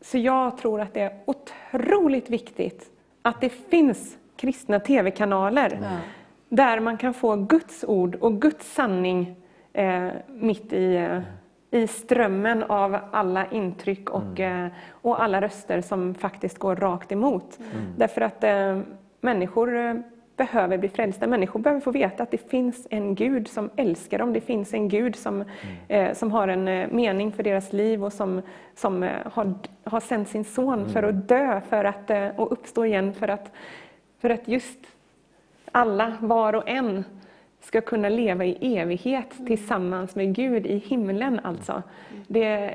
så 0.00 0.18
jag 0.18 0.58
tror 0.58 0.80
att 0.80 0.94
det 0.94 1.00
är 1.00 1.20
otroligt 1.24 2.30
viktigt 2.30 2.90
att 3.22 3.40
det 3.40 3.48
finns 3.48 4.16
kristna 4.36 4.80
TV-kanaler 4.80 6.00
där 6.48 6.80
man 6.80 6.96
kan 6.96 7.14
få 7.14 7.36
Guds 7.36 7.84
ord 7.84 8.14
och 8.14 8.40
Guds 8.40 8.74
sanning 8.74 9.36
eh, 9.72 10.08
mitt 10.28 10.72
i, 10.72 10.94
eh, 10.96 11.20
i 11.74 11.86
strömmen 11.86 12.62
av 12.62 12.98
alla 13.10 13.46
intryck 13.50 14.10
och, 14.10 14.40
eh, 14.40 14.68
och 14.90 15.22
alla 15.22 15.40
röster 15.40 15.80
som 15.80 16.14
faktiskt 16.14 16.58
går 16.58 16.76
rakt 16.76 17.12
emot. 17.12 17.58
Därför 17.96 18.20
att 18.20 18.44
eh, 18.44 18.80
människor 19.20 19.76
eh, 19.76 19.94
behöver 20.36 20.78
bli 20.78 20.88
frälsta. 20.88 21.26
Människor 21.26 21.60
behöver 21.60 21.80
få 21.80 21.90
veta 21.90 22.22
att 22.22 22.30
det 22.30 22.50
finns 22.50 22.86
en 22.90 23.14
Gud 23.14 23.48
som 23.48 23.70
älskar 23.76 24.18
dem. 24.18 24.32
Det 24.32 24.40
finns 24.40 24.74
en 24.74 24.88
Gud 24.88 25.16
som, 25.16 25.44
eh, 25.88 26.12
som 26.12 26.32
har 26.32 26.48
en 26.48 26.68
eh, 26.68 26.88
mening 26.90 27.32
för 27.32 27.42
deras 27.42 27.72
liv 27.72 28.04
och 28.04 28.12
som, 28.12 28.42
som 28.74 29.02
eh, 29.02 29.10
har, 29.32 29.54
har 29.84 30.00
sänt 30.00 30.28
sin 30.28 30.44
son 30.44 30.88
för 30.88 31.02
att 31.02 31.28
dö 31.28 31.60
för 31.68 31.84
att, 31.84 32.10
och 32.36 32.52
uppstå 32.52 32.84
igen 32.84 33.14
för 33.14 33.28
att, 33.28 33.52
för 34.20 34.30
att 34.30 34.48
just 34.48 34.78
alla, 35.72 36.16
var 36.20 36.52
och 36.52 36.68
en, 36.68 37.04
ska 37.64 37.80
kunna 37.80 38.08
leva 38.08 38.44
i 38.44 38.76
evighet 38.76 39.46
tillsammans 39.46 40.16
med 40.16 40.34
Gud 40.34 40.66
i 40.66 40.78
himlen. 40.78 41.40
Alltså. 41.44 41.82
Det, 42.26 42.74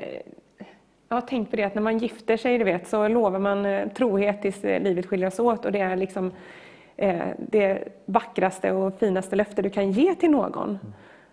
jag 1.08 1.16
har 1.16 1.20
tänkt 1.20 1.50
på 1.50 1.56
det 1.56 1.64
att 1.64 1.74
när 1.74 1.82
man 1.82 1.98
gifter 1.98 2.36
sig 2.36 2.58
du 2.58 2.64
vet, 2.64 2.88
så 2.88 3.08
lovar 3.08 3.38
man 3.38 3.66
eh, 3.66 3.88
trohet 3.88 4.42
tills 4.42 4.64
eh, 4.64 4.82
livet 4.82 5.06
skiljer 5.06 5.28
oss 5.28 5.38
åt 5.38 5.64
och 5.64 5.72
det 5.72 5.80
är 5.80 5.96
liksom 5.96 6.32
eh, 6.96 7.26
det 7.38 7.88
vackraste 8.04 8.72
och 8.72 8.98
finaste 8.98 9.36
löfte 9.36 9.62
du 9.62 9.70
kan 9.70 9.92
ge 9.92 10.14
till 10.14 10.30
någon. 10.30 10.78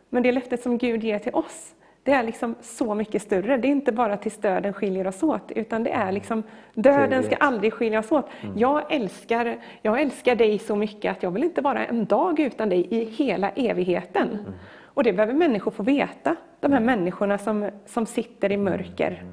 Men 0.09 0.23
det 0.23 0.31
löftet 0.31 0.61
som 0.61 0.77
Gud 0.77 1.03
ger 1.03 1.19
till 1.19 1.33
oss, 1.33 1.75
det 2.07 2.13
är 2.13 2.23
liksom 2.23 2.55
så 2.61 2.93
mycket 2.95 3.21
större. 3.21 3.57
Det 3.57 3.67
är 3.67 3.69
inte 3.69 3.91
bara 3.91 4.17
tills 4.17 4.37
döden 4.37 4.73
skiljer 4.73 5.07
oss 5.07 5.23
åt, 5.23 5.51
utan 5.51 5.83
det 5.83 5.91
är 5.91 6.11
liksom 6.11 6.43
döden 6.73 7.23
ska 7.23 7.35
aldrig 7.35 7.73
skilja 7.73 7.99
oss 7.99 8.11
åt. 8.11 8.29
Jag, 8.55 8.91
älskar, 8.93 9.57
jag 9.81 10.01
älskar 10.01 10.35
dig 10.35 10.59
så 10.59 10.75
mycket 10.75 11.11
att 11.11 11.23
jag 11.23 11.31
vill 11.31 11.43
inte 11.43 11.61
vara 11.61 11.85
en 11.85 12.05
dag 12.05 12.39
utan 12.39 12.69
dig 12.69 12.87
i 12.89 13.05
hela 13.05 13.49
evigheten. 13.49 14.37
Och 14.83 15.03
det 15.03 15.13
behöver 15.13 15.33
människor 15.33 15.71
få 15.71 15.83
veta. 15.83 16.35
De 16.59 16.73
här 16.73 16.79
människorna 16.79 17.37
som, 17.37 17.69
som 17.85 18.05
sitter 18.05 18.51
i 18.51 18.57
mörker 18.57 19.23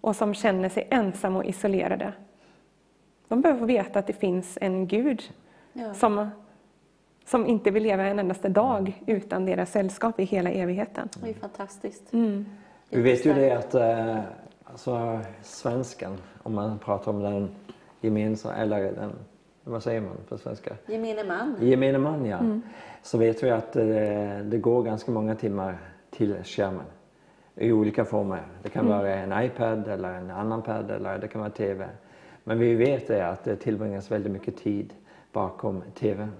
och 0.00 0.16
som 0.16 0.34
känner 0.34 0.68
sig 0.68 0.88
ensamma 0.90 1.38
och 1.38 1.44
isolerade. 1.44 2.12
De 3.28 3.40
behöver 3.40 3.60
få 3.60 3.66
veta 3.66 3.98
att 3.98 4.06
det 4.06 4.20
finns 4.20 4.58
en 4.60 4.86
Gud 4.86 5.22
Ja. 5.72 5.94
som, 5.94 6.30
som 7.24 7.46
inte 7.46 7.70
vill 7.70 7.82
leva 7.82 8.04
en 8.04 8.18
endaste 8.18 8.48
dag 8.48 9.02
utan 9.06 9.46
deras 9.46 9.72
sällskap 9.72 10.20
i 10.20 10.24
hela 10.24 10.50
evigheten. 10.50 11.08
Det 11.22 11.30
är 11.30 11.34
fantastiskt. 11.34 12.02
Vi 12.90 13.02
vet 13.02 13.26
ju 13.26 13.32
det 13.32 13.50
att 13.50 13.74
eh, 13.74 14.18
alltså, 14.64 15.20
svenskan, 15.42 16.16
om 16.42 16.54
man 16.54 16.78
pratar 16.78 17.12
om 17.12 17.22
den 17.22 17.48
gemensamma, 18.00 18.54
eller 18.54 18.92
den, 18.92 19.12
vad 19.64 19.82
säger 19.82 20.00
man 20.00 20.16
på 20.28 20.38
svenska? 20.38 20.76
Gemene 20.86 21.24
man. 21.24 21.56
Gemene 21.60 21.98
man 21.98 22.26
ja. 22.26 22.38
Så 23.02 23.18
vet 23.18 23.42
vi 23.42 23.50
att 23.50 23.76
eh, 23.76 23.84
det 24.44 24.58
går 24.60 24.82
ganska 24.82 25.12
många 25.12 25.34
timmar 25.34 25.78
till 26.10 26.34
skärmen. 26.44 26.86
I 27.56 27.72
olika 27.72 28.04
former. 28.04 28.42
Det 28.62 28.68
kan 28.68 28.88
vara 28.88 29.14
en 29.14 29.44
iPad 29.44 29.88
eller 29.88 30.12
en 30.12 30.30
annan 30.30 30.62
pad 30.62 30.90
eller 30.90 31.18
det 31.18 31.28
kan 31.28 31.40
vara 31.40 31.50
TV. 31.50 31.88
Men 32.44 32.58
vi 32.58 32.74
vet 32.74 33.08
det 33.08 33.28
att 33.28 33.44
det 33.44 33.56
tillbringas 33.56 34.10
väldigt 34.10 34.32
mycket 34.32 34.56
tid 34.56 34.94
bakom 35.32 35.82
TVn. 35.94 36.32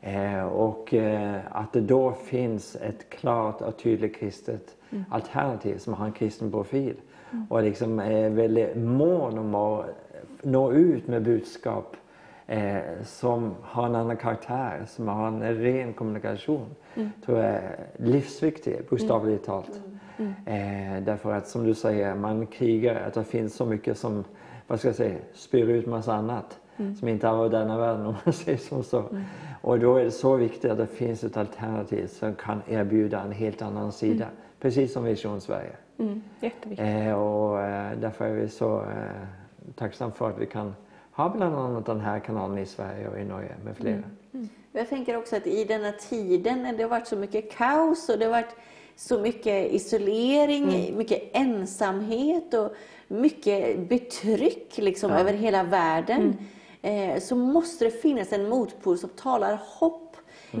Eh, 0.00 0.42
och 0.44 0.94
eh, 0.94 1.40
att 1.50 1.72
det 1.72 1.80
då 1.80 2.12
finns 2.12 2.76
ett 2.76 3.10
klart 3.10 3.60
och 3.60 3.78
tydligt 3.78 4.16
kristet 4.16 4.76
alternativ 5.10 5.78
som 5.78 5.94
har 5.94 6.06
en 6.06 6.12
kristen 6.12 6.50
profil. 6.50 6.96
Och 7.48 7.62
liksom 7.62 7.98
är 7.98 8.30
väldigt 8.30 8.76
mån 8.76 9.38
om 9.38 9.54
att 9.54 9.86
nå 10.42 10.72
ut 10.72 11.08
med 11.08 11.22
budskap 11.22 11.96
eh, 12.46 12.80
som 13.04 13.54
har 13.62 13.86
en 13.86 13.94
annan 13.94 14.16
karaktär, 14.16 14.84
som 14.86 15.08
har 15.08 15.28
en 15.28 15.54
ren 15.54 15.92
kommunikation. 15.92 16.66
tror 17.24 17.38
jag 17.38 17.46
är 17.46 17.76
livsviktigt, 17.96 18.90
bokstavligt 18.90 19.44
talat. 19.44 19.80
Eh, 20.46 21.02
därför 21.02 21.32
att 21.32 21.48
som 21.48 21.64
du 21.64 21.74
säger, 21.74 22.14
man 22.14 22.46
krigar, 22.46 23.06
att 23.06 23.14
det 23.14 23.24
finns 23.24 23.54
så 23.54 23.66
mycket 23.66 23.98
som, 23.98 24.24
vad 24.66 24.78
ska 24.78 24.88
jag 24.88 24.96
säga, 24.96 25.18
spyr 25.34 25.68
ut 25.68 25.86
massa 25.86 26.14
annat. 26.14 26.60
Som 26.76 27.08
inte 27.08 27.26
är 27.26 27.30
av 27.30 27.50
denna 27.50 27.78
världen 27.78 28.06
om 28.06 28.14
man 28.24 28.32
säger 28.34 28.58
som 28.58 28.82
så. 28.82 29.04
Och 29.60 29.78
då 29.78 29.96
är 29.96 30.04
det 30.04 30.10
så 30.10 30.36
viktigt 30.36 30.70
att 30.70 30.78
det 30.78 30.86
finns 30.86 31.24
ett 31.24 31.36
alternativ 31.36 32.06
som 32.06 32.34
kan 32.34 32.62
erbjuda 32.68 33.20
en 33.20 33.32
helt 33.32 33.62
annan 33.62 33.92
sida. 33.92 34.26
Precis 34.60 34.92
som 34.92 35.04
Vision 35.04 35.40
Sverige. 35.40 35.72
Mm, 35.98 36.22
jätteviktigt. 36.40 36.86
Eh, 36.88 37.12
och 37.12 37.60
eh, 37.60 37.98
därför 38.00 38.24
är 38.24 38.34
vi 38.34 38.48
så 38.48 38.80
eh, 38.80 39.26
tacksamma 39.74 40.12
för 40.12 40.30
att 40.30 40.38
vi 40.38 40.46
kan 40.46 40.74
ha 41.12 41.28
bland 41.28 41.56
annat 41.56 41.86
den 41.86 42.00
här 42.00 42.20
kanalen 42.20 42.58
i 42.58 42.66
Sverige 42.66 43.08
och 43.08 43.18
i 43.18 43.24
Norge 43.24 43.54
med 43.64 43.76
flera. 43.76 44.02
Jag 44.72 44.88
tänker 44.88 45.16
också 45.16 45.36
att 45.36 45.46
i 45.46 45.64
denna 45.64 45.92
tiden 45.92 46.62
när 46.62 46.72
det 46.72 46.82
har 46.82 46.90
varit 46.90 47.06
så 47.06 47.16
mycket 47.16 47.52
kaos 47.52 48.08
och 48.08 48.18
det 48.18 48.24
har 48.24 48.32
varit 48.32 48.56
så 48.96 49.20
mycket 49.20 49.72
isolering, 49.72 50.96
mycket 50.96 51.30
ensamhet 51.32 52.54
och 52.54 52.74
mycket 53.08 53.88
betryck 53.88 54.78
liksom 54.78 55.10
över 55.10 55.32
hela 55.32 55.62
världen. 55.62 56.36
Eh, 56.82 57.20
så 57.20 57.36
måste 57.36 57.84
det 57.84 57.90
finnas 57.90 58.32
en 58.32 58.48
motpol 58.48 58.98
som 58.98 59.08
talar 59.08 59.58
hopp 59.66 60.16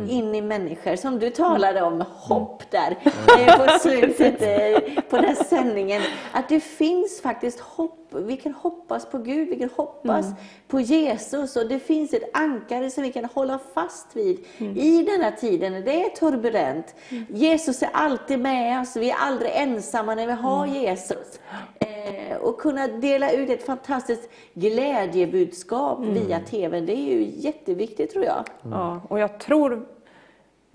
in 0.08 0.34
i 0.34 0.42
människor. 0.42 0.96
Som 0.96 1.18
du 1.18 1.30
talade 1.30 1.82
om, 1.82 2.04
hopp 2.08 2.70
där 2.70 2.96
eh, 3.38 3.56
på 3.58 3.78
slutet 3.80 4.42
eh, 4.42 5.02
på 5.10 5.16
den 5.16 5.36
sändningen. 5.36 6.02
Att 6.32 6.48
det 6.48 6.60
finns 6.60 7.20
faktiskt 7.20 7.60
hopp. 7.60 7.98
Vi 8.20 8.36
kan 8.36 8.52
hoppas 8.52 9.06
på 9.06 9.18
Gud, 9.18 9.48
vi 9.48 9.58
kan 9.58 9.70
hoppas 9.76 10.26
på 10.68 10.80
Jesus 10.80 11.56
och 11.56 11.68
det 11.68 11.78
finns 11.78 12.14
ett 12.14 12.30
ankare 12.32 12.90
som 12.90 13.02
vi 13.02 13.12
kan 13.12 13.24
hålla 13.24 13.58
fast 13.74 14.16
vid 14.16 14.44
i 14.58 15.02
denna 15.02 15.30
tiden. 15.30 15.72
Det 15.72 16.04
är 16.04 16.08
turbulent. 16.08 16.94
Jesus 17.28 17.82
är 17.82 17.88
alltid 17.92 18.38
med 18.38 18.80
oss, 18.80 18.96
vi 18.96 19.10
är 19.10 19.16
aldrig 19.16 19.50
ensamma 19.54 20.14
när 20.14 20.26
vi 20.26 20.32
har 20.32 20.66
Jesus. 20.66 21.40
Eh, 21.78 22.36
och 22.36 22.60
kunna 22.60 22.88
dela 22.88 23.32
ut 23.32 23.50
ett 23.50 23.66
fantastiskt 23.66 24.30
glädjebudskap 24.54 25.98
via 26.00 26.40
TV, 26.40 26.80
det 26.80 26.92
är 26.92 27.14
ju 27.14 27.32
jätteviktigt 27.36 28.12
tror 28.12 28.24
jag. 28.24 28.44
Ja, 28.70 29.00
och 29.08 29.18
jag 29.18 29.40
tror, 29.40 29.86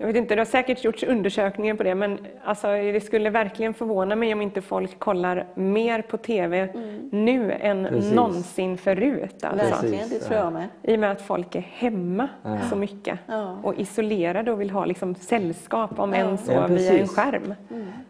jag 0.00 0.06
vet 0.06 0.16
inte, 0.16 0.34
det 0.34 0.40
har 0.40 0.46
säkert 0.46 0.84
gjorts 0.84 1.02
undersökningar 1.02 1.74
på 1.74 1.82
det, 1.82 1.94
men 1.94 2.18
alltså, 2.44 2.66
det 2.66 3.00
skulle 3.04 3.30
verkligen 3.30 3.74
förvåna 3.74 4.16
mig 4.16 4.32
om 4.32 4.42
inte 4.42 4.60
folk 4.62 4.98
kollar 4.98 5.46
mer 5.54 6.02
på 6.02 6.16
TV 6.16 6.68
nu 7.10 7.52
än 7.52 7.84
Precis. 7.84 8.12
någonsin 8.12 8.78
förut. 8.78 9.44
Alltså. 9.44 9.66
Verkligen, 9.82 10.08
det 10.08 10.18
tror 10.18 10.38
jag 10.38 10.52
med. 10.52 10.68
I 10.82 10.94
och 10.96 11.00
med 11.00 11.10
att 11.12 11.20
folk 11.22 11.54
är 11.54 11.60
hemma 11.60 12.28
så 12.70 12.76
mycket 12.76 13.18
Ja. 13.26 13.56
och 13.62 13.74
isolerade 13.74 14.52
och 14.52 14.60
vill 14.60 14.70
ha 14.70 14.84
liksom 14.84 15.14
sällskap, 15.14 15.98
om 15.98 16.14
än 16.14 16.38
så 16.38 16.52
Ja, 16.52 16.66
via 16.66 16.98
en 16.98 17.08
skärm. 17.08 17.54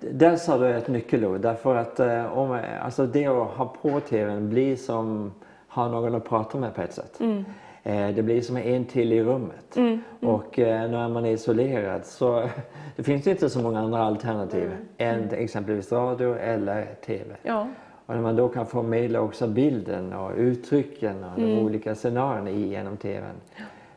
Där 0.00 0.36
sa 0.36 0.58
du 0.58 0.68
ett 0.74 0.88
nyckelord. 0.88 1.40
Därför 1.40 1.76
att 1.76 2.00
eh, 2.00 2.38
om, 2.38 2.58
alltså 2.82 3.06
det 3.06 3.26
att 3.26 3.48
ha 3.48 3.74
på 3.82 4.00
tvn 4.00 4.50
blir 4.50 4.76
som 4.76 5.32
ha 5.68 5.88
någon 5.88 6.14
att 6.14 6.28
prata 6.28 6.58
med 6.58 6.74
på 6.74 6.82
ett 6.82 6.92
sätt. 6.92 7.20
Eh, 7.20 7.40
det 7.88 8.22
blir 8.22 8.40
som 8.40 8.56
en 8.56 8.84
till 8.84 9.12
i 9.12 9.22
rummet. 9.22 9.78
Och 10.20 10.58
eh, 10.58 10.90
när 10.90 11.08
man 11.08 11.24
är 11.24 11.30
isolerad 11.30 12.04
så 12.04 12.48
det 12.96 13.02
finns 13.02 13.26
inte 13.26 13.50
så 13.50 13.62
många 13.62 13.80
andra 13.80 14.02
alternativ 14.02 14.70
än 14.98 15.30
exempelvis 15.30 15.92
radio 15.92 16.34
eller 16.34 16.86
tv. 17.06 17.36
Ja. 17.42 17.68
Och 18.06 18.14
när 18.14 18.22
man 18.22 18.36
då 18.36 18.48
kan 18.48 18.66
förmedla 18.66 19.20
också 19.20 19.46
bilden 19.46 20.12
och 20.12 20.32
uttrycken 20.36 21.24
och 21.24 21.40
de 21.40 21.58
olika 21.58 21.94
scenarierna 21.94 22.50
i 22.50 22.68
genom 22.68 22.96
tvn. 22.96 23.34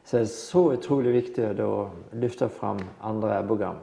Så 0.03 0.17
det 0.17 0.23
är 0.23 0.25
så 0.25 0.73
otroligt 0.73 1.15
viktigt 1.15 1.59
att 1.59 1.89
lyfta 2.11 2.49
fram 2.49 2.79
andra 2.99 3.43
program. 3.43 3.75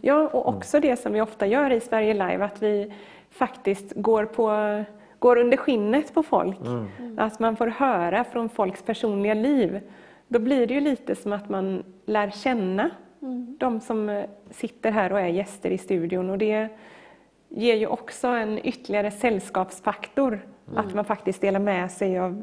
Ja, 0.00 0.28
och 0.32 0.48
också 0.48 0.80
det 0.80 0.96
som 0.96 1.12
vi 1.12 1.20
ofta 1.20 1.46
gör 1.46 1.72
i 1.72 1.80
Sverige 1.80 2.12
Live, 2.14 2.44
att 2.44 2.62
vi 2.62 2.92
faktiskt 3.30 3.92
går, 3.96 4.24
på, 4.24 4.50
går 5.20 5.38
under 5.38 5.56
skinnet 5.56 6.14
på 6.14 6.22
folk. 6.22 6.58
Att 7.16 7.38
man 7.38 7.56
får 7.56 7.66
höra 7.66 8.24
från 8.24 8.48
folks 8.48 8.82
personliga 8.82 9.34
liv. 9.34 9.80
Då 10.28 10.38
blir 10.38 10.66
det 10.66 10.74
ju 10.74 10.80
lite 10.80 11.14
som 11.14 11.32
att 11.32 11.48
man 11.48 11.82
lär 12.06 12.30
känna 12.30 12.90
de 13.58 13.80
som 13.80 14.08
eh, 14.08 14.24
sitter 14.50 14.90
här 14.90 15.12
och 15.12 15.20
är 15.20 15.26
gäster 15.26 15.70
i 15.70 15.78
studion. 15.78 16.30
Och 16.30 16.38
det 16.38 16.68
ger 17.48 17.74
ju 17.74 17.86
också 17.86 18.28
en 18.28 18.66
ytterligare 18.66 19.10
sällskapsfaktor, 19.10 20.40
att 20.74 20.94
man 20.94 21.04
faktiskt 21.04 21.40
delar 21.40 21.60
med 21.60 21.90
sig 21.90 22.18
av 22.18 22.42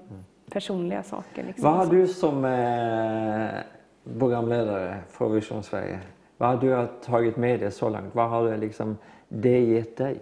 personliga 0.50 1.04
saker. 1.04 1.44
Liksom. 1.44 1.64
Vad 1.64 1.74
har 1.74 1.86
du 1.86 2.08
som 2.08 2.46
eh, 2.46 4.20
programledare 4.20 4.96
för 5.10 5.30
Vision 5.30 5.64
Sverige? 5.64 6.00
Vad 6.38 6.50
har 6.50 6.58
du 6.58 6.88
tagit 7.06 7.38
med 7.38 7.60
dig 7.60 7.72
så 7.72 7.90
långt? 7.90 8.16
Vad 8.16 8.30
har 8.30 8.50
det, 8.50 8.58
liksom, 8.58 8.98
det 9.28 9.60
gett 9.60 9.98
dig? 9.98 10.20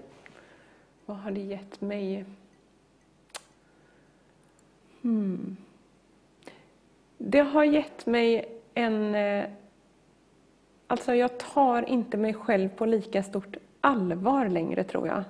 Vad 1.06 1.18
har 1.18 1.32
det 1.32 1.42
gett 1.42 1.82
mig? 1.82 2.26
Hmm. 5.06 5.58
Det 7.18 7.40
har 7.40 7.64
gett 7.64 8.06
mig 8.06 8.46
en... 8.74 9.16
eh, 9.16 9.46
Alltså 10.88 11.16
jag 11.16 11.38
tar 11.38 11.90
inte 11.90 12.18
mig 12.18 12.34
själv 12.34 12.70
på 12.70 12.86
lika 12.86 13.24
stort 13.24 13.58
allvar 13.82 14.50
längre 14.50 14.84
tror 14.84 15.08
jag. 15.08 15.24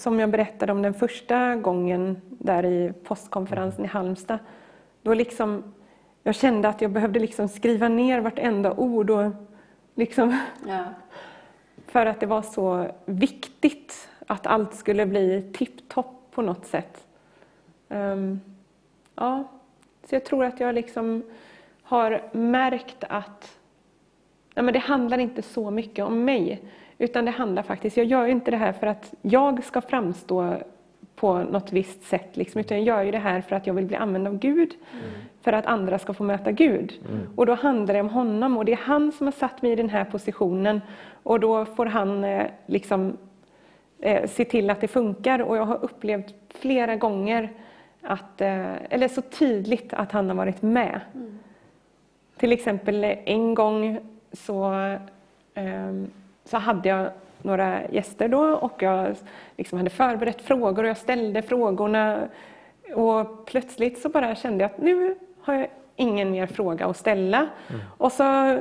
Som 0.00 0.20
jag 0.20 0.30
berättade 0.30 0.72
om 0.72 0.82
den 0.82 0.94
första 0.94 1.56
gången 1.56 2.20
där 2.28 2.64
i 2.64 2.92
postkonferensen 3.04 3.84
i 3.84 3.88
Halmstad. 3.88 4.38
Då 5.02 5.14
liksom, 5.14 5.74
jag 6.22 6.34
kände 6.34 6.68
att 6.68 6.80
jag 6.80 6.90
behövde 6.90 7.20
liksom 7.20 7.48
skriva 7.48 7.88
ner 7.88 8.20
vartenda 8.20 8.72
ord 8.72 9.10
och 9.10 9.32
liksom 9.94 10.38
Ja. 10.66 10.84
för 11.86 12.06
att 12.06 12.20
det 12.20 12.26
var 12.26 12.42
så 12.42 12.86
viktigt 13.04 14.08
att 14.26 14.46
allt 14.46 14.74
skulle 14.74 15.06
bli 15.06 15.50
tipptopp 15.52 16.30
på 16.30 16.42
något 16.42 16.66
sätt. 16.66 17.05
Ehm, 17.88 18.40
ja, 19.14 19.44
så 20.04 20.14
jag 20.14 20.24
tror 20.24 20.44
att 20.44 20.60
jag 20.60 20.74
liksom 20.74 21.22
har 21.82 22.22
märkt 22.32 23.04
att 23.08 23.58
nej 24.54 24.64
men 24.64 24.74
det 24.74 24.78
handlar 24.78 25.18
inte 25.18 25.42
så 25.42 25.70
mycket 25.70 26.04
om 26.04 26.24
mig. 26.24 26.62
Utan 26.98 27.24
det 27.24 27.30
handlar 27.30 27.62
faktiskt, 27.62 27.96
jag 27.96 28.06
gör 28.06 28.26
inte 28.26 28.50
det 28.50 28.56
här 28.56 28.72
för 28.72 28.86
att 28.86 29.14
jag 29.22 29.64
ska 29.64 29.80
framstå 29.80 30.56
på 31.16 31.38
något 31.38 31.72
visst 31.72 32.02
sätt. 32.02 32.36
Liksom, 32.36 32.60
utan 32.60 32.76
jag 32.76 32.86
gör 32.86 33.02
ju 33.02 33.10
det 33.10 33.18
här 33.18 33.40
för 33.40 33.56
att 33.56 33.66
jag 33.66 33.74
vill 33.74 33.86
bli 33.86 33.96
använd 33.96 34.26
av 34.26 34.38
Gud. 34.38 34.74
För 35.42 35.52
att 35.52 35.66
andra 35.66 35.98
ska 35.98 36.14
få 36.14 36.24
möta 36.24 36.52
Gud. 36.52 36.92
Och 37.36 37.46
då 37.46 37.54
handlar 37.54 37.94
det 37.94 38.00
om 38.00 38.08
honom 38.08 38.56
och 38.56 38.64
det 38.64 38.72
är 38.72 38.76
han 38.76 39.12
som 39.12 39.26
har 39.26 39.32
satt 39.32 39.62
mig 39.62 39.72
i 39.72 39.76
den 39.76 39.88
här 39.88 40.04
positionen. 40.04 40.80
Och 41.22 41.40
då 41.40 41.64
får 41.64 41.86
han 41.86 42.24
eh, 42.24 42.46
liksom 42.66 43.16
eh, 44.00 44.26
se 44.26 44.44
till 44.44 44.70
att 44.70 44.80
det 44.80 44.88
funkar. 44.88 45.42
Och 45.42 45.56
jag 45.56 45.64
har 45.64 45.84
upplevt 45.84 46.34
flera 46.48 46.96
gånger, 46.96 47.52
att, 48.06 48.40
eh, 48.40 48.92
eller 48.92 49.08
så 49.08 49.22
tydligt, 49.22 49.94
att 49.94 50.12
han 50.12 50.28
har 50.28 50.36
varit 50.36 50.62
med. 50.62 51.00
Till 52.36 52.52
exempel 52.52 53.04
en 53.04 53.54
gång 53.54 53.98
så, 54.32 54.72
ehm, 55.54 56.10
så 56.44 56.56
hade 56.56 56.88
jag 56.88 57.10
några 57.42 57.88
gäster 57.90 58.28
då 58.28 58.54
och 58.54 58.82
jag 58.82 59.16
liksom 59.56 59.78
hade 59.78 59.90
förberett 59.90 60.42
frågor 60.42 60.82
och 60.82 60.88
jag 60.88 60.96
ställde 60.96 61.42
frågorna. 61.42 62.28
Och 62.94 63.46
plötsligt 63.46 63.98
så 63.98 64.08
bara 64.08 64.34
kände 64.34 64.64
jag 64.64 64.70
att 64.70 64.78
nu 64.78 65.14
har 65.40 65.54
jag 65.54 65.66
ingen 65.96 66.30
mer 66.30 66.46
fråga 66.46 66.86
att 66.86 66.96
ställa. 66.96 67.48
Och 67.98 68.12
så 68.12 68.58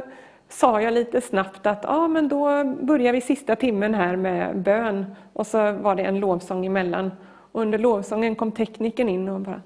sa 0.49 0.81
jag 0.81 0.93
lite 0.93 1.21
snabbt 1.21 1.65
att 1.65 1.83
ja, 1.83 2.07
men 2.07 2.27
då 2.27 2.63
börjar 2.63 3.13
vi 3.13 3.21
sista 3.21 3.55
timmen 3.55 3.93
här 3.93 4.15
med 4.15 4.57
bön. 4.57 5.15
Och 5.33 5.47
så 5.47 5.71
var 5.71 5.95
det 5.95 6.03
en 6.03 6.19
lovsång 6.19 6.65
emellan. 6.65 7.11
Och 7.55 7.61
under 7.61 7.77
lovsången 7.77 8.35
kom 8.35 8.51
tekniken 8.51 9.09
in 9.09 9.29
och 9.29 9.41
bara 9.41 9.61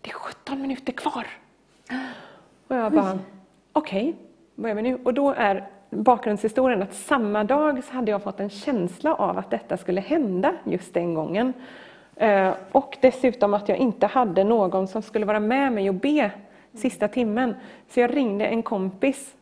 Det 0.00 0.10
är 0.10 0.14
17 0.14 0.60
minuter 0.62 0.92
kvar. 0.92 1.26
Och 2.68 2.76
jag 2.76 2.92
bara 2.92 3.18
okej, 3.72 4.14
vad 4.54 4.68
gör 4.70 4.76
vi 4.76 4.82
nu? 4.82 4.98
Och 5.04 5.14
då 5.14 5.32
är 5.32 5.68
bakgrundshistorien 5.90 6.82
att 6.82 6.94
samma 6.94 7.44
dag 7.44 7.84
så 7.84 7.94
hade 7.94 8.10
jag 8.10 8.22
fått 8.22 8.40
en 8.40 8.50
känsla 8.50 9.14
av 9.14 9.38
att 9.38 9.50
detta 9.50 9.76
skulle 9.76 10.00
hända 10.00 10.54
just 10.64 10.94
den 10.94 11.14
gången. 11.14 11.52
Eh, 12.16 12.54
Och 12.72 12.96
dessutom 13.00 13.54
att 13.54 13.68
jag 13.68 13.78
inte 13.78 14.06
hade 14.06 14.44
någon 14.44 14.88
som 14.88 15.02
skulle 15.02 15.26
vara 15.26 15.40
med 15.40 15.72
mig 15.72 15.88
och 15.88 15.94
be 15.94 16.30
sista 16.72 17.08
timmen. 17.08 17.54
Så 17.88 18.00
jag 18.00 18.16
ringde 18.16 18.46
en 18.46 18.62
kompis 18.62 19.34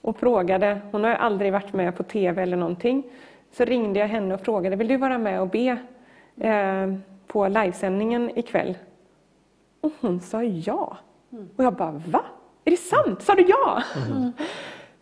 och 0.00 0.16
frågade, 0.16 0.80
hon 0.92 1.04
har 1.04 1.10
aldrig 1.10 1.52
varit 1.52 1.72
med 1.72 1.96
på 1.96 2.02
TV 2.02 2.42
eller 2.42 2.56
någonting. 2.56 3.02
Så 3.52 3.64
ringde 3.64 4.00
jag 4.00 4.08
henne 4.08 4.34
och 4.34 4.40
frågade, 4.40 4.76
vill 4.76 4.88
du 4.88 4.96
vara 4.96 5.18
med 5.18 5.40
och 5.40 5.48
be 5.48 5.78
eh, 6.40 7.11
på 7.32 7.48
livesändningen 7.48 8.38
ikväll? 8.38 8.78
Och 9.80 9.92
hon 10.00 10.20
sa 10.20 10.42
ja. 10.42 10.96
Och 11.56 11.64
jag 11.64 11.74
bara, 11.74 11.90
va? 12.06 12.20
Är 12.64 12.70
det 12.70 12.76
sant? 12.76 13.22
Sa 13.22 13.34
du 13.34 13.42
ja? 13.42 13.82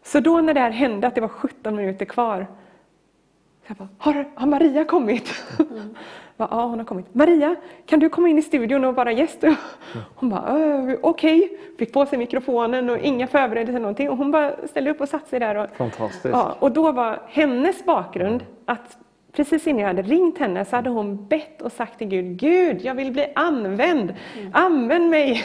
Så 0.02 0.20
då 0.20 0.40
när 0.40 0.54
det 0.54 0.60
här 0.60 0.70
hände, 0.70 1.06
att 1.06 1.14
det 1.14 1.20
var 1.20 1.28
17 1.28 1.76
minuter 1.76 2.04
kvar, 2.04 2.46
jag 3.66 3.76
bara, 3.76 3.88
har, 3.98 4.28
har 4.34 4.46
Maria 4.46 4.84
kommit? 4.84 5.44
Jag 5.58 5.66
bara, 6.36 6.48
ja, 6.50 6.64
hon 6.66 6.78
har 6.78 6.86
kommit. 6.86 7.14
Maria, 7.14 7.56
kan 7.86 8.00
du 8.00 8.08
komma 8.08 8.28
in 8.28 8.38
i 8.38 8.42
studion 8.42 8.84
och 8.84 8.94
vara 8.94 9.12
gäst? 9.12 9.44
Hon 10.14 10.28
bara, 10.30 10.58
"Eh, 10.58 10.96
okej. 11.02 11.58
Fick 11.78 11.92
på 11.92 12.06
sig 12.06 12.18
mikrofonen 12.18 12.90
och 12.90 12.98
inga 12.98 13.26
förberedelser 13.26 13.80
någonting. 13.80 14.10
Och 14.10 14.16
hon 14.16 14.30
bara 14.30 14.52
ställde 14.68 14.90
upp 14.90 15.00
och 15.00 15.08
satte 15.08 15.28
sig 15.28 15.40
där. 15.40 15.54
Och, 15.54 15.70
Fantastiskt. 15.76 16.24
Ja, 16.24 16.56
och 16.58 16.72
då 16.72 16.92
var 16.92 17.22
hennes 17.26 17.84
bakgrund 17.84 18.44
att 18.64 18.98
precis 19.32 19.66
innan 19.66 19.80
jag 19.80 19.86
hade 19.86 20.02
ringt 20.02 20.38
henne 20.38 20.64
så 20.64 20.76
hade 20.76 20.90
hon 20.90 21.26
bett 21.26 21.62
och 21.62 21.72
sagt 21.72 21.98
till 21.98 22.06
Gud, 22.08 22.36
Gud, 22.38 22.80
jag 22.82 22.94
vill 22.94 23.12
bli 23.12 23.32
använd. 23.34 24.14
Använd 24.52 25.10
mig 25.10 25.44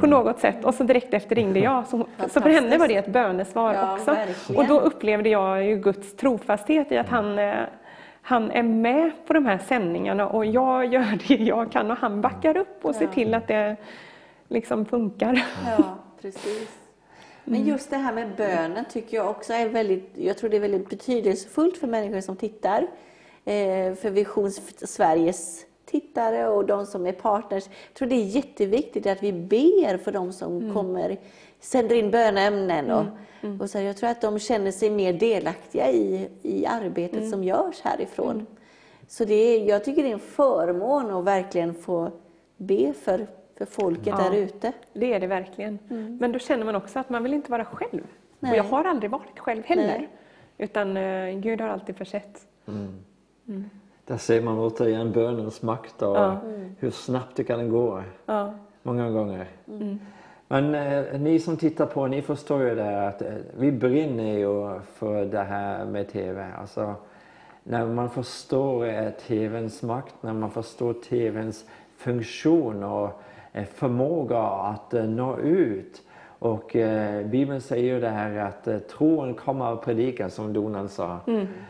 på 0.00 0.06
något 0.06 0.38
sätt. 0.38 0.64
Och 0.64 0.74
så 0.74 0.84
direkt 0.84 1.14
efter 1.14 1.34
ringde 1.36 1.60
jag. 1.60 1.86
Så, 1.86 2.06
så 2.28 2.40
för 2.40 2.50
henne 2.50 2.78
var 2.78 2.88
det 2.88 2.96
ett 2.96 3.12
bönesvar 3.12 3.74
Ja, 3.74 3.94
också. 3.94 4.10
verkligen. 4.14 4.60
Och 4.62 4.68
då 4.68 4.80
upplevde 4.80 5.28
jag 5.28 5.64
ju 5.66 5.76
Guds 5.76 6.16
trofasthet 6.16 6.92
i 6.92 6.96
att 6.98 7.08
han, 7.08 7.38
eh, 7.38 7.54
han 8.22 8.50
är 8.50 8.62
med 8.62 9.10
på 9.26 9.32
de 9.32 9.46
här 9.46 9.58
sändningarna 9.58 10.28
och 10.28 10.46
jag 10.46 10.86
gör 10.86 11.18
det 11.28 11.34
jag 11.44 11.72
kan 11.72 11.90
och 11.90 11.96
han 11.96 12.20
backar 12.20 12.56
upp 12.56 12.84
och 12.84 12.94
ser 12.94 13.06
till 13.06 13.34
att 13.34 13.48
det 13.48 13.76
liksom 14.48 14.86
funkar. 14.86 15.42
Ja, 15.78 15.84
precis. 16.22 16.76
Men 17.44 17.64
just 17.66 17.90
det 17.90 17.96
här 17.96 18.12
med 18.12 18.28
bönen 18.36 18.84
tycker 18.92 19.16
jag 19.16 19.30
också 19.30 19.52
är 19.52 19.68
väldigt, 19.68 20.10
jag 20.14 20.38
tror 20.38 20.50
det 20.50 20.56
är 20.56 20.60
väldigt 20.60 20.88
betydelsefullt 20.90 21.76
för 21.78 21.86
människor 21.86 22.20
som 22.20 22.36
tittar. 22.36 22.86
Eh, 23.44 23.94
för 23.94 24.10
Vision 24.10 24.50
Sveriges 24.76 25.66
tittare 25.84 26.48
och 26.48 26.66
de 26.66 26.86
som 26.86 27.06
är 27.06 27.12
partners. 27.12 27.64
Jag 27.66 27.94
tror 27.94 28.08
det 28.08 28.14
är 28.14 28.24
jätteviktigt 28.24 29.06
att 29.06 29.22
vi 29.22 29.32
ber 29.32 29.96
för 29.96 30.12
de 30.12 30.32
som 30.32 30.74
kommer, 30.74 31.16
sänder 31.60 31.96
in 31.96 32.10
böneämnen. 32.10 32.90
Och, 32.90 33.04
och 33.60 33.70
så, 33.70 33.78
jag 33.78 33.96
tror 33.96 34.10
att 34.10 34.20
de 34.20 34.38
känner 34.38 34.70
sig 34.70 34.90
mer 34.90 35.12
delaktiga 35.12 35.90
i, 35.90 36.28
i 36.42 36.66
arbetet 36.66 37.30
som 37.30 37.44
görs 37.44 37.80
härifrån. 37.80 38.46
Så 39.08 39.24
det 39.24 39.34
är, 39.34 39.68
jag 39.68 39.84
tycker 39.84 40.02
det 40.02 40.08
är 40.08 40.12
en 40.12 40.18
förmån 40.18 41.10
att 41.10 41.24
verkligen 41.24 41.74
få 41.74 42.10
be 42.56 42.92
för, 42.92 43.26
för 43.58 43.64
folket 43.64 44.06
Ja. 44.06 44.16
där 44.16 44.36
ute. 44.36 44.72
Det 44.92 45.12
är 45.12 45.20
det 45.20 45.26
verkligen. 45.26 45.78
Men 46.20 46.32
då 46.32 46.38
känner 46.38 46.64
man 46.64 46.76
också 46.76 46.98
att 46.98 47.10
man 47.10 47.22
vill 47.22 47.34
inte 47.34 47.50
vara 47.50 47.64
själv. 47.64 48.02
Nej. 48.38 48.50
Och 48.52 48.56
jag 48.58 48.64
har 48.64 48.84
aldrig 48.84 49.10
varit 49.10 49.38
själv 49.38 49.62
heller. 49.64 49.98
Nej. 49.98 50.08
Utan 50.58 50.96
eh, 50.96 51.34
Gud 51.38 51.60
har 51.60 51.68
alltid 51.68 51.96
försett. 51.96 52.46
Där 54.06 54.16
ser 54.16 54.42
man 54.42 54.58
återigen 54.58 55.12
bönens 55.12 55.62
makt 55.62 56.02
och 56.02 56.16
Ja. 56.16 56.36
hur 56.78 56.90
snabbt 56.90 57.36
det 57.36 57.44
kan 57.44 57.68
gå. 57.70 58.02
Ja. 58.26 58.54
Många 58.82 59.10
gånger. 59.10 59.46
Men 60.48 60.74
eh, 60.74 61.20
ni 61.20 61.40
som 61.40 61.56
tittar 61.56 61.86
på, 61.86 62.06
ni 62.06 62.22
förstår 62.22 62.62
ju 62.62 62.74
det 62.74 63.08
att 63.08 63.22
eh, 63.22 63.28
vi 63.58 63.72
brinner 63.72 64.38
ju 64.38 64.80
för 64.94 65.24
det 65.24 65.42
här 65.42 65.84
med 65.84 66.08
TV. 66.12 66.46
Alltså, 66.60 66.94
när 67.64 67.86
man 67.86 68.10
förstår 68.10 68.86
eh, 68.88 69.10
TVns 69.10 69.82
makt, 69.82 70.14
när 70.20 70.32
man 70.32 70.50
förstår 70.50 70.92
TVns 70.92 71.64
funktion 71.96 72.84
och 72.84 73.22
eh, 73.52 73.64
förmåga 73.64 74.38
att 74.42 74.94
eh, 74.94 75.04
nå 75.04 75.38
ut. 75.38 76.02
Och 76.40 76.76
eh, 76.76 77.26
Bibeln 77.26 77.60
säger 77.60 77.94
ju 77.94 78.00
det 78.00 78.08
här 78.08 78.36
att 78.36 78.68
eh, 78.68 78.78
troen 78.78 79.34
kommer 79.34 79.64
av 79.64 79.76
predikan 79.76 80.30
som 80.30 80.52
Donald 80.52 80.90
sa. 80.90 81.18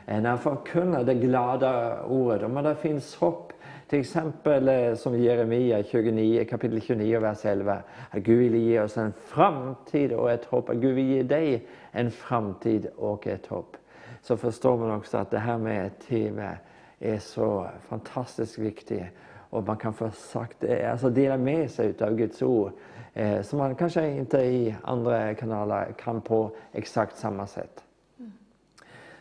Eh, 0.06 0.20
när 0.20 0.20
man 0.20 0.38
förkunnar 0.38 1.04
det 1.04 1.14
glada 1.14 2.02
ordet, 2.02 2.42
om 2.42 2.54
det 2.54 2.74
finns 2.74 3.16
hopp 3.16 3.52
till 3.90 4.00
exempel 4.00 4.68
eh, 4.68 4.94
som 4.94 5.18
Jeremia 5.18 5.82
29, 5.82 6.44
kapitel 6.44 6.80
29, 6.80 7.18
vers 7.18 7.44
11. 7.44 7.78
Att 8.10 8.22
Gud 8.22 8.38
vill 8.38 8.62
ge 8.62 8.80
oss 8.80 8.96
en 8.96 9.12
framtid 9.12 10.12
och 10.12 10.30
ett 10.30 10.44
hopp. 10.44 10.68
Att 10.68 10.76
Gud 10.76 10.94
vill 10.94 11.06
ge 11.06 11.22
dig 11.22 11.66
en 11.90 12.10
framtid 12.10 12.86
och 12.96 13.26
ett 13.26 13.46
hopp. 13.46 13.76
Så 14.22 14.36
förstår 14.36 14.76
man 14.76 14.90
också 14.90 15.18
att 15.18 15.30
det 15.30 15.38
här 15.38 15.58
med 15.58 15.98
TV 16.08 16.58
är 16.98 17.18
så 17.18 17.66
fantastiskt 17.88 18.58
viktigt. 18.58 19.04
Och 19.50 19.66
man 19.66 19.76
kan 19.76 19.94
få 19.94 20.10
sagt, 20.10 20.64
eh, 20.64 20.92
alltså 20.92 21.10
dela 21.10 21.36
med 21.36 21.70
sig 21.70 21.94
av 22.00 22.16
Guds 22.16 22.42
ord. 22.42 22.72
Eh, 23.14 23.42
som 23.42 23.58
man 23.58 23.74
kanske 23.74 24.10
inte 24.10 24.38
i 24.38 24.76
andra 24.82 25.34
kanaler 25.34 25.92
kan 25.92 26.20
på 26.20 26.50
exakt 26.72 27.16
samma 27.16 27.46
sätt. 27.46 27.84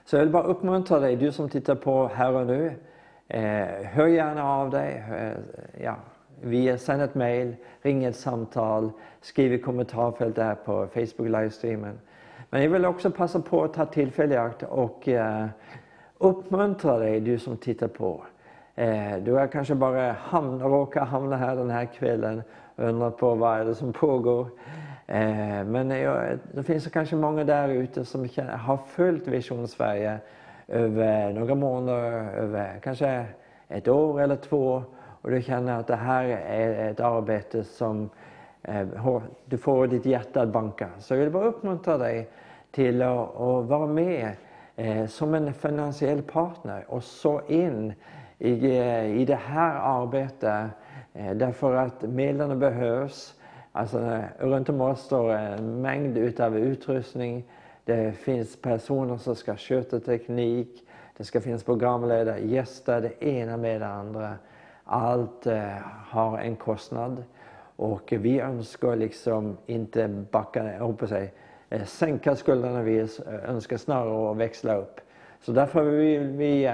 Så 0.05 0.15
jag 0.15 0.19
vill 0.19 0.29
bara 0.29 0.43
uppmuntra 0.43 0.99
dig, 0.99 1.15
du 1.15 1.31
som 1.31 1.49
tittar 1.49 1.75
på 1.75 2.07
här 2.07 2.33
och 2.33 2.47
nu. 2.47 2.73
Eh, 3.27 3.85
hör 3.85 4.07
gärna 4.07 4.43
av 4.43 4.69
dig. 4.69 5.03
Eh, 5.11 5.83
ja, 5.83 5.95
via 6.41 6.77
sänd 6.77 7.01
ett 7.01 7.15
mejl, 7.15 7.55
ring 7.81 8.03
ett 8.03 8.15
samtal, 8.15 8.91
skriv 9.21 9.53
i 9.53 9.59
kommentarfält 9.59 10.35
där 10.35 10.55
på 10.55 10.87
Facebook 10.87 11.27
livestreamen. 11.27 11.99
Men 12.49 12.63
jag 12.63 12.69
vill 12.69 12.85
också 12.85 13.11
passa 13.11 13.39
på 13.39 13.63
att 13.63 13.73
ta 13.73 13.85
tillfället 13.85 14.31
i 14.31 14.37
akt 14.37 14.63
och 14.63 15.07
eh, 15.07 15.47
uppmuntra 16.17 16.97
dig, 16.97 17.19
du 17.19 17.39
som 17.39 17.57
tittar 17.57 17.87
på. 17.87 18.23
Eh, 18.75 19.17
du 19.17 19.33
har 19.33 19.47
kanske 19.47 19.75
bara 19.75 20.11
hamn, 20.11 20.61
råkat 20.61 21.07
hamna 21.07 21.37
här 21.37 21.55
den 21.55 21.69
här 21.69 21.85
kvällen 21.85 22.43
undrat 22.79 23.17
på 23.17 23.35
vad 23.35 23.59
är 23.59 23.65
det 23.65 23.75
som 23.75 23.93
pågår. 23.93 24.47
Eh, 25.07 25.63
men 25.65 25.89
jag, 25.89 26.39
det 26.53 26.63
finns 26.63 26.87
kanske 26.87 27.15
många 27.15 27.43
där 27.43 27.69
ute 27.69 28.05
som 28.05 28.27
känner, 28.27 28.57
har 28.57 28.77
följt 28.77 29.27
Vision 29.27 29.67
Sverige 29.67 30.17
över 30.67 31.33
några 31.33 31.55
månader, 31.55 32.31
över 32.33 32.79
kanske 32.83 33.25
ett 33.67 33.87
år 33.87 34.21
eller 34.21 34.35
två. 34.35 34.83
Och 35.21 35.31
du 35.31 35.41
känner 35.41 35.79
att 35.79 35.87
det 35.87 35.95
här 35.95 36.23
är 36.23 36.91
ett 36.91 36.99
arbete 36.99 37.63
som 37.63 38.09
eh, 38.63 38.87
du 39.45 39.57
får 39.57 39.87
ditt 39.87 40.05
hjärta 40.05 40.41
att 40.41 40.49
banka. 40.49 40.89
Så 40.99 41.13
jag 41.13 41.19
vill 41.19 41.31
bara 41.31 41.45
uppmuntra 41.45 41.97
dig 41.97 42.29
till 42.71 43.01
att, 43.01 43.35
att 43.35 43.65
vara 43.65 43.87
med 43.87 44.31
eh, 44.75 45.05
som 45.05 45.33
en 45.33 45.53
finansiell 45.53 46.21
partner 46.21 46.85
och 46.87 47.03
så 47.03 47.41
in 47.47 47.93
i, 48.37 48.77
eh, 48.77 49.05
i 49.05 49.25
det 49.25 49.39
här 49.45 49.75
arbetet. 49.75 50.71
Eh, 51.13 51.35
därför 51.35 51.75
att 51.75 52.01
medlen 52.01 52.59
behövs. 52.59 53.35
Alltså, 53.71 54.21
runt 54.39 54.69
om 54.69 54.81
oss 54.81 55.01
står 55.01 55.33
en 55.33 55.81
mängd 55.81 56.17
utav 56.17 56.57
utrustning. 56.57 57.43
Det 57.85 58.11
finns 58.11 58.61
personer 58.61 59.17
som 59.17 59.35
ska 59.35 59.55
sköta 59.55 59.99
teknik. 59.99 60.85
Det 61.17 61.23
ska 61.23 61.41
finnas 61.41 61.63
programledare, 61.63 62.39
gäster, 62.39 63.01
det 63.01 63.27
ena 63.27 63.57
med 63.57 63.81
det 63.81 63.87
andra. 63.87 64.33
Allt 64.83 65.47
eh, 65.47 65.63
har 66.07 66.37
en 66.37 66.55
kostnad. 66.55 67.23
Och 67.75 68.13
vi 68.17 68.39
önskar 68.39 68.95
liksom 68.95 69.57
inte 69.65 70.07
backa, 70.07 70.73
jag 70.73 71.09
sig, 71.09 71.33
eh, 71.69 71.83
sänka 71.83 72.35
skulderna. 72.35 72.81
Vi 72.81 73.07
önskar 73.47 73.77
snarare 73.77 74.31
att 74.31 74.37
växla 74.37 74.75
upp. 74.75 75.01
Så 75.41 75.51
därför 75.51 75.83
vill 75.83 76.27
vi 76.27 76.73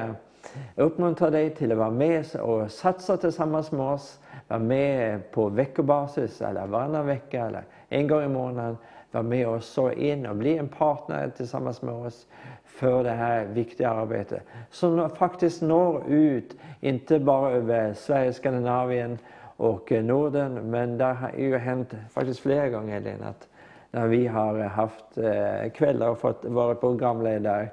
uppmuntra 0.76 1.30
dig 1.30 1.49
till 1.49 1.72
att 1.72 1.78
vara 1.78 1.91
med 1.91 2.36
och 2.36 2.72
satsa 2.72 3.18
tillsammans 3.18 3.72
med 3.72 3.86
oss. 3.86 4.20
Var 4.48 4.60
med 4.60 5.32
på 5.32 5.49
veckobasis 5.49 6.41
eller 6.41 6.68
varannan 6.68 7.06
vecka 7.06 7.45
eller 7.45 7.64
en 7.90 8.07
gång 8.07 8.24
i 8.24 8.28
månaden. 8.28 8.78
Var 9.12 9.24
med 9.24 9.48
och 9.48 9.64
så 9.64 9.91
in 9.91 10.26
och 10.26 10.36
bli 10.36 10.57
en 10.57 10.68
partner 10.68 11.32
tillsammans 11.38 11.82
med 11.82 11.94
oss 11.94 12.28
för 12.64 13.03
det 13.03 13.12
här 13.12 13.45
viktiga 13.45 13.90
arbetet. 13.90 14.44
Som 14.70 15.10
faktiskt 15.10 15.62
når 15.62 16.03
ut, 16.07 16.56
inte 16.80 17.20
bara 17.20 17.52
över 17.52 17.94
Sverige, 17.94 18.34
Skandinavien 18.34 19.18
och 19.57 19.91
eh, 19.91 20.03
Norden. 20.03 20.53
Men 20.53 20.98
det 20.98 21.03
har 21.03 21.32
ju 21.38 21.57
hänt 21.57 21.94
faktiskt 22.12 22.40
flera 22.40 22.70
gånger 22.70 22.98
Elin, 22.98 23.24
att 23.24 23.48
när 23.91 24.07
vi 24.07 24.28
har 24.28 24.60
haft 24.60 25.18
eh, 25.18 25.72
kvällar 25.72 26.10
och 26.10 26.20
fått 26.20 26.45
vara 26.45 26.76
programledare 26.76 27.70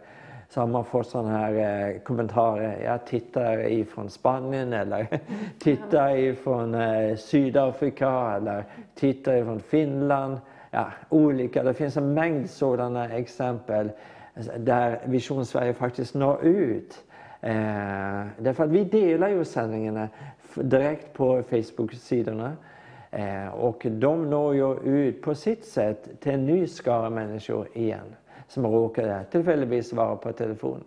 så 0.52 0.60
har 0.60 0.66
man 0.66 0.84
fått 0.84 1.06
sådana 1.06 1.38
här 1.38 1.54
eh, 1.90 1.98
kommentarer. 1.98 2.82
Jag 2.84 3.06
tittar 3.06 3.70
ifrån 3.70 4.10
Spanien 4.10 4.72
eller 4.72 5.06
tittar 5.58 6.16
ifrån 6.16 6.74
eh, 6.74 7.16
Sydafrika 7.16 8.32
eller 8.36 8.64
tittar 8.94 9.36
ifrån 9.36 9.60
Finland. 9.60 10.38
Ja, 10.70 10.86
olika. 11.08 11.62
Det 11.62 11.74
finns 11.74 11.96
en 11.96 12.14
mängd 12.14 12.50
sådana 12.50 13.08
exempel 13.08 13.90
där 14.56 15.00
Vision 15.04 15.46
Sverige 15.46 15.74
faktiskt 15.74 16.14
når 16.14 16.44
ut. 16.44 17.04
Eh, 17.40 17.52
därför 18.38 18.64
att 18.64 18.70
vi 18.70 18.84
delar 18.84 19.28
ju 19.28 19.44
sändningarna 19.44 20.08
direkt 20.54 21.12
på 21.12 21.42
Facebook-sidorna. 21.42 22.52
Eh, 23.10 23.48
och 23.48 23.86
de 23.90 24.30
når 24.30 24.54
ju 24.54 24.74
ut 24.74 25.22
på 25.22 25.34
sitt 25.34 25.64
sätt 25.64 26.20
till 26.20 26.32
en 26.32 26.46
ny 26.46 26.66
skara 26.66 27.10
människor 27.10 27.68
igen 27.72 28.16
som 28.52 28.66
råkade 28.66 29.24
tillfälligtvis 29.30 29.92
vara 29.92 30.16
på 30.16 30.32
telefon. 30.32 30.84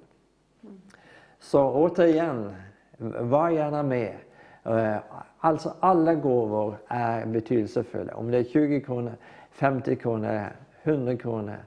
Så 1.40 1.70
återigen, 1.70 2.56
var 2.98 3.50
gärna 3.50 3.84
med. 3.84 4.16
Eh, 4.64 4.96
alltså 5.38 5.74
alla 5.80 6.14
gåvor 6.14 6.78
är 6.88 7.26
betydelsefulla. 7.26 8.16
Om 8.16 8.32
det 8.32 8.38
är 8.38 8.44
20 8.44 8.82
kronor, 8.82 9.14
50 9.52 9.96
kronor, 9.96 10.50
100 10.84 11.18
kronor. 11.18 11.58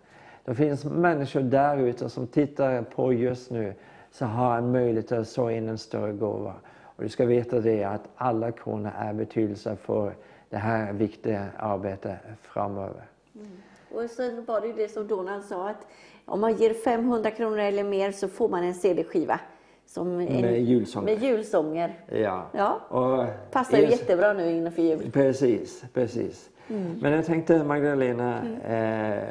Det 0.44 0.54
finns 0.54 0.84
människor 0.84 1.40
där 1.40 1.76
ute 1.76 2.08
som 2.08 2.26
tittar 2.26 2.82
på 2.82 3.12
just 3.12 3.50
nu 3.50 3.74
som 4.10 4.28
har 4.28 4.58
en 4.58 4.72
möjlighet 4.72 5.12
att 5.12 5.28
så 5.28 5.50
in 5.50 5.68
en 5.68 5.78
större 5.78 6.12
gåva. 6.12 6.54
Och 6.82 7.02
du 7.02 7.08
ska 7.08 7.26
veta 7.26 7.60
det 7.60 7.84
att 7.84 8.08
alla 8.16 8.52
kronor 8.52 8.92
är 8.98 9.12
betydelsefulla 9.12 9.76
för 9.76 10.14
det 10.50 10.56
här 10.56 10.92
viktiga 10.92 11.46
arbetet 11.56 12.18
framöver. 12.42 13.02
Mm. 13.34 13.48
Och 13.94 14.10
sen 14.10 14.44
var 14.44 14.60
det 14.60 14.66
ju 14.66 14.72
det 14.72 14.88
som 14.88 15.06
Donald 15.06 15.44
sa 15.44 15.68
att 15.68 15.86
om 16.24 16.40
man 16.40 16.56
ger 16.56 16.74
500 16.74 17.30
kronor 17.30 17.58
eller 17.58 17.84
mer 17.84 18.12
så 18.12 18.28
får 18.28 18.48
man 18.48 18.64
en 18.64 18.74
CD-skiva. 18.74 19.40
Som 19.86 20.20
en, 20.20 20.40
Med 20.40 20.60
julsånger. 20.62 21.06
Med 21.14 21.22
julsånger. 21.22 21.94
Ja. 22.12 22.46
Ja. 22.52 22.80
Och 22.88 23.24
Passar 23.50 23.78
ju 23.78 23.84
er- 23.84 23.88
jättebra 23.90 24.32
nu 24.32 24.50
inför 24.50 24.82
jul. 24.82 25.10
Precis, 25.12 25.84
precis. 25.94 26.50
Mm. 26.70 26.98
Men 27.02 27.12
jag 27.12 27.26
tänkte 27.26 27.64
Magdalena, 27.64 28.40
eh, 28.68 29.22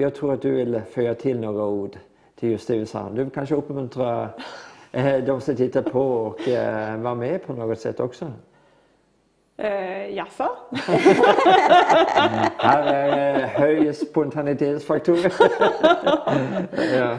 jag 0.00 0.14
tror 0.14 0.32
att 0.32 0.42
du 0.42 0.50
vill 0.50 0.80
föra 0.90 1.14
till 1.14 1.40
några 1.40 1.64
ord 1.66 1.96
till 2.36 2.50
just 2.50 2.68
det 2.68 2.78
vi 2.78 2.86
sa. 2.86 3.10
Du 3.10 3.30
kanske 3.30 3.54
uppmuntra 3.54 4.28
eh, 4.92 5.24
de 5.24 5.40
som 5.40 5.56
tittar 5.56 5.82
på 5.82 6.00
och 6.00 6.48
eh, 6.48 7.00
vara 7.00 7.14
med 7.14 7.46
på 7.46 7.52
något 7.52 7.78
sätt 7.80 8.00
också. 8.00 8.32
Eh, 9.56 10.14
jaså? 10.14 10.48
Här 12.58 12.82
är 12.86 13.40
eh, 13.40 13.48
höj 13.48 13.94
spontanitetsfaktorer. 13.94 15.32
ja. 16.98 17.16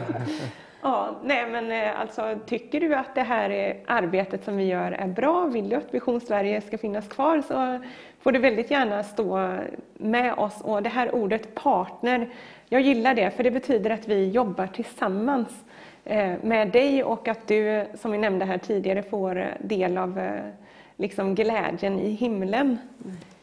Ja, 0.82 1.16
nej 1.22 1.46
men 1.50 1.72
eh, 1.72 2.00
alltså 2.00 2.38
tycker 2.46 2.80
du 2.80 2.94
att 2.94 3.14
det 3.14 3.22
här 3.22 3.50
är, 3.50 3.76
arbetet 3.86 4.44
som 4.44 4.56
vi 4.56 4.64
gör 4.64 4.92
är 4.92 5.06
bra, 5.06 5.46
vill 5.46 5.68
du 5.68 5.76
att 5.76 5.94
Vision 5.94 6.20
Sverige 6.20 6.60
ska 6.60 6.78
finnas 6.78 7.08
kvar 7.08 7.42
så 7.48 7.84
får 8.20 8.32
du 8.32 8.38
väldigt 8.38 8.70
gärna 8.70 9.02
stå 9.02 9.56
med 9.94 10.34
oss. 10.34 10.60
Och 10.60 10.82
det 10.82 10.88
här 10.88 11.14
ordet 11.14 11.54
partner, 11.54 12.28
jag 12.68 12.80
gillar 12.80 13.14
det 13.14 13.30
för 13.30 13.42
det 13.44 13.50
betyder 13.50 13.90
att 13.90 14.08
vi 14.08 14.30
jobbar 14.30 14.66
tillsammans 14.66 15.64
eh, 16.04 16.32
med 16.42 16.68
dig 16.68 17.04
och 17.04 17.28
att 17.28 17.48
du, 17.48 17.86
som 17.94 18.12
vi 18.12 18.18
nämnde 18.18 18.44
här 18.44 18.58
tidigare, 18.58 19.02
får 19.02 19.46
del 19.60 19.98
av 19.98 20.18
eh, 20.18 20.63
liksom 20.96 21.34
glädjen 21.34 22.00
i 22.00 22.10
himlen 22.10 22.78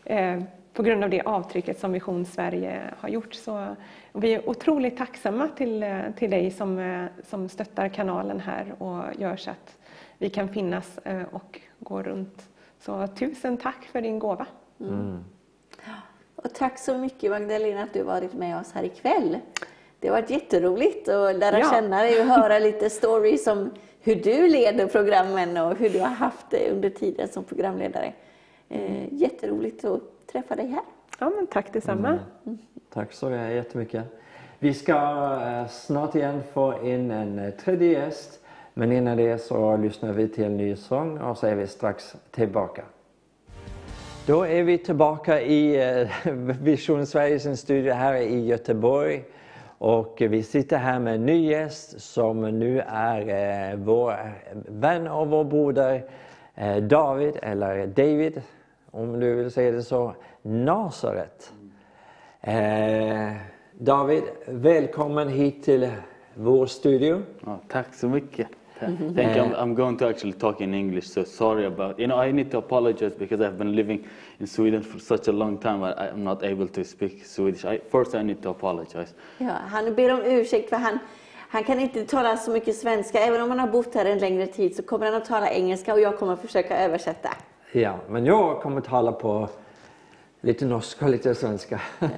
eh, 0.06 0.42
på 0.74 0.84
grund 0.84 1.04
av 1.04 1.10
det 1.10 1.22
avtrycket 1.22 1.80
som 1.80 1.92
Vision 1.92 2.26
Sverige 2.26 2.82
har 2.98 3.10
gjort. 3.10 3.34
Så 3.34 3.76
vi 4.14 4.34
är 4.34 4.50
otroligt 4.50 4.98
tacksamma 4.98 5.48
till, 5.48 5.84
eh, 5.84 6.00
till 6.18 6.32
dig 6.32 6.52
som, 6.52 6.80
eh, 6.80 7.06
som 7.24 7.50
stöttar 7.50 7.90
kanalen 7.90 8.40
här 8.40 8.74
och 8.78 9.04
gör 9.18 9.36
så 9.36 9.52
att 9.52 9.78
vi 10.18 10.30
kan 10.30 10.50
finnas 10.50 11.00
och 11.32 11.62
gå 11.80 12.04
runt. 12.04 12.50
Så 12.80 13.08
tusen 13.08 13.58
tack 13.58 13.86
för 13.92 14.02
din 14.02 14.20
gåva. 14.20 14.46
Och 16.36 16.54
tack 16.54 16.80
så 16.80 16.98
mycket 16.98 17.32
Magdalena 17.32 17.84
att 17.84 17.94
du 17.94 18.04
varit 18.04 18.34
med 18.34 18.60
oss 18.60 18.72
här 18.74 18.84
ikväll. 18.84 19.38
Det 20.00 20.08
har 20.08 20.16
varit 20.16 20.30
jätteroligt 20.30 21.10
att 21.10 21.36
lära 21.36 21.60
Ja. 21.60 21.70
känna 21.72 22.02
dig 22.02 22.20
och 22.22 22.26
höra 22.28 22.60
lite 22.60 22.90
stories 22.90 23.48
om 23.48 23.72
hur 24.02 24.16
du 24.16 24.48
leder 24.48 24.88
programmen 24.88 25.58
och 25.58 25.78
hur 25.78 25.90
du 25.90 26.00
har 26.00 26.08
haft 26.08 26.46
det 26.50 26.72
under 26.72 26.90
tiden 26.90 27.28
som 27.28 27.44
programledare. 27.44 28.14
Eh, 28.70 29.14
jätteroligt 29.14 29.86
att 29.86 30.02
träffa 30.32 30.56
dig 30.56 30.68
här. 30.68 30.84
Ja, 31.20 31.32
men 31.36 31.48
tack 31.48 31.74
detsamma. 31.74 32.20
Tack 32.94 33.14
så 33.14 33.30
jättemycket. 33.30 34.04
Vi 34.60 34.74
ska 34.74 34.94
eh, 35.46 35.68
snart 35.68 36.16
igen 36.16 36.42
få 36.54 36.74
in 36.84 37.12
en 37.12 37.40
eh, 37.40 37.52
tredje 37.52 37.92
gäst. 37.92 38.40
Men 38.74 38.92
innan 38.92 39.18
det 39.18 39.38
så 39.38 39.78
lyssnar 39.78 40.14
vi 40.14 40.28
till 40.28 40.44
en 40.44 40.58
ny 40.58 40.76
sång 40.76 41.18
och 41.18 41.38
så 41.38 41.48
är 41.48 41.56
vi 41.56 41.68
strax 41.68 42.16
tillbaka. 42.32 42.84
Då 44.26 44.44
är 44.44 44.64
vi 44.64 44.78
tillbaka 44.78 45.42
i 45.42 45.90
eh, 46.00 46.32
Vision 46.62 47.06
Sveriges 47.06 47.60
studio 47.60 47.94
här 47.94 48.16
i 48.16 48.46
Göteborg. 48.46 49.24
Och 49.82 50.22
vi 50.30 50.44
sitter 50.44 50.78
här 50.78 51.00
med 51.00 51.16
en 51.16 51.26
ny 51.26 51.50
gäst 51.50 52.02
som 52.02 52.42
nu 52.42 52.80
är 52.88 53.20
eh, 53.72 53.78
vår 53.78 54.14
vän 54.68 55.08
och 55.08 55.28
vår 55.28 55.44
broder 55.44 56.04
eh, 56.56 56.78
David, 56.78 57.34
eller 57.42 57.88
David 57.88 58.42
om 58.92 59.20
du 59.20 59.36
vill 59.36 59.52
säga 59.52 59.72
det 59.72 59.84
så, 59.84 60.16
Nasaret. 60.42 61.54
Eh, 62.42 63.32
David, 63.78 64.24
välkommen 64.46 65.30
hit 65.30 65.64
till 65.64 65.90
vår 66.36 66.66
studio. 66.66 67.22
Oh, 67.46 67.56
tack 67.68 67.94
så 67.94 68.10
mycket. 68.10 68.48
Thank 68.82 69.00
you. 69.00 69.44
I'm, 69.44 69.56
I'm 69.56 69.76
going 69.76 69.98
to 69.98 70.08
actually 70.08 70.34
talk 70.34 70.62
in 70.62 70.74
English, 70.74 71.08
so 71.08 71.24
sorry 71.24 71.66
about. 71.66 72.00
You 72.00 72.08
know, 72.08 72.18
I 72.18 72.32
need 72.32 72.52
to 72.52 72.58
apologize 72.58 73.16
because 73.20 73.48
I've 73.48 73.58
been 73.58 73.76
living 73.76 74.08
in 74.42 74.48
Sweden 74.48 74.84
for 74.84 75.00
such 75.00 75.28
a 75.28 75.32
long 75.32 75.58
time. 75.58 75.84
I, 75.84 76.10
I'm 76.10 76.24
not 76.24 76.44
able 76.44 76.68
to 76.68 76.84
speak 76.84 77.26
Swedish. 77.26 77.66
I, 77.66 77.80
first, 77.92 78.16
I 78.16 78.24
need 78.24 78.42
to 78.42 78.50
apologize. 78.50 79.14
Ja, 79.38 79.54
han 79.70 79.96
ber 79.96 80.14
om 80.14 80.22
ursäkt 80.26 80.70
för 80.70 80.78
han, 80.78 81.00
han 81.50 81.64
kan 81.64 81.80
inte 81.80 82.06
tala 82.06 82.38
så 82.38 82.52
mycket 82.52 82.76
svenska. 82.76 83.20
Även 83.20 83.42
om 83.42 83.50
han 83.50 83.60
har 83.60 83.68
bott 83.68 83.96
här 83.96 84.06
en 84.06 84.18
längre 84.20 84.48
tid 84.48 84.76
så 84.76 84.84
kommer 84.84 85.06
han 85.06 85.16
att 85.16 85.26
tala 85.26 85.50
engelska 85.50 85.94
och 85.94 86.00
jag 86.00 86.18
kommer 86.20 86.34
att 86.34 86.42
försöka 86.42 86.78
översätta. 86.78 87.30
Ja, 87.72 88.00
men 88.10 88.26
jag 88.26 88.62
kommer 88.62 88.82
tala 88.82 89.12
på 89.12 89.50
lite 90.42 90.66
norska 90.66 91.06
och 91.06 91.12
lite 91.12 91.36
svenska. 91.36 91.82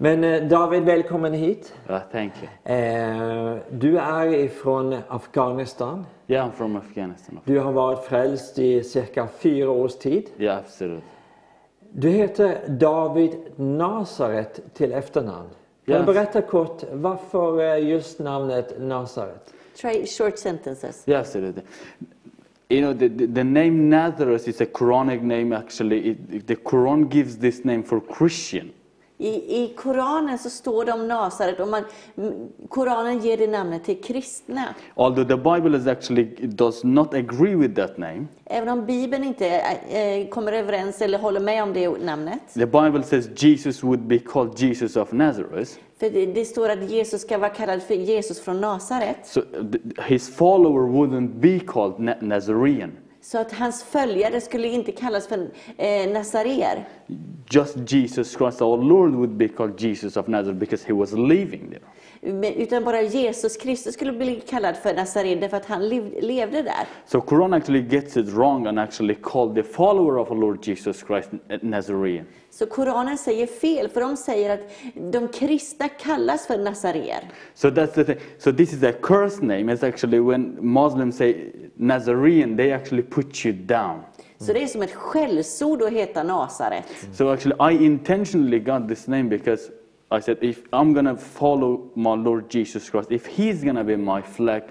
Men 0.00 0.24
eh, 0.24 0.42
David, 0.42 0.82
välkommen 0.82 1.32
hit. 1.32 1.74
Uh, 1.90 1.98
thank 2.12 2.32
you. 2.42 2.76
Eh, 2.76 3.56
du 3.70 3.98
är 3.98 4.26
ifrån 4.26 4.96
Afghanistan. 5.08 6.06
Yeah, 6.26 6.48
I'm 6.48 6.52
from 6.52 6.76
Afghanistan. 6.76 7.40
Du 7.44 7.58
har 7.58 7.72
varit 7.72 8.04
frälst 8.04 8.58
i 8.58 8.84
cirka 8.84 9.28
fyra 9.38 9.70
års 9.70 9.94
tid. 9.94 10.30
Yeah, 10.38 10.58
absolutely. 10.58 11.02
Du 11.92 12.08
heter 12.08 12.68
David 12.68 13.30
Nasaret 13.56 14.60
till 14.74 14.92
efternamn. 14.92 15.48
Kan 15.86 15.94
Yes. 15.96 16.06
du 16.06 16.12
berätta 16.12 16.42
kort 16.42 16.84
varför 16.92 17.76
just 17.76 18.18
namnet 18.18 18.74
Nasaret? 18.80 19.54
Try 19.80 20.06
short 20.06 20.38
sentences. 20.38 21.02
Yeah, 21.06 21.20
absolutely. 21.20 21.62
You 22.68 22.80
know, 22.80 22.92
the, 22.98 23.08
the, 23.08 23.26
the 23.26 23.44
name 23.44 23.88
Nazareth 23.90 24.48
is 24.48 24.60
a 24.60 24.64
Quranic 24.66 25.22
name 25.22 25.52
actually. 25.56 26.10
It, 26.10 26.46
the 26.46 26.54
Quran 26.54 27.08
gives 27.08 27.36
this 27.38 27.64
name 27.64 27.82
for 27.82 28.00
Christian. 28.00 28.70
I, 29.20 29.28
I 29.64 29.72
Koranen 29.76 30.38
så 30.38 30.50
står 30.50 30.84
det 30.84 30.92
om 30.92 31.08
Nasaret 31.08 31.60
och 31.60 31.68
man, 31.68 31.84
Koranen 32.68 33.18
ger 33.18 33.36
det 33.36 33.46
namnet 33.46 33.84
till 33.84 34.00
kristna. 34.02 34.62
Although 34.94 35.28
the 35.28 35.36
Bible 35.36 35.78
is 35.78 35.86
actually 35.86 36.24
does 36.42 36.84
not 36.84 37.14
agree 37.14 37.54
with 37.54 37.74
that 37.74 37.98
name. 37.98 38.26
Även 38.44 38.68
om 38.68 38.86
Bibeln 38.86 39.24
inte 39.24 39.46
eh, 39.48 40.28
kommer 40.28 40.52
överens 40.52 41.02
eller 41.02 41.18
håller 41.18 41.40
med 41.40 41.62
om 41.62 41.72
det 41.72 41.88
namnet. 42.04 42.40
The 42.54 42.66
Bible 42.66 43.02
says 43.02 43.42
Jesus 43.42 43.82
would 43.82 44.00
be 44.00 44.18
called 44.18 44.58
Jesus 44.58 44.96
of 44.96 45.12
Nazareth. 45.12 45.70
För 46.00 46.10
det, 46.10 46.26
det 46.26 46.44
står 46.44 46.68
att 46.68 46.90
Jesus 46.90 47.22
ska 47.22 47.38
vara 47.38 47.50
kallad 47.50 47.82
för 47.82 47.94
Jesus 47.94 48.40
från 48.40 48.60
Nasaret. 48.60 49.16
So 49.26 49.40
his 50.06 50.36
follower 50.36 50.82
wouldn't 50.88 51.28
be 51.28 51.60
called 51.60 51.94
Na- 51.96 52.24
Nazarene. 52.24 52.92
Så 53.30 53.38
att 53.38 53.52
hans 53.52 53.82
följare 53.82 54.40
skulle 54.40 54.68
inte 54.68 54.92
kallas 54.92 55.28
för 55.28 55.50
eh, 55.76 56.12
nazareer. 56.12 56.88
Just 57.50 57.92
Jesus 57.92 58.36
Christ, 58.36 58.62
our 58.62 58.82
Lord, 58.82 59.14
would 59.14 59.36
be 59.36 59.48
called 59.48 59.80
Jesus 59.80 60.16
of 60.16 60.28
Nazareth 60.28 60.58
because 60.58 60.86
he 60.86 60.92
was 60.92 61.12
living 61.12 61.70
there. 61.70 61.82
Utan 62.22 62.84
bara 62.84 63.02
Jesus 63.02 63.56
Kristus 63.56 63.94
skulle 63.94 64.12
bli 64.12 64.40
kallad 64.48 64.76
för 64.76 64.94
nazareer 64.94 65.36
därför 65.36 65.56
att 65.56 65.66
han 65.66 65.88
lev, 65.88 66.22
levde 66.22 66.62
där. 66.62 66.86
So 67.06 67.20
Quran 67.20 67.56
actually 67.56 67.82
gets 67.82 68.16
it 68.16 68.28
wrong 68.28 68.66
and 68.66 68.78
actually 68.78 69.14
called 69.14 69.54
the 69.54 69.62
follower 69.62 70.18
of 70.18 70.30
our 70.30 70.38
Lord 70.38 70.68
Jesus 70.68 71.04
Christ 71.06 71.30
Nazarene. 71.62 72.24
Så 72.50 72.66
Koranen 72.66 73.18
säger 73.18 73.46
fel, 73.46 73.88
för 73.88 74.00
de 74.00 74.16
säger 74.16 74.54
att 74.54 74.60
de 75.12 75.28
kristna 75.28 75.88
kallas 75.88 76.46
för 76.46 76.58
nazareer. 76.58 77.20
So 77.54 77.68
that's 77.68 77.94
the 77.94 78.04
thing. 78.04 78.16
So 78.38 78.52
this 78.52 78.72
is 78.72 78.82
a 78.82 78.92
curse 79.02 79.42
name. 79.42 79.74
It's 79.74 79.88
actually 79.88 80.20
when 80.20 80.56
Muslims 80.60 81.16
say 81.16 81.34
Nazarene, 81.74 82.56
they 82.56 82.72
actually 82.72 83.02
put 83.02 83.46
you 83.46 83.54
down. 83.54 84.00
Så 84.38 84.52
det 84.52 84.62
är 84.62 84.66
som 84.66 84.82
ett 84.82 84.94
skällsord 84.94 85.82
att 85.82 85.92
heta 85.92 86.22
Nasaret. 86.22 86.84
So 87.12 87.28
actually, 87.28 87.74
I 87.74 87.84
intentionally 87.84 88.58
got 88.58 88.88
this 88.88 89.06
name 89.06 89.24
because 89.24 89.62
I 90.10 90.20
said, 90.20 90.38
if 90.40 90.62
I'm 90.72 90.94
gonna 90.94 91.16
follow 91.16 91.90
my 91.94 92.14
Lord 92.14 92.48
Jesus 92.48 92.88
Christ, 92.88 93.12
if 93.12 93.26
He's 93.26 93.62
gonna 93.62 93.84
be 93.84 93.96
my 93.96 94.22
flag, 94.22 94.62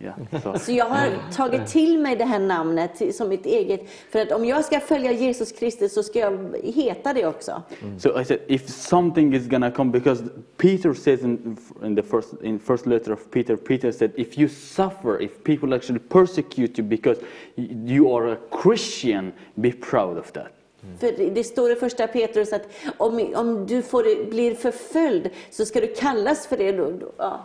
yeah. 0.00 0.14
So, 0.42 0.58
Så 0.58 0.72
jag 0.72 0.84
har 0.84 1.32
tagit 1.32 1.66
till 1.66 1.98
mig 1.98 2.16
det 2.16 2.24
här 2.24 2.38
namnet 2.38 3.14
som 3.14 3.28
mitt 3.28 3.46
eget. 3.46 3.80
För 4.10 4.18
att 4.18 4.32
om 4.32 4.44
jag 4.44 4.64
ska 4.64 4.80
följa 4.80 5.12
Jesus 5.12 5.52
Kristus 5.52 5.94
så 5.94 6.02
ska 6.02 6.18
jag 6.18 6.56
heta 6.62 7.12
det 7.12 7.26
också. 7.26 7.62
so 7.98 8.20
I 8.20 8.24
said, 8.24 8.40
if 8.46 8.68
something 8.68 9.34
is 9.34 9.46
gonna 9.46 9.70
come, 9.70 9.90
because 9.90 10.22
Peter 10.56 10.94
says 10.94 11.22
in, 11.22 11.56
in 11.84 11.96
the 11.96 12.02
first 12.02 12.34
in 12.42 12.58
first 12.58 12.86
letter 12.86 13.12
of 13.12 13.30
Peter, 13.30 13.56
Peter 13.56 13.92
said, 13.92 14.10
if 14.16 14.38
you 14.38 14.48
suffer, 14.48 15.22
if 15.22 15.44
people 15.44 15.74
actually 15.74 16.00
persecute 16.00 16.78
you 16.78 16.88
because 16.88 17.18
you 17.56 18.16
are 18.16 18.32
a 18.32 18.36
Christian, 18.50 19.32
be 19.60 19.72
proud 19.72 20.18
of 20.18 20.32
that. 20.32 20.53
För 20.98 21.30
det- 21.34 21.44
står 21.44 21.72
i 21.72 21.74
första 21.74 22.06
Petrus 22.06 22.52
att 22.52 22.68
om, 22.96 23.32
om 23.34 23.66
du 23.66 23.82
får, 23.82 24.30
blir 24.30 24.54
förföljd 24.54 25.30
så 25.50 25.64
ska 25.64 25.80
du 25.80 25.86
kallas 25.86 26.46
för 26.46 26.56
det. 26.56 26.72
Då, 26.72 26.90
då, 26.90 27.12
ja. 27.16 27.44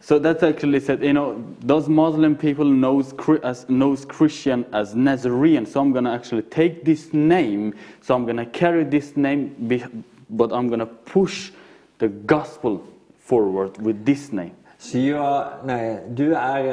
So 0.00 0.18
that's 0.18 0.42
actually 0.42 0.80
said, 0.80 1.04
you 1.04 1.12
know, 1.12 1.36
those 1.68 1.88
Muslim 1.90 2.34
people 2.34 2.64
knows, 2.64 3.14
as, 3.42 3.64
knows 3.66 4.06
Christian 4.18 4.64
as 4.72 4.94
Nazarene. 4.94 5.66
So 5.66 5.80
I'm 5.80 5.92
going 5.92 6.04
to 6.04 6.10
actually 6.10 6.42
take 6.42 6.84
this 6.84 7.12
name. 7.12 7.72
So 8.00 8.14
I'm 8.14 8.24
going 8.24 8.44
to 8.44 8.58
carry 8.58 8.84
this 8.84 9.16
name, 9.16 9.50
but 10.26 10.50
I'm 10.50 10.68
going 10.68 10.80
to 10.80 10.88
push 11.12 11.52
the 11.98 12.08
gospel 12.08 12.80
forward 13.20 13.70
with 13.78 14.04
this 14.04 14.32
name. 14.32 14.50
Så 14.78 14.98
jag, 14.98 15.44
nej, 15.64 16.02
du 16.08 16.34
är 16.34 16.64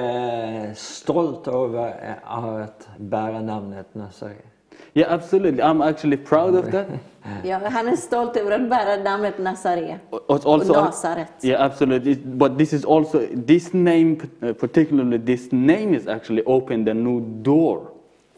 eh, 0.67 0.73
stolt 0.73 1.47
över 1.47 1.87
eh, 1.87 2.37
att 2.37 2.87
bära 2.97 3.41
namnet 3.41 3.95
Nasaret? 3.95 4.45
Yeah, 4.93 5.13
absolutely. 5.13 5.61
I'm 5.63 5.81
actually 5.81 6.17
proud 6.17 6.55
of 6.55 6.71
that. 6.71 6.87
Ja, 7.43 7.59
han 7.63 7.87
är 7.87 7.95
stolt 7.95 8.37
över 8.37 8.51
att 8.51 8.69
bära 8.69 9.03
namnet 9.03 9.37
Nazare. 9.39 9.99
Also, 10.27 10.49
Och 10.49 10.67
Nasaret. 10.67 11.27
Yeah, 11.41 11.65
absolutely. 11.65 12.15
But 12.15 12.57
this 12.57 12.73
is 12.73 12.85
also, 12.85 13.21
this 13.47 13.73
name, 13.73 14.15
particularly 14.59 15.19
this 15.25 15.51
name 15.51 15.95
is 15.97 16.07
actually 16.07 16.43
opened 16.45 16.89
a 16.89 16.93
new 16.93 17.21
door. 17.43 17.81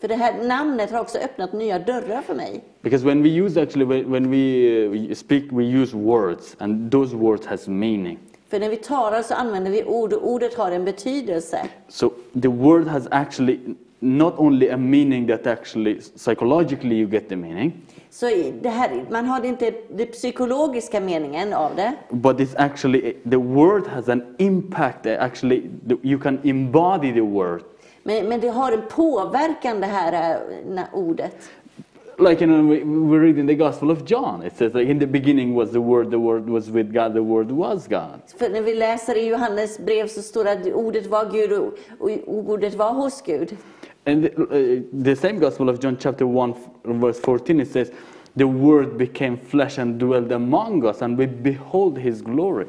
För 0.02 0.08
det 0.08 0.16
här 0.16 0.44
namnet 0.48 0.92
har 0.92 1.00
också 1.00 1.18
öppnat 1.18 1.54
nya 1.54 1.80
dörrar 1.80 2.22
för 2.22 2.36
mig. 2.36 2.64
Because 2.82 3.06
when 3.06 3.24
we 3.24 3.30
use 3.30 3.62
actually, 3.62 3.86
when- 4.04 4.26
uh, 4.26 4.92
we 4.92 5.16
speak, 5.16 5.44
we 5.52 5.64
use 5.64 5.98
words, 5.98 6.56
and 6.60 6.92
those 6.92 7.16
words 7.16 7.46
has 7.48 7.68
meaning. 7.68 8.18
För 8.50 8.60
när 8.60 8.70
vi 8.70 8.76
talar 8.76 9.22
så 9.22 9.34
använder 9.34 9.72
vi 9.72 9.84
ord 9.84 10.14
och 10.14 10.30
ordet 10.32 10.54
har 10.56 10.72
en 10.72 10.86
betydelse. 10.86 11.68
So 11.88 12.10
the 12.42 12.48
word 12.48 12.88
has 12.88 13.08
actually 13.12 13.60
not 14.04 14.34
only 14.38 14.70
a 14.70 14.78
meaning 14.78 15.28
that 15.28 15.48
actually 15.48 16.00
psychologically 16.16 16.96
you 16.96 17.08
get 17.08 17.30
the 17.30 17.36
meaning, 17.36 17.72
Så 18.10 18.26
det 18.62 18.70
här, 18.70 19.06
man 19.10 19.26
har 19.26 19.46
inte 19.46 19.72
den 19.90 20.08
psykologiska 20.08 21.00
meningen 21.00 21.54
av 21.54 21.76
det. 21.76 21.94
but 22.10 22.40
it's 22.40 22.56
actually 22.58 23.14
the 23.24 23.38
word 23.38 23.88
has 23.88 24.10
an 24.10 24.24
impact. 24.38 25.06
Actually, 25.06 25.70
you 26.02 26.20
can 26.20 26.40
embody 26.44 27.14
the 27.14 27.22
word. 27.22 27.62
Men, 28.04 28.28
men 28.30 28.40
det 28.40 28.48
har 28.50 28.72
en 28.72 28.82
påverkan 28.90 29.82
det 29.82 29.88
här 29.88 30.40
eh, 30.76 30.84
ordet. 30.94 31.50
Like 32.20 32.42
you 32.42 32.48
know, 32.48 32.70
we, 32.70 32.84
we 32.84 33.18
read 33.26 33.38
in 33.38 33.48
the 33.48 33.56
Gospel 33.56 33.92
of 33.92 34.04
John, 34.06 34.44
it 34.46 34.58
says 34.58 34.74
like 34.74 34.92
in 34.92 35.00
the 35.00 35.08
beginning 35.08 35.56
was 35.56 35.72
the 35.72 35.80
word, 35.80 36.12
the 36.12 36.20
word 36.20 36.50
was 36.50 36.70
with 36.70 36.92
God, 36.94 37.14
the 37.14 37.24
word 37.24 37.52
was 37.52 37.88
God. 37.88 38.22
För 38.38 38.50
när 38.50 38.62
vi 38.62 38.74
läser 38.76 39.18
i 39.18 39.28
Johannes 39.28 39.80
brev 39.80 40.08
så 40.08 40.22
står 40.22 40.44
det 40.44 40.52
att 40.52 40.74
ordet 40.74 41.08
var 41.08 41.32
Gud 41.32 41.52
och, 41.52 41.74
och 42.00 42.10
ordet 42.52 42.76
var 42.76 42.94
hos 42.94 43.22
Gud. 43.22 43.58
And 44.06 44.24
the, 44.24 44.32
uh, 44.32 45.04
the 45.04 45.16
same 45.16 45.40
Gospel 45.40 45.70
of 45.70 45.80
John, 45.80 45.98
chapter 46.00 46.26
1, 46.26 46.56
verse 46.86 47.20
14, 47.20 47.60
it 47.60 47.68
says, 47.68 47.92
The 48.36 48.48
Word 48.48 48.98
became 48.98 49.38
flesh 49.38 49.78
and 49.78 50.00
dwelled 50.00 50.32
among 50.32 50.86
us, 50.86 51.02
and 51.02 51.18
we 51.18 51.28
behold 51.28 51.98
His 51.98 52.22
glory. 52.22 52.68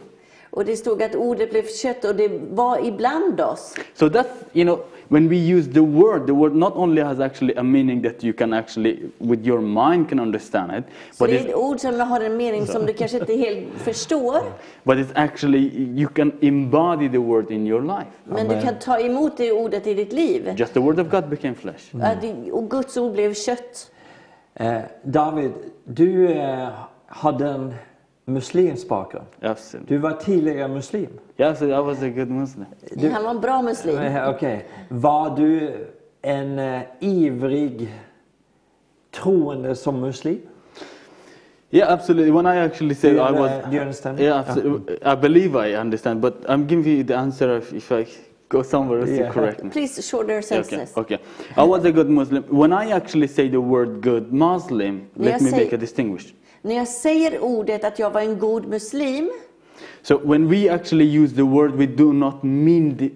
Och 0.51 0.65
det 0.65 0.77
stod 0.77 1.03
att 1.03 1.15
ordet 1.15 1.51
blev 1.51 1.67
kött 1.67 2.05
och 2.05 2.15
det 2.15 2.29
var 2.51 2.87
ibland 2.87 3.41
oss. 3.41 3.75
So 3.95 4.09
that's, 4.09 4.29
you 4.53 4.65
know, 4.65 4.81
when 5.13 5.29
we 5.29 5.37
use 5.37 5.69
the 5.69 5.81
word, 5.81 6.27
the 6.27 6.33
word 6.33 6.55
not 6.55 6.73
only 6.77 7.03
has 7.03 7.21
actually 7.21 7.55
a 7.57 7.63
meaning 7.63 8.03
that 8.03 8.25
you 8.25 8.33
can 8.33 8.53
actually, 8.55 8.99
with 9.19 9.47
your 9.47 9.61
mind, 9.61 10.09
can 10.09 10.21
understand 10.21 10.73
it, 10.79 10.85
Så 11.13 11.25
but 11.25 11.31
det 11.31 11.37
är 11.37 11.41
it's, 11.45 11.49
ett 11.49 11.55
ord 11.55 11.81
som 11.81 12.01
har 12.01 12.21
en 12.21 12.37
mening 12.37 12.67
som 12.67 12.87
du 12.87 12.93
kanske 12.93 13.19
inte 13.19 13.35
helt 13.37 13.69
förstår. 13.77 14.37
but 14.85 14.97
it's 14.99 15.13
actually, 15.15 15.59
you 16.01 16.09
can 16.09 16.33
embody 16.41 17.09
the 17.09 17.19
word 17.19 17.51
in 17.51 17.67
your 17.67 17.83
life. 17.83 18.11
Men 18.25 18.49
du 18.49 18.61
kan 18.61 18.75
ta 18.79 18.99
emot 19.01 19.37
det 19.37 19.53
ordet 19.53 19.87
i 19.87 19.95
ditt 19.95 20.13
liv. 20.13 20.55
Just 20.57 20.75
the 20.75 20.81
word 20.81 21.01
of 21.01 21.11
God 21.11 21.29
became 21.29 21.55
flesh. 21.55 21.95
Att 22.03 22.21
det- 22.23 22.53
Och 22.53 22.71
Guds 22.71 22.97
ord 22.97 23.13
blev 23.13 23.35
kött. 23.35 23.91
Eh, 24.55 24.79
David, 25.05 25.53
du 25.85 26.29
eh, 26.29 26.69
hade 27.07 27.49
en 27.49 27.75
muslimsk 28.25 28.89
bakgrund. 28.89 29.27
Yes. 29.43 29.75
Du 29.89 29.99
var 29.99 30.13
tidigare 30.21 30.69
muslim. 30.69 31.09
Yeah, 31.39 31.57
so 31.57 31.67
I 31.67 31.81
was 31.81 32.03
a 32.03 32.09
good 32.09 32.31
Muslim. 32.31 32.67
Han 33.13 33.25
var 33.25 33.31
en 33.31 33.41
bra 33.41 33.63
muslim. 33.63 33.97
Okej. 34.27 34.65
Var 34.91 35.37
du 35.37 35.71
en 36.23 36.59
eh, 36.59 36.81
ivrig 37.01 37.89
troende 39.13 39.75
som 39.75 39.95
muslim? 39.95 40.41
Yeah, 41.75 41.93
absolutely. 41.93 42.31
When 42.31 42.47
I 42.47 42.57
actually 42.59 42.95
you, 43.03 43.19
I 43.19 43.31
uh, 43.31 43.33
was, 43.33 43.65
do 43.71 43.77
you 43.77 43.81
understand? 43.81 44.19
Yeah, 44.19 44.39
absolutely. 44.41 44.99
I 45.03 45.15
believe 45.15 45.57
I 45.57 45.73
understand, 45.81 46.21
but 46.21 46.35
I'm 46.47 46.67
giving 46.67 46.99
you 46.99 47.03
the 47.03 47.17
answer 47.17 47.57
if, 47.57 47.73
if 47.73 47.91
I 47.91 48.07
go 48.51 48.63
somewhere 48.63 49.01
else 49.01 49.11
Yeah. 49.11 49.29
to 49.29 49.33
correct 49.33 49.65
me. 49.65 49.71
Please 49.71 50.07
shorter 50.07 50.37
Okay, 50.39 50.47
sentences. 50.47 50.97
okay. 50.97 51.19
I 51.57 51.63
was 51.65 51.85
a 51.85 51.91
good 51.93 52.11
Muslim. 52.11 52.43
When 52.51 52.73
I 52.75 52.91
actually 52.91 53.27
say 53.27 53.49
the 53.49 53.61
word 53.61 54.03
good 54.03 54.33
Muslim, 54.33 55.09
let 55.17 55.41
Yes, 55.41 55.43
me 55.43 55.51
make 55.51 55.73
a 55.73 55.79
distinguish. 55.79 56.35
När 56.63 56.75
jag 56.75 56.89
säger 56.89 57.41
ordet 57.41 57.85
att 57.85 57.99
jag 57.99 58.11
var 58.11 58.21
en 58.21 58.39
god 58.39 58.67
muslim, 58.69 59.31
So 60.03 60.19
when 60.25 60.49
we 60.49 60.69
actually 60.75 61.19
use 61.19 61.35
the 61.35 61.43
word, 61.43 61.73
we 61.75 61.87
do 61.87 62.13
not 62.13 62.43
mean 62.43 62.97
the, 62.97 63.11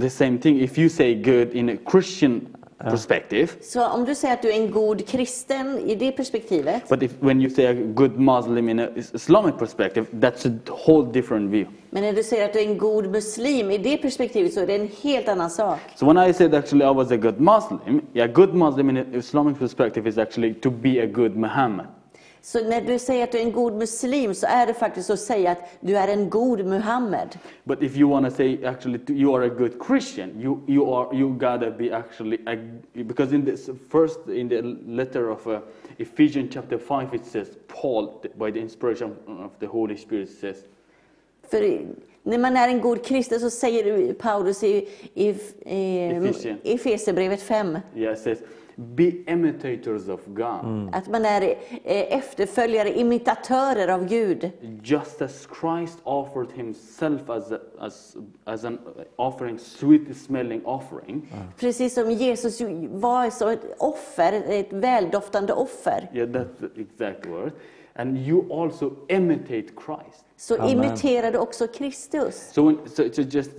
the 0.00 0.10
same 0.10 0.38
thing. 0.38 0.60
If 0.60 0.78
you 0.78 0.88
say 0.88 1.14
good 1.14 1.52
in 1.54 1.68
a 1.70 1.76
Christian 1.90 2.46
perspective, 2.78 3.48
så 3.62 3.86
om 3.88 4.04
du 4.04 4.14
säger 4.14 4.34
att 4.34 4.42
du 4.42 4.48
är 4.52 4.56
en 4.62 4.70
god 4.70 5.06
kristen 5.06 5.78
i 5.78 5.94
det 5.94 6.12
perspektivet, 6.12 6.88
but 6.88 7.02
if 7.02 7.12
when 7.20 7.40
you 7.40 7.50
say 7.50 7.66
a 7.66 7.74
good 7.94 8.18
Muslim 8.18 8.68
in 8.68 8.78
a 8.80 8.88
is- 8.96 9.14
Islamic 9.14 9.54
perspective, 9.58 10.06
that's 10.12 10.46
a 10.48 10.58
whole 10.86 11.12
different 11.12 11.50
view. 11.50 11.70
men 11.90 12.02
när 12.02 12.12
du 12.12 12.22
säger 12.22 12.44
att 12.44 12.52
du 12.52 12.58
är 12.60 12.66
en 12.66 12.78
god 12.78 13.06
muslim 13.10 13.70
i 13.70 13.78
det 13.78 13.96
perspektivet 13.96 14.52
så 14.54 14.60
är 14.60 14.66
det 14.66 14.74
en 14.74 14.88
helt 15.02 15.28
annan 15.28 15.50
sak. 15.50 15.78
So 15.96 16.06
when 16.12 16.30
I 16.30 16.32
said 16.32 16.54
actually 16.54 16.84
I 16.84 16.94
was 16.94 17.10
a 17.10 17.16
good 17.16 17.40
Muslim, 17.40 18.00
yeah, 18.14 18.32
good 18.32 18.54
Muslim 18.54 18.90
in 18.90 18.96
an 18.96 19.14
Islamic 19.14 19.58
perspective 19.58 20.08
is 20.08 20.18
actually 20.18 20.54
to 20.54 20.70
be 20.70 21.02
a 21.02 21.06
good 21.06 21.36
Muhammad. 21.36 21.86
Så 22.42 22.68
när 22.68 22.80
du 22.80 22.98
säger 22.98 23.24
att 23.24 23.32
du 23.32 23.38
är 23.38 23.42
en 23.42 23.52
god 23.52 23.72
muslim 23.72 24.34
så 24.34 24.46
är 24.46 24.66
det 24.66 24.74
faktiskt 24.74 25.10
att 25.10 25.20
säga 25.20 25.50
att 25.50 25.58
du 25.80 25.96
är 25.96 26.08
en 26.08 26.30
god 26.30 26.64
Muhammed. 26.64 27.38
But 27.64 27.82
if 27.82 27.96
you 27.96 28.10
want 28.10 28.26
to 28.26 28.32
say 28.36 28.64
actually 28.64 29.00
you 29.08 29.36
are 29.36 29.46
a 29.46 29.48
good 29.48 29.72
Christian, 29.86 30.30
you 30.40 30.60
you 30.68 30.94
are 30.94 31.16
you 31.16 31.32
gotta 31.32 31.70
be 31.70 31.96
actually 31.96 32.38
a, 32.46 32.56
because 32.92 33.34
in 33.34 33.44
this 33.44 33.70
first 33.90 34.28
in 34.28 34.48
the 34.48 34.62
letter 34.86 35.30
of 35.30 35.46
uh, 35.46 35.60
Ephesians 35.98 36.54
chapter 36.54 36.78
five 36.78 37.14
it 37.14 37.26
says 37.26 37.48
Paul 37.80 38.22
by 38.38 38.50
the 38.50 38.60
inspiration 38.60 39.16
of 39.26 39.58
the 39.58 39.66
Holy 39.66 39.96
Spirit 39.96 40.30
says 40.30 40.64
För 41.50 41.86
när 42.22 42.38
man 42.38 42.56
är 42.56 42.68
en 42.68 42.80
god 42.80 43.04
kristen 43.04 43.40
så 43.40 43.50
säger 43.50 44.12
Paulus 44.12 44.62
i, 44.62 44.88
i, 45.14 45.28
i 45.66 45.98
Efesien. 45.98 46.58
Efesierbrevet 46.64 47.42
5 47.42 47.78
yeah 47.96 48.16
says 48.16 48.38
be 48.80 49.12
imitators 49.26 50.08
of 50.08 50.20
God, 50.26 50.88
att 50.92 51.08
man 51.08 51.24
är 51.24 51.42
eh, 51.42 52.18
efterföljare, 52.18 52.98
imitatörer 52.98 53.88
av 53.88 54.06
Gud. 54.06 54.50
just 54.82 55.22
as 55.22 55.48
Christ 55.60 55.98
offered 56.04 56.52
Himself 56.54 57.30
as 57.30 57.52
a, 57.52 57.58
as 57.80 58.16
as 58.44 58.64
an 58.64 58.78
offering, 59.16 59.58
sweet 59.58 60.16
smelling 60.16 60.64
offering. 60.64 61.32
Precis 61.58 61.94
som 61.94 62.10
Jesus 62.10 62.60
var 62.90 63.30
så 63.30 63.48
ett 63.48 63.74
offer, 63.78 64.32
ett 64.32 64.72
väldoftande 64.72 65.52
offer. 65.52 66.10
Yeah, 66.12 66.28
that's 66.28 66.58
the 66.58 66.80
exact 66.80 67.26
word. 67.26 67.52
And 67.94 68.18
you 68.18 68.52
also 68.52 68.92
imitate 69.08 69.68
Christ. 69.86 70.24
Så 70.36 70.54
Amen. 70.54 70.70
imiterade 70.70 71.38
också 71.38 71.66
Kristus. 71.66 72.50
So, 72.52 72.66
when, 72.66 72.78
so, 72.88 73.12
so 73.12 73.22
just, 73.22 73.50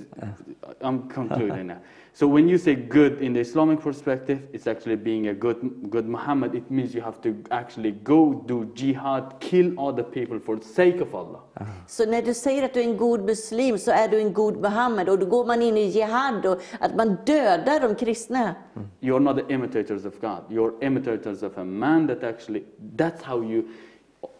I'm 0.79 1.09
concluding 1.09 1.67
now. 1.67 1.77
So 2.13 2.27
when 2.27 2.49
you 2.49 2.57
say 2.57 2.75
good 2.75 3.21
in 3.21 3.33
the 3.33 3.39
Islamic 3.39 3.79
perspective, 3.79 4.39
it's 4.51 4.67
actually 4.67 4.97
being 4.97 5.27
a 5.27 5.33
good, 5.33 5.57
good 5.89 6.05
Muhammad. 6.05 6.55
It 6.55 6.69
means 6.69 6.93
you 6.93 7.01
have 7.01 7.21
to 7.21 7.41
actually 7.51 7.91
go 7.91 8.43
do 8.45 8.65
jihad, 8.75 9.39
kill 9.39 9.79
other 9.79 10.03
people 10.03 10.37
for 10.39 10.57
the 10.57 10.65
sake 10.65 10.99
of 10.99 11.15
Allah. 11.15 11.39
Ah. 11.57 11.65
Så 11.87 12.05
när 12.05 12.21
du 12.21 12.33
säger 12.33 12.63
att 12.63 12.73
du 12.73 12.79
är 12.79 12.83
en 12.83 12.97
god 12.97 13.21
muslim 13.21 13.77
så 13.77 13.91
är 13.91 14.07
du 14.07 14.19
en 14.19 14.33
god 14.33 14.57
Muhammed 14.57 15.09
och 15.09 15.19
då 15.19 15.25
går 15.25 15.45
man 15.45 15.61
in 15.61 15.77
i 15.77 15.85
jihad 15.85 16.45
och 16.45 16.61
att 16.79 16.95
man 16.95 17.17
dödar 17.25 17.79
de 17.79 17.95
kristna. 17.95 18.55
You're 18.99 19.19
not 19.19 19.37
the 19.37 19.53
imitators 19.53 20.05
of 20.05 20.13
God. 20.21 20.39
You're 20.49 20.85
imitators 20.85 21.43
of 21.43 21.57
a 21.57 21.63
man 21.63 22.07
that 22.07 22.23
actually, 22.23 22.63
that's 22.97 23.23
how 23.23 23.43
you, 23.43 23.63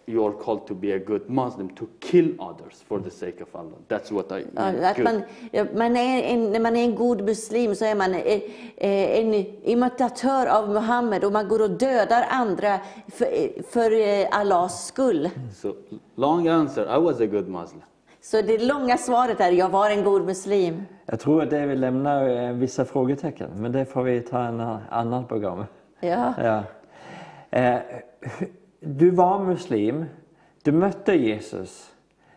you're 0.05 0.33
called 0.43 0.67
to 0.67 0.73
be 0.75 0.91
a 0.93 0.99
good 0.99 1.29
Muslim, 1.29 1.69
to 1.69 1.85
kill 1.99 2.25
others 2.39 2.83
for 2.87 2.99
the 2.99 3.09
sake 3.09 3.41
of 3.43 3.55
Allah. 3.55 3.77
That's 3.87 4.11
what 4.11 4.31
I 4.31 4.45
mean. 4.53 4.83
Att 4.85 4.97
man, 4.97 5.21
man 5.75 5.97
är 5.97 6.23
en, 6.23 6.51
när 6.51 6.59
man 6.59 6.75
är 6.75 6.83
en 6.83 6.95
god 6.95 7.21
muslim 7.21 7.75
så 7.75 7.85
är 7.85 7.95
man 7.95 8.13
eh, 8.13 8.21
eh, 8.77 9.19
en 9.19 9.33
imitatör 9.63 10.45
av 10.47 10.69
Muhammed 10.69 11.23
och 11.23 11.31
man 11.31 11.47
går 11.47 11.61
och 11.61 11.69
dödar 11.69 12.25
andra 12.29 12.79
för, 13.07 13.25
eh, 13.25 13.63
för 13.69 13.91
eh, 13.91 14.27
Allahs 14.39 14.85
skull. 14.87 15.29
So, 15.55 15.73
long 16.15 16.47
answer, 16.47 16.83
I 16.97 17.01
was 17.01 17.21
a 17.21 17.25
good 17.25 17.47
Muslim. 17.47 17.81
Så 18.23 18.41
det 18.41 18.57
långa 18.63 18.97
svaret 18.97 19.39
är, 19.39 19.51
jag 19.51 19.69
var 19.69 19.89
en 19.89 20.03
god 20.03 20.25
muslim. 20.25 20.83
Jag 21.05 21.19
tror 21.19 21.43
att 21.43 21.49
det 21.49 21.65
vill 21.65 21.79
lämna 21.79 22.29
eh, 22.31 22.53
vissa 22.53 22.85
frågetecken, 22.85 23.49
men 23.55 23.71
det 23.71 23.85
får 23.85 24.03
vi 24.03 24.21
ta 24.21 24.39
en 24.43 24.59
a- 24.59 24.79
annat 24.89 25.27
program. 25.27 25.63
Ja. 25.99 26.33
Ja. 26.43 26.63
Eh, 27.59 27.75
du 28.81 29.09
var 29.11 29.39
muslim, 29.45 30.05
du 30.63 30.71
mötte 30.71 31.13
Jesus. 31.13 31.87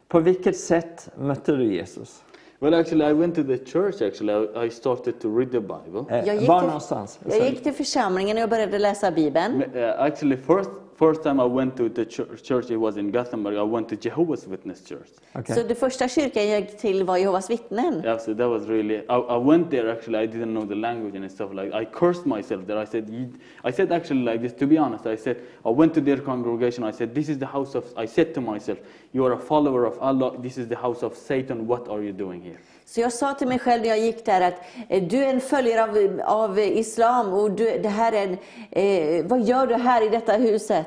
På 0.09 0.21
vilket 0.21 0.57
sätt 0.57 1.09
mötte 1.17 1.53
du 1.57 1.65
Jesus? 1.75 2.23
Well, 2.59 2.75
actually, 2.75 3.05
I 3.11 3.13
went 3.13 3.35
to 3.35 3.43
the 3.45 3.59
church. 3.59 4.03
Actually, 4.03 4.33
I, 4.63 4.67
I 4.67 4.71
started 4.71 5.21
to 5.21 5.39
read 5.39 5.51
the 5.53 5.61
Bible. 5.61 6.05
Eh, 6.11 6.27
Jag 6.27 6.37
gick 6.37 6.49
var 6.49 6.61
till- 6.61 6.67
någonstans? 6.67 7.19
Jag 7.29 7.49
gick 7.49 7.63
till 7.63 7.73
församlingen 7.73 8.37
och 8.37 8.43
jag 8.43 8.51
började 8.51 8.79
läsa 8.79 9.11
Bibeln. 9.11 9.63
Uh, 9.75 10.01
actually, 10.01 10.37
first 10.37 10.71
first 10.97 11.23
time 11.23 11.41
I 11.41 11.45
went 11.45 11.77
to 11.77 11.89
the 11.89 12.05
church, 12.05 12.43
church, 12.43 12.71
it 12.71 12.77
was 12.77 12.97
in 12.97 13.11
Gothenburg. 13.11 13.57
I 13.57 13.63
went 13.63 13.89
to 13.89 13.97
Jehovah's 13.97 14.47
Witness 14.47 14.89
Church. 14.89 15.11
Okej. 15.35 15.57
Så 15.57 15.63
det 15.63 15.75
första 15.75 16.09
kyrkan 16.09 16.49
jag 16.49 16.61
gick 16.61 16.79
till 16.79 17.05
var 17.05 17.17
Jehovas 17.17 17.51
vittnen. 17.51 18.03
Yeah, 18.05 18.19
so 18.19 18.35
that 18.35 18.51
was 18.51 18.67
really. 18.67 18.95
I, 18.95 19.37
I 19.37 19.39
went 19.39 19.71
there. 19.71 19.93
Actually, 19.93 20.25
I 20.25 20.27
didn't 20.27 20.53
know 20.53 20.67
the 20.67 20.75
language 20.75 21.17
and 21.17 21.31
stuff 21.31 21.53
like. 21.53 21.83
I 21.83 21.85
cursed 21.85 22.27
myself 22.27 22.67
there. 22.67 22.83
I 22.83 22.87
said, 22.87 23.33
I 23.65 23.73
said 23.73 23.93
actually 23.93 24.23
like 24.33 24.43
this. 24.43 24.53
To 24.59 24.67
be 24.67 24.79
honest, 24.79 25.07
I 25.07 25.17
said 25.17 25.37
I 25.65 25.71
went 25.71 25.95
to 25.95 26.01
their 26.01 26.21
congregation. 26.21 26.85
I 26.85 26.93
said, 26.93 27.15
"This 27.15 27.29
is 27.29 27.39
the 27.39 27.47
house 27.47 27.75
of." 27.75 27.85
I 27.97 28.07
said 28.07 28.35
to 28.35 28.41
myself, 28.41 28.79
"You 29.13 29.27
are 29.27 29.33
a 29.33 29.39
follower 29.39 29.87
of 29.87 29.99
Allah. 30.01 30.33
This 30.43 30.59
is 30.59 30.67
the 30.69 30.77
house 30.77 31.03
of 31.03 31.15
Satan. 31.17 31.67
What 31.67 31.89
are 31.89 32.03
you 32.03 32.13
doing 32.13 32.43
here?" 32.43 32.61
Så 32.95 33.01
jag 33.01 33.13
sa 33.13 33.35
till 33.35 33.49
mig 33.49 33.59
själv 33.59 33.83
när 33.83 33.89
jag 33.89 33.99
gick 33.99 34.25
där 34.25 34.41
att 34.41 34.55
eh, 34.89 35.03
du 35.03 35.25
är 35.25 35.29
en 35.29 35.41
följare 35.41 35.83
av, 35.83 36.21
av 36.25 36.59
islam 36.59 37.33
och 37.33 37.51
du, 37.51 37.79
det 37.79 37.89
här 37.89 38.13
är 38.13 38.23
en, 38.23 38.37
eh, 38.71 39.27
vad 39.27 39.43
gör 39.43 39.67
du 39.67 39.75
här 39.75 40.07
i 40.07 40.09
detta 40.09 40.33
huset? 40.33 40.87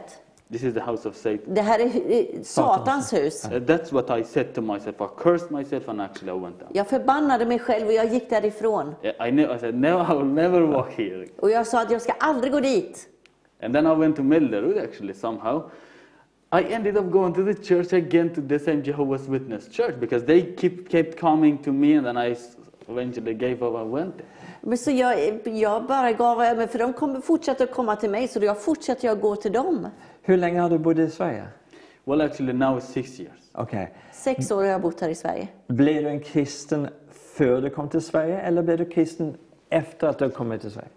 This 0.52 0.64
is 0.64 0.74
the 0.74 0.80
house 0.80 1.10
of 1.10 1.16
Satan. 1.16 1.40
Det 1.54 1.62
här 1.62 1.80
är 1.80 1.86
eh, 1.86 2.42
Satans 2.44 3.14
hus. 3.14 3.46
Uh, 3.46 3.52
that's 3.52 3.92
what 3.92 4.20
I 4.20 4.24
said 4.24 4.54
to 4.54 4.62
myself. 4.62 4.96
I 5.02 5.08
cursed 5.24 5.52
myself 5.52 5.90
and 5.90 6.02
actually 6.02 6.38
I 6.38 6.42
went 6.42 6.62
out. 6.62 6.70
Jag 6.74 6.88
förbannade 6.88 7.46
mig 7.46 7.60
själv 7.60 7.88
och 7.88 7.94
jag 7.94 8.14
gick 8.14 8.30
därifrån. 8.30 8.96
I, 9.04 9.08
ne- 9.08 9.56
I 9.56 9.60
said, 9.60 9.76
"No, 9.76 10.14
I 10.14 10.18
will 10.18 10.34
never 10.34 10.62
walk 10.62 10.92
here." 10.98 11.28
Och 11.40 11.52
jag 11.52 11.68
sa 11.68 11.82
att 11.82 11.92
jag 11.92 12.02
ska 12.02 12.14
aldrig 12.20 12.54
gå 12.54 12.60
dit. 12.60 13.08
And 13.64 13.74
then 13.74 13.88
I 13.88 13.96
went 13.96 14.16
to 14.16 14.24
Mellerud 14.24 14.78
actually 14.78 15.14
somehow. 15.14 15.70
I 16.50 16.62
ended 16.62 16.98
up 16.98 17.12
going 17.12 17.34
to 17.34 17.44
the 17.44 17.54
church 17.54 17.94
again 17.94 18.30
to 18.34 18.42
the 18.42 18.60
same 18.60 18.82
Jehovah's 18.82 19.28
Witness 19.28 19.68
church 19.68 20.00
because 20.00 20.26
they 20.26 20.42
keep, 20.56 20.90
kept 20.90 21.20
coming 21.20 21.58
to 21.58 21.74
me 21.74 21.96
and 21.96 22.06
then 22.06 22.18
I 22.18 22.38
eventually 22.88 23.34
gave 23.34 23.62
up 23.62 23.76
and 23.76 23.92
went. 23.92 24.16
Men 24.62 24.78
så 24.78 24.92
jag, 24.92 25.40
jag 25.48 25.88
bara 25.88 26.12
gav 26.12 26.42
över, 26.42 26.68
för 26.68 26.80
de 26.80 26.94
kommer 26.94 27.22
fortsätta 27.22 27.64
att 27.64 27.72
komma 27.72 27.96
till 27.96 28.10
mig, 28.10 28.28
så 28.28 28.40
jag 28.44 28.62
fortsätter 28.62 29.08
jag 29.08 29.22
gå 29.22 29.36
till 29.36 29.52
dem. 29.52 29.88
Hur 30.22 30.38
länge 30.38 30.60
har 30.60 30.70
du 30.70 30.78
bott 30.78 30.98
i 30.98 31.10
Sverige? 31.10 31.48
Well, 32.06 32.22
actually, 32.22 32.54
now 32.54 32.78
it's 32.78 32.94
six 32.94 33.20
years. 33.20 33.40
Okej. 33.52 33.94
Sex 34.12 34.52
år 34.52 34.56
har 34.56 34.64
jag 34.64 34.82
bott 34.82 35.02
här 35.02 35.10
i 35.10 35.16
Sverige. 35.16 35.48
Blev 35.68 36.04
du 36.04 36.10
en 36.10 36.20
kristen 36.20 36.88
före 37.12 37.62
du 37.62 37.70
kom 37.70 37.90
till 37.90 38.02
Sverige 38.02 38.40
eller 38.40 38.62
blev 38.62 38.78
du 38.78 38.86
kristen 38.86 39.38
efter 39.70 40.08
att 40.08 40.20
du 40.20 40.30
kommit 40.30 40.62
till 40.62 40.72
Sverige? 40.72 40.90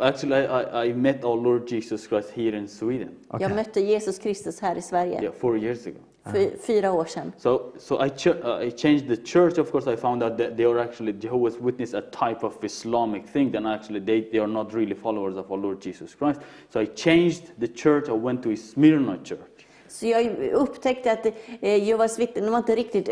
Actually, 0.00 0.36
I, 0.36 0.44
I, 0.62 0.84
I 0.84 0.92
met 0.94 1.24
our 1.24 1.36
Lord 1.36 1.66
Jesus 1.68 2.06
Christ 2.06 2.30
here 2.30 2.56
in 2.58 2.68
Sweden. 2.68 3.08
Jag 3.40 3.50
mötte 3.54 3.80
Jesus 3.80 4.18
Kristus 4.18 4.60
här 4.60 4.76
i 4.76 4.82
Sverige 4.82 5.22
Yeah, 5.22 5.34
four 5.40 5.58
years 5.58 5.86
ago. 5.86 5.98
för 6.24 6.56
fyra 6.60 6.92
år 6.92 7.04
sedan. 7.04 7.32
So, 7.38 7.72
so 7.78 8.04
I, 8.06 8.10
ch- 8.10 8.26
uh, 8.44 8.66
I 8.66 8.70
changed 8.70 9.08
the 9.08 9.16
church. 9.16 9.58
Of 9.58 9.70
course, 9.72 9.92
I 9.92 9.96
found 9.96 10.22
out 10.22 10.38
that 10.38 10.56
they 10.56 10.64
are 10.66 10.78
actually 10.80 11.12
Jehovah's 11.12 11.58
Witness, 11.60 11.94
a 11.94 12.00
type 12.00 12.44
of 12.46 12.64
Islamic 12.64 13.26
thing. 13.26 13.50
Then 13.52 13.66
actually, 13.66 14.00
they, 14.00 14.20
they 14.32 14.38
are 14.38 14.46
not 14.52 14.72
really 14.74 14.94
followers 14.94 15.36
of 15.36 15.50
our 15.50 15.58
Lord 15.58 15.80
Jesus 15.80 16.14
Christ. 16.14 16.40
So 16.70 16.80
I 16.80 16.86
changed 16.86 17.42
the 17.58 17.68
church. 17.68 18.08
I 18.08 18.12
went 18.12 18.42
to 18.42 18.56
Smyrna 18.56 19.18
Church. 19.24 19.47
Så 19.88 20.06
jag 20.06 20.52
upptäckte 20.52 21.12
att 21.12 21.26
eh, 21.60 21.84
Jehovas 21.84 22.18
vittnen 22.18 22.50
var 22.50 22.58
inte 22.58 22.76
riktigt 22.76 23.08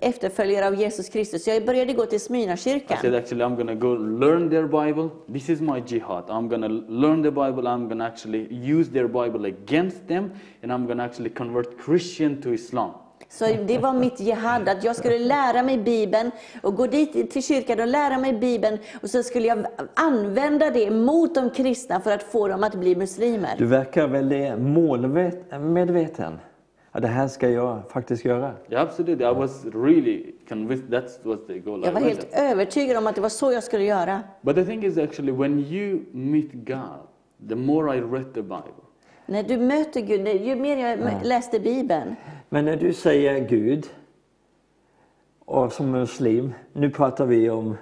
efterföljare 0.00 0.66
av 0.66 0.74
Jesus 0.74 1.08
Kristus. 1.08 1.44
Så 1.44 1.50
jag 1.50 1.64
började 1.64 1.92
gå 1.92 2.06
till 2.06 2.16
I 2.16 2.18
said, 2.18 2.26
Smyrnakyrkan. 2.26 3.14
actually, 3.14 3.44
I'm 3.44 3.54
going 3.56 3.66
to 3.66 3.74
go 3.74 3.94
learn 3.94 4.50
their 4.50 4.66
Bible. 4.66 5.10
This 5.32 5.48
is 5.48 5.60
my 5.60 5.82
jihad. 5.86 6.24
I'm 6.28 6.48
going 6.48 6.62
to 6.62 6.92
learn 6.92 7.22
the 7.22 7.30
Bible. 7.30 7.68
I'm 7.68 7.88
going 7.88 7.98
to 7.98 8.04
actually 8.04 8.46
use 8.50 8.90
their 8.90 9.08
Bible 9.08 9.46
against 9.46 10.08
them, 10.08 10.30
and 10.62 10.72
I'm 10.72 10.86
going 10.86 10.98
to 10.98 11.04
actually 11.04 11.30
convert 11.30 11.78
Christian 11.78 12.40
to 12.42 12.52
Islam. 12.52 12.94
Så 13.30 13.44
det 13.66 13.78
var 13.78 13.92
mitt 13.92 14.20
jihad, 14.20 14.68
att 14.68 14.84
jag 14.84 14.96
skulle 14.96 15.18
lära 15.18 15.62
mig 15.62 15.78
Bibeln 15.78 16.30
och 16.62 16.74
gå 16.74 16.86
dit 16.86 17.30
till 17.30 17.42
kyrkan 17.42 17.80
och 17.80 17.86
lära 17.86 18.18
mig 18.18 18.32
Bibeln. 18.32 18.78
Och 19.02 19.10
så 19.10 19.22
skulle 19.22 19.46
jag 19.46 19.66
använda 19.94 20.70
det 20.70 20.90
mot 20.90 21.34
de 21.34 21.50
kristna 21.50 22.00
för 22.00 22.10
att 22.10 22.22
få 22.22 22.48
dem 22.48 22.64
att 22.64 22.74
bli 22.74 22.96
muslimer. 22.96 23.54
Du 23.58 23.66
verkar 23.66 24.08
väldigt 24.08 24.58
målmedveten. 24.58 26.38
Ja, 26.92 27.00
det 27.00 27.08
här 27.08 27.28
ska 27.28 27.50
jag 27.50 27.82
faktiskt 27.90 28.24
göra. 28.24 28.52
Yeah, 28.68 28.82
absolutely. 28.82 29.24
I 29.26 29.34
was 29.34 29.64
really 29.64 30.34
convinced 30.48 30.90
that 30.90 31.20
was 31.22 31.38
the 31.46 31.58
goal. 31.58 31.82
Jag 31.84 31.92
var 31.92 32.00
helt 32.00 32.28
övertygad 32.32 32.96
om 32.96 33.06
att 33.06 33.14
det 33.14 33.20
var 33.20 33.28
så 33.28 33.52
jag 33.52 33.64
skulle 33.64 33.84
göra. 33.84 34.22
But 34.42 34.56
the 34.56 34.64
thing 34.64 34.84
is, 34.84 34.98
actually, 34.98 35.32
when 35.32 35.58
you 35.58 36.00
meet 36.12 36.52
God, 36.52 37.06
the 37.48 37.54
more 37.54 37.96
I 37.96 38.00
read 38.00 38.34
the 38.34 38.42
Bible, 38.42 38.87
När 39.30 39.42
du 39.42 39.56
möter 39.56 40.00
Gud, 40.00 40.28
ju 40.28 40.56
mer 40.56 40.76
jag 40.76 40.92
m- 41.00 41.20
läste 41.22 41.60
Bibeln, 41.60 42.16
Men 42.48 42.64
när 42.64 42.76
du 42.76 42.92
säger 42.92 43.48
Gud, 43.48 43.86
och 45.44 45.72
som 45.72 45.90
muslim, 45.90 46.52
nu 46.72 46.90
pratar 46.90 47.26
vi 47.26 47.50
om 47.50 47.76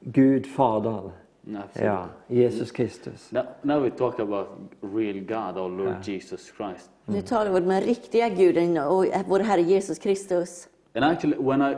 Gud 0.00 0.46
Fadern. 0.46 1.10
absolutely. 1.46 1.84
Ja, 1.86 2.08
Jesus 2.26 2.70
Kristus. 2.72 3.32
Now, 3.32 3.42
now 3.62 3.80
we 3.82 3.90
talk 3.90 4.20
about 4.20 4.46
real 4.80 5.20
God, 5.20 5.56
our 5.58 5.68
Lord 5.68 5.96
Jesus 6.08 6.52
Christ. 6.56 6.90
nu 7.04 7.22
talar 7.22 7.50
vi 7.50 7.60
om 7.60 7.68
den 7.68 7.80
riktiga 7.80 8.28
guden 8.28 8.78
och 8.78 9.06
vår 9.26 9.40
Herre 9.40 9.62
Jesus 9.62 9.98
Kristus. 9.98 10.68
And 10.94 11.04
actually, 11.04 11.36
when 11.38 11.62
I, 11.62 11.74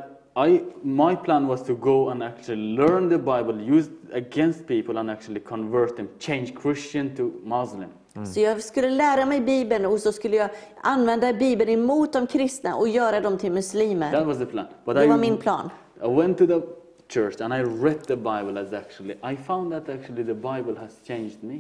I, 0.49 0.61
my 0.83 1.17
plan 1.17 1.47
was 1.49 1.63
to 1.65 1.75
go 1.75 2.09
and 2.09 2.23
actually 2.23 2.77
learn 2.77 3.09
the 3.09 3.19
Bible, 3.19 3.77
use 3.79 3.89
it 3.91 4.15
against 4.15 4.67
people, 4.67 4.99
and 4.99 5.11
actually 5.11 5.41
convert 5.41 5.97
them, 5.97 6.09
change 6.19 6.55
Christian 6.63 7.17
to 7.17 7.33
Muslim. 7.45 7.89
Så 8.27 8.41
jag 8.41 8.63
skulle 8.63 8.91
lära 8.91 9.27
mig 9.27 9.41
Bibeln 9.41 9.87
och 9.87 10.01
så 10.01 10.13
skulle 10.13 10.37
jag 10.37 10.51
använda 10.81 11.33
Bibeln 11.33 11.71
emot 11.71 12.13
de 12.13 12.27
kristna 12.27 12.77
och 12.77 12.89
göra 12.89 13.21
dem 13.21 13.39
till 13.39 13.53
muslimer. 13.53 14.13
That 14.13 14.27
was 14.27 14.39
the 14.39 14.47
plan. 14.47 14.67
But 14.85 14.97
Det 14.97 15.05
I, 15.05 15.09
var 15.09 15.19
min 15.19 15.37
plan. 15.37 15.71
I 16.05 16.09
went 16.09 16.39
to 16.39 16.47
the 16.47 16.61
church 17.09 17.41
and 17.41 17.55
I 17.55 17.63
read 17.85 18.07
the 18.07 18.17
Bible 18.17 18.61
as 18.61 18.73
actually, 18.73 19.15
I 19.33 19.37
found 19.37 19.73
that 19.73 19.89
actually 19.89 20.25
the 20.25 20.35
Bible 20.35 20.75
has 20.81 21.01
changed 21.07 21.43
me. 21.43 21.59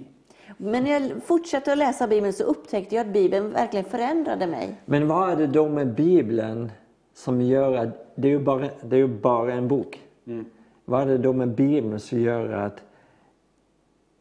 Men 0.56 0.85
när 0.85 0.90
jag 0.90 1.10
fortsatte 1.24 1.72
att 1.72 1.78
läsa 1.78 2.06
Bibeln 2.06 2.32
så 2.32 2.44
upptäckte 2.44 2.94
jag 2.94 3.06
att 3.06 3.12
Bibeln 3.12 3.52
verkligen 3.52 3.85
förändrade 3.85 4.47
mig. 4.47 4.76
Men 4.85 5.09
vad 5.09 5.30
är 5.30 5.36
det 5.36 5.47
då 5.47 5.68
med 5.68 5.94
Bibeln 5.94 6.72
som 7.14 7.40
gör 7.40 7.74
att, 7.76 8.12
det 8.14 8.28
är 8.28 8.32
ju 8.32 8.39
bara, 8.39 8.68
det 8.82 8.97
är 8.97 9.01
ju 9.01 9.09
bara 9.09 9.52
en 9.52 9.68
bok. 9.68 10.01
Vad 10.85 11.02
är 11.02 11.06
det 11.06 11.18
då 11.18 11.32
med 11.32 11.48
Bibeln 11.48 12.01
som 12.01 12.20
gör 12.20 12.52
att 12.52 12.82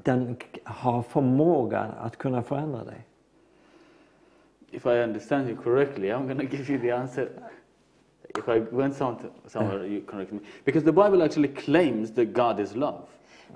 den 0.08 0.38
har 0.64 1.02
förmågan 1.02 1.92
att 2.00 2.18
kunna 2.18 2.44
förändra 2.44 2.84
dig? 2.84 3.06
If 4.72 4.86
I 4.86 5.04
understand 5.04 5.50
you 5.50 5.58
correctly, 5.64 6.08
I'm 6.08 6.28
going 6.28 6.50
to 6.50 6.56
give 6.58 6.74
you 6.74 6.82
the 6.82 6.92
answer. 6.92 7.30
If 8.38 8.48
I 8.48 8.76
went 8.76 8.96
some, 8.96 9.16
somewhere, 9.48 9.86
you 9.88 10.02
correct 10.02 10.32
me. 10.32 10.40
Because 10.66 10.86
the 10.86 10.92
Bible 10.92 11.24
actually 11.24 11.48
claims 11.48 12.14
that 12.16 12.34
God 12.34 12.60
is 12.60 12.76
love. 12.76 13.02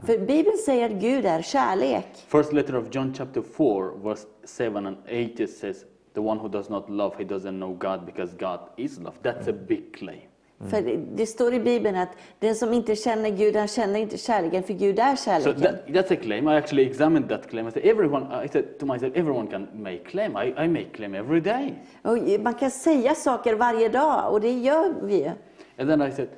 För 0.05 0.17
Bibeln 0.17 0.57
säger 0.57 0.85
att 0.85 1.01
Gud 1.01 1.25
är 1.25 1.41
kärlek. 1.41 2.07
First 2.27 2.53
letter 2.53 2.75
of 2.75 2.95
John 2.95 3.13
chapter 3.13 3.41
4, 3.41 3.91
verse 4.03 4.27
7 4.43 4.77
and 4.77 4.97
8, 5.05 5.43
it 5.43 5.49
says, 5.49 5.85
The 6.13 6.21
one 6.21 6.39
who 6.39 6.49
does 6.49 6.69
not 6.69 6.89
love, 6.89 7.15
he 7.17 7.23
doesn't 7.23 7.57
know 7.57 7.73
God 7.73 8.05
because 8.05 8.33
God 8.39 8.59
is 8.77 8.99
love. 8.99 9.15
That's 9.21 9.47
a 9.47 9.53
big 9.53 9.93
claim. 9.93 10.30
För 10.69 10.81
det- 11.15 11.25
står 11.25 11.53
i 11.53 11.59
Bibeln 11.59 11.95
att 11.95 12.09
den 12.39 12.55
som 12.55 12.73
inte 12.73 12.95
känner 12.95 13.29
Gud, 13.29 13.55
han 13.55 13.67
känner 13.67 13.99
inte 13.99 14.17
kärleken, 14.17 14.63
för 14.63 14.73
Gud 14.73 14.99
är 14.99 15.15
So 15.15 15.25
kärleken. 15.25 15.61
that, 15.61 15.87
that's 15.87 16.13
a 16.13 16.17
claim. 16.21 16.47
I 16.47 16.55
actually 16.55 16.85
examined 16.89 17.29
that 17.29 17.49
claim. 17.49 17.67
I 17.67 17.71
said, 17.71 17.85
everyone, 17.85 18.45
I 18.45 18.47
said 18.47 18.79
to 18.79 18.85
myself, 18.85 19.15
everyone 19.15 19.47
can 19.47 19.67
make 19.73 19.97
claim. 20.05 20.37
I, 20.37 20.63
I 20.65 20.67
make 20.67 20.89
claim 20.93 21.15
every 21.15 21.39
day. 21.39 21.73
Och 22.01 22.17
man 22.43 22.53
kan 22.53 22.71
säga 22.71 23.15
saker 23.15 23.55
varje 23.55 23.89
dag, 23.89 24.33
och 24.33 24.41
det 24.41 24.51
gör 24.59 24.93
vi. 25.03 25.31
And 25.77 25.89
then 25.89 26.01
I 26.01 26.11
said, 26.11 26.29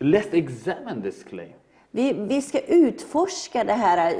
let's 0.00 0.32
examine 0.34 1.02
this 1.02 1.24
claim. 1.24 1.52
Vi, 1.90 2.12
vi 2.12 2.42
ska 2.42 2.60
utforska 2.60 3.64
det 3.64 3.72
här 3.72 4.12
eh, 4.14 4.16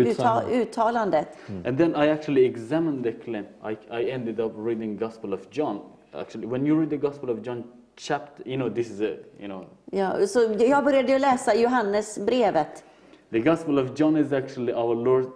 utta, 0.00 0.10
Uttalande. 0.10 0.54
uttalandet. 0.62 1.28
And 1.66 1.78
then 1.78 1.90
I 1.90 2.08
actually 2.10 2.44
examined 2.46 3.04
the 3.04 3.12
claim. 3.12 3.44
I, 3.64 3.76
I 4.00 4.10
ended 4.10 4.40
up 4.40 4.52
reading 4.56 4.96
Gospel 4.96 5.32
of 5.34 5.40
John. 5.50 5.80
Actually, 6.12 6.46
when 6.46 6.66
you 6.66 6.80
read 6.80 6.90
the 6.90 6.96
Gospel 6.96 7.30
of 7.30 7.42
John 7.46 7.64
chapter, 7.96 8.42
you 8.46 8.56
know, 8.56 8.68
this 8.68 8.90
is 8.90 9.00
a, 9.00 9.16
you 9.40 9.48
know, 9.48 9.64
Ja, 9.92 10.26
så 10.26 10.40
jag 10.58 10.84
började 10.84 11.18
läsa 11.18 11.54
Johannes 11.54 12.18
brevet. 12.18 12.84
the 13.30 13.40
Gospel 13.40 13.78
of 13.78 13.94
John 13.98 14.16
is 14.16 14.32
actually 14.32 14.72
our 14.72 14.94
Lord. 14.94 15.26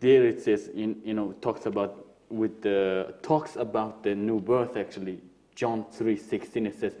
There 0.00 0.28
it 0.28 0.42
says, 0.42 0.68
in, 0.74 1.00
you 1.04 1.14
know, 1.14 1.32
talks 1.40 1.66
about 1.66 1.90
with 2.28 2.62
the 2.62 3.06
talks 3.22 3.56
about 3.56 4.02
the 4.02 4.14
new 4.14 4.40
birth. 4.40 4.76
Actually, 4.76 5.18
John 5.54 5.84
three 5.92 6.16
sixteen. 6.16 6.66
It 6.66 6.78
says, 6.78 6.92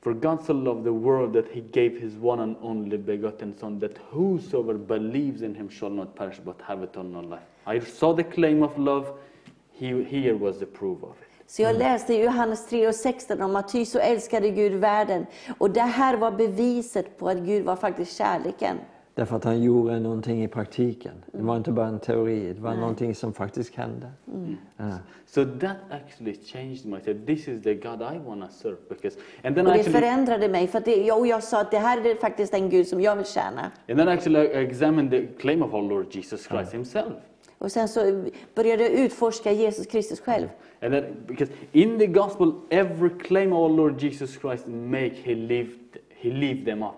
"For 0.00 0.14
God 0.14 0.44
so 0.44 0.52
loved 0.54 0.84
the 0.84 0.92
world 0.92 1.32
that 1.32 1.48
He 1.48 1.60
gave 1.60 2.00
His 2.00 2.14
one 2.14 2.40
and 2.42 2.56
only 2.62 2.96
begotten 2.96 3.56
Son, 3.58 3.78
that 3.78 3.98
whosoever 4.10 4.74
believes 4.74 5.42
in 5.42 5.54
Him 5.54 5.68
shall 5.68 5.90
not 5.90 6.14
perish 6.16 6.40
but 6.44 6.56
have 6.66 6.82
eternal 6.82 7.24
life." 7.24 7.46
I 7.66 7.80
saw 7.80 8.14
the 8.14 8.24
claim 8.24 8.62
of 8.62 8.78
love. 8.78 9.12
He, 9.72 10.02
here 10.04 10.36
was 10.36 10.58
the 10.58 10.66
proof 10.66 11.02
of 11.02 11.10
it. 11.22 11.27
Så 11.50 11.62
jag 11.62 11.76
läste 11.76 12.14
i 12.14 12.22
Johannes 12.24 12.66
3 12.66 12.88
och 12.88 12.94
16 12.94 13.42
om 13.42 13.56
att 13.56 13.72
ty 13.72 13.84
så 13.84 13.98
älskade 13.98 14.50
Gud 14.50 14.72
världen. 14.72 15.26
Och 15.58 15.70
det 15.70 15.80
här 15.80 16.16
var 16.16 16.30
beviset 16.30 17.18
på 17.18 17.28
att 17.28 17.36
Gud 17.38 17.64
var 17.64 17.76
faktiskt 17.76 18.16
kärleken. 18.16 18.76
Därför 19.14 19.36
att 19.36 19.44
han 19.44 19.62
gjorde 19.62 20.00
någonting 20.00 20.44
i 20.44 20.48
praktiken. 20.48 21.12
Det 21.32 21.42
var 21.42 21.56
inte 21.56 21.72
bara 21.72 21.86
en 21.86 21.98
teori, 21.98 22.52
det 22.52 22.60
var 22.60 22.74
någonting 22.74 23.14
som 23.14 23.32
faktiskt 23.32 23.74
hände. 23.74 24.10
Ja. 24.76 24.84
So 25.26 25.44
that 25.44 25.76
actually 25.90 26.36
changed 26.44 26.86
my. 26.86 26.98
I 26.98 27.00
said, 27.04 27.26
"This 27.26 27.48
is 27.48 27.62
the 27.62 27.74
God 27.74 28.02
I 28.02 28.18
want 28.26 28.42
to 28.42 28.48
serve." 28.62 28.76
Because, 28.88 29.18
and 29.44 29.56
then 29.56 29.66
Och 29.66 29.72
det 29.72 29.78
actually, 29.78 29.98
förändrade 30.00 30.48
mig. 30.48 30.66
För 30.66 30.78
att 30.78 30.84
det, 30.84 30.96
jag, 30.96 31.18
och 31.18 31.26
jag 31.26 31.42
sa 31.42 31.60
att 31.60 31.70
det 31.70 31.78
här 31.78 32.06
är 32.06 32.14
faktiskt 32.14 32.52
den 32.52 32.70
Gud 32.70 32.86
som 32.86 33.00
jag 33.00 33.16
vill 33.16 33.26
tjäna. 33.26 33.70
and 33.88 33.98
then 33.98 34.08
actually 34.08 34.40
I 34.40 34.66
examined 34.66 35.10
the 35.10 35.26
claim 35.26 35.62
of 35.62 35.74
our 35.74 35.82
Lord 35.82 36.06
Jesus 36.10 36.48
Christ 36.48 36.74
Himself. 36.74 37.12
Och 37.58 37.72
sen 37.72 37.88
så 37.88 38.24
började 38.54 38.82
jag 38.82 38.92
utforska 38.92 39.52
Jesus 39.52 39.86
Kristus 39.86 40.20
själv. 40.20 40.48
And 40.80 40.92
then, 40.92 41.04
because 41.26 41.52
in 41.72 41.98
the 41.98 42.06
gospel, 42.06 42.54
every 42.70 43.10
claim 43.10 43.52
our 43.52 43.68
Lord 43.68 43.98
Jesus 43.98 44.36
Christ 44.36 44.66
make, 44.66 45.14
he 45.14 45.34
lived, 45.34 45.98
he 46.08 46.30
lived 46.30 46.64
them 46.64 46.82
up. 46.82 46.94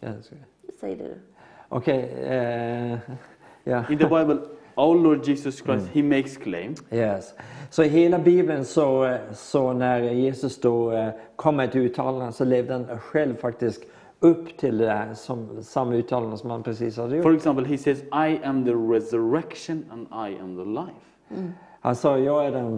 Ja, 0.00 0.08
det 0.08 0.22
ska 0.22 0.34
jag. 0.34 0.74
Säger 0.80 0.96
du. 0.96 1.14
Okej, 1.68 2.14
eh, 2.20 2.98
ja. 3.64 3.84
In 3.90 3.98
the 3.98 4.06
Bible, 4.06 4.38
our 4.74 4.94
Lord 4.94 5.28
Jesus 5.28 5.62
Christ, 5.62 5.88
he 5.92 6.02
makes 6.02 6.36
claim. 6.36 6.74
Yes. 6.90 7.34
Så 7.70 7.84
i 7.84 7.88
hela 7.88 8.18
Bibeln 8.18 8.64
så, 8.64 9.16
så 9.32 9.72
när 9.72 10.00
Jesus 10.00 10.60
då 10.60 10.92
eh, 10.92 11.10
kom 11.36 11.56
med 11.56 11.68
ett 11.68 11.76
uttalande 11.76 12.32
så 12.32 12.44
levde 12.44 12.72
han 12.72 12.98
själv 12.98 13.36
faktiskt 13.36 13.84
upp 14.20 14.56
till 14.56 14.78
det 14.78 14.84
där 14.86 15.14
som, 15.14 15.62
samma 15.62 15.94
uttalande 15.94 16.36
som 16.36 16.50
han 16.50 16.62
precis 16.62 16.96
hade 16.96 17.16
gjort. 17.16 17.22
For 17.22 17.34
example, 17.34 17.64
he 17.64 17.78
says, 17.78 18.02
I 18.02 18.40
am 18.44 18.64
the 18.64 18.74
resurrection 18.74 19.84
and 19.90 20.06
I 20.30 20.40
am 20.42 20.56
the 20.56 20.64
life. 20.64 21.52
Han 21.80 21.96
sa, 21.96 22.18
jag 22.18 22.46
är 22.46 22.50
den 22.50 22.72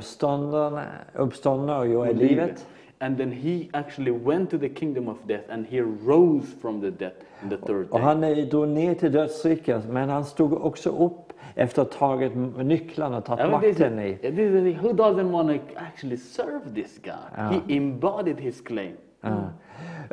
uppståndne, 1.14 1.76
och 1.78 1.86
jag 1.88 2.08
är 2.08 2.14
livet. 2.14 2.66
And 2.98 3.18
then 3.18 3.32
he 3.32 3.68
actually 3.72 4.10
went 4.10 4.50
to 4.50 4.58
the 4.58 4.68
kingdom 4.68 5.08
of 5.08 5.16
death 5.26 5.44
and 5.52 5.66
he 5.66 5.80
rose 6.06 6.46
from 6.60 6.80
the 6.80 6.90
death 6.90 7.16
the 7.50 7.56
third 7.56 7.86
Och 7.90 7.98
day. 7.98 8.06
han 8.06 8.24
eh, 8.24 8.36
drog 8.36 8.68
ner 8.68 8.94
till 8.94 9.12
dödsriket 9.12 9.88
men 9.88 10.08
han 10.08 10.24
stod 10.24 10.52
också 10.64 10.90
upp 10.90 11.32
efter 11.54 11.82
att 11.82 11.94
ha 11.94 12.08
tagit 12.08 12.32
nycklarna 12.56 13.16
och 13.16 13.22
I 13.24 13.26
tagit 13.26 13.46
mean, 13.50 13.60
this, 13.60 13.78
makten 13.78 13.98
i. 13.98 14.78
who 14.82 14.88
doesn't 14.92 15.30
want 15.30 15.48
to 15.50 15.58
actually 15.76 16.16
serve 16.16 16.74
this 16.74 17.00
God? 17.04 17.52
He 17.52 17.76
embodied 17.76 18.40
his 18.40 18.60
claim. 18.60 18.96
Ja. 19.20 19.42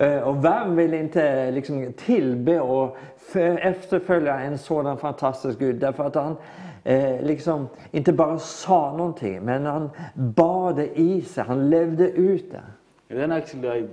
Eh, 0.06 0.20
Och 0.22 0.46
vem 0.46 0.76
vill 0.76 0.94
inte 0.94 1.52
liksom 1.52 1.94
tillbe 1.98 2.60
och 2.60 2.98
efterfölja 3.62 4.40
en 4.40 4.58
sådan 4.58 4.98
fantastisk 4.98 5.60
Gud? 5.60 5.76
Därför 5.76 6.04
att 6.04 6.16
han 6.16 6.36
eh, 6.90 7.22
liksom 7.22 7.68
inte 7.92 8.14
bara 8.14 8.40
sa 8.40 8.98
någonting, 8.98 9.42
men 9.42 9.66
han 9.66 9.90
bar 10.14 10.74
det 10.74 11.00
i 11.00 11.22
sig. 11.22 11.44
Han 11.44 11.70
levde 11.70 12.10
ut 12.12 12.52
det. 12.52 12.64
And 13.10 13.20
then 13.20 13.32
actually 13.32 13.80
I 13.80 13.88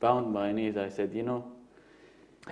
bound 0.00 0.32
my 0.32 0.52
knees. 0.52 0.76
I 0.76 0.96
said, 0.96 1.14
you 1.14 1.22
know, 1.22 1.42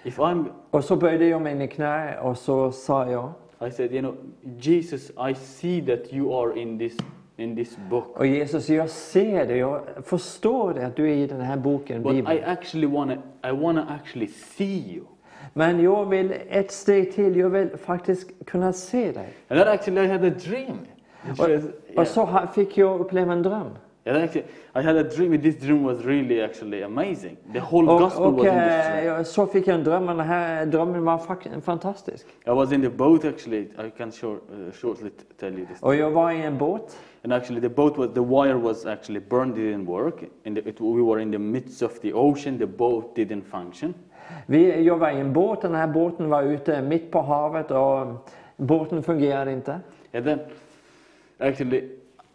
if 0.05 0.19
I'm, 0.19 0.45
Och 0.71 0.85
så 0.85 0.97
böjde 0.97 1.27
jag 1.27 1.43
mig 1.43 1.65
i 1.65 1.69
knä 1.69 2.19
och 2.19 2.39
så 2.39 2.73
sa 2.73 3.11
jag, 3.11 3.33
I 3.69 3.71
said, 3.71 3.93
you 3.93 4.01
know, 4.01 4.15
Jesus, 4.59 5.11
I 5.11 5.35
see 5.35 5.87
that 5.87 6.13
you 6.13 6.43
are 6.43 6.61
in 6.61 6.79
this 6.79 6.97
in 7.37 7.57
this 7.57 7.77
book, 7.91 8.19
och 8.19 8.27
Jesus 8.27 8.69
jag 8.69 8.91
ser 8.91 9.47
det, 9.47 9.57
jag 9.57 9.83
förstår 10.05 10.75
det 10.75 10.87
att 10.87 10.97
du 10.97 11.11
är 11.11 11.15
i 11.15 11.27
den 11.27 11.41
här 11.41 11.57
boken, 11.57 12.03
but 12.03 12.13
I 12.13 12.15
Bibeln. 12.15 12.45
actually 12.45 12.87
wanna, 12.87 13.15
I 13.45 13.51
wanna 13.51 13.87
actually 14.01 14.27
see 14.27 14.95
you. 14.95 15.05
Men 15.55 15.81
jag 15.81 16.07
vill 16.07 16.35
ett 16.49 16.73
steg 16.73 17.13
till, 17.13 17.37
jag 17.37 17.51
vill 17.51 17.69
faktiskt 17.77 18.47
kunna 18.47 18.73
se 18.73 19.13
dig. 19.13 19.29
And 19.49 19.61
then 19.61 19.69
actually 19.69 20.05
I 20.05 20.09
had 20.09 20.25
a 20.25 20.31
dream. 20.45 20.79
Och, 21.31 21.39
was- 21.39 21.65
och 21.65 21.95
yeah. 21.95 22.05
så 22.05 22.49
fick 22.55 22.79
jag 22.79 23.01
uppleva 23.01 23.33
en 23.33 23.43
dröm. 23.43 23.69
And 24.07 24.17
actually, 24.17 24.47
I 24.75 24.81
had 24.83 24.97
a 24.97 25.03
dream. 25.03 25.41
This 25.43 25.57
dream 25.57 25.85
was 25.85 26.05
really 26.05 26.41
actually 26.41 26.83
amazing. 26.83 27.37
The 27.53 27.61
whole 27.61 27.87
gospel 27.87 28.23
Och, 28.23 28.29
och 28.29 28.39
was 28.39 28.47
in 28.47 28.53
this 28.53 28.87
eh, 28.87 29.05
dream. 29.05 29.25
så 29.25 29.47
fick 29.47 29.67
jag 29.67 29.75
en 29.75 29.85
dröm 29.85 30.09
och 30.09 30.17
den 30.17 30.27
här 30.27 30.67
drömmen 30.67 31.05
var 31.05 31.61
fantastisk. 31.61 32.27
I 32.47 32.51
was 32.51 32.73
in 32.73 32.83
the 32.83 32.89
boat 32.89 33.25
actually. 33.25 33.61
I 33.61 33.91
can 33.99 34.13
short, 34.13 34.43
uh, 34.53 34.73
shortly 34.73 35.11
tell 35.41 35.59
you 35.59 35.67
this. 35.67 35.83
Och 35.83 35.95
jag 35.95 36.11
var 36.11 36.31
i 36.31 36.43
en 36.43 36.59
båt 36.59 36.97
And 37.23 37.33
actually, 37.33 37.61
the 37.61 37.69
boat 37.69 37.99
was 37.99 38.15
the 38.15 38.23
wire 38.23 38.57
was 38.57 38.87
actually 38.87 39.21
burned. 39.21 39.55
Didn't 39.55 39.87
work. 39.87 40.25
And 40.47 40.57
it, 40.59 40.81
we 40.81 41.03
were 41.03 41.21
in 41.21 41.31
the 41.31 41.39
midst 41.39 41.83
of 41.83 42.01
the 42.01 42.13
ocean. 42.15 42.59
The 42.59 42.67
boat 42.67 43.15
didn't 43.15 43.45
function. 43.45 43.95
Vi, 44.47 44.83
jag 44.83 44.97
var 44.97 45.11
i 45.11 45.21
en 45.21 45.33
båt, 45.33 45.63
den 45.63 45.75
här 45.75 45.87
båten 45.87 46.29
var 46.29 46.43
ute 46.43 46.83
mitt 46.83 47.11
på 47.11 47.21
havet 47.21 47.71
och 47.71 48.07
båten 48.57 49.03
fungerade 49.03 49.53
inte. 49.53 49.81
And 50.15 50.25
then, 50.25 50.39
actually, 51.39 51.89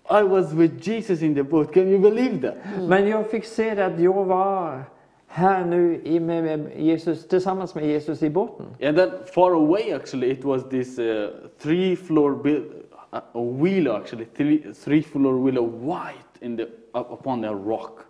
I 0.10 0.22
was 0.22 0.54
with 0.54 0.90
Jesus 0.90 1.22
in 1.22 1.36
the 1.36 1.44
boat. 1.44 1.74
Can 1.74 1.88
you 1.88 2.00
believe 2.00 2.42
that? 2.42 2.56
Men 2.88 3.08
jag 3.08 3.30
fick 3.30 3.46
se 3.46 3.82
att 3.82 4.00
jag 4.00 4.26
var 4.26 4.84
här 5.28 5.66
nu 5.66 6.02
i, 6.04 6.20
med, 6.20 6.70
Jesus, 6.78 7.28
tillsammans 7.28 7.76
med 7.76 7.86
Jesus 7.86 8.24
i 8.24 8.30
båten. 8.30 8.66
And 8.84 8.98
then 8.98 9.12
far 9.34 9.52
away, 9.52 9.92
actually, 9.94 10.32
it 10.32 10.46
was 10.46 10.70
this 10.70 11.00
uh, 11.00 11.30
three-floor 11.58 12.36
build, 12.44 12.66
a, 13.10 13.22
a 13.34 13.42
wheel, 13.42 13.92
actually, 13.92 14.26
three, 14.26 14.74
three-floor 14.74 15.34
wheel 15.44 15.58
of 15.58 15.74
white 15.74 16.46
in 16.46 16.58
the 16.58 16.64
up 16.94 17.12
upon 17.12 17.46
a 17.46 17.54
rock. 17.54 18.05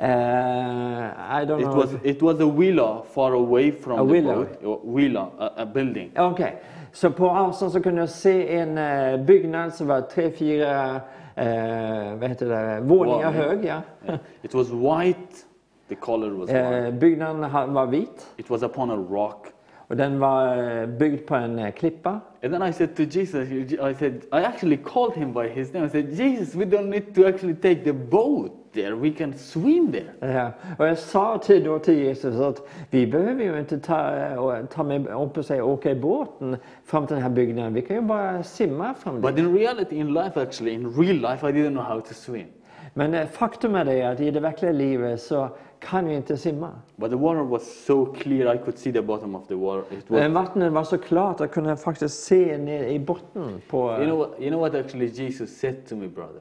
Eh, 0.00 1.40
I 1.42 1.44
don't 1.46 1.60
It 1.60 1.64
know. 1.66 1.76
was 1.76 1.90
it 2.02 2.22
was 2.22 2.40
a 2.40 2.46
villa 2.46 3.02
far 3.14 3.32
away 3.32 3.72
from 3.72 3.98
A 3.98 4.04
the 4.06 4.12
villa? 4.12 4.34
boat. 4.34 4.48
A 4.64 4.96
villa, 4.96 5.28
a, 5.38 5.50
a 5.56 5.66
building. 5.66 6.10
Okej, 6.18 6.56
så 6.92 7.10
på 7.10 7.28
avstånd 7.30 7.72
så 7.72 7.80
kunde 7.82 8.00
jag 8.00 8.08
se 8.08 8.56
en 8.58 8.78
eh, 8.78 9.16
byggnad 9.24 9.74
som 9.74 9.86
var 9.86 10.00
tre, 10.00 10.30
fyra 10.30 11.00
eh, 11.34 12.14
vad 12.20 12.28
heter 12.28 12.46
det, 12.48 12.80
våningar 12.80 13.16
Våning. 13.32 13.40
hög. 13.40 13.64
Ja. 13.64 13.80
Yeah. 14.06 14.18
It 14.42 14.54
was 14.54 14.70
white. 14.70 15.44
The 15.88 15.94
color 15.94 16.30
was 16.30 16.48
white. 16.50 16.92
Byggnaden 16.92 17.72
var 17.74 17.86
vit 17.86 18.26
It 18.36 18.50
was 18.50 18.62
upon 18.62 18.90
a 18.90 19.06
rock. 19.10 19.46
och 19.88 19.96
den 19.96 20.18
var 20.18 20.86
byggd 20.86 21.26
på 21.26 21.34
en 21.34 21.72
klippa. 21.72 22.20
And 22.42 22.52
then 22.52 22.62
I 22.62 22.72
said 22.72 22.96
to 22.96 23.02
Jesus, 23.02 23.48
I 23.50 23.94
said, 23.94 24.14
I 24.32 24.44
actually 24.44 24.76
called 24.76 25.14
him 25.14 25.32
by 25.32 25.48
his 25.48 25.72
name. 25.72 25.86
I 25.86 25.88
said, 25.88 26.10
Jesus, 26.12 26.54
we 26.54 26.64
don't 26.64 26.90
need 26.90 27.14
to 27.14 27.26
actually 27.26 27.54
take 27.54 27.84
the 27.84 27.92
boat 27.92 28.52
there. 28.72 28.94
We 28.94 29.10
can 29.10 29.34
swim 29.38 29.92
there. 29.92 30.32
Ja, 30.32 30.50
och 30.78 30.88
jag 30.88 30.98
sa 30.98 31.38
till, 31.38 31.64
då 31.64 31.78
till 31.78 31.98
Jesus 31.98 32.40
att 32.40 32.68
vi 32.90 33.06
behöver 33.06 33.44
ju 33.44 33.58
inte 33.58 33.78
ta, 33.78 34.16
eh, 34.16 34.64
ta 34.64 34.82
med 34.82 35.06
upp 35.06 35.38
och 35.38 35.44
säga, 35.44 35.64
åka 35.64 35.90
i 35.90 35.94
båten 35.94 36.56
fram 36.84 37.06
till 37.06 37.14
den 37.14 37.22
här 37.22 37.30
byggnaden. 37.30 37.74
Vi 37.74 37.82
kan 37.82 37.96
ju 37.96 38.02
bara 38.02 38.42
simma 38.42 38.94
fram 38.94 39.20
But 39.20 39.36
dit. 39.36 39.44
in 39.44 39.54
reality, 39.58 39.96
in 39.96 40.14
life, 40.14 40.42
actually, 40.42 40.74
in 40.74 40.94
real 40.94 41.16
life, 41.16 41.48
I 41.48 41.52
didn't 41.52 41.70
know 41.70 41.84
how 41.84 42.00
to 42.00 42.14
swim. 42.14 42.46
Men 42.94 43.14
eh, 43.14 43.26
faktum 43.26 43.74
är 43.74 43.84
det 43.84 44.02
att 44.02 44.20
i 44.20 44.30
det 44.30 44.40
verkliga 44.40 44.72
livet 44.72 45.20
så 45.20 45.48
kan 45.80 46.08
vi 46.08 46.14
inte 46.14 46.36
simma. 46.36 46.70
But 46.96 47.10
the 47.10 47.16
water 47.16 47.42
was 47.42 47.84
so 47.86 48.04
clear, 48.14 48.54
I 48.54 48.58
could 48.58 48.78
see 48.78 48.92
the 48.92 49.02
bottom 49.02 49.34
of 49.34 49.46
the 49.48 49.54
water. 49.54 49.82
It 49.90 50.10
was, 50.10 50.20
Men 50.20 50.32
vattnet 50.32 50.72
var 50.72 50.84
så 50.84 50.98
klart 50.98 51.34
att 51.34 51.40
jag 51.40 51.50
kunde 51.50 51.76
faktiskt 51.76 52.24
se 52.24 52.58
ner 52.58 52.84
i 52.84 52.98
botten. 52.98 53.60
På, 53.70 53.90
you, 53.90 54.04
know 54.04 54.18
what, 54.18 54.30
you 54.40 54.50
know 54.50 54.60
what 54.60 54.74
actually 54.74 55.06
Jesus 55.06 55.58
said 55.58 55.86
to 55.88 55.96
me, 55.96 56.08
brother? 56.08 56.40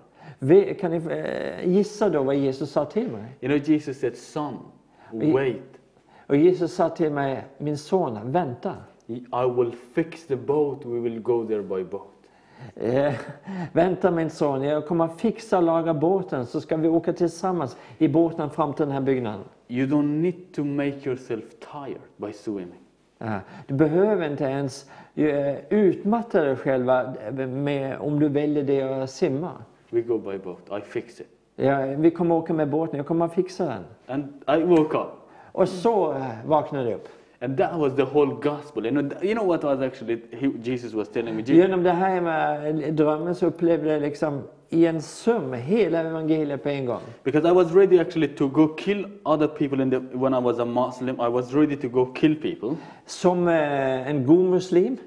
Kan 0.79 0.91
ni 0.91 0.97
eh, 0.97 1.69
gissa 1.69 2.09
då 2.09 2.23
vad 2.23 2.35
Jesus 2.35 2.71
sa 2.71 2.85
till 2.85 3.11
mig? 3.11 3.37
You 3.41 3.53
know, 3.53 3.69
Jesus 3.69 3.99
said, 3.99 4.17
Son, 4.17 4.57
wait. 5.11 5.77
Och 6.27 6.35
Jesus 6.35 6.75
sa 6.75 6.89
till 6.89 7.11
mig, 7.11 7.45
min 7.57 7.77
son, 7.77 8.31
vänta. 8.31 8.75
I 9.07 9.49
will 9.55 9.71
fix 9.93 10.27
the 10.27 10.35
boat. 10.35 10.85
We 10.85 10.99
will 10.99 11.19
go 11.19 11.47
there 11.47 11.63
by 11.63 11.83
boat. 11.83 12.13
Eh, 12.75 13.13
vänta 13.73 14.11
min 14.11 14.29
son, 14.29 14.63
jag 14.63 14.87
kommer 14.87 15.05
att 15.05 15.21
fixa 15.21 15.57
och 15.57 15.63
laga 15.63 15.93
båten 15.93 16.45
så 16.45 16.61
ska 16.61 16.77
vi 16.77 16.87
åka 16.87 17.13
tillsammans 17.13 17.77
i 17.97 18.07
båten 18.07 18.49
fram 18.49 18.73
till 18.73 18.85
den 18.85 18.93
här 18.93 19.01
byggnaden. 19.01 19.45
You 19.67 19.87
don't 19.87 20.21
need 20.21 20.53
to 20.55 20.63
make 20.63 21.09
yourself 21.09 21.43
tired 21.59 22.01
by 22.17 22.33
swimming. 22.33 22.79
Du 23.67 23.73
behöver 23.73 24.31
inte 24.31 24.43
ens 24.43 24.89
eh, 25.15 25.55
utmatta 25.69 26.41
dig 26.41 26.55
själva 26.55 27.13
med, 27.47 27.97
om 27.99 28.19
du 28.19 28.29
väljer 28.29 28.63
det 28.63 28.81
att 28.81 29.09
simma. 29.09 29.51
We 29.89 30.01
go 30.01 30.17
by 30.17 30.37
boat. 30.37 30.59
I 30.71 30.81
fix 30.81 31.19
it. 31.19 31.27
Ja, 31.55 31.85
vi 31.97 32.11
kommer 32.11 32.35
åka 32.35 32.53
med 32.53 32.69
båten, 32.69 32.97
jag 32.97 33.05
kommer 33.05 33.25
att 33.25 33.33
fixa 33.33 33.65
den. 33.65 33.83
And 34.07 34.23
I 34.59 34.63
woke 34.63 34.97
up. 34.97 35.07
Och 35.51 35.69
så 35.69 36.11
eh, 36.11 36.25
vaknade 36.45 36.89
jag 36.89 36.95
upp. 36.95 37.07
And 37.41 37.57
that 37.57 37.79
was 37.79 37.95
the 37.95 38.03
whole 38.03 38.33
gospel. 38.33 38.85
You 38.85 38.91
know, 38.91 39.23
you 39.23 39.33
know 39.35 39.47
what 39.47 39.63
was 39.63 39.79
actually 39.81 40.21
he, 40.31 40.47
Jesus 40.63 40.93
was 40.93 41.09
telling 41.09 41.35
me? 41.35 41.41
Jesus, 41.41 41.55
Genom 41.55 41.83
det 41.83 41.91
här 41.91 42.21
med 42.21 42.93
drömmen 42.93 43.35
så 43.35 43.45
upplevde 43.45 43.89
jag 43.93 44.01
liksom 44.01 44.41
i 44.69 44.85
en 44.85 45.01
sum 45.01 45.53
hela 45.53 45.99
evangeliet 45.99 46.63
på 46.63 46.69
en 46.69 46.85
gång. 46.85 46.99
because 47.23 47.49
I 47.49 47.51
was 47.51 47.75
ready 47.75 47.99
actually 47.99 48.27
to 48.27 48.47
go 48.47 48.67
kill 48.67 49.05
other 49.23 49.47
people 49.47 49.83
in 49.83 49.89
the, 49.91 49.99
when 49.99 50.33
I 50.33 50.39
was 50.39 50.59
a 50.59 50.65
Muslim. 50.65 51.15
I 51.19 51.29
was 51.29 51.53
ready 51.53 51.75
to 51.75 51.87
go 51.87 52.05
kill 52.13 52.35
people. 52.35 52.75
Som 53.05 53.47
eh, 53.47 54.09
en 54.09 54.25
god 54.25 54.45
muslim 54.45 54.97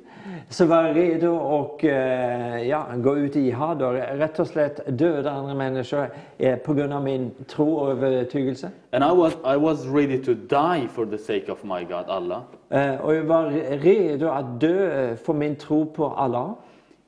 så 0.48 0.66
var 0.66 0.94
redo 0.94 1.60
att 1.60 1.84
eh, 1.84 2.68
ja, 2.68 2.86
gå 2.96 3.16
ut 3.16 3.36
i 3.36 3.40
jihad 3.40 3.82
och 3.82 3.92
rätt 3.92 4.38
och 4.38 4.46
slätt 4.46 4.98
döda 4.98 5.30
andra 5.30 5.54
människor 5.54 6.10
eh, 6.38 6.56
på 6.58 6.74
grund 6.74 6.92
av 6.92 7.02
min 7.04 7.30
tro 7.46 7.74
och 7.74 7.90
övertygelse. 7.90 8.70
And 8.90 9.04
I 9.04 9.16
was, 9.16 9.32
I 9.32 9.56
was 9.56 9.86
ready 9.86 10.18
to 10.24 10.34
die 10.34 10.88
for 10.88 11.06
the 11.06 11.18
sake 11.18 11.52
of 11.52 11.64
my 11.64 11.84
God, 11.84 12.04
Allah. 12.08 12.42
Eh, 12.68 12.94
och 13.00 13.14
jag 13.14 13.24
var 13.24 13.44
re- 13.46 13.78
redo 13.78 14.28
att 14.28 14.60
dö 14.60 15.16
för 15.16 15.32
min 15.32 15.56
tro 15.56 15.86
på 15.86 16.06
Allah. 16.06 16.54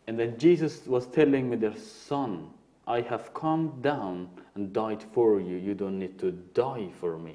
And 0.09 0.19
then 0.19 0.35
Jesus 0.39 0.87
was 0.87 1.07
telling 1.07 1.49
me, 1.49 1.57
their 1.57 1.75
son, 2.09 2.39
I 2.87 3.03
have 3.09 3.23
come 3.33 3.69
down 3.83 4.29
and 4.55 4.69
died 4.69 4.99
for 5.15 5.41
you. 5.41 5.59
You 5.59 5.75
don't 5.75 5.99
need 5.99 6.21
to 6.21 6.31
die 6.55 6.89
for 7.01 7.19
me. 7.19 7.33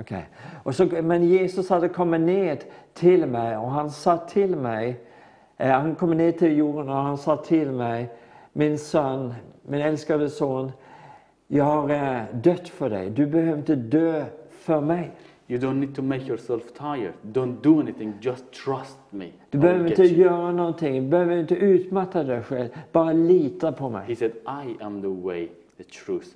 Okej. 0.00 0.28
Och 0.62 0.74
så, 0.74 0.86
men 1.02 1.24
Jesus 1.24 1.70
hade 1.70 1.88
kommit 1.88 2.20
ner 2.20 2.58
till 2.94 3.26
mig 3.26 3.56
och 3.56 3.70
han 3.70 3.90
sa 3.90 4.16
till 4.16 4.56
mig, 4.56 5.00
eh, 5.56 5.70
han 5.70 5.94
kom 5.94 6.10
ner 6.10 6.32
till 6.32 6.56
jorden 6.56 6.88
och 6.88 6.94
han 6.94 7.18
sa 7.18 7.36
till 7.36 7.70
mig, 7.70 8.08
min 8.52 8.78
son, 8.78 9.34
min 9.62 9.80
älskade 9.80 10.30
son, 10.30 10.72
jag 11.48 11.64
har 11.64 11.90
eh, 11.90 12.22
dött 12.34 12.68
för 12.68 12.90
dig. 12.90 13.10
Du 13.10 13.26
behöver 13.26 13.58
inte 13.58 13.74
dö 13.74 14.24
för 14.50 14.80
mig. 14.80 15.10
You 15.48 15.58
don't 15.60 15.74
need 15.80 15.94
to 15.94 16.02
make 16.02 16.22
yourself 16.26 16.62
tired. 16.72 17.12
Don't 17.22 17.60
do 17.62 17.80
anything. 17.80 18.14
Just 18.20 18.44
trust 18.52 18.98
me. 19.10 19.32
Du 19.50 19.58
behöver 19.58 19.90
inte 19.90 20.02
you. 20.02 20.20
göra 20.22 20.52
någonting, 20.52 21.02
du 21.02 21.08
behöver 21.08 21.36
inte 21.36 21.54
utmatta 21.54 22.22
dig 22.24 22.42
själv. 22.42 22.68
Bara 22.92 23.12
lita 23.12 23.72
på 23.72 23.88
He 23.88 23.92
mig. 24.06 24.16
said, 24.16 24.32
I 24.46 24.84
am 24.84 25.02
the 25.02 25.08
way, 25.08 25.48
the 25.76 25.84
truth, 25.84 26.26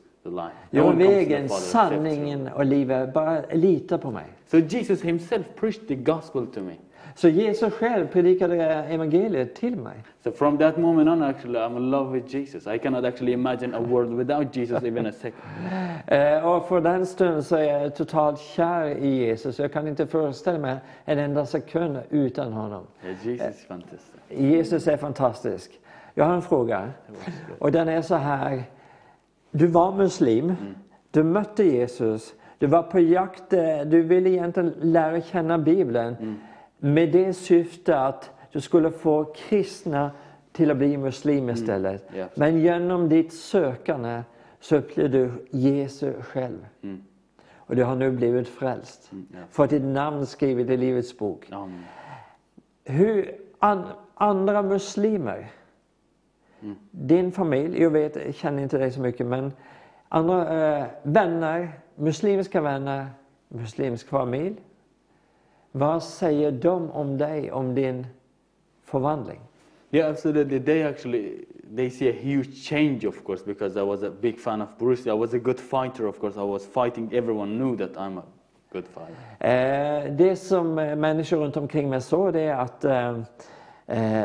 Jag 0.71 0.93
är 0.93 0.97
vägen, 0.97 1.49
sanningen 1.49 2.49
och 2.49 2.65
livet. 2.65 3.15
Bara 3.15 3.43
lita 3.53 3.99
på 3.99 4.11
mig. 4.11 4.25
So 4.47 4.59
Jesus 4.59 5.03
himself 5.03 5.47
preached 5.57 5.89
the 5.89 5.95
gospel 5.95 6.47
to 6.47 6.61
me. 6.61 6.75
Så 7.17 7.29
Jesus 7.29 7.73
själv 7.73 8.07
predikade 8.07 8.65
evangeliet 8.65 9.55
till 9.55 9.77
mig. 9.77 9.95
So 10.25 10.33
from 10.33 10.59
that 10.59 10.79
moment 10.79 11.09
on, 11.09 11.23
actually, 11.23 11.59
I'm 11.59 11.77
in 11.77 11.91
love 11.91 12.13
with 12.13 12.35
Jesus. 12.35 12.67
I 12.67 12.79
cannot 12.79 13.05
actually 13.05 13.33
imagine 13.33 13.75
a 13.75 13.81
world 13.81 14.13
without 14.15 14.57
Jesus 14.57 14.83
even 14.83 15.07
a 15.07 15.13
second. 15.13 15.43
Eh, 16.07 16.47
och 16.47 16.69
för 16.69 16.81
den 16.81 17.07
stunden 17.07 17.45
så 17.45 17.57
är 17.57 17.63
jag 17.63 17.97
totalt 17.97 18.41
kär 18.41 18.87
i 18.87 19.09
Jesus. 19.09 19.59
Jag 19.59 19.73
kan 19.73 19.89
inte 19.89 20.07
föreställa 20.07 20.59
mig 20.59 20.77
en 21.05 21.19
enda 21.19 21.47
sekund 21.47 21.99
utan 22.11 22.53
honom. 22.53 22.87
Yeah, 23.05 23.27
Jesus 23.27 23.67
fantastic. 23.69 24.11
Jesus 24.29 24.89
är 24.89 24.97
fantastisk. 24.97 25.71
Jag 26.15 26.25
har 26.25 26.35
en 26.35 26.43
fråga. 26.43 26.91
Och 27.59 27.73
den 27.73 27.89
är 27.89 28.03
så 28.03 28.15
här. 28.15 28.63
Du 29.51 29.67
var 29.67 29.93
muslim. 29.97 30.55
Du 31.11 31.23
mötte 31.23 31.65
Jesus. 31.65 32.35
Du 32.59 32.67
var 32.67 32.83
på 32.83 33.01
jakt. 33.01 33.53
eh, 33.53 33.81
Du 33.87 34.03
ville 34.03 34.31
egentligen 34.31 34.75
lära 34.81 35.21
känna 35.21 35.59
Bibeln. 35.59 36.37
Med 36.79 37.13
det 37.13 37.33
syfte 37.33 37.99
att 38.01 38.31
du 38.53 38.61
skulle 38.61 38.91
få 38.91 39.25
kristna 39.25 40.11
till 40.53 40.71
att 40.71 40.77
bli 40.77 40.97
muslim 40.97 41.51
istället. 41.51 42.09
Ja. 42.17 42.27
Men 42.35 42.59
genom 42.61 43.09
ditt 43.09 43.33
sökande 43.33 44.23
så 44.61 44.77
upplevde 44.77 45.19
du 45.19 45.31
Jesus 45.51 46.25
själv. 46.25 46.67
och 47.57 47.77
du 47.77 47.85
har 47.85 47.97
nu 47.97 48.11
blivit 48.11 48.49
frälst. 48.49 49.11
ja. 49.13 49.39
Fått 49.51 49.71
ditt 49.71 49.83
namn 49.85 50.27
skrivet 50.27 50.71
i 50.71 50.77
Livets 50.77 51.19
bok. 51.19 51.49
Hur 52.85 53.35
an, 53.59 53.83
andra 54.15 54.63
muslimer, 54.63 55.47
din 56.91 57.33
familj, 57.33 57.83
jag 57.83 57.91
vet, 57.91 58.17
jag 58.17 58.35
känner 58.35 58.63
inte 58.63 58.79
dig 58.79 58.91
så 58.91 59.01
mycket, 59.01 59.27
men 59.27 59.53
andra 60.09 60.79
eh, 60.79 60.87
vänner, 61.03 61.73
muslimska 61.95 62.61
vänner, 62.61 63.07
muslimsk 63.49 64.09
familj. 64.09 64.57
Vad 65.73 66.03
säger 66.03 66.53
de 66.53 66.91
om 66.91 67.19
dig, 67.19 67.53
om 67.53 67.75
din 67.75 68.07
förvandling? 68.85 69.41
Yeah, 69.91 70.11
absolutely. 70.11 70.59
They 70.59 70.83
actually 70.83 71.47
they 71.77 71.91
see 71.91 72.09
a 72.09 72.13
huge 72.13 72.55
change, 72.55 73.05
of 73.05 73.25
course, 73.25 73.43
because 73.43 73.77
I 73.77 73.83
was 73.83 74.03
a 74.03 74.11
big 74.11 74.39
fan 74.39 74.63
of 74.63 74.69
Bruce. 74.79 75.07
I 75.07 75.13
was 75.13 75.35
a 75.35 75.39
good 75.39 75.61
fighter, 75.61 76.07
of 76.07 76.19
course. 76.19 76.37
I 76.37 76.43
was 76.43 76.67
fighting. 76.67 77.11
Everyone 77.13 77.59
knew 77.59 77.77
that 77.77 77.97
I'm 77.97 78.19
a 78.19 78.25
good 78.73 78.85
fighter. 78.87 79.15
Eh, 79.41 80.13
det 80.13 80.37
som 80.37 80.79
eh, 80.79 80.97
människor 80.97 81.37
runt 81.37 81.57
omkring 81.57 81.91
mig 81.91 82.01
såg 82.01 82.33
det 82.33 82.41
är 82.41 82.55
att 82.55 82.85
eh, 82.85 83.19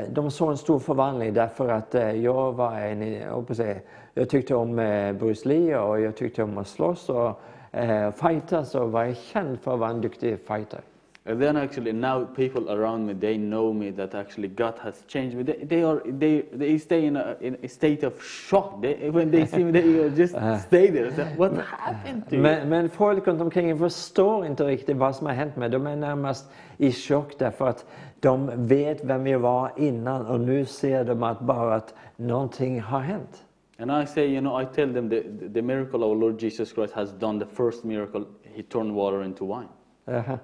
de 0.10 0.32
såg 0.32 0.52
en 0.52 0.58
stor 0.58 0.80
förvandling 0.80 1.34
därför 1.34 1.70
att 1.70 1.96
eh, 1.96 2.12
jag 2.12 2.54
var 2.54 2.80
en, 2.80 3.14
jag, 3.14 3.52
att 3.52 3.58
säga, 3.58 3.80
jag 4.14 4.30
tyckte 4.30 4.56
om 4.56 4.80
eh, 4.80 5.14
Bruce 5.14 5.50
Lee 5.50 5.78
och 5.78 6.02
jag 6.02 6.16
tyckte 6.16 6.44
om 6.44 6.58
att 6.58 6.68
slåss 6.68 7.10
och 7.10 7.42
eh, 7.72 8.12
fightas 8.12 8.76
och 8.76 8.92
var 8.92 9.14
känd 9.14 9.60
för 9.60 9.74
att 9.74 9.80
vara 9.80 9.90
en 9.90 10.02
duktig 10.02 10.40
fighter. 10.48 10.82
And 11.24 11.40
then 11.40 11.56
actually 11.56 11.94
now 11.94 12.26
people 12.26 12.68
around 12.68 13.06
me 13.06 13.14
they 13.14 13.38
know 13.38 13.72
me 13.76 13.92
that 13.92 14.16
actually 14.16 14.48
God 14.48 14.74
has 14.80 15.04
changed 15.08 15.38
me. 15.38 15.44
They, 15.44 15.66
they 15.66 15.84
are 15.84 16.00
they 16.20 16.42
they 16.42 16.80
stay 16.80 17.06
in 17.06 17.16
a, 17.16 17.36
in 17.40 17.58
a 17.64 17.68
state 17.68 18.04
of 18.04 18.14
shock. 18.24 18.82
They, 18.82 19.10
when 19.12 19.30
they 19.30 19.46
see 19.46 19.64
me, 19.64 19.72
they 19.72 20.10
just 20.10 20.34
stay 20.68 20.90
there. 20.90 21.16
Say, 21.16 21.36
What 21.38 21.54
happened 21.58 22.28
to 22.30 22.36
you? 22.36 22.42
Men, 22.42 22.70
men 22.70 22.90
folk 22.90 23.28
runt 23.28 23.42
omkring 23.42 23.78
förstår 23.78 24.46
inte 24.46 24.64
riktigt 24.64 24.98
vad 24.98 25.16
som 25.16 25.28
har 25.28 25.34
hänt 25.34 25.56
mig. 25.56 25.70
De 25.70 25.88
är 25.88 25.96
närmast 25.96 26.52
i 26.78 26.92
chock 26.92 27.34
därför 27.38 27.68
att 27.68 27.86
de 28.22 28.52
vet 28.68 29.04
vem 29.04 29.28
jag 29.28 29.40
var 29.40 29.72
innan 29.78 30.26
och 30.26 30.40
nu 30.40 30.66
ser 30.66 31.04
de 31.04 31.24
att 31.24 31.40
bara 31.40 31.76
att 31.76 31.94
någonting 32.16 32.82
har 32.82 33.00
hänt. 33.00 33.44
And 33.80 33.92
I 33.92 34.06
say, 34.06 34.28
you 34.28 34.42
know, 34.42 34.62
I 34.62 34.66
tell 34.66 34.94
them 34.94 35.10
the, 35.10 35.24
the 35.54 35.62
miracle 35.62 36.04
our 36.04 36.16
Lord 36.16 36.40
Jesus 36.44 36.74
Christ 36.74 36.94
has 36.94 37.12
done, 37.12 37.40
the 37.40 37.56
first 37.56 37.84
miracle, 37.84 38.26
He 38.56 38.64
turned 38.64 38.94
water 38.94 39.24
into 39.24 39.46
wine. 39.46 39.70
Jaha. 40.06 40.40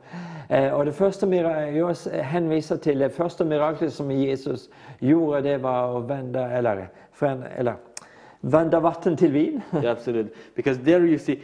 Eh, 0.49 0.73
Och 0.73 0.85
det 0.85 0.91
första 0.91 1.35
jag 1.35 1.95
hänvisar 2.21 2.77
till 2.77 2.99
det 2.99 3.09
första 3.09 3.45
miraklet 3.45 3.93
som 3.93 4.11
Jesus 4.11 4.69
gjorde 4.99 5.41
det 5.41 5.57
var 5.57 5.99
att 5.99 6.09
vända, 6.09 6.51
eller, 6.51 6.89
förändra, 7.11 7.47
eller, 7.47 7.75
vända 8.39 8.79
vatten 8.79 9.17
till 9.17 9.31
vin. 9.31 9.61
Yeah, 9.73 9.91
absolutely. 9.91 10.33
Because 10.55 10.79
there 10.83 11.05
you 11.05 11.19
see, 11.19 11.39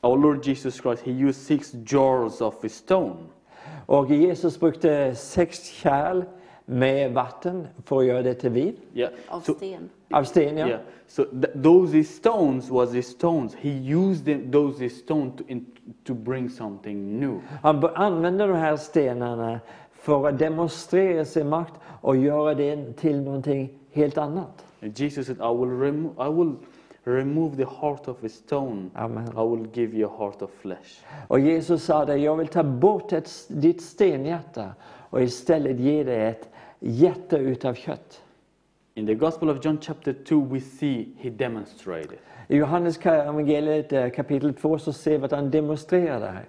our 0.00 0.16
Lord 0.16 0.46
Jesus 0.46 0.80
Christ, 0.80 1.02
He 1.06 1.12
used 1.12 1.42
six 1.42 1.72
jars 1.72 2.40
of 2.40 2.70
stone. 2.70 3.16
Och 3.92 4.10
Jesus 4.10 4.60
brukade 4.60 5.14
sex 5.14 5.64
kärl 5.64 6.24
med 6.64 7.12
vatten 7.12 7.66
för 7.84 7.98
att 7.98 8.06
göra 8.06 8.22
det 8.22 8.34
till 8.34 8.50
vin. 8.50 8.76
Yeah. 8.94 9.12
Av 9.28 9.40
So, 9.40 9.54
sten. 9.54 9.88
Av 10.10 10.24
sten 10.24 10.56
ja. 10.56 10.68
yeah. 10.68 10.80
So 11.06 11.24
th- 11.24 11.62
those 11.62 12.04
stones 12.04 12.70
was 12.70 12.92
the 12.92 13.02
stones. 13.02 13.54
He 13.54 13.70
used 13.70 14.24
them, 14.24 14.52
those 14.52 14.88
stones 14.88 15.36
to, 15.36 15.44
in, 15.48 15.66
to 16.04 16.14
bring 16.14 16.50
something 16.50 17.20
new. 17.20 17.40
Han 17.62 17.84
använde 17.94 18.46
de 18.46 18.56
här 18.56 18.76
stenarna 18.76 19.60
för 19.92 20.28
att 20.28 20.38
demonstrera 20.38 21.24
sin 21.24 21.48
makt 21.48 21.74
och 22.00 22.16
göra 22.16 22.54
det 22.54 22.92
till 22.92 23.20
någonting 23.20 23.70
helt 23.92 24.18
annat. 24.18 24.64
And 24.82 24.98
Jesus 24.98 25.26
said, 25.26 25.36
I 25.38 25.40
will, 25.58 25.70
remo- 25.70 26.28
I 26.30 26.34
will 26.36 26.54
remove 27.04 27.56
the 27.56 27.66
heart 27.80 28.08
of 28.08 28.24
a 28.24 28.28
stone. 28.28 28.90
Amen. 28.94 29.28
I 29.36 29.42
will 29.42 29.66
give 29.74 29.94
you 29.94 30.06
a 30.06 30.18
heart 30.18 30.42
of 30.42 30.50
flesh. 30.50 31.04
Och 31.28 31.40
Jesus 31.40 31.84
sa 31.84 32.04
det, 32.04 32.16
jag 32.16 32.36
vill 32.36 32.48
ta 32.48 32.62
bort 32.62 33.12
ett, 33.12 33.30
ditt 33.48 33.82
stenhjärta 33.82 34.74
och 35.10 35.22
istället 35.22 35.80
ge 35.80 36.04
dig 36.04 36.26
ett 36.26 36.48
hjärta 36.80 37.38
utav 37.38 37.74
kött. 37.74 38.22
In 38.94 39.06
the 39.06 39.14
Gospel 39.14 39.50
of 39.50 39.64
John 39.64 39.78
chapter 39.80 40.12
2, 40.12 40.40
we 40.40 40.60
see 40.60 41.08
he 41.18 41.30
demonstrated. 41.30 42.18
I 42.48 42.56
Johannes 42.56 43.06
evangeliet 43.06 43.92
eh, 43.92 44.10
kapitel 44.10 44.54
2 44.54 44.78
så 44.78 44.92
ser 44.92 45.18
vi 45.18 45.24
att 45.24 45.32
han 45.32 45.50
demonstrerar 45.50 46.20
det 46.20 46.26
här. 46.26 46.44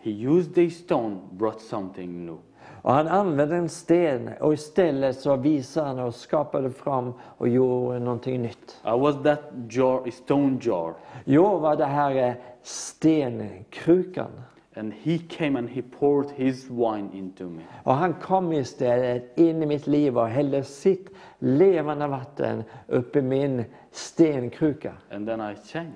He 0.00 0.10
used 0.10 0.54
the 0.54 0.70
stone, 0.70 1.16
brought 1.32 1.60
something 1.60 2.26
new. 2.26 2.38
Och 2.82 2.92
han 2.92 3.08
använde 3.08 3.56
en 3.56 3.68
sten 3.68 4.30
och 4.40 4.52
istället 4.54 5.20
så 5.20 5.36
visade 5.36 5.86
han 5.86 5.98
och 5.98 6.14
skapade 6.14 6.70
fram 6.70 7.12
och 7.22 7.48
gjorde 7.48 7.98
någonting 7.98 8.42
nytt. 8.42 8.80
I 8.84 9.00
was 9.00 9.22
that 9.22 9.40
jar, 9.70 10.10
stone 10.10 10.58
jar, 10.62 10.94
Jag 11.24 11.58
var 11.58 11.76
det 11.76 11.84
här 11.84 12.36
stenkrukan. 12.62 14.30
and 14.76 14.92
he 14.92 15.18
came 15.18 15.56
and 15.56 15.68
he 15.68 15.82
poured 15.82 16.30
his 16.30 16.70
wine 16.70 17.10
into 17.12 17.44
me. 17.44 17.62
Och 17.84 17.94
han 17.94 18.14
kom 18.14 18.52
istället 18.52 19.38
in 19.38 19.62
i 19.62 19.66
mitt 19.66 19.86
liv 19.86 20.18
och 20.18 20.28
hällde 20.28 20.64
sitt 20.64 21.10
levande 21.38 22.06
vatten 22.06 22.64
upp 22.86 23.16
i 23.16 23.22
min 23.22 23.64
stenkruka. 23.90 24.92
And 25.10 25.26
then 25.26 25.40
I 25.40 25.54
changed. 25.72 25.92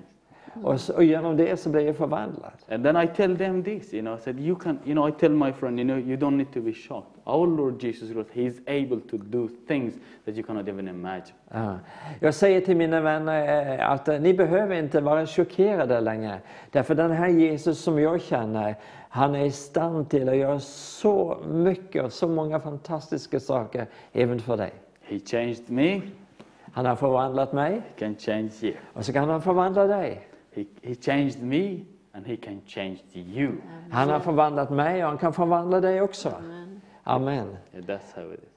Och, 0.62 0.80
så, 0.80 0.94
och 0.94 1.04
genom 1.04 1.36
det 1.36 1.56
så 1.56 1.70
blev 1.70 1.86
jag 1.86 1.96
förvandlad. 1.96 2.52
And 2.70 2.84
then 2.84 2.96
I 2.96 3.08
tell 3.16 3.36
them 3.36 3.64
this, 3.64 3.94
you 3.94 4.02
know, 4.02 4.18
I 4.18 4.20
said, 4.20 4.40
you 4.40 4.56
can, 4.56 4.78
you 4.84 4.94
know, 4.94 5.08
I 5.08 5.12
tell 5.12 5.30
my 5.30 5.52
friend, 5.52 5.78
you 5.80 5.84
know, 5.88 5.98
you 5.98 6.16
don't 6.16 6.36
need 6.36 6.52
to 6.52 6.60
be 6.60 6.72
shocked. 6.72 7.08
Our 7.24 7.46
Lord 7.46 7.82
Jesus 7.82 8.12
Christ, 8.12 8.30
He 8.32 8.42
is 8.46 8.60
able 8.66 9.00
to 9.10 9.16
do 9.18 9.48
things 9.68 9.94
that 10.24 10.34
you 10.34 10.42
cannot 10.46 10.68
even 10.68 10.88
imagine. 10.88 11.34
Ja. 11.52 11.78
Jag 12.20 12.34
säger 12.34 12.60
till 12.60 12.76
mina 12.76 13.00
vänner 13.00 13.78
eh, 13.78 13.90
att 13.90 14.08
eh, 14.08 14.20
ni 14.20 14.34
behöver 14.34 14.76
inte 14.76 15.00
vara 15.00 15.26
chockerade 15.26 16.00
längre. 16.00 16.38
Därför 16.70 16.94
den 16.94 17.10
här 17.10 17.28
Jesus 17.28 17.78
som 17.82 17.98
jag 18.00 18.20
känner, 18.20 18.74
han 19.08 19.34
är 19.34 19.44
i 19.44 19.50
stand 19.50 20.10
till 20.10 20.28
att 20.28 20.36
göra 20.36 20.58
så 20.60 21.38
mycket 21.48 22.04
och 22.04 22.12
så 22.12 22.28
många 22.28 22.60
fantastiska 22.60 23.40
saker 23.40 23.86
även 24.12 24.40
för 24.40 24.56
dig. 24.56 24.72
He 25.02 25.18
changed 25.18 25.70
me, 25.70 26.00
Han 26.72 26.86
har 26.86 26.96
förvandlat 26.96 27.52
mig 27.52 27.72
He 27.72 27.82
can 27.98 28.14
change 28.16 28.50
you. 28.62 28.74
och 28.92 29.04
så 29.04 29.12
kan 29.12 29.28
han 29.28 29.42
förvandla 29.42 29.86
dig. 29.86 30.20
He, 30.54 30.64
he 30.82 30.94
changed 30.94 31.42
me, 31.42 31.80
and 32.12 32.26
He 32.26 32.36
can 32.36 32.60
change 32.66 32.98
you. 33.14 33.52
Han 33.90 34.10
har 34.10 34.20
förvandlat 34.20 34.70
mig 34.70 35.02
och 35.04 35.08
han 35.08 35.18
kan 35.18 35.32
förvandla 35.32 35.80
dig 35.80 36.00
också. 36.02 36.32
Amen. 37.04 37.56
Yeah, 37.72 37.86
that's 37.86 38.14
how 38.16 38.32
it 38.34 38.40
is. 38.42 38.48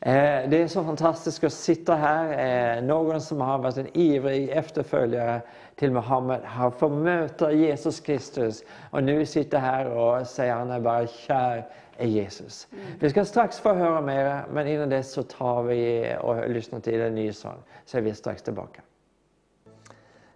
Eh, 0.00 0.48
Det 0.50 0.62
är 0.62 0.68
så 0.68 0.84
fantastiskt 0.84 1.44
att 1.44 1.52
sitta 1.52 1.94
här. 1.94 2.76
Eh, 2.76 2.82
Någon 2.82 3.20
som 3.20 3.40
har 3.40 3.58
varit 3.58 3.76
en 3.76 3.96
ivrig 3.96 4.48
efterföljare 4.50 5.40
till 5.74 5.90
Muhammed 5.90 6.40
har 6.44 6.70
fått 6.70 6.92
möta 6.92 7.52
Jesus 7.52 8.00
Kristus 8.00 8.64
och 8.90 9.02
nu 9.02 9.26
sitter 9.26 9.58
här 9.58 9.86
och 9.90 10.26
säger 10.26 10.54
han 10.54 10.70
är 10.70 10.80
bara 10.80 11.06
kär 11.06 11.66
i 11.98 12.08
Jesus. 12.08 12.68
Vi 13.00 13.10
ska 13.10 13.24
strax 13.24 13.58
få 13.60 13.74
höra 13.74 14.00
mer 14.00 14.42
men 14.52 14.66
innan 14.68 14.88
dess 14.88 15.12
så 15.12 15.22
tar 15.22 15.62
vi 15.62 16.14
och 16.20 16.50
lyssnar 16.50 16.80
till 16.80 17.00
en 17.00 17.14
ny 17.14 17.32
sång. 17.32 17.58
Så 17.84 17.98
är 17.98 18.02
vi 18.02 18.14
strax 18.14 18.42
tillbaka. 18.42 18.80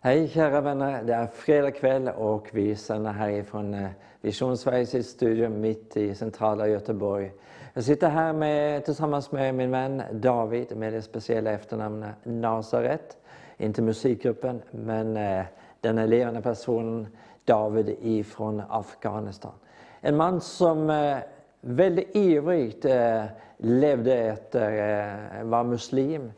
Hej 0.03 0.29
kära 0.29 0.61
vänner, 0.61 1.03
det 1.03 1.15
är 1.15 1.27
fredag 1.27 1.71
kväll 1.71 2.09
och 2.09 2.49
vi 2.53 2.77
sänder 2.77 3.13
härifrån 3.13 3.75
eh, 3.75 3.89
Vision 4.21 4.57
Sveriges 4.57 5.11
studio 5.11 5.49
mitt 5.49 5.97
i 5.97 6.15
centrala 6.15 6.69
Göteborg. 6.69 7.33
Jag 7.75 7.85
sitter 7.85 8.09
här 8.09 8.33
med, 8.33 8.85
tillsammans 8.85 9.33
med 9.33 9.55
min 9.55 9.71
vän 9.71 10.03
David 10.13 10.77
med 10.77 10.93
det 10.93 11.03
speciella 11.03 11.51
efternamnet 11.51 12.15
Nazaret. 12.23 13.17
Inte 13.59 13.83
musikgruppen, 13.83 14.63
men 14.71 15.17
eh, 15.17 15.45
den 15.81 16.11
levande 16.11 16.41
personen 16.41 17.07
David 17.45 17.97
ifrån 18.03 18.63
Afghanistan. 18.69 19.53
En 20.01 20.17
man 20.17 20.41
som 20.41 20.91
eh, 20.91 21.17
väldigt 21.61 22.17
ivrigt 22.17 22.85
levde 23.57 24.15
efter, 24.15 25.45
var 25.45 25.65
muslim, 25.65 26.33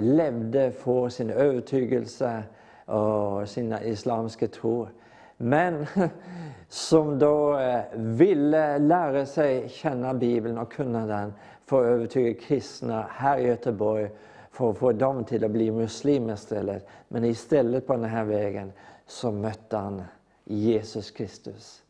levde 0.00 0.70
för 0.70 1.08
sin 1.08 1.30
övertygelse 1.30 2.42
och 2.88 3.48
sina 3.48 3.82
islamiska 3.82 4.48
tro. 4.48 4.88
Men 5.36 5.86
som 6.68 7.18
då 7.18 7.58
eh, 7.58 7.82
ville 7.94 8.78
lära 8.78 9.26
sig 9.26 9.68
känna 9.68 10.14
Bibeln 10.14 10.58
och 10.58 10.72
kunna 10.72 11.06
den 11.06 11.32
för 11.66 11.84
att 11.84 11.90
övertyga 11.90 12.40
kristna 12.40 13.06
här 13.10 13.38
i 13.38 13.46
Göteborg 13.46 14.10
för 14.50 14.70
att 14.70 14.78
få 14.78 14.92
dem 14.92 15.24
till 15.24 15.44
att 15.44 15.50
bli 15.50 15.70
muslimer 15.70 16.34
istället. 16.34 16.86
Men 17.08 17.24
istället 17.24 17.86
på 17.86 17.92
den 17.92 18.04
här 18.04 18.24
vägen 18.24 18.72
så 19.06 19.32
mötte 19.32 19.76
han 19.76 20.02
Jesus 20.44 21.10
Kristus. 21.10 21.82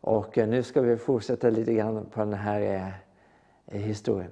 Och 0.00 0.38
eh, 0.38 0.48
nu 0.48 0.62
ska 0.62 0.80
vi 0.80 0.96
fortsätta 0.96 1.50
lite 1.50 1.74
grann 1.74 2.06
på 2.10 2.20
den 2.20 2.34
här 2.34 2.92
eh, 3.66 3.80
historien. 3.80 4.30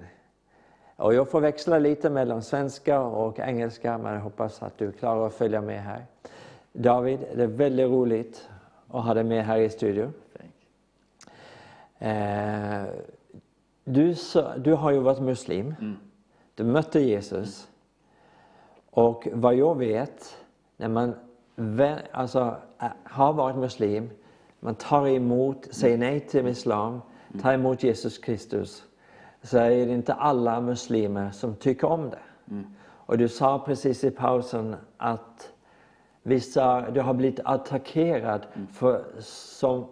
Och 0.95 1.13
jag 1.13 1.29
får 1.29 1.41
växla 1.41 1.79
lite 1.79 2.09
mellan 2.09 2.41
svenska 2.41 3.01
och 3.01 3.39
engelska 3.39 3.97
men 3.97 4.13
jag 4.13 4.21
hoppas 4.21 4.63
att 4.63 4.77
du 4.77 4.91
klarar 4.91 5.27
att 5.27 5.33
följa 5.33 5.61
med 5.61 5.83
här. 5.83 6.05
David, 6.73 7.19
det 7.35 7.43
är 7.43 7.47
väldigt 7.47 7.87
roligt 7.89 8.49
att 8.87 9.05
ha 9.05 9.13
dig 9.13 9.23
med 9.23 9.45
här 9.45 9.57
i 9.57 9.69
studion. 9.69 10.13
Eh, 11.99 12.83
du, 13.83 14.15
du 14.57 14.73
har 14.73 14.91
ju 14.91 14.99
varit 14.99 15.21
muslim. 15.21 15.75
Du 16.55 16.63
mötte 16.63 16.99
Jesus. 16.99 17.67
Och 18.89 19.27
vad 19.33 19.55
jag 19.55 19.77
vet, 19.77 20.37
när 20.77 20.87
man 20.89 21.15
alltså, 22.11 22.55
ä- 22.79 22.91
har 23.03 23.33
varit 23.33 23.55
muslim, 23.55 24.09
man 24.59 24.75
tar 24.75 25.07
emot, 25.07 25.67
säger 25.71 25.97
nej 25.97 26.19
till 26.19 26.47
islam, 26.47 27.01
tar 27.41 27.53
emot 27.53 27.83
Jesus 27.83 28.17
Kristus, 28.17 28.83
så 29.43 29.57
är 29.57 29.69
det 29.69 29.93
inte 29.93 30.13
alla 30.13 30.61
muslimer 30.61 31.31
som 31.31 31.55
tycker 31.55 31.87
om 31.87 32.09
det. 32.09 32.19
Och 33.05 33.17
du 33.17 33.27
sa 33.27 33.59
precis 33.59 34.03
i 34.03 34.11
pausen 34.11 34.75
att 34.97 35.53
vissa, 36.23 36.91
du 36.91 37.01
har 37.01 37.13
blivit 37.13 37.39
attackerad 37.45 38.45
för, 38.73 39.03
som, 39.19 39.85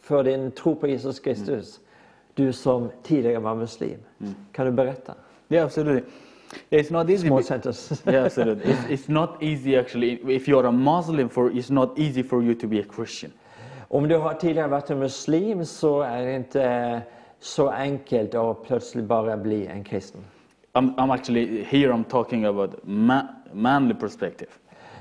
för 0.00 0.24
din 0.24 0.50
tro 0.50 0.74
på 0.74 0.86
Jesus 0.86 1.20
Kristus. 1.20 1.80
Du 2.34 2.52
som 2.52 2.90
tidigare 3.02 3.38
var 3.38 3.54
muslim. 3.54 3.98
Kan 4.52 4.66
du 4.66 4.72
berätta? 4.72 5.14
Yeah, 5.48 5.64
absolutely. 5.64 6.02
It's 6.70 6.92
not 6.92 7.10
easy. 7.10 7.26
Small 7.26 7.42
sentence. 7.42 8.02
yeah, 8.10 8.26
absolutely. 8.26 8.72
It's, 8.72 8.88
it's 8.88 9.08
not 9.08 9.30
easy 9.40 9.76
actually. 9.76 10.36
If 10.36 10.48
you're 10.48 10.66
a 10.66 10.72
Muslim, 10.72 11.28
for 11.28 11.50
it's 11.50 11.70
not 11.70 11.98
easy 11.98 12.22
for 12.22 12.42
you 12.42 12.54
to 12.54 12.66
be 12.66 12.80
a 12.80 12.84
Christian. 12.96 13.32
Om 13.88 14.08
du 14.08 14.16
har 14.16 14.34
tidigare 14.34 14.68
varit 14.68 14.90
en 14.90 14.98
muslim 14.98 15.64
så 15.64 16.00
är 16.00 16.22
det 16.22 16.36
inte 16.36 17.02
så 17.42 17.68
enkelt 17.68 18.34
att 18.34 18.62
plötsligt 18.62 19.04
bara 19.04 19.36
bli 19.36 19.66
en 19.66 19.84
kristen. 19.84 20.20
I'm, 20.72 20.94
I'm 20.94 21.12
actually 21.14 21.64
here. 21.64 21.92
I'm 21.92 22.04
talking 22.04 22.44
about 22.44 22.84
ma- 22.84 23.28
manly 23.52 23.94
perspective. 23.94 24.50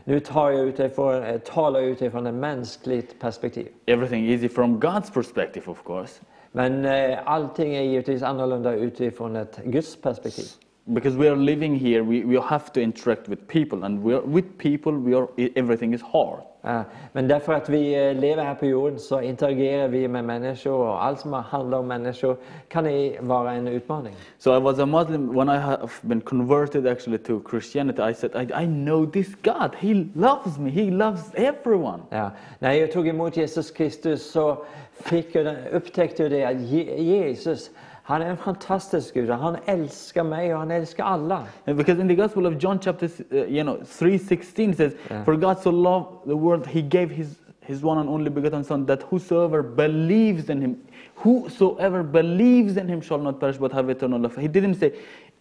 Nu 0.04 0.20
tar 0.20 0.52
jag 0.52 0.68
utifrån, 0.68 1.24
eh, 1.24 1.38
talar 1.38 1.80
jag 1.80 1.90
utifrån 1.90 2.28
ett 2.28 2.34
mänskligt 2.34 3.20
perspektiv. 3.20 3.68
Everything 3.86 4.30
easy 4.32 4.50
from 4.50 4.80
God's 4.80 5.14
perspective, 5.14 5.72
of 5.72 5.84
course, 5.84 6.22
Men 6.52 6.86
eh, 6.86 7.20
allting 7.26 7.76
är 7.76 7.82
givetvis 7.82 8.24
annorlunda 8.24 8.74
utifrån 8.74 9.36
ett 9.36 9.60
Guds 9.64 9.96
perspektiv. 10.02 10.46
Because 10.86 11.16
we 11.16 11.28
are 11.28 11.36
living 11.36 11.76
here. 11.78 12.04
We, 12.04 12.24
we 12.24 12.36
have 12.42 12.74
to 12.74 12.82
interact 12.82 13.28
with 13.28 13.48
people, 13.48 13.84
and 13.84 14.04
we 14.04 14.14
are, 14.14 14.22
with 14.22 14.58
people, 14.58 14.92
we 14.92 15.14
are 15.14 15.28
everything 15.56 15.94
is 15.94 16.02
hard. 16.02 16.42
Ja, 16.64 16.84
Men 17.14 17.28
därför 17.28 17.54
att 17.54 17.70
vi 17.70 18.10
eh, 18.10 18.14
lever 18.14 18.44
här 18.44 18.56
på 18.56 18.66
jorden 18.66 19.00
så 19.00 19.22
interagerar 19.22 19.88
vi 19.88 20.08
med 20.08 20.26
människor 20.26 20.74
och 20.74 21.04
allt 21.04 21.20
som 21.20 21.34
handlar 21.34 21.78
om 21.78 21.88
människor 21.88 22.38
kan 22.68 22.86
vara 23.28 23.52
en 23.54 23.68
utmaning. 23.68 24.14
So 24.38 24.58
I 24.58 24.60
was 24.60 24.80
a 24.80 24.86
Muslim 24.86 25.34
when 25.34 25.50
I 25.50 25.58
have 25.58 25.90
been 26.02 26.22
converted 26.22 26.88
actually 26.88 27.18
to 27.18 27.42
Christianity. 27.50 28.02
I 28.02 28.14
said, 28.14 28.32
I, 28.36 28.64
I 28.64 28.68
know 28.68 29.12
this 29.12 29.28
God. 29.44 29.76
He 29.80 29.94
loves 30.16 30.58
me. 30.60 30.70
He 30.70 30.92
loves 30.92 31.34
everyone. 31.34 32.00
Ja. 32.10 32.32
När 32.60 32.72
jag 32.72 32.92
tog 32.92 33.08
emot 33.08 33.38
Jesus 33.38 33.72
Kristus 33.72 34.32
så 34.32 34.66
fick 34.92 35.36
jag 35.36 35.46
den, 35.46 35.56
upptäckte 35.72 36.24
jag 36.24 36.32
det 36.32 36.46
att 36.46 36.62
Jesus, 37.02 37.70
han 38.04 38.22
är 38.22 38.30
en 38.30 38.38
fantastisk 38.38 39.14
Gud. 39.14 39.30
Han 39.30 39.58
älskar 39.66 40.24
mig 40.24 40.54
och 40.54 40.60
han 40.60 40.72
älskar 40.72 41.04
alla. 41.04 41.44
And 41.66 41.78
because 41.78 42.02
in 42.02 42.08
the 42.08 42.16
Gospel 42.16 42.46
of 42.46 42.64
John, 42.64 42.80
chapter 42.80 43.10
uh, 43.32 43.38
you 43.38 43.64
know 43.64 43.78
three 44.00 44.20
sixteen 44.20 44.76
says, 44.76 44.94
"For 45.26 45.36
God 45.36 45.60
so 45.60 45.72
loved 45.72 46.08
the 46.26 46.36
world, 46.36 46.68
He 46.68 46.82
gave 46.82 47.10
His 47.10 47.28
His 47.62 47.84
one 47.84 48.00
and 48.02 48.10
only 48.10 48.30
begotten 48.30 48.64
Son, 48.64 48.86
that 48.86 49.04
whosoever 49.12 49.64
believes 49.64 50.50
in 50.50 50.62
Him, 50.62 50.78
whosoever 51.16 52.04
believes 52.04 52.78
in 52.78 52.88
Him 52.88 53.02
shall 53.02 53.20
not 53.20 53.40
perish 53.40 53.58
but 53.58 53.72
have 53.72 53.90
eternal 53.90 54.20
life." 54.20 54.36
He 54.42 54.48
didn't 54.48 54.76
say. 54.76 54.94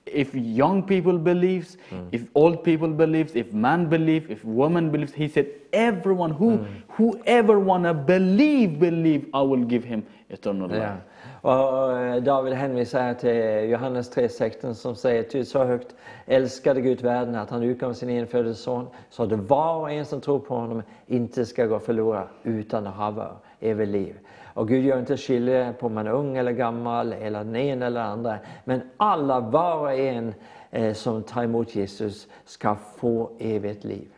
If 0.06 0.34
young 0.34 0.82
people 0.82 1.18
believes, 1.18 1.76
if 2.10 2.22
old 2.34 2.64
people 2.64 2.88
believes, 2.88 3.36
if 3.36 3.52
man 3.52 3.86
believes 3.88 4.30
if 4.30 4.44
woman 4.44 4.90
believes, 4.90 5.12
he 5.12 5.28
said, 5.28 5.46
everyone 5.72 6.30
who 6.30 6.64
whoever 6.88 7.60
wanna 7.60 7.92
believe, 7.94 8.80
believe, 8.80 9.28
I 9.34 9.42
will 9.42 9.64
give 9.64 9.84
him 9.84 10.02
eternal 10.30 10.68
life. 10.68 11.00
Och 11.42 11.98
eh, 11.98 12.22
David 12.22 12.52
hänvisar 12.52 13.00
här 13.00 13.14
till 13.14 13.70
Johannes 13.70 14.16
3.16 14.16 14.72
som 14.72 14.96
säger 14.96 15.22
ty 15.22 15.44
så 15.44 15.64
högt 15.64 15.94
älskade 16.26 16.80
Gud 16.80 17.00
världen 17.00 17.34
att 17.34 17.50
han 17.50 17.62
utgav 17.62 17.92
sin 17.92 18.10
enfödde 18.10 18.54
son 18.54 18.86
så 19.10 19.22
att 19.22 19.32
var 19.32 19.76
och 19.76 19.90
en 19.90 20.06
som 20.06 20.20
tror 20.20 20.38
på 20.38 20.54
honom 20.54 20.82
inte 21.06 21.46
ska 21.46 21.66
gå 21.66 21.78
förlorad 21.78 22.28
utan 22.42 22.86
att 22.86 22.94
ha 22.94 23.40
evigt 23.60 23.90
liv. 23.90 24.14
Och 24.54 24.68
Gud 24.68 24.84
gör 24.84 24.98
inte 24.98 25.16
skillnad 25.16 25.78
på 25.78 25.86
om 25.86 25.94
man 25.94 26.06
är 26.06 26.12
ung 26.12 26.36
eller 26.36 26.52
gammal 26.52 27.12
eller 27.12 27.44
den 27.44 27.56
ena 27.56 27.86
eller 27.86 28.00
andra. 28.00 28.38
Men 28.64 28.80
alla, 28.96 29.40
var 29.40 29.78
och 29.78 29.92
en 29.92 30.34
eh, 30.70 30.92
som 30.92 31.22
tar 31.22 31.44
emot 31.44 31.74
Jesus 31.74 32.28
ska 32.44 32.74
få 32.74 33.30
evigt 33.38 33.84
liv. 33.84 34.08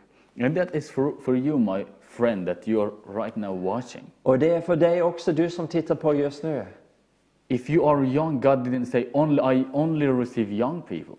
And 0.41 0.55
that 0.55 0.75
is 0.75 0.91
for, 0.91 1.13
for 1.25 1.37
you, 1.37 1.59
my 1.59 1.85
friend, 2.01 2.47
that 2.47 2.67
you 2.67 2.83
are 2.83 2.91
right 3.23 3.35
now 3.35 3.63
watching. 3.63 4.03
Och 4.23 4.39
det 4.39 4.49
är 4.49 4.61
för 4.61 4.75
dig 4.75 5.01
också, 5.01 5.31
du 5.31 5.49
som 5.49 5.67
tittar 5.67 5.95
på 5.95 6.13
just 6.13 6.43
nu. 6.43 6.65
If 7.47 7.69
you 7.69 7.85
are 7.85 8.03
young, 8.03 8.39
God 8.39 8.63
didn't 8.63 8.85
say 8.85 9.07
only 9.13 9.39
I 9.41 9.65
only 9.73 10.07
receive 10.07 10.51
young 10.51 10.81
people. 10.81 11.15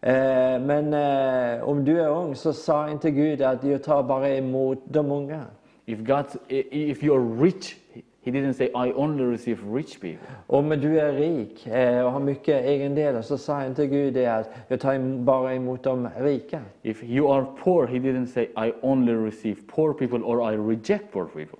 Eh, 0.00 0.60
Men 0.60 0.94
eh, 0.94 1.68
om 1.68 1.84
du 1.84 2.00
är 2.00 2.08
ung 2.08 2.34
så 2.34 2.52
sa 2.52 2.90
inte 2.90 3.10
Gud 3.10 3.42
att 3.42 3.64
jag 3.64 3.82
tar 3.82 4.02
bara 4.02 4.28
emot 4.28 4.78
de 4.84 5.12
unga. 5.12 5.44
If 5.86 5.98
God, 5.98 6.24
if 6.48 7.02
you 7.02 7.14
are 7.16 7.44
rich, 7.44 7.76
He 8.24 8.30
didn't 8.30 8.54
say 8.54 8.66
I 8.66 8.92
only 8.92 9.24
receive 9.24 9.58
rich 9.76 10.00
people. 10.00 10.26
Om 10.46 10.68
du 10.68 11.00
är 11.00 11.12
rik 11.12 11.66
eh, 11.66 12.04
och 12.04 12.12
har 12.12 12.20
mycket 12.20 12.64
egendelar 12.64 13.22
så 13.22 13.38
sa 13.38 13.66
inte 13.66 13.86
Gud 13.86 14.14
det 14.14 14.26
att 14.26 14.50
jag 14.68 14.80
tar 14.80 14.98
bara 15.18 15.54
emot 15.54 15.82
de 15.82 16.08
rika. 16.18 16.60
If 16.82 17.04
you 17.04 17.32
are 17.32 17.46
poor, 17.64 17.86
He 17.86 17.98
didn't 17.98 18.26
say 18.26 18.44
I 18.44 18.72
only 18.82 19.12
receive 19.12 19.56
poor 19.66 19.92
people 19.92 20.18
or 20.24 20.52
I 20.52 20.56
reject 20.56 21.12
poor 21.12 21.24
people. 21.24 21.58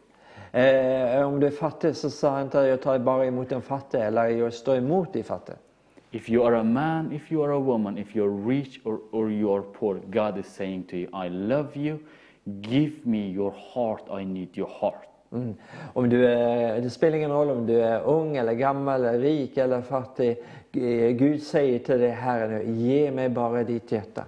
Eh, 0.55 1.26
Om 1.26 1.40
du 1.40 1.47
är 1.47 1.51
fattig 1.51 1.97
så 1.97 2.10
sa 2.10 2.31
han 2.31 2.43
inte 2.43 2.60
att 2.60 2.66
jag 2.66 2.82
tar 2.82 2.98
bara 2.98 3.26
emot 3.26 3.48
de 3.48 3.62
fattiga 3.62 4.05
eller 4.05 4.26
jag 4.26 4.52
står 4.52 4.76
emot 4.76 5.12
de 5.12 5.22
fattiga. 5.22 5.56
If 6.10 6.31
you 6.31 6.47
are 6.47 6.59
a 6.59 6.62
man, 6.62 7.12
if 7.12 7.32
you 7.32 7.44
are 7.44 7.56
a 7.56 7.59
woman, 7.59 7.98
if 7.98 8.16
you 8.16 8.24
are 8.26 8.55
rich 8.55 8.81
or, 8.85 8.98
or 9.10 9.32
you 9.32 9.56
are 9.56 9.62
poor, 9.62 10.01
God 10.06 10.39
is 10.39 10.47
saying 10.47 10.82
to 10.82 10.97
you, 10.97 11.26
I 11.26 11.28
love 11.28 11.68
you. 11.74 11.98
Give 12.44 12.93
me 13.02 13.31
your 13.31 13.55
heart. 13.74 14.02
I 14.20 14.24
need 14.24 14.48
your 14.59 14.70
heart. 14.81 15.09
Mm. 15.32 15.55
Om 15.93 16.09
du 16.09 16.26
är, 16.26 16.81
det 16.81 16.90
spelar 16.90 17.16
ingen 17.16 17.31
roll 17.31 17.51
om 17.51 17.66
du 17.66 17.81
är 17.82 18.02
ung 18.02 18.36
eller 18.36 18.52
gammal, 18.52 19.05
eller 19.05 19.18
rik 19.18 19.56
eller 19.56 19.81
fattig. 19.81 20.36
Gud 21.18 21.43
säger 21.43 21.78
till 21.78 21.98
dig 22.01 22.10
här 22.10 22.48
nu, 22.48 22.64
ge 22.72 23.10
mig 23.10 23.28
bara 23.28 23.64
ditt 23.64 23.93
hjärta. 23.93 24.24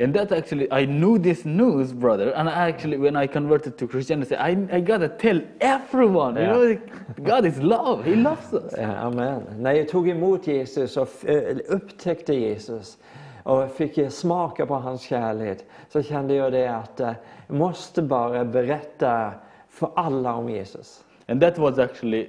And 0.00 0.14
that 0.14 0.32
actually, 0.32 0.66
I 0.72 0.86
knew 0.86 1.18
this 1.18 1.44
news, 1.44 1.92
brother. 1.92 2.32
And 2.36 2.48
I 2.48 2.52
actually, 2.70 2.98
when 2.98 3.16
I 3.24 3.26
converted 3.28 3.78
to 3.78 3.86
Christianity, 3.86 4.34
I, 4.36 4.50
I 4.72 4.80
gotta 4.80 5.08
tell 5.08 5.40
everyone, 5.60 6.34
you 6.36 6.42
Yeah. 6.42 6.52
know, 6.52 6.76
God 7.24 7.46
is 7.46 7.58
love. 7.62 8.04
He 8.04 8.14
loves 8.16 8.52
us. 8.52 8.74
Ja, 8.78 8.96
Amen. 8.96 9.42
När 9.58 9.72
jag 9.72 9.88
tog 9.88 10.08
emot 10.08 10.46
Jesus 10.46 10.96
och 10.96 11.08
eh, 11.28 11.56
upptäckte 11.68 12.34
Jesus 12.34 12.98
och 13.42 13.70
fick 13.70 14.12
smaka 14.12 14.66
på 14.66 14.74
hans 14.74 15.02
kärlek 15.02 15.58
så 15.92 16.02
kände 16.02 16.34
jag 16.34 16.52
det 16.52 16.66
att 16.66 17.00
eh, 17.00 17.12
jag 17.46 17.56
måste 17.56 18.02
bara 18.02 18.44
berätta 18.44 19.30
för 19.68 19.90
alla 19.94 20.34
om 20.34 20.48
Jesus. 20.48 21.04
And 21.28 21.40
that 21.40 21.58
was 21.58 21.78
actually 21.78 22.28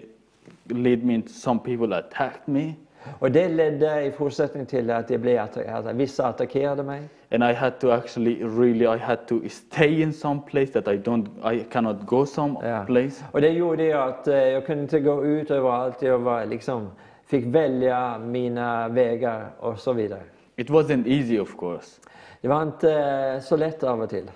led 0.63 1.03
me 1.03 1.13
into 1.13 1.29
some 1.29 1.59
people 1.59 1.97
attacked 1.97 2.41
me. 2.53 2.73
Och 3.19 3.31
det 3.31 3.49
ledde 3.49 4.03
i 4.05 4.11
fortsättning 4.11 4.65
till 4.65 4.91
att 4.91 5.09
jag 5.09 5.19
blev 5.21 5.43
attackerad. 5.43 5.95
Vissa 5.95 6.27
attackerade 6.27 6.83
mig. 6.83 7.01
And 7.35 7.43
I 7.43 7.53
had 7.53 7.79
to 7.79 7.91
actually 7.91 8.43
really, 8.43 8.85
I 8.87 8.97
had 8.97 9.27
to 9.27 9.41
stay 9.49 10.01
in 10.01 10.13
some 10.13 10.41
place 10.51 10.71
that 10.71 10.87
I 10.87 10.97
don't, 10.97 11.27
I 11.55 11.63
cannot 11.71 12.05
go 12.05 12.25
some 12.25 12.57
Ja. 12.63 12.83
place. 12.85 13.23
Och 13.31 13.41
det 13.41 13.49
gjorde 13.49 13.83
ju 13.83 13.93
att 13.93 14.27
eh, 14.27 14.35
jag 14.35 14.65
kunde 14.65 14.83
inte 14.83 14.99
gå 14.99 15.25
ut 15.25 15.51
överallt. 15.51 16.01
Jag 16.01 16.19
var 16.19 16.45
liksom, 16.45 16.89
fick 17.27 17.45
välja 17.45 18.17
mina 18.19 18.87
vägar 18.87 19.47
och 19.59 19.79
så 19.79 19.93
vidare. 19.93 20.21
It 20.55 20.69
wasn't 20.69 21.07
easy, 21.07 21.39
of 21.39 21.55
course. 21.57 22.01
Det 22.41 22.47
var 22.47 22.61
inte 22.63 22.91
eh, 22.93 23.39
så 23.41 23.57
lätt 23.57 23.83
av 23.83 24.01
och 24.01 24.09
till. 24.09 24.31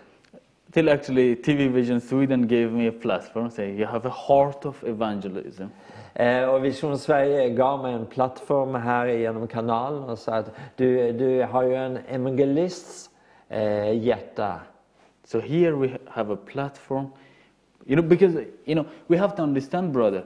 Till 0.71 0.89
actually 0.89 1.35
TV 1.35 1.67
Vision 1.67 2.01
Sweden 2.01 2.47
gave 2.47 2.67
me 2.71 2.87
a 2.89 2.93
platform 3.01 3.49
saying 3.49 3.77
you 3.79 3.87
have 3.87 4.09
a 4.09 4.13
heart 4.27 4.65
of 4.65 4.83
evangelism. 4.83 5.63
Eh, 6.19 6.49
och 6.49 6.65
Vision 6.65 6.97
Sverige 6.97 7.49
gav 7.49 7.81
mig 7.81 7.93
en 7.93 8.05
plattform 8.05 8.75
här 8.75 9.05
genom 9.05 9.47
kanalen 9.47 10.03
och 10.03 10.19
sa 10.19 10.33
att 10.33 10.51
du, 10.75 11.11
du 11.11 11.43
har 11.43 11.63
ju 11.63 11.75
en 11.75 11.97
evangelists 11.97 13.09
eh, 13.49 13.97
hjärta. 13.97 14.59
So 15.23 15.39
here 15.39 15.71
we 15.71 15.89
have 16.07 16.33
a 16.33 16.37
platform. 16.45 17.05
You 17.85 17.95
know, 17.95 18.09
because 18.09 18.39
you 18.65 18.75
know, 18.75 18.85
we 19.07 19.17
have 19.17 19.35
to 19.35 19.43
understand, 19.43 19.91
brother, 19.91 20.23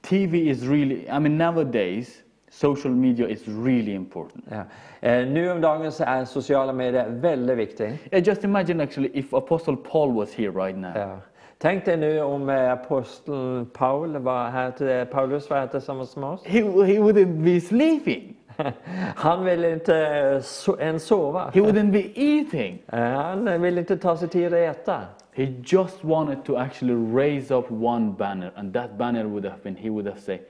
TV 0.00 0.38
is 0.48 0.62
really 0.62 1.06
I 1.08 1.18
mean 1.18 1.38
nowadays 1.38 2.22
social 2.50 2.94
media 2.94 3.28
is 3.28 3.48
really 3.48 3.94
important. 3.94 4.44
Ja. 4.50 4.64
Eh, 5.08 5.26
nu 5.28 5.52
om 5.52 5.60
dagen 5.60 5.92
så 5.92 6.04
är 6.04 6.24
sociala 6.24 6.72
medier 6.72 7.08
väldigt 7.08 7.58
viktiga. 7.58 7.88
Yeah, 7.88 8.28
just 8.28 8.44
imagine 8.44 8.82
actually 8.82 9.10
if 9.14 9.34
Apostle 9.34 9.76
Paul 9.76 10.12
was 10.12 10.34
here 10.34 10.50
right 10.50 10.78
now. 10.78 10.92
Ja. 10.94 11.20
Tänk 11.58 11.84
dig 11.84 11.96
nu 11.96 12.20
om 12.20 12.48
eh, 12.48 12.72
aposteln 12.72 13.66
Paul 13.66 14.16
var 14.16 14.50
här 14.50 14.70
till, 14.70 15.06
Paulus 15.12 15.50
var 15.50 15.56
här 15.56 15.66
tillsammans 15.66 16.16
med 16.16 16.28
oss. 16.28 16.44
He, 16.44 16.58
he 16.60 16.98
wouldn't 16.98 17.44
be 17.44 17.60
sleeping. 17.60 18.36
Han 19.16 19.44
ville 19.44 19.72
inte 19.72 20.06
eh, 20.06 20.40
so 20.40 20.80
ens 20.80 21.04
sova. 21.04 21.50
He 21.54 21.60
wouldn't 21.60 21.90
be 21.90 22.20
eating. 22.20 22.82
Eh, 22.86 22.98
Han 23.00 23.62
ville 23.62 23.80
inte 23.80 23.96
ta 23.96 24.16
sig 24.16 24.28
tid 24.28 24.46
att 24.46 24.52
äta. 24.52 25.00
He 25.32 25.54
just 25.64 26.04
wanted 26.04 26.44
to 26.44 26.56
actually 26.56 26.94
raise 26.94 27.54
up 27.54 27.70
one 27.70 28.14
banner, 28.18 28.52
and 28.56 28.72
that 28.74 28.96
banner 28.96 29.24
would 29.24 29.44
have 29.44 29.62
been 29.62 29.76
he 29.76 29.90
would 29.90 30.06
have 30.06 30.20
said, 30.20 30.40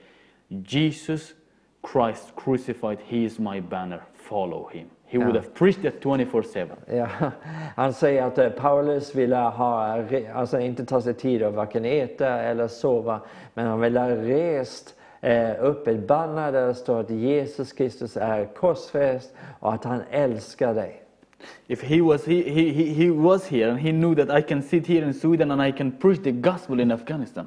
Jesus 0.51 1.35
Christ 1.83 2.35
crucified, 2.37 2.99
he 3.07 3.25
is 3.25 3.39
my 3.39 3.61
banner, 3.61 4.03
follow 4.15 4.69
him. 4.73 4.91
He 5.07 5.19
would 5.19 5.37
have 5.37 5.55
preached 5.55 5.85
it 5.85 6.01
24 6.03 6.43
7. 6.43 6.67
Ja, 6.87 7.09
han 7.77 7.93
säger 7.93 8.23
att 8.23 8.39
eh, 8.39 8.49
Paulus 8.49 9.15
ville 9.15 9.37
ha, 9.37 9.99
alltså 10.35 10.61
inte 10.61 10.85
ta 10.85 11.01
sig 11.01 11.15
tid 11.15 11.43
att 11.43 11.55
varken 11.55 11.85
äta 11.85 12.29
eller 12.29 12.69
sova, 12.69 13.21
men 13.55 13.67
han 13.67 13.81
ville 13.81 14.01
ha 14.01 14.09
rest 14.09 14.95
eh, 15.21 15.51
upp 15.61 15.89
ett 15.89 16.07
banner 16.07 16.53
där 16.53 16.67
det 16.67 16.75
står 16.75 17.01
att 17.01 17.11
Jesus 17.11 17.73
Kristus 17.73 18.17
är 18.17 18.45
korsfäst 18.45 19.35
och 19.61 19.75
att 19.75 19.85
han 19.85 20.01
älskar 20.11 20.75
dig. 20.75 21.01
If 21.67 21.83
he 21.83 22.01
was, 22.01 22.27
he, 22.27 22.43
he, 22.43 22.71
he, 22.71 22.85
he 22.95 23.11
was 23.11 23.47
here 23.47 23.71
and 23.71 23.81
he 23.81 23.93
knew 23.93 24.15
that 24.15 24.39
I 24.39 24.43
can 24.43 24.63
sit 24.63 24.87
here 24.87 25.07
in 25.07 25.15
Sweden 25.15 25.51
and 25.51 25.63
I 25.63 25.73
can 25.73 25.93
preach 25.93 26.23
the 26.23 26.33
gospel 26.33 26.81
in 26.81 26.93
Afghanistan. 26.93 27.47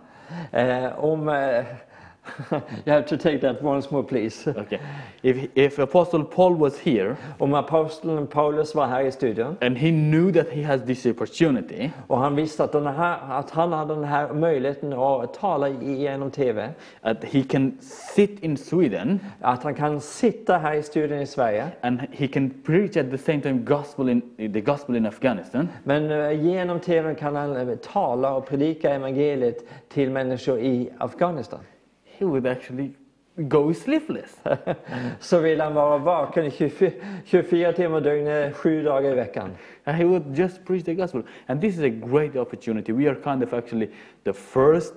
Eh, 0.52 1.04
om, 1.04 1.30
eh, 1.30 1.66
you 2.86 2.94
have 2.94 3.06
to 3.06 3.18
take 3.18 3.42
that 3.42 3.62
once 3.62 3.92
more 3.92 4.04
please. 4.04 4.48
Okay. 4.58 4.80
If, 5.24 5.50
if 5.56 5.80
Apostle 5.80 6.24
Paul 6.24 6.56
was 6.56 6.80
here 6.80 7.18
Om 7.40 7.54
aposteln 7.54 8.28
Paulus 8.28 8.76
var 8.76 8.88
här 8.88 9.02
i 9.02 9.12
studion 9.12 9.58
and 9.62 9.78
he 9.78 9.92
knew 9.92 10.32
that 10.32 10.50
he 10.50 10.64
has 10.64 10.82
this 10.86 11.06
opportunity, 11.06 11.92
och 12.08 12.18
han 12.18 12.36
visste 12.36 12.64
att, 12.64 12.72
den 12.72 12.88
här, 12.88 13.40
att 13.40 13.52
han 13.52 13.74
hade 13.74 13.96
den 13.96 14.04
här 14.04 14.34
möjligheten 14.34 14.94
att 14.94 15.34
tala 15.34 15.70
genom 15.70 16.32
TV, 16.32 16.70
that 17.02 17.24
he 17.24 17.44
can 17.44 17.78
sit 18.16 18.44
in 18.44 18.58
Sweden 18.58 19.20
att 19.42 19.64
han 19.64 19.76
kan 19.76 20.02
sitta 20.02 20.58
här 20.58 20.74
i 20.74 20.84
studion 20.84 21.22
i 21.22 21.28
Sverige 21.28 21.68
and 21.82 22.02
he 22.12 22.28
can 22.28 22.50
preach 22.66 22.98
at 22.98 23.12
the 23.12 23.18
same 23.18 23.42
time 23.42 23.58
gospel 23.58 24.10
in 24.10 24.22
the 24.54 24.62
gospel 24.62 24.96
in 24.96 25.06
Afghanistan, 25.06 25.70
Men 25.84 26.12
eh, 26.12 26.46
genom 26.46 26.80
TV 26.80 27.16
kan 27.16 27.36
han 27.36 27.70
eh, 27.70 27.76
tala 27.76 28.34
och 28.34 28.48
predika 28.48 28.94
evangeliet 28.94 29.64
till 29.90 30.10
människor 30.12 30.60
i 30.60 30.90
Afghanistan. 30.98 31.60
He 32.18 32.26
would 32.26 32.48
actually 32.48 32.94
go 33.36 33.74
sleepless. 33.74 34.42
Så 35.20 35.40
vill 35.40 35.62
han 35.62 35.74
vara 35.74 35.98
vaken 35.98 36.52
24, 36.52 36.92
24 37.26 37.72
timmar 37.72 38.00
dygnet, 38.00 38.56
sju 38.56 38.84
dagar 38.84 39.12
i 39.12 39.16
veckan. 39.16 39.50
And 39.86 39.98
he 39.98 40.06
would 40.06 40.38
just 40.38 40.66
preach 40.66 40.86
the 40.86 40.94
gospel. 40.94 41.24
And 41.48 41.62
this 41.62 41.78
is 41.78 41.84
a 41.84 41.90
great 41.90 42.36
opportunity. 42.36 42.94
We 42.94 43.10
are 43.10 43.16
kind 43.16 43.44
of 43.44 43.54
actually 43.54 43.90
the 44.24 44.34
first 44.34 44.94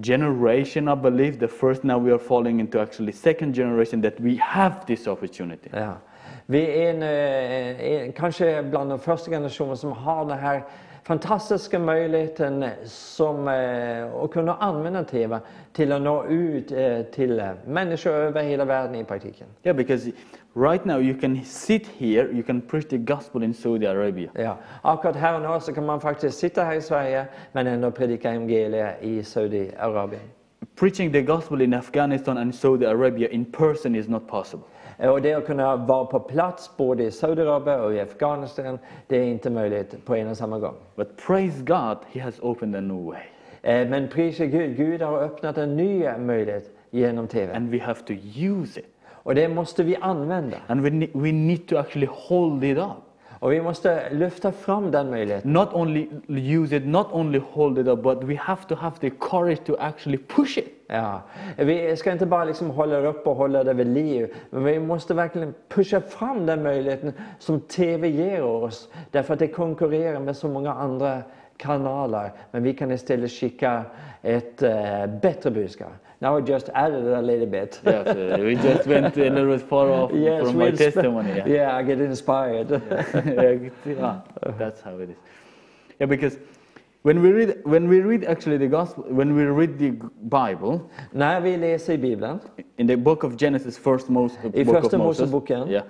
generation, 0.00 0.88
I 0.88 0.94
believe, 0.94 1.38
the 1.38 1.48
first 1.48 1.84
now 1.84 1.98
we 1.98 2.12
are 2.12 2.18
falling 2.18 2.60
into 2.60 2.80
actually 2.80 3.12
second 3.12 3.54
generation 3.54 4.00
that 4.02 4.20
we 4.20 4.36
have 4.36 4.86
this 4.86 5.06
opportunity. 5.06 5.70
Ja. 5.72 5.98
Vi 6.46 6.82
är 6.82 6.90
en, 6.90 7.02
eh, 7.02 8.02
en, 8.02 8.12
kanske 8.12 8.62
bland 8.62 8.90
de 8.90 8.98
första 8.98 9.30
generationerna 9.30 9.76
som 9.76 9.92
har 9.92 10.24
den 10.24 10.38
här 10.38 10.62
fantastiska 11.06 11.78
möjligheten 11.78 12.64
som, 12.84 13.48
eh, 13.48 14.22
att 14.24 14.30
kunna 14.30 14.54
använda 14.54 15.04
TV 15.04 15.40
till 15.72 15.92
att 15.92 16.02
nå 16.02 16.26
ut 16.26 16.72
eh, 16.72 17.02
till 17.02 17.40
eh, 17.40 17.50
människor 17.66 18.10
över 18.10 18.42
hela 18.42 18.64
världen 18.64 18.94
i 18.94 19.04
praktiken. 19.04 19.46
Yeah, 19.62 19.76
because 19.76 20.12
right 20.54 20.84
now 20.84 21.00
you 21.00 21.20
can 21.20 21.44
sit 21.44 21.86
here, 21.98 22.28
you 22.32 22.42
can 22.42 22.60
preach 22.60 22.88
the 22.88 22.98
gospel 22.98 23.42
in 23.42 23.54
Saudi 23.54 23.86
Arabia. 23.86 24.30
Ja. 24.34 24.56
Akkurat 24.82 25.16
och 25.16 25.52
nu 25.52 25.60
så 25.60 25.72
kan 25.72 25.86
man 25.86 26.00
faktiskt 26.00 26.38
sitta 26.38 26.64
här 26.64 26.74
i 26.74 26.82
Sverige 26.82 27.26
men 27.52 27.66
ändå 27.66 27.90
predika 27.90 28.30
evangeliet 28.32 29.02
i 29.02 29.22
Saudiarabien. 29.22 30.22
Preaching 30.80 31.12
the 31.12 31.22
gospel 31.22 31.62
in 31.62 31.74
Afghanistan 31.74 32.38
and 32.38 32.54
Saudi 32.54 32.86
Arabia 32.86 33.28
in 33.28 33.44
person 33.44 33.94
is 33.94 34.08
not 34.08 34.28
possible. 34.28 34.66
Och 34.98 35.22
det 35.22 35.34
att 35.34 35.46
kunna 35.46 35.76
vara 35.76 36.04
på 36.04 36.20
plats 36.20 36.70
både 36.76 37.04
i 37.04 37.10
Saudiarabien 37.10 37.80
och 37.80 37.94
i 37.94 38.00
Afghanistan, 38.00 38.78
det 39.06 39.16
är 39.16 39.24
inte 39.24 39.50
möjligt 39.50 40.04
på 40.04 40.16
en 40.16 40.28
och 40.28 40.36
samma 40.36 40.58
gång. 40.58 40.74
But 40.96 41.16
praise 41.26 41.62
God, 41.64 41.98
He 42.12 42.20
has 42.20 42.40
opened 42.40 42.76
a 42.76 42.80
new 42.80 43.04
way. 43.04 43.22
Eh, 43.62 43.88
Men 43.88 44.08
prisa 44.08 44.46
Gud, 44.46 44.76
Gud 44.76 45.02
har 45.02 45.18
öppnat 45.18 45.58
en 45.58 45.76
ny 45.76 46.08
möjlighet 46.18 46.70
genom 46.90 47.26
TV. 47.26 47.52
And 47.54 47.70
we 47.70 47.78
have 47.78 48.00
to 48.06 48.12
use 48.36 48.80
it. 48.80 48.86
Och 49.10 49.34
det 49.34 49.48
måste 49.48 49.82
vi 49.82 49.96
använda. 50.00 50.56
And 50.66 50.80
we, 50.80 50.90
ne- 50.90 51.10
we 51.12 51.32
need 51.32 51.68
to 51.68 51.76
actually 51.76 52.08
hold 52.10 52.64
it 52.64 52.78
up. 52.78 53.02
Och 53.38 53.52
vi 53.52 53.62
måste 53.62 54.10
lyfta 54.10 54.52
fram 54.52 54.90
den 54.90 55.10
möjligheten. 55.10 55.52
Not 55.52 55.68
only 55.72 56.08
use 56.28 56.76
it, 56.76 56.86
not 56.86 57.06
only 57.12 57.40
hold 57.50 57.78
it 57.78 57.86
up, 57.86 58.02
but 58.02 58.24
we 58.24 58.36
have 58.36 58.62
to 58.68 58.74
have 58.74 58.96
the 59.00 59.10
courage 59.10 59.58
to 59.66 59.76
actually 59.78 60.18
push 60.18 60.58
it. 60.58 60.68
Ja. 60.86 61.22
Vi 61.56 61.96
ska 61.96 62.12
inte 62.12 62.26
bara 62.26 62.44
liksom 62.44 62.70
hålla 62.70 62.98
upp 62.98 63.26
och 63.26 63.36
hålla 63.36 63.64
det 63.64 63.72
vid 63.72 63.86
liv, 63.86 64.34
men 64.50 64.64
vi 64.64 64.78
måste 64.78 65.14
verkligen 65.14 65.54
pusha 65.68 66.00
fram 66.00 66.46
den 66.46 66.62
möjligheten 66.62 67.12
som 67.38 67.60
TV 67.60 68.08
ger 68.08 68.42
oss. 68.42 68.88
Därför 69.10 69.34
att 69.34 69.38
det 69.38 69.48
konkurrerar 69.48 70.20
med 70.20 70.36
så 70.36 70.48
många 70.48 70.72
andra 70.72 71.22
kanaler. 71.56 72.32
Men 72.50 72.62
vi 72.62 72.74
kan 72.74 72.90
istället 72.90 73.30
skicka 73.30 73.82
ett 74.22 74.62
eh, 74.62 75.06
bättre 75.22 75.50
budskap. 75.50 75.92
Now 76.18 76.38
I 76.38 76.40
just 76.40 76.70
added 76.74 77.06
a 77.06 77.20
little 77.20 77.46
bit. 77.46 77.80
Yes, 77.86 78.06
uh, 78.16 78.38
we 78.38 78.54
just 78.54 78.86
went 78.86 79.16
a 79.16 79.20
little 79.20 79.46
bit 79.46 79.68
far 79.68 79.90
off 79.90 80.10
from 80.46 80.56
my 80.56 80.70
testimony. 80.70 81.28
Yeah. 81.36 81.46
yeah, 81.56 81.76
I 81.76 81.82
get 81.82 82.00
inspired. 82.00 82.70
yeah, 83.24 84.20
that's 84.58 84.80
how 84.80 84.98
it 84.98 85.10
is. 85.10 85.16
Yeah, 86.00 86.06
because 86.06 86.38
when 87.06 87.22
we 87.22 87.30
read, 87.30 87.62
when 87.64 87.88
we 87.88 88.00
read 88.00 88.24
actually 88.24 88.58
the 88.58 88.66
gospel, 88.66 89.04
when 89.08 89.36
we 89.36 89.44
read 89.44 89.78
the 89.78 89.90
Bible, 90.22 90.80
När 91.12 91.40
vi 91.40 91.56
läser 91.56 91.96
Bibeln, 91.96 92.40
in 92.78 92.86
the 92.86 92.96
book 92.96 93.24
of 93.24 93.36
Genesis, 93.36 93.78
first 93.78 94.08
Moses, 94.08 94.38
I 94.44 94.64
book 94.64 94.76
Första 94.76 94.96
of 94.96 95.02
Moses, 95.02 95.30
Moseboken. 95.30 95.70
yeah, 95.70 95.84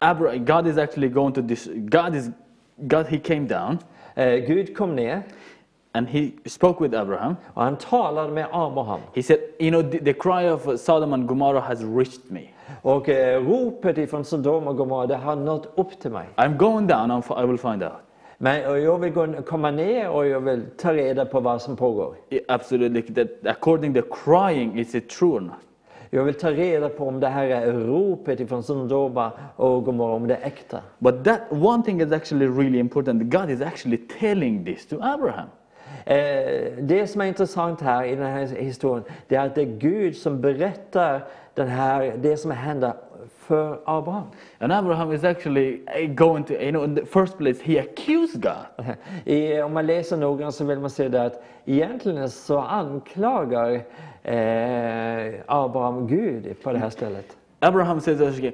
Abra- 0.00 0.38
God 0.38 0.66
is 0.66 0.78
actually 0.78 1.08
going 1.08 1.34
to 1.34 1.42
this. 1.42 1.68
God 1.90 2.14
is 2.14 2.30
God. 2.88 3.06
He 3.06 3.18
came 3.18 3.46
down 3.46 3.78
eh, 4.16 4.38
Gud 4.46 4.74
kom 4.74 4.96
ner 4.96 5.22
and 5.94 6.08
he 6.08 6.32
spoke 6.46 6.80
with 6.80 6.94
Abraham. 6.94 7.36
och 7.54 7.62
han 7.62 7.76
talade 7.76 8.32
med 8.32 8.46
Abraham. 8.52 9.00
He 9.14 9.22
said, 9.22 9.38
"You 9.58 9.70
know, 9.70 9.82
the, 9.82 9.98
the 9.98 10.14
cry 10.14 10.50
of 10.50 10.80
Sodom 10.80 11.12
and 11.12 11.28
Gomorrah 11.28 11.62
has 11.62 11.82
reached 11.82 12.30
me. 12.30 12.48
Och 12.82 13.08
eh, 13.08 13.42
ropet 13.42 13.98
ifrån 13.98 14.24
Sodom 14.24 14.68
och 14.68 14.76
Gomorra, 14.76 15.06
det 15.06 15.16
har 15.16 15.36
nått 15.36 15.72
upp 15.76 16.00
till 16.00 16.10
mig. 16.10 16.28
I'm 16.36 16.56
going 16.56 16.86
down. 16.86 17.10
and 17.10 17.24
I 17.36 17.46
will 17.46 17.58
find 17.58 17.82
out." 17.82 18.11
Men 18.42 18.82
jag 18.82 18.98
vill 18.98 19.12
gå, 19.12 19.26
komma 19.42 19.70
ner 19.70 20.10
och 20.10 20.26
jag 20.26 20.40
vill 20.40 20.62
ta 20.76 20.92
reda 20.92 21.24
på 21.24 21.40
vad 21.40 21.62
som 21.62 21.76
pågår. 21.76 22.14
Yeah, 22.30 22.44
absolutely. 22.48 23.02
That 23.02 23.46
according 23.46 23.94
to 23.94 24.02
crying, 24.24 24.78
is 24.78 24.94
it 24.94 25.10
true 25.10 25.30
or 25.30 25.40
not? 25.40 25.54
Jag 26.10 26.24
vill 26.24 26.34
ta 26.34 26.50
reda 26.50 26.88
på 26.88 27.08
om 27.08 27.20
det 27.20 27.28
här 27.28 27.46
är 27.46 27.72
ropet 27.72 28.40
ifrån 28.40 28.62
Sodoma 28.62 29.32
och 29.56 29.84
Gomorra, 29.84 30.12
om 30.12 30.26
det 30.26 30.34
är 30.34 30.46
äkta. 30.46 30.80
But 30.98 31.24
that 31.24 31.40
one 31.50 31.82
thing 31.82 32.00
is 32.00 32.12
actually 32.12 32.46
really 32.46 32.78
important. 32.78 33.22
God 33.22 33.50
is 33.50 33.60
actually 33.60 33.98
telling 34.20 34.64
this 34.64 34.86
to 34.86 34.96
Abraham. 35.00 35.48
Eh, 36.04 36.72
det 36.78 37.10
som 37.10 37.20
är 37.20 37.26
intressant 37.26 37.80
här 37.80 38.04
i 38.04 38.16
den 38.16 38.26
här 38.26 38.46
historien, 38.46 39.04
det 39.28 39.36
är 39.36 39.46
att 39.46 39.54
det 39.54 39.62
är 39.62 39.78
Gud 39.78 40.16
som 40.16 40.40
berättar 40.40 41.24
den 41.54 41.68
här, 41.68 42.14
det 42.16 42.36
som 42.36 42.50
händer 42.50 42.92
för 43.52 43.80
Abraham. 43.84 44.26
And 44.60 44.72
Abraham 44.72 45.12
is 45.12 45.24
actually 45.24 45.82
uh, 45.86 46.14
going 46.14 46.44
to, 46.44 46.54
you 46.54 46.72
know, 46.72 46.84
in 46.84 46.94
the 46.94 47.04
first 47.04 47.38
place, 47.38 47.60
he 47.60 47.78
accused 47.78 48.40
God. 48.40 48.66
I, 49.26 49.60
om 49.62 49.72
man 49.72 49.86
läser 49.86 50.16
noggrant 50.16 50.54
så 50.54 50.64
vill 50.64 50.78
man 50.78 50.90
se 50.90 51.08
det 51.08 51.22
att 51.22 51.42
egentligen 51.64 52.30
så 52.30 52.58
anklagar 52.58 53.72
eh, 54.22 55.34
Abraham 55.46 56.06
Gud 56.06 56.62
på 56.62 56.72
det 56.72 56.78
här 56.78 56.90
stället. 56.90 57.36
Abraham 57.60 58.00
says, 58.00 58.20
okay, 58.20 58.52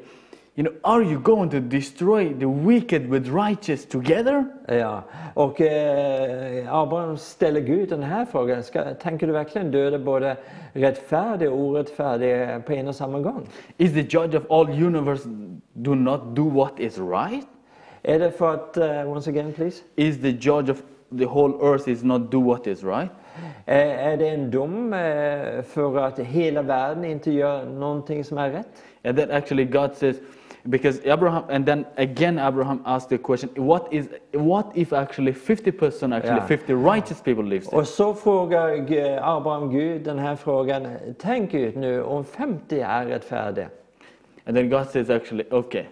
you 0.58 0.64
know, 0.64 0.74
are 0.82 1.02
you 1.04 1.20
going 1.20 1.48
to 1.48 1.60
destroy 1.60 2.34
the 2.34 2.48
wicked 2.48 3.08
with 3.08 3.28
righteous 3.28 3.84
together? 3.84 4.44
Ja. 4.68 5.04
Och 5.34 5.60
eh, 5.60 6.74
Abraham 6.74 7.16
ställer 7.16 7.60
Gud 7.60 7.88
den 7.88 8.02
här 8.02 8.24
frågan. 8.24 8.62
Ska, 8.62 8.94
tänker 8.94 9.26
du 9.26 9.32
verkligen 9.32 9.70
döda 9.70 9.98
både 9.98 10.36
rättfärdig 10.72 11.52
och 11.52 11.58
orättfärdig 11.58 12.64
på 12.66 12.72
en 12.72 12.88
och 12.88 12.94
samma 12.94 13.20
gång? 13.20 13.46
Is 13.76 13.92
the 13.92 14.00
judge 14.00 14.34
of 14.34 14.50
all 14.50 14.68
universe 14.68 15.28
do 15.72 15.94
not 15.94 16.36
do 16.36 16.50
what 16.50 16.80
is 16.80 16.98
right? 16.98 17.46
Är 18.02 18.18
det 18.18 18.30
för 18.30 18.54
att, 18.54 18.76
eh, 18.76 19.12
once 19.12 19.30
again 19.30 19.52
please, 19.52 19.82
Is 19.96 20.20
the 20.20 20.30
judge 20.30 20.70
of 20.70 20.82
the 21.18 21.26
whole 21.26 21.54
earth 21.72 21.88
is 21.88 22.02
not 22.02 22.30
do 22.30 22.40
what 22.40 22.66
is 22.66 22.84
right? 22.84 23.10
eh, 23.66 24.06
är 24.06 24.16
det 24.16 24.28
en 24.28 24.50
dom 24.50 24.92
eh, 24.92 25.62
för 25.62 25.98
att 25.98 26.18
hela 26.18 26.62
världen 26.62 27.04
inte 27.04 27.30
gör 27.30 27.64
någonting 27.64 28.24
som 28.24 28.38
är 28.38 28.50
rätt? 28.50 28.68
And 29.04 29.16
then 29.16 29.30
actually 29.30 29.64
God 29.64 29.94
says, 29.94 30.16
because 30.68 31.00
Abraham, 31.04 31.44
and 31.48 31.66
then 31.66 31.86
again 31.96 32.38
Abraham 32.38 32.82
asked 32.84 33.08
the 33.08 33.18
question, 33.18 33.50
what 33.56 33.92
is, 33.92 34.08
what 34.32 34.70
if 34.74 34.92
actually 34.92 35.32
50% 35.32 36.14
actually 36.14 36.36
Yeah. 36.36 36.46
50 36.46 36.74
righteous 36.74 37.20
people 37.20 37.44
lives 37.44 37.68
there? 37.68 37.80
Och 37.80 37.86
så 37.86 38.14
frågar 38.14 38.68
Abraham 39.22 39.70
Gud 39.70 40.02
den 40.02 40.18
här 40.18 40.36
frågan. 40.36 40.88
Tänk 41.18 41.54
ut 41.54 41.76
nu 41.76 42.02
om 42.02 42.24
50 42.24 42.80
är 42.80 43.06
rättfärdiga. 43.06 43.68
And 44.46 44.56
then 44.56 44.70
God 44.70 44.86
says 44.86 45.10
actually, 45.10 45.44
okay, 45.50 45.84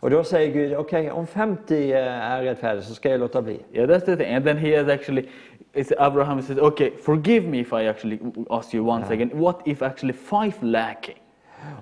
Och 0.00 0.10
då 0.10 0.24
säger 0.24 0.52
Gud, 0.52 0.74
okej 0.76 1.10
om 1.10 1.26
50 1.26 1.92
är 1.92 2.42
rättfärdiga 2.42 2.82
så 2.82 2.94
ska 2.94 3.10
jag 3.10 3.20
låta 3.20 3.42
bli. 3.42 3.60
yeah, 3.72 3.88
that's 3.88 4.04
the 4.04 4.16
thing. 4.16 4.34
And 4.34 4.44
then 4.44 4.56
he 4.56 4.76
has 4.76 4.88
actually, 4.88 5.28
it's 5.74 5.92
Abraham 5.98 6.42
says, 6.42 6.58
okay, 6.58 6.90
forgive 7.02 7.48
me 7.48 7.60
if 7.60 7.72
I 7.72 7.86
actually 7.86 8.18
ask 8.50 8.74
you 8.74 8.84
once 8.90 9.12
again, 9.12 9.30
what 9.34 9.60
if 9.64 9.82
actually 9.82 10.12
five 10.12 10.54
lacking? 10.62 11.19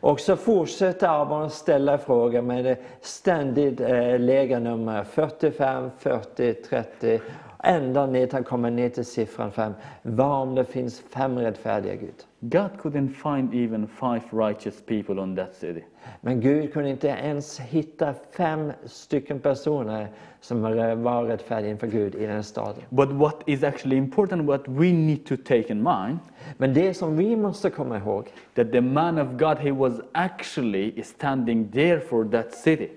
Och 0.01 0.21
så 0.21 0.37
fortsätter 0.37 1.23
Abraham 1.23 1.51
ställa 1.51 1.99
frågor 1.99 2.43
med 2.43 2.65
det 2.65 2.77
ständigt 3.01 3.81
eh, 3.81 4.19
lägenummer 4.19 5.05
45, 5.05 5.91
40, 5.99 6.55
30 6.55 7.21
ända 7.65 8.07
ner 8.07 8.27
till, 8.27 8.45
komma 8.45 8.71
ner 8.71 8.89
till 8.89 9.07
siffran 9.07 9.53
5. 9.53 9.73
Vad 10.03 10.43
om 10.43 10.55
det 10.55 10.65
finns 10.65 11.01
fem 11.01 11.39
rättfärdiga 11.39 11.95
Gud? 11.95 12.28
God 12.41 12.71
couldn't 12.79 13.09
find 13.09 13.55
even 13.55 13.87
five 13.87 14.23
righteous 14.33 14.81
people 14.81 15.21
on 15.21 15.37
that 15.37 15.55
city. 15.55 15.85
Men 16.21 16.41
Gud 16.41 16.73
kunde 16.73 16.91
inte 16.91 17.09
ens 17.09 17.61
hitta 17.61 18.15
fem 18.37 18.73
stycken 18.85 19.41
personer 19.41 20.09
som 20.41 20.63
var 21.03 21.25
rättfärdiga 21.25 21.71
inför 21.71 21.87
Gud 21.87 22.15
i 22.15 22.27
den 22.27 22.45
staden. 22.45 22.83
But 22.91 23.13
what 23.13 23.43
is 23.47 23.63
actually 23.63 23.97
important, 23.97 24.49
what 24.49 24.69
we 24.69 24.93
need 24.93 25.27
to 25.27 25.37
take 25.37 25.73
in 25.73 25.83
mind, 25.83 26.19
Men 26.57 26.75
det 26.75 26.95
som 26.95 27.17
vi 27.17 27.37
måste 27.37 27.71
komma 27.71 27.97
ihåg, 27.97 28.29
that 28.55 28.73
the 28.73 28.81
man 28.81 29.19
of 29.19 29.29
God, 29.39 29.59
he 29.59 29.71
was 29.71 30.01
actually 30.13 31.03
standing 31.03 31.71
there 31.73 32.01
for 32.01 32.25
that 32.25 32.53
city. 32.55 32.89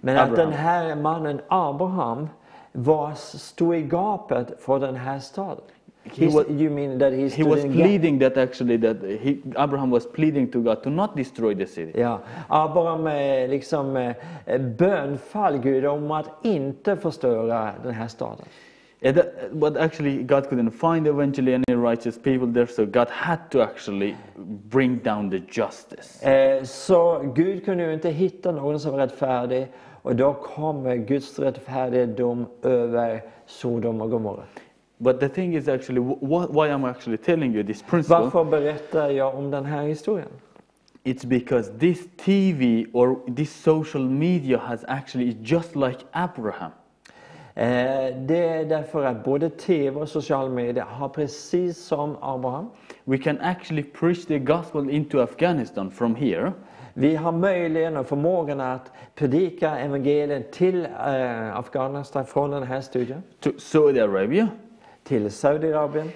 men 0.00 0.16
att 0.18 0.36
den 0.36 0.52
här 0.52 0.96
mannen 0.96 1.40
Abraham 1.48 2.28
var, 2.72 3.14
stod 3.14 3.76
i 3.76 3.82
gapet 3.82 4.60
för 4.60 4.78
den 4.78 4.96
här 4.96 5.18
staden. 5.18 5.64
He 6.14 6.26
was- 6.26 6.46
you 6.48 6.70
mean 6.70 6.98
that 6.98 7.12
he 7.12 7.28
He 7.28 7.44
was 7.44 7.64
in 7.64 7.72
pleading 7.72 8.18
that 8.20 8.36
actually 8.36 8.78
that 8.78 8.96
he, 9.20 9.36
Abraham 9.56 9.90
was 9.90 10.06
pleading 10.12 10.50
to 10.52 10.60
God 10.60 10.82
to 10.82 10.90
not 10.90 11.16
destroy 11.16 11.54
the 11.54 11.66
city. 11.66 12.00
Ja, 12.00 12.20
Abraham 12.48 13.06
eh, 13.06 13.48
liksom 13.48 13.96
eh, 13.96 14.58
bönfall 14.78 15.58
Gud 15.58 15.86
om 15.86 16.10
att 16.10 16.26
inte 16.42 16.96
förstöra 16.96 17.70
den 17.82 17.92
här 17.94 18.08
staden. 18.08 18.44
Yeah, 19.00 19.16
that- 19.16 19.30
but 19.52 19.76
actually, 19.76 20.22
God 20.22 20.44
couldn't 20.46 20.70
find 20.94 21.06
eventually 21.06 21.54
any 21.54 21.76
righteous 21.90 22.22
people 22.22 22.52
there, 22.54 22.66
so 22.66 22.84
God 22.86 23.08
had 23.10 23.38
to 23.50 23.60
actually 23.60 24.14
bring 24.70 24.98
down 25.04 25.30
the 25.30 25.40
justice. 25.60 26.30
Eh, 26.30 26.62
Så 26.62 27.18
Gud 27.34 27.64
kunde 27.64 27.84
ju 27.84 27.92
inte 27.94 28.10
hitta 28.10 28.52
någon 28.52 28.80
som 28.80 28.92
var 28.92 28.98
rättfärdig 28.98 29.66
och 30.02 30.16
då 30.16 30.32
kommer 30.34 30.96
Guds 30.96 31.38
rättfärdiga 31.38 32.06
dom 32.06 32.46
över 32.62 33.22
Sodom 33.46 34.00
och 34.00 34.10
Gomorra. 34.10 34.42
But 34.98 35.20
the 35.20 35.28
thing 35.28 35.54
is 35.54 35.68
actually 35.68 36.00
wh- 36.00 36.18
wh- 36.20 36.50
why 36.54 36.68
I'm 36.68 36.84
actually 36.90 37.16
telling 37.18 37.54
you 37.54 37.64
this 37.64 37.82
principle. 37.82 38.18
Varför 38.24 38.44
berättar 38.44 39.10
jag 39.10 39.34
om 39.34 39.50
den 39.50 39.64
här 39.64 39.82
historien? 39.82 40.28
It's 41.04 41.26
because 41.26 41.72
this 41.78 42.06
TV 42.24 42.86
or 42.92 43.34
this 43.36 43.62
social 43.62 44.04
media 44.08 44.58
has 44.58 44.84
actually 44.88 45.36
just 45.42 45.76
like 45.76 45.98
Abraham. 46.12 46.70
Eh, 47.54 48.16
Det 48.26 48.38
är 48.48 48.64
därför 48.64 49.04
att 49.04 49.24
både 49.24 49.50
TV 49.50 50.00
och 50.00 50.08
sociala 50.08 50.48
medier 50.50 50.84
har 50.84 51.08
precis 51.08 51.78
som 51.78 52.16
Abraham. 52.20 52.66
We 53.04 53.18
can 53.18 53.38
actually 53.40 53.82
preach 53.82 54.26
the 54.26 54.38
gospel 54.38 54.90
into 54.90 55.20
Afghanistan 55.20 55.90
from 55.90 56.14
here, 56.16 56.52
Vi 56.94 57.16
har 57.16 57.32
möjligheten 57.32 57.96
och 57.96 58.06
förmågan 58.06 58.60
att 58.60 58.92
predika 59.14 59.78
evangeliet 59.78 60.52
till 60.52 60.84
eh, 60.84 61.56
Afghanistan 61.58 62.26
från 62.26 62.50
den 62.50 62.62
här 62.62 62.80
studien, 62.80 63.22
to 63.40 63.50
Saudi 63.58 64.00
Arabia. 64.00 64.48
Till 65.08 65.30
Saudiarabien. 65.30 66.10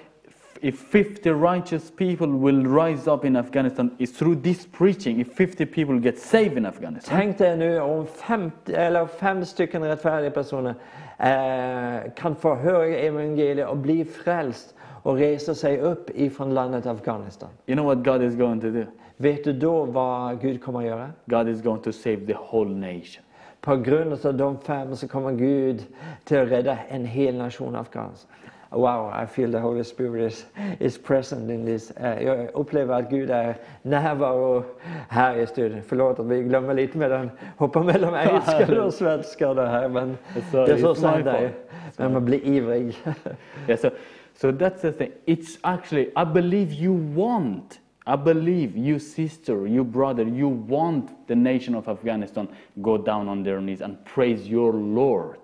If 0.62 0.78
50 0.78 1.30
righteous 1.30 1.90
people 1.90 2.26
will 2.26 2.66
rise 2.66 3.10
up 3.10 3.24
in 3.24 3.36
Afghanistan, 3.36 3.90
it's 3.98 4.18
through 4.18 4.42
this 4.42 4.66
preaching. 4.66 5.20
If 5.20 5.32
50 5.32 5.66
people 5.66 5.98
get 6.00 6.18
saved 6.18 6.56
in 6.56 6.66
Afghanistan, 6.66 7.18
Tänk 7.18 7.38
dig 7.38 7.56
nu 7.56 7.80
om 7.80 8.06
50, 8.06 8.74
eller 8.74 9.06
fem 9.06 9.44
stycken 9.44 9.82
rättfärdiga 9.82 10.30
personer 10.30 10.74
eh, 11.18 12.12
kan 12.16 12.36
få 12.36 12.54
höra 12.54 12.86
evangeliet 12.86 13.68
och 13.68 13.76
bli 13.76 14.04
frälst 14.04 14.74
och 15.02 15.16
resa 15.16 15.54
sig 15.54 15.80
upp 15.80 16.10
ifrån 16.14 16.54
landet 16.54 16.86
Afghanistan. 16.86 17.48
you 17.66 17.76
know 17.76 17.86
what 17.86 18.04
God 18.04 18.22
is 18.22 18.34
going 18.36 18.60
to 18.60 18.70
do? 18.70 18.84
Vet 19.16 19.44
du 19.44 19.52
då 19.52 19.84
vad 19.84 20.40
Gud 20.40 20.62
kommer 20.62 20.78
att 20.78 20.86
göra? 20.86 21.10
God 21.26 21.48
is 21.48 21.62
going 21.62 21.82
to 21.82 21.92
save 21.92 22.26
the 22.26 22.36
whole 22.50 22.70
nation. 22.70 23.24
På 23.60 23.76
grund 23.76 24.26
av 24.26 24.34
de 24.34 24.58
fem 24.58 24.96
så 24.96 25.08
kommer 25.08 25.32
Gud 25.32 25.84
till 26.24 26.38
att 26.38 26.48
rädda 26.48 26.78
en 26.88 27.04
hel 27.04 27.36
nation 27.36 27.76
Afghanistan. 27.76 28.30
Wow, 28.72 29.10
I 29.22 29.26
feel 29.26 29.50
the 29.50 29.58
Holy 29.58 29.82
Spirit 29.84 30.32
is, 30.32 30.46
is 30.78 30.98
present 30.98 31.50
in 31.50 31.66
this. 31.66 31.90
Eh, 31.90 32.22
Jag 32.22 32.48
upplever 32.54 32.94
att 32.94 33.10
Gud 33.10 33.30
är 33.30 33.56
närvaro 33.82 34.64
här 35.08 35.36
i 35.36 35.46
studion. 35.46 35.82
Förlåt 35.86 36.18
att 36.18 36.26
vi 36.26 36.42
glömmer 36.42 36.74
lite 36.74 36.98
med 36.98 37.10
den, 37.10 37.30
hoppar 37.56 37.82
mellan 37.82 38.14
engelska 38.14 38.82
och 38.82 38.94
svenska 39.02 39.54
det 39.54 39.66
här. 39.68 39.88
Men 39.88 40.16
Sorry, 40.50 40.66
det 40.66 40.72
är 40.72 40.78
så 40.78 40.94
sant 40.94 41.24
det. 41.24 41.50
Men 41.96 42.12
man 42.12 42.24
blir 42.24 42.46
ivrig. 42.46 42.96
Yeah, 43.68 43.80
so, 43.80 43.90
so 44.34 44.50
that's 44.52 44.80
the 44.80 44.92
thing. 44.92 45.10
It's 45.26 45.58
actually, 45.62 46.10
I 46.16 46.24
believe 46.24 46.72
you 46.72 46.92
want, 47.14 47.80
I 48.06 48.16
believe 48.16 48.78
you 48.78 48.98
sister, 48.98 49.66
you 49.66 49.84
brother, 49.84 50.24
you 50.24 50.48
want 50.68 51.10
the 51.26 51.34
nation 51.34 51.74
of 51.74 51.88
Afghanistan 51.88 52.48
go 52.74 52.96
down 52.98 53.28
on 53.28 53.44
their 53.44 53.60
knees 53.60 53.80
and 53.82 53.96
praise 54.14 54.48
your 54.48 54.72
Lord. 54.72 55.39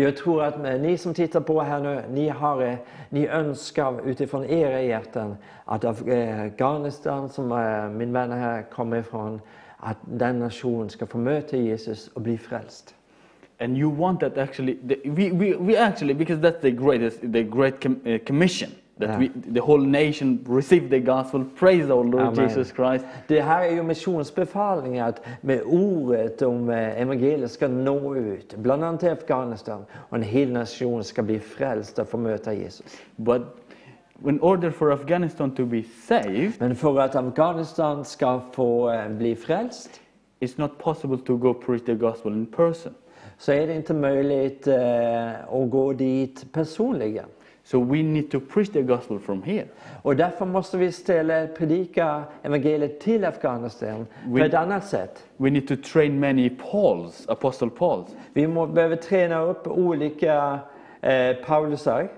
Jag 0.00 0.16
tror 0.16 0.42
att 0.42 0.80
ni 0.80 0.98
som 0.98 1.14
tittar 1.14 1.40
på 1.40 1.60
här 1.60 1.80
nu, 1.80 2.02
ni, 2.10 2.28
har, 2.28 2.62
eh, 2.62 2.74
ni 3.08 3.26
önskar 3.26 4.08
utifrån 4.08 4.44
era 4.44 4.82
hjärtan 4.82 5.36
att 5.64 5.84
eh, 5.84 5.90
Afghanistan, 5.90 7.28
som 7.28 7.52
eh, 7.52 7.88
min 7.88 8.12
vän 8.12 8.32
här 8.32 8.62
kommer 8.62 8.96
ifrån, 8.96 9.40
att 9.76 9.96
den 10.02 10.38
nationen 10.38 10.90
ska 10.90 11.06
få 11.06 11.18
möta 11.18 11.56
Jesus 11.56 12.08
och 12.08 12.20
bli 12.20 12.38
frälst. 12.38 12.94
And 13.58 13.78
you 13.78 13.96
want 13.96 14.20
that 14.20 14.38
actually, 14.38 14.78
we, 15.04 15.30
we, 15.30 15.56
we 15.56 15.78
actually, 15.78 16.14
because 16.14 16.40
that's 16.40 16.60
the 16.60 16.70
greatest, 16.70 17.20
the 17.20 17.42
great 17.42 17.80
commission, 18.26 18.70
that 19.00 19.08
Yeah. 19.08 19.18
we, 19.18 19.28
the 19.54 19.60
whole 19.60 19.86
nation 19.86 20.44
receive 20.48 20.88
the 20.90 21.00
gospel, 21.00 21.44
praise 21.58 21.90
our 21.90 22.04
Lord 22.04 22.22
Amen. 22.22 22.48
Jesus 22.48 22.72
Christ. 22.72 23.04
Det 23.26 23.40
här 23.40 23.64
är 23.64 23.70
ju 23.72 23.82
missionsbefallningar 23.82 25.08
att 25.08 25.20
med 25.40 25.62
ordet 25.66 26.42
om 26.42 26.70
eh, 26.70 27.00
evangeliet 27.02 27.50
ska 27.50 27.68
nå 27.68 28.16
ut, 28.16 28.54
bland 28.56 28.84
annat 28.84 29.00
till 29.00 29.10
Afghanistan, 29.10 29.84
och 30.08 30.16
en 30.16 30.22
hel 30.22 30.52
nation 30.52 31.04
ska 31.04 31.22
bli 31.22 31.38
frälst 31.40 31.98
och 31.98 32.08
få 32.08 32.16
möta 32.18 32.52
Jesus. 32.54 32.86
But 33.16 33.42
in 34.28 34.40
order 34.40 34.70
for 34.70 34.92
Afghanistan 34.92 35.50
to 35.50 35.64
be 35.64 35.82
saved, 36.08 36.52
Men 36.58 36.76
för 36.76 37.00
att 37.00 37.16
Afghanistan 37.16 38.04
ska 38.04 38.40
få 38.52 38.90
eh, 38.90 39.08
bli 39.08 39.36
frälst 39.36 40.00
it's 40.40 40.54
not 40.60 40.78
possible 40.78 41.18
to 41.18 41.36
go 41.36 41.54
preach 41.54 41.84
the 41.84 41.94
gospel 41.94 42.32
in 42.32 42.46
person. 42.46 42.92
så 43.38 43.52
är 43.52 43.66
det 43.66 43.74
inte 43.74 43.94
möjligt 43.94 44.66
eh, 44.66 45.30
att 45.30 45.70
gå 45.70 45.92
dit 45.92 46.52
personligen. 46.52 47.24
So 47.70 47.78
we 47.78 48.02
need 48.02 48.30
to 48.30 48.40
preach 48.40 48.72
the 48.72 48.82
gospel 48.82 49.18
from 49.18 49.42
here. 49.42 49.64
Och 50.02 50.16
därför 50.16 50.46
måste 50.46 50.78
vi 50.78 50.86
istället 50.86 51.58
predika 51.58 52.24
evangeliet 52.42 53.00
till 53.00 53.24
Afghanistan 53.24 54.06
på 54.24 54.30
We- 54.30 54.46
ett 54.46 54.54
annat 54.54 54.86
sätt. 54.86 55.24
We 55.36 55.50
need 55.50 55.68
to 55.68 55.76
train 55.76 56.20
many 56.20 56.50
Pauls, 56.50 57.28
Apostle 57.28 57.70
Pauls. 57.70 58.16
Vi 58.32 58.46
må, 58.46 58.66
behöver 58.66 58.96
träna 58.96 59.42
upp 59.42 59.66
olika 59.66 60.58
eh, 61.00 61.36
Paulusar. 61.46 62.08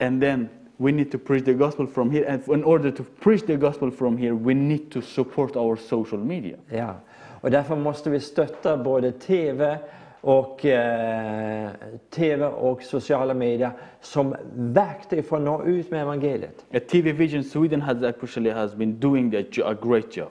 And 0.00 0.22
then 0.22 0.48
we 0.76 0.92
need 0.92 1.12
to 1.12 1.18
preach 1.18 1.44
the 1.44 1.54
gospel 1.54 1.86
from 1.86 2.10
here. 2.10 2.32
And 2.32 2.48
in 2.48 2.64
order 2.64 2.90
to 2.90 3.04
preach 3.22 3.46
the 3.46 3.56
gospel 3.56 3.90
from 3.90 4.16
here, 4.18 4.32
we 4.32 4.54
need 4.54 4.90
to 4.90 5.00
support 5.00 5.56
our 5.56 5.76
social 5.76 6.20
media. 6.20 6.56
Ja. 6.68 6.94
Och 7.40 7.50
därför 7.50 7.76
måste 7.76 8.10
vi 8.10 8.20
stötta 8.20 8.76
både 8.76 9.12
TV 9.12 9.78
och, 10.20 10.64
eh, 10.64 11.70
TV 12.10 12.46
och 12.46 12.82
sociala 12.82 13.34
medier 13.34 13.70
som 14.00 14.36
verktyg 14.54 15.24
för 15.24 15.36
att 15.36 15.42
nå 15.42 15.64
ut 15.64 15.90
med 15.90 16.02
evangeliet. 16.02 16.64
TV 16.90 17.12
Vision 17.12 17.44
Sweden 17.44 17.82
has 17.82 18.02
actually 18.02 18.50
has 18.50 18.74
been 18.74 19.00
doing 19.00 19.30
that 19.30 19.66
a 19.66 19.76
great 19.82 20.16
job. 20.16 20.30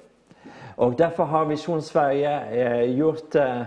Och 0.75 0.93
därför 0.95 1.23
har 1.23 1.45
Vision 1.45 1.81
Sverige 1.81 2.41
eh, 2.41 2.81
gjort 2.81 3.35
eh, 3.35 3.61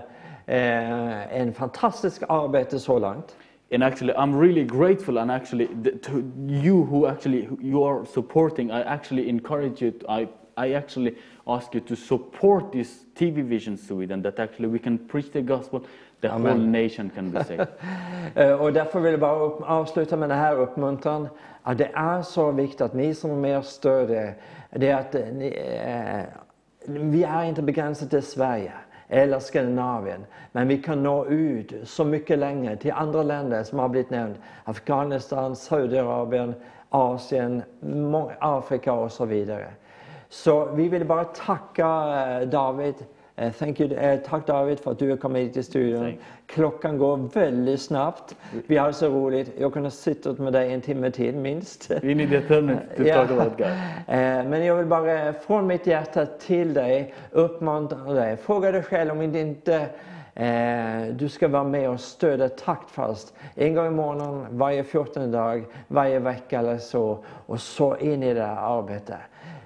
eh, 0.46 1.40
en 1.40 1.54
fantastisk 1.54 2.22
arbete 2.28 2.78
så 2.78 2.98
långt. 2.98 3.36
And 3.70 3.82
actually, 3.82 4.14
I'm 4.14 4.40
really 4.40 4.64
grateful. 4.64 5.18
And 5.18 5.30
actually, 5.30 5.66
to 6.02 6.22
you 6.48 6.84
who 6.84 7.06
actually 7.06 7.46
who 7.46 7.58
you 7.60 7.84
are 7.84 8.06
supporting, 8.06 8.70
I 8.70 8.82
actually 8.82 9.28
encourage 9.28 9.82
you. 9.82 9.90
To, 9.90 10.22
I 10.22 10.28
I 10.56 10.72
actually 10.72 11.16
ask 11.46 11.74
you 11.74 11.80
to 11.80 11.94
support 11.94 12.72
this 12.72 13.04
TV 13.14 13.42
Vision 13.42 13.76
Sweden. 13.76 14.22
That 14.22 14.38
actually 14.38 14.68
we 14.68 14.78
can 14.78 14.98
preach 14.98 15.30
the 15.32 15.42
gospel. 15.42 15.84
The 16.20 16.28
Amen. 16.28 16.52
whole 16.52 16.82
nation 16.82 17.10
can 17.14 17.30
be 17.30 17.44
saved. 17.44 17.66
Eh, 18.34 18.52
Och 18.60 18.72
därför 18.72 19.00
vill 19.00 19.10
jag 19.10 19.20
bara 19.20 19.34
avsluta 19.66 20.16
med 20.16 20.28
den 20.28 20.38
här 20.38 20.56
uppmuntran. 20.56 21.28
Att 21.62 21.78
det 21.78 21.90
är 21.94 22.22
så 22.22 22.50
viktigt 22.50 22.80
att 22.80 22.94
ni 22.94 23.14
som 23.14 23.30
är 23.30 23.34
med 23.34 23.58
och 23.58 23.64
stödjer, 23.64 24.34
det 24.70 24.88
är 24.90 24.96
att 24.96 25.14
eh, 25.14 25.26
ni, 25.32 25.46
eh, 25.84 26.22
vi 26.86 27.24
är 27.24 27.44
inte 27.44 27.62
begränsade 27.62 28.10
till 28.10 28.22
Sverige 28.22 28.72
eller 29.08 29.38
Skandinavien. 29.38 30.24
Men 30.52 30.68
vi 30.68 30.78
kan 30.82 31.02
nå 31.02 31.26
ut 31.26 31.72
så 31.84 32.04
mycket 32.04 32.38
längre 32.38 32.76
till 32.76 32.92
andra 32.92 33.22
länder 33.22 33.62
som 33.62 33.78
har 33.78 33.88
blivit 33.88 34.10
nämnt. 34.10 34.36
Afghanistan, 34.64 35.56
Saudiarabien, 35.56 36.54
Asien, 36.88 37.62
Afrika 38.38 38.92
och 38.92 39.12
så 39.12 39.24
vidare. 39.24 39.66
Så 40.28 40.64
vi 40.64 40.88
vill 40.88 41.04
bara 41.04 41.24
tacka 41.24 41.86
eh, 42.40 42.48
David. 42.48 42.94
Eh, 43.38 43.52
Thank 43.52 43.80
you, 43.80 43.92
eh, 43.94 44.18
tack 44.20 44.46
David 44.46 44.80
för 44.80 44.90
att 44.90 44.98
du 44.98 45.10
har 45.10 45.16
kommit 45.16 45.42
hit 45.42 45.52
till 45.52 45.64
studion. 45.64 46.04
Tack. 46.04 46.14
Klockan 46.46 46.98
går 46.98 47.16
väldigt 47.34 47.80
snabbt. 47.80 48.36
Vi 48.66 48.76
har 48.76 48.92
så 48.92 49.08
roligt. 49.08 49.50
Jag 49.58 49.72
kunde 49.72 49.90
sitta 49.90 50.32
med 50.42 50.52
dig 50.52 50.72
en 50.72 50.80
timme 50.80 51.10
till 51.10 51.34
minst. 51.36 51.90
we 51.90 52.14
need 52.14 52.32
eternity 52.32 52.80
to 52.96 53.02
Ja. 53.02 53.14
talk 53.14 53.30
about 53.30 53.56
God. 53.58 53.66
Eh, 53.66 53.74
Men 54.44 54.64
jag 54.64 54.76
vill 54.76 54.86
bara 54.86 55.32
från 55.32 55.66
mitt 55.66 55.86
hjärta 55.86 56.26
till 56.26 56.74
dig 56.74 57.14
uppmuntra 57.32 58.12
dig. 58.12 58.36
Fråga 58.36 58.72
dig 58.72 58.82
själv 58.82 59.10
om 59.10 59.32
det 59.32 59.40
inte 59.40 59.86
du 61.12 61.28
ska 61.28 61.48
vara 61.48 61.64
med 61.64 61.90
och 61.90 62.00
stödja 62.00 62.48
taktfast 62.48 63.34
en 63.54 63.74
gång 63.74 63.86
i 63.86 63.90
månaden, 63.90 64.46
varje 64.50 64.84
14 64.84 65.32
dag, 65.32 65.64
varje 65.88 66.18
vecka 66.18 66.58
eller 66.58 66.78
så 66.78 67.18
och 67.46 67.60
så 67.60 67.96
in 67.96 68.22
i 68.22 68.34
det 68.34 68.42
här 68.44 68.78
arbetet. 68.78 69.16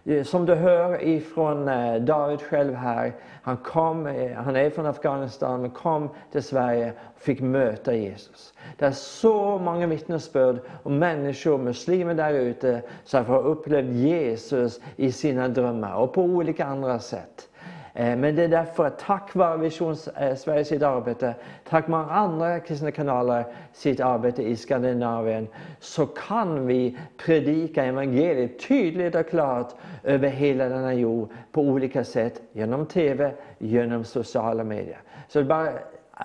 Eh, 0.04 0.24
som 0.24 0.46
du 0.46 0.54
hör 0.54 1.02
ifrån 1.02 1.68
eh, 1.68 1.94
David 1.94 2.40
själv 2.42 2.74
här, 2.74 3.12
han, 3.42 3.56
kom, 3.56 4.06
eh, 4.06 4.32
han 4.32 4.56
är 4.56 4.70
från 4.70 4.86
Afghanistan 4.86 5.60
men 5.60 5.70
kom 5.70 6.08
till 6.32 6.42
Sverige 6.42 6.92
och 7.14 7.20
fick 7.20 7.40
möta 7.40 7.94
Jesus. 7.94 8.54
Det 8.78 8.84
är 8.84 8.90
så 8.90 9.58
många 9.58 9.86
vittnesbörd 9.86 10.60
om 10.82 10.98
människor, 10.98 11.58
muslimer 11.58 12.14
där 12.14 12.32
ute, 12.32 12.82
som 13.04 13.26
har 13.26 13.42
upplevt 13.42 13.90
Jesus 13.90 14.80
i 14.96 15.12
sina 15.12 15.48
drömmar 15.48 15.94
och 15.94 16.12
på 16.12 16.22
olika 16.22 16.64
andra 16.64 16.98
sätt. 16.98 17.48
Eh, 17.94 18.16
men 18.16 18.36
det 18.36 18.44
är 18.44 18.48
därför 18.48 18.86
att 18.86 18.98
tack 18.98 19.34
vare 19.34 19.56
Vision 19.56 19.96
eh, 20.20 20.34
Sverige 20.34 20.64
sitt 20.64 20.82
arbete, 20.82 21.34
tack 21.68 21.88
vare 21.88 22.10
andra 22.10 22.60
kristna 22.60 22.90
kanaler 22.90 23.44
sitt 23.72 24.00
arbete 24.00 24.42
i 24.42 24.56
Skandinavien, 24.56 25.48
så 25.80 26.06
kan 26.06 26.66
vi 26.66 26.98
predika 27.16 27.84
evangeliet 27.84 28.68
tydligt 28.68 29.14
och 29.14 29.28
klart 29.28 29.74
över 30.02 30.28
hela 30.28 30.68
denna 30.68 30.94
jord 30.94 31.30
på 31.52 31.60
olika 31.60 32.04
sätt, 32.04 32.42
genom 32.52 32.86
TV, 32.86 33.32
genom 33.58 34.04
sociala 34.04 34.64
medier. 34.64 35.00
Så 35.28 35.44
bara 35.44 35.68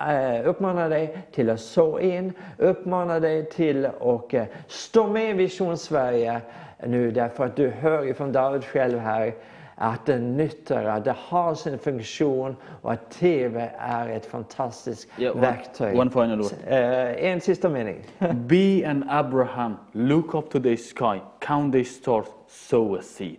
eh, 0.08 0.48
uppmanar 0.48 0.90
dig 0.90 1.18
till 1.32 1.50
att 1.50 1.60
så 1.60 1.98
in, 1.98 2.32
uppmanar 2.58 3.20
dig 3.20 3.50
till 3.50 3.86
att 3.86 4.48
stå 4.66 5.08
med 5.08 5.30
i 5.30 5.32
Vision 5.32 5.78
Sverige 5.78 6.40
nu 6.86 7.10
därför 7.10 7.44
att 7.44 7.56
du 7.56 7.68
hör 7.68 8.04
ifrån 8.04 8.32
David 8.32 8.64
själv 8.64 8.98
här 8.98 9.34
att 9.80 10.06
det 10.06 10.18
nyttar, 10.18 10.84
att 10.84 11.04
det 11.04 11.14
har 11.28 11.54
sin 11.54 11.78
funktion 11.78 12.56
och 12.82 12.92
att 12.92 13.10
TV 13.10 13.70
är 13.78 14.08
ett 14.08 14.26
fantastiskt 14.26 15.08
Yeah, 15.18 15.36
one- 15.36 15.40
verktyg. 15.40 15.98
one 15.98 16.10
final 16.10 16.38
word. 16.38 16.52
Eh, 16.66 17.24
en 17.32 17.40
sista 17.40 17.68
mening. 17.68 17.96
Be 18.34 18.82
an 18.90 19.04
Abraham, 19.10 19.76
look 19.92 20.34
up 20.34 20.50
to 20.50 20.60
the 20.60 20.76
sky, 20.76 21.20
count 21.40 21.72
the 21.72 21.84
stars, 21.84 22.26
sow 22.48 22.94
a 22.98 23.02
seed. 23.02 23.36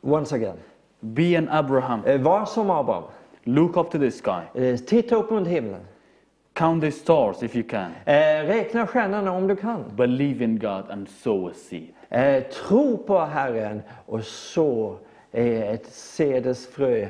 Once 0.00 0.34
again. 0.36 0.56
Be 1.00 1.36
an 1.38 1.48
Abraham, 1.52 2.04
Eh, 2.06 2.20
var 2.20 2.44
som 2.44 2.70
Abraham. 2.70 3.02
look 3.44 3.76
up 3.76 3.90
to 3.90 3.98
the 3.98 4.10
sky, 4.10 4.60
Eh, 4.60 4.76
titta 4.76 5.16
upp 5.16 5.30
mot 5.30 5.48
himlen. 5.48 5.80
count 6.54 6.82
the 6.82 6.90
stars 6.92 7.42
if 7.42 7.56
you 7.56 7.68
can, 7.68 7.90
Eh, 8.04 8.14
räkna 8.46 8.86
stjärnorna 8.86 9.32
om 9.32 9.46
du 9.46 9.56
kan. 9.56 9.84
believe 9.96 10.44
in 10.44 10.58
God 10.58 10.90
and 10.90 11.08
sow 11.08 11.48
a 11.48 11.52
seed. 11.54 11.88
Eh, 12.08 12.42
tro 12.42 12.96
på 12.96 13.18
Herren 13.18 13.82
och 14.06 14.24
så 14.24 14.96
ett 15.32 15.86
sädesfrö 15.86 17.08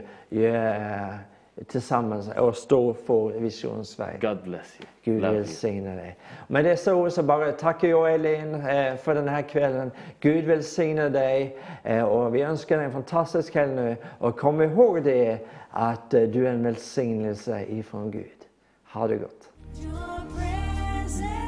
tillsammans 1.66 2.28
och 2.28 2.56
stå 2.56 2.94
för 2.94 3.28
Vision 3.28 3.84
Sverige. 3.84 4.18
God 4.20 4.42
bless 4.42 4.78
you. 4.80 4.86
Gud 5.04 5.22
välsigne 5.22 5.96
dig. 5.96 6.16
Med 6.46 6.64
dessa 6.64 6.94
ord 6.94 7.12
så 7.12 7.22
bara 7.22 7.52
tackar 7.52 7.88
jag 7.88 8.14
Elin 8.14 8.54
eh, 8.54 8.96
för 8.96 9.14
den 9.14 9.28
här 9.28 9.42
kvällen. 9.42 9.90
Gud 10.20 10.44
välsigne 10.44 11.08
dig 11.08 11.58
eh, 11.82 12.02
och 12.02 12.34
vi 12.34 12.42
önskar 12.42 12.76
dig 12.76 12.86
en 12.86 12.92
fantastisk 12.92 13.52
kväll 13.52 13.70
nu. 13.70 13.96
Och 14.18 14.38
kom 14.38 14.62
ihåg 14.62 15.02
det 15.02 15.38
att 15.70 16.14
eh, 16.14 16.22
du 16.22 16.46
är 16.46 16.50
en 16.50 16.62
välsignelse 16.62 17.64
ifrån 17.68 18.10
Gud. 18.10 18.26
Ha 18.92 19.08
det 19.08 19.16
gott. 19.16 19.48
Your 19.82 21.41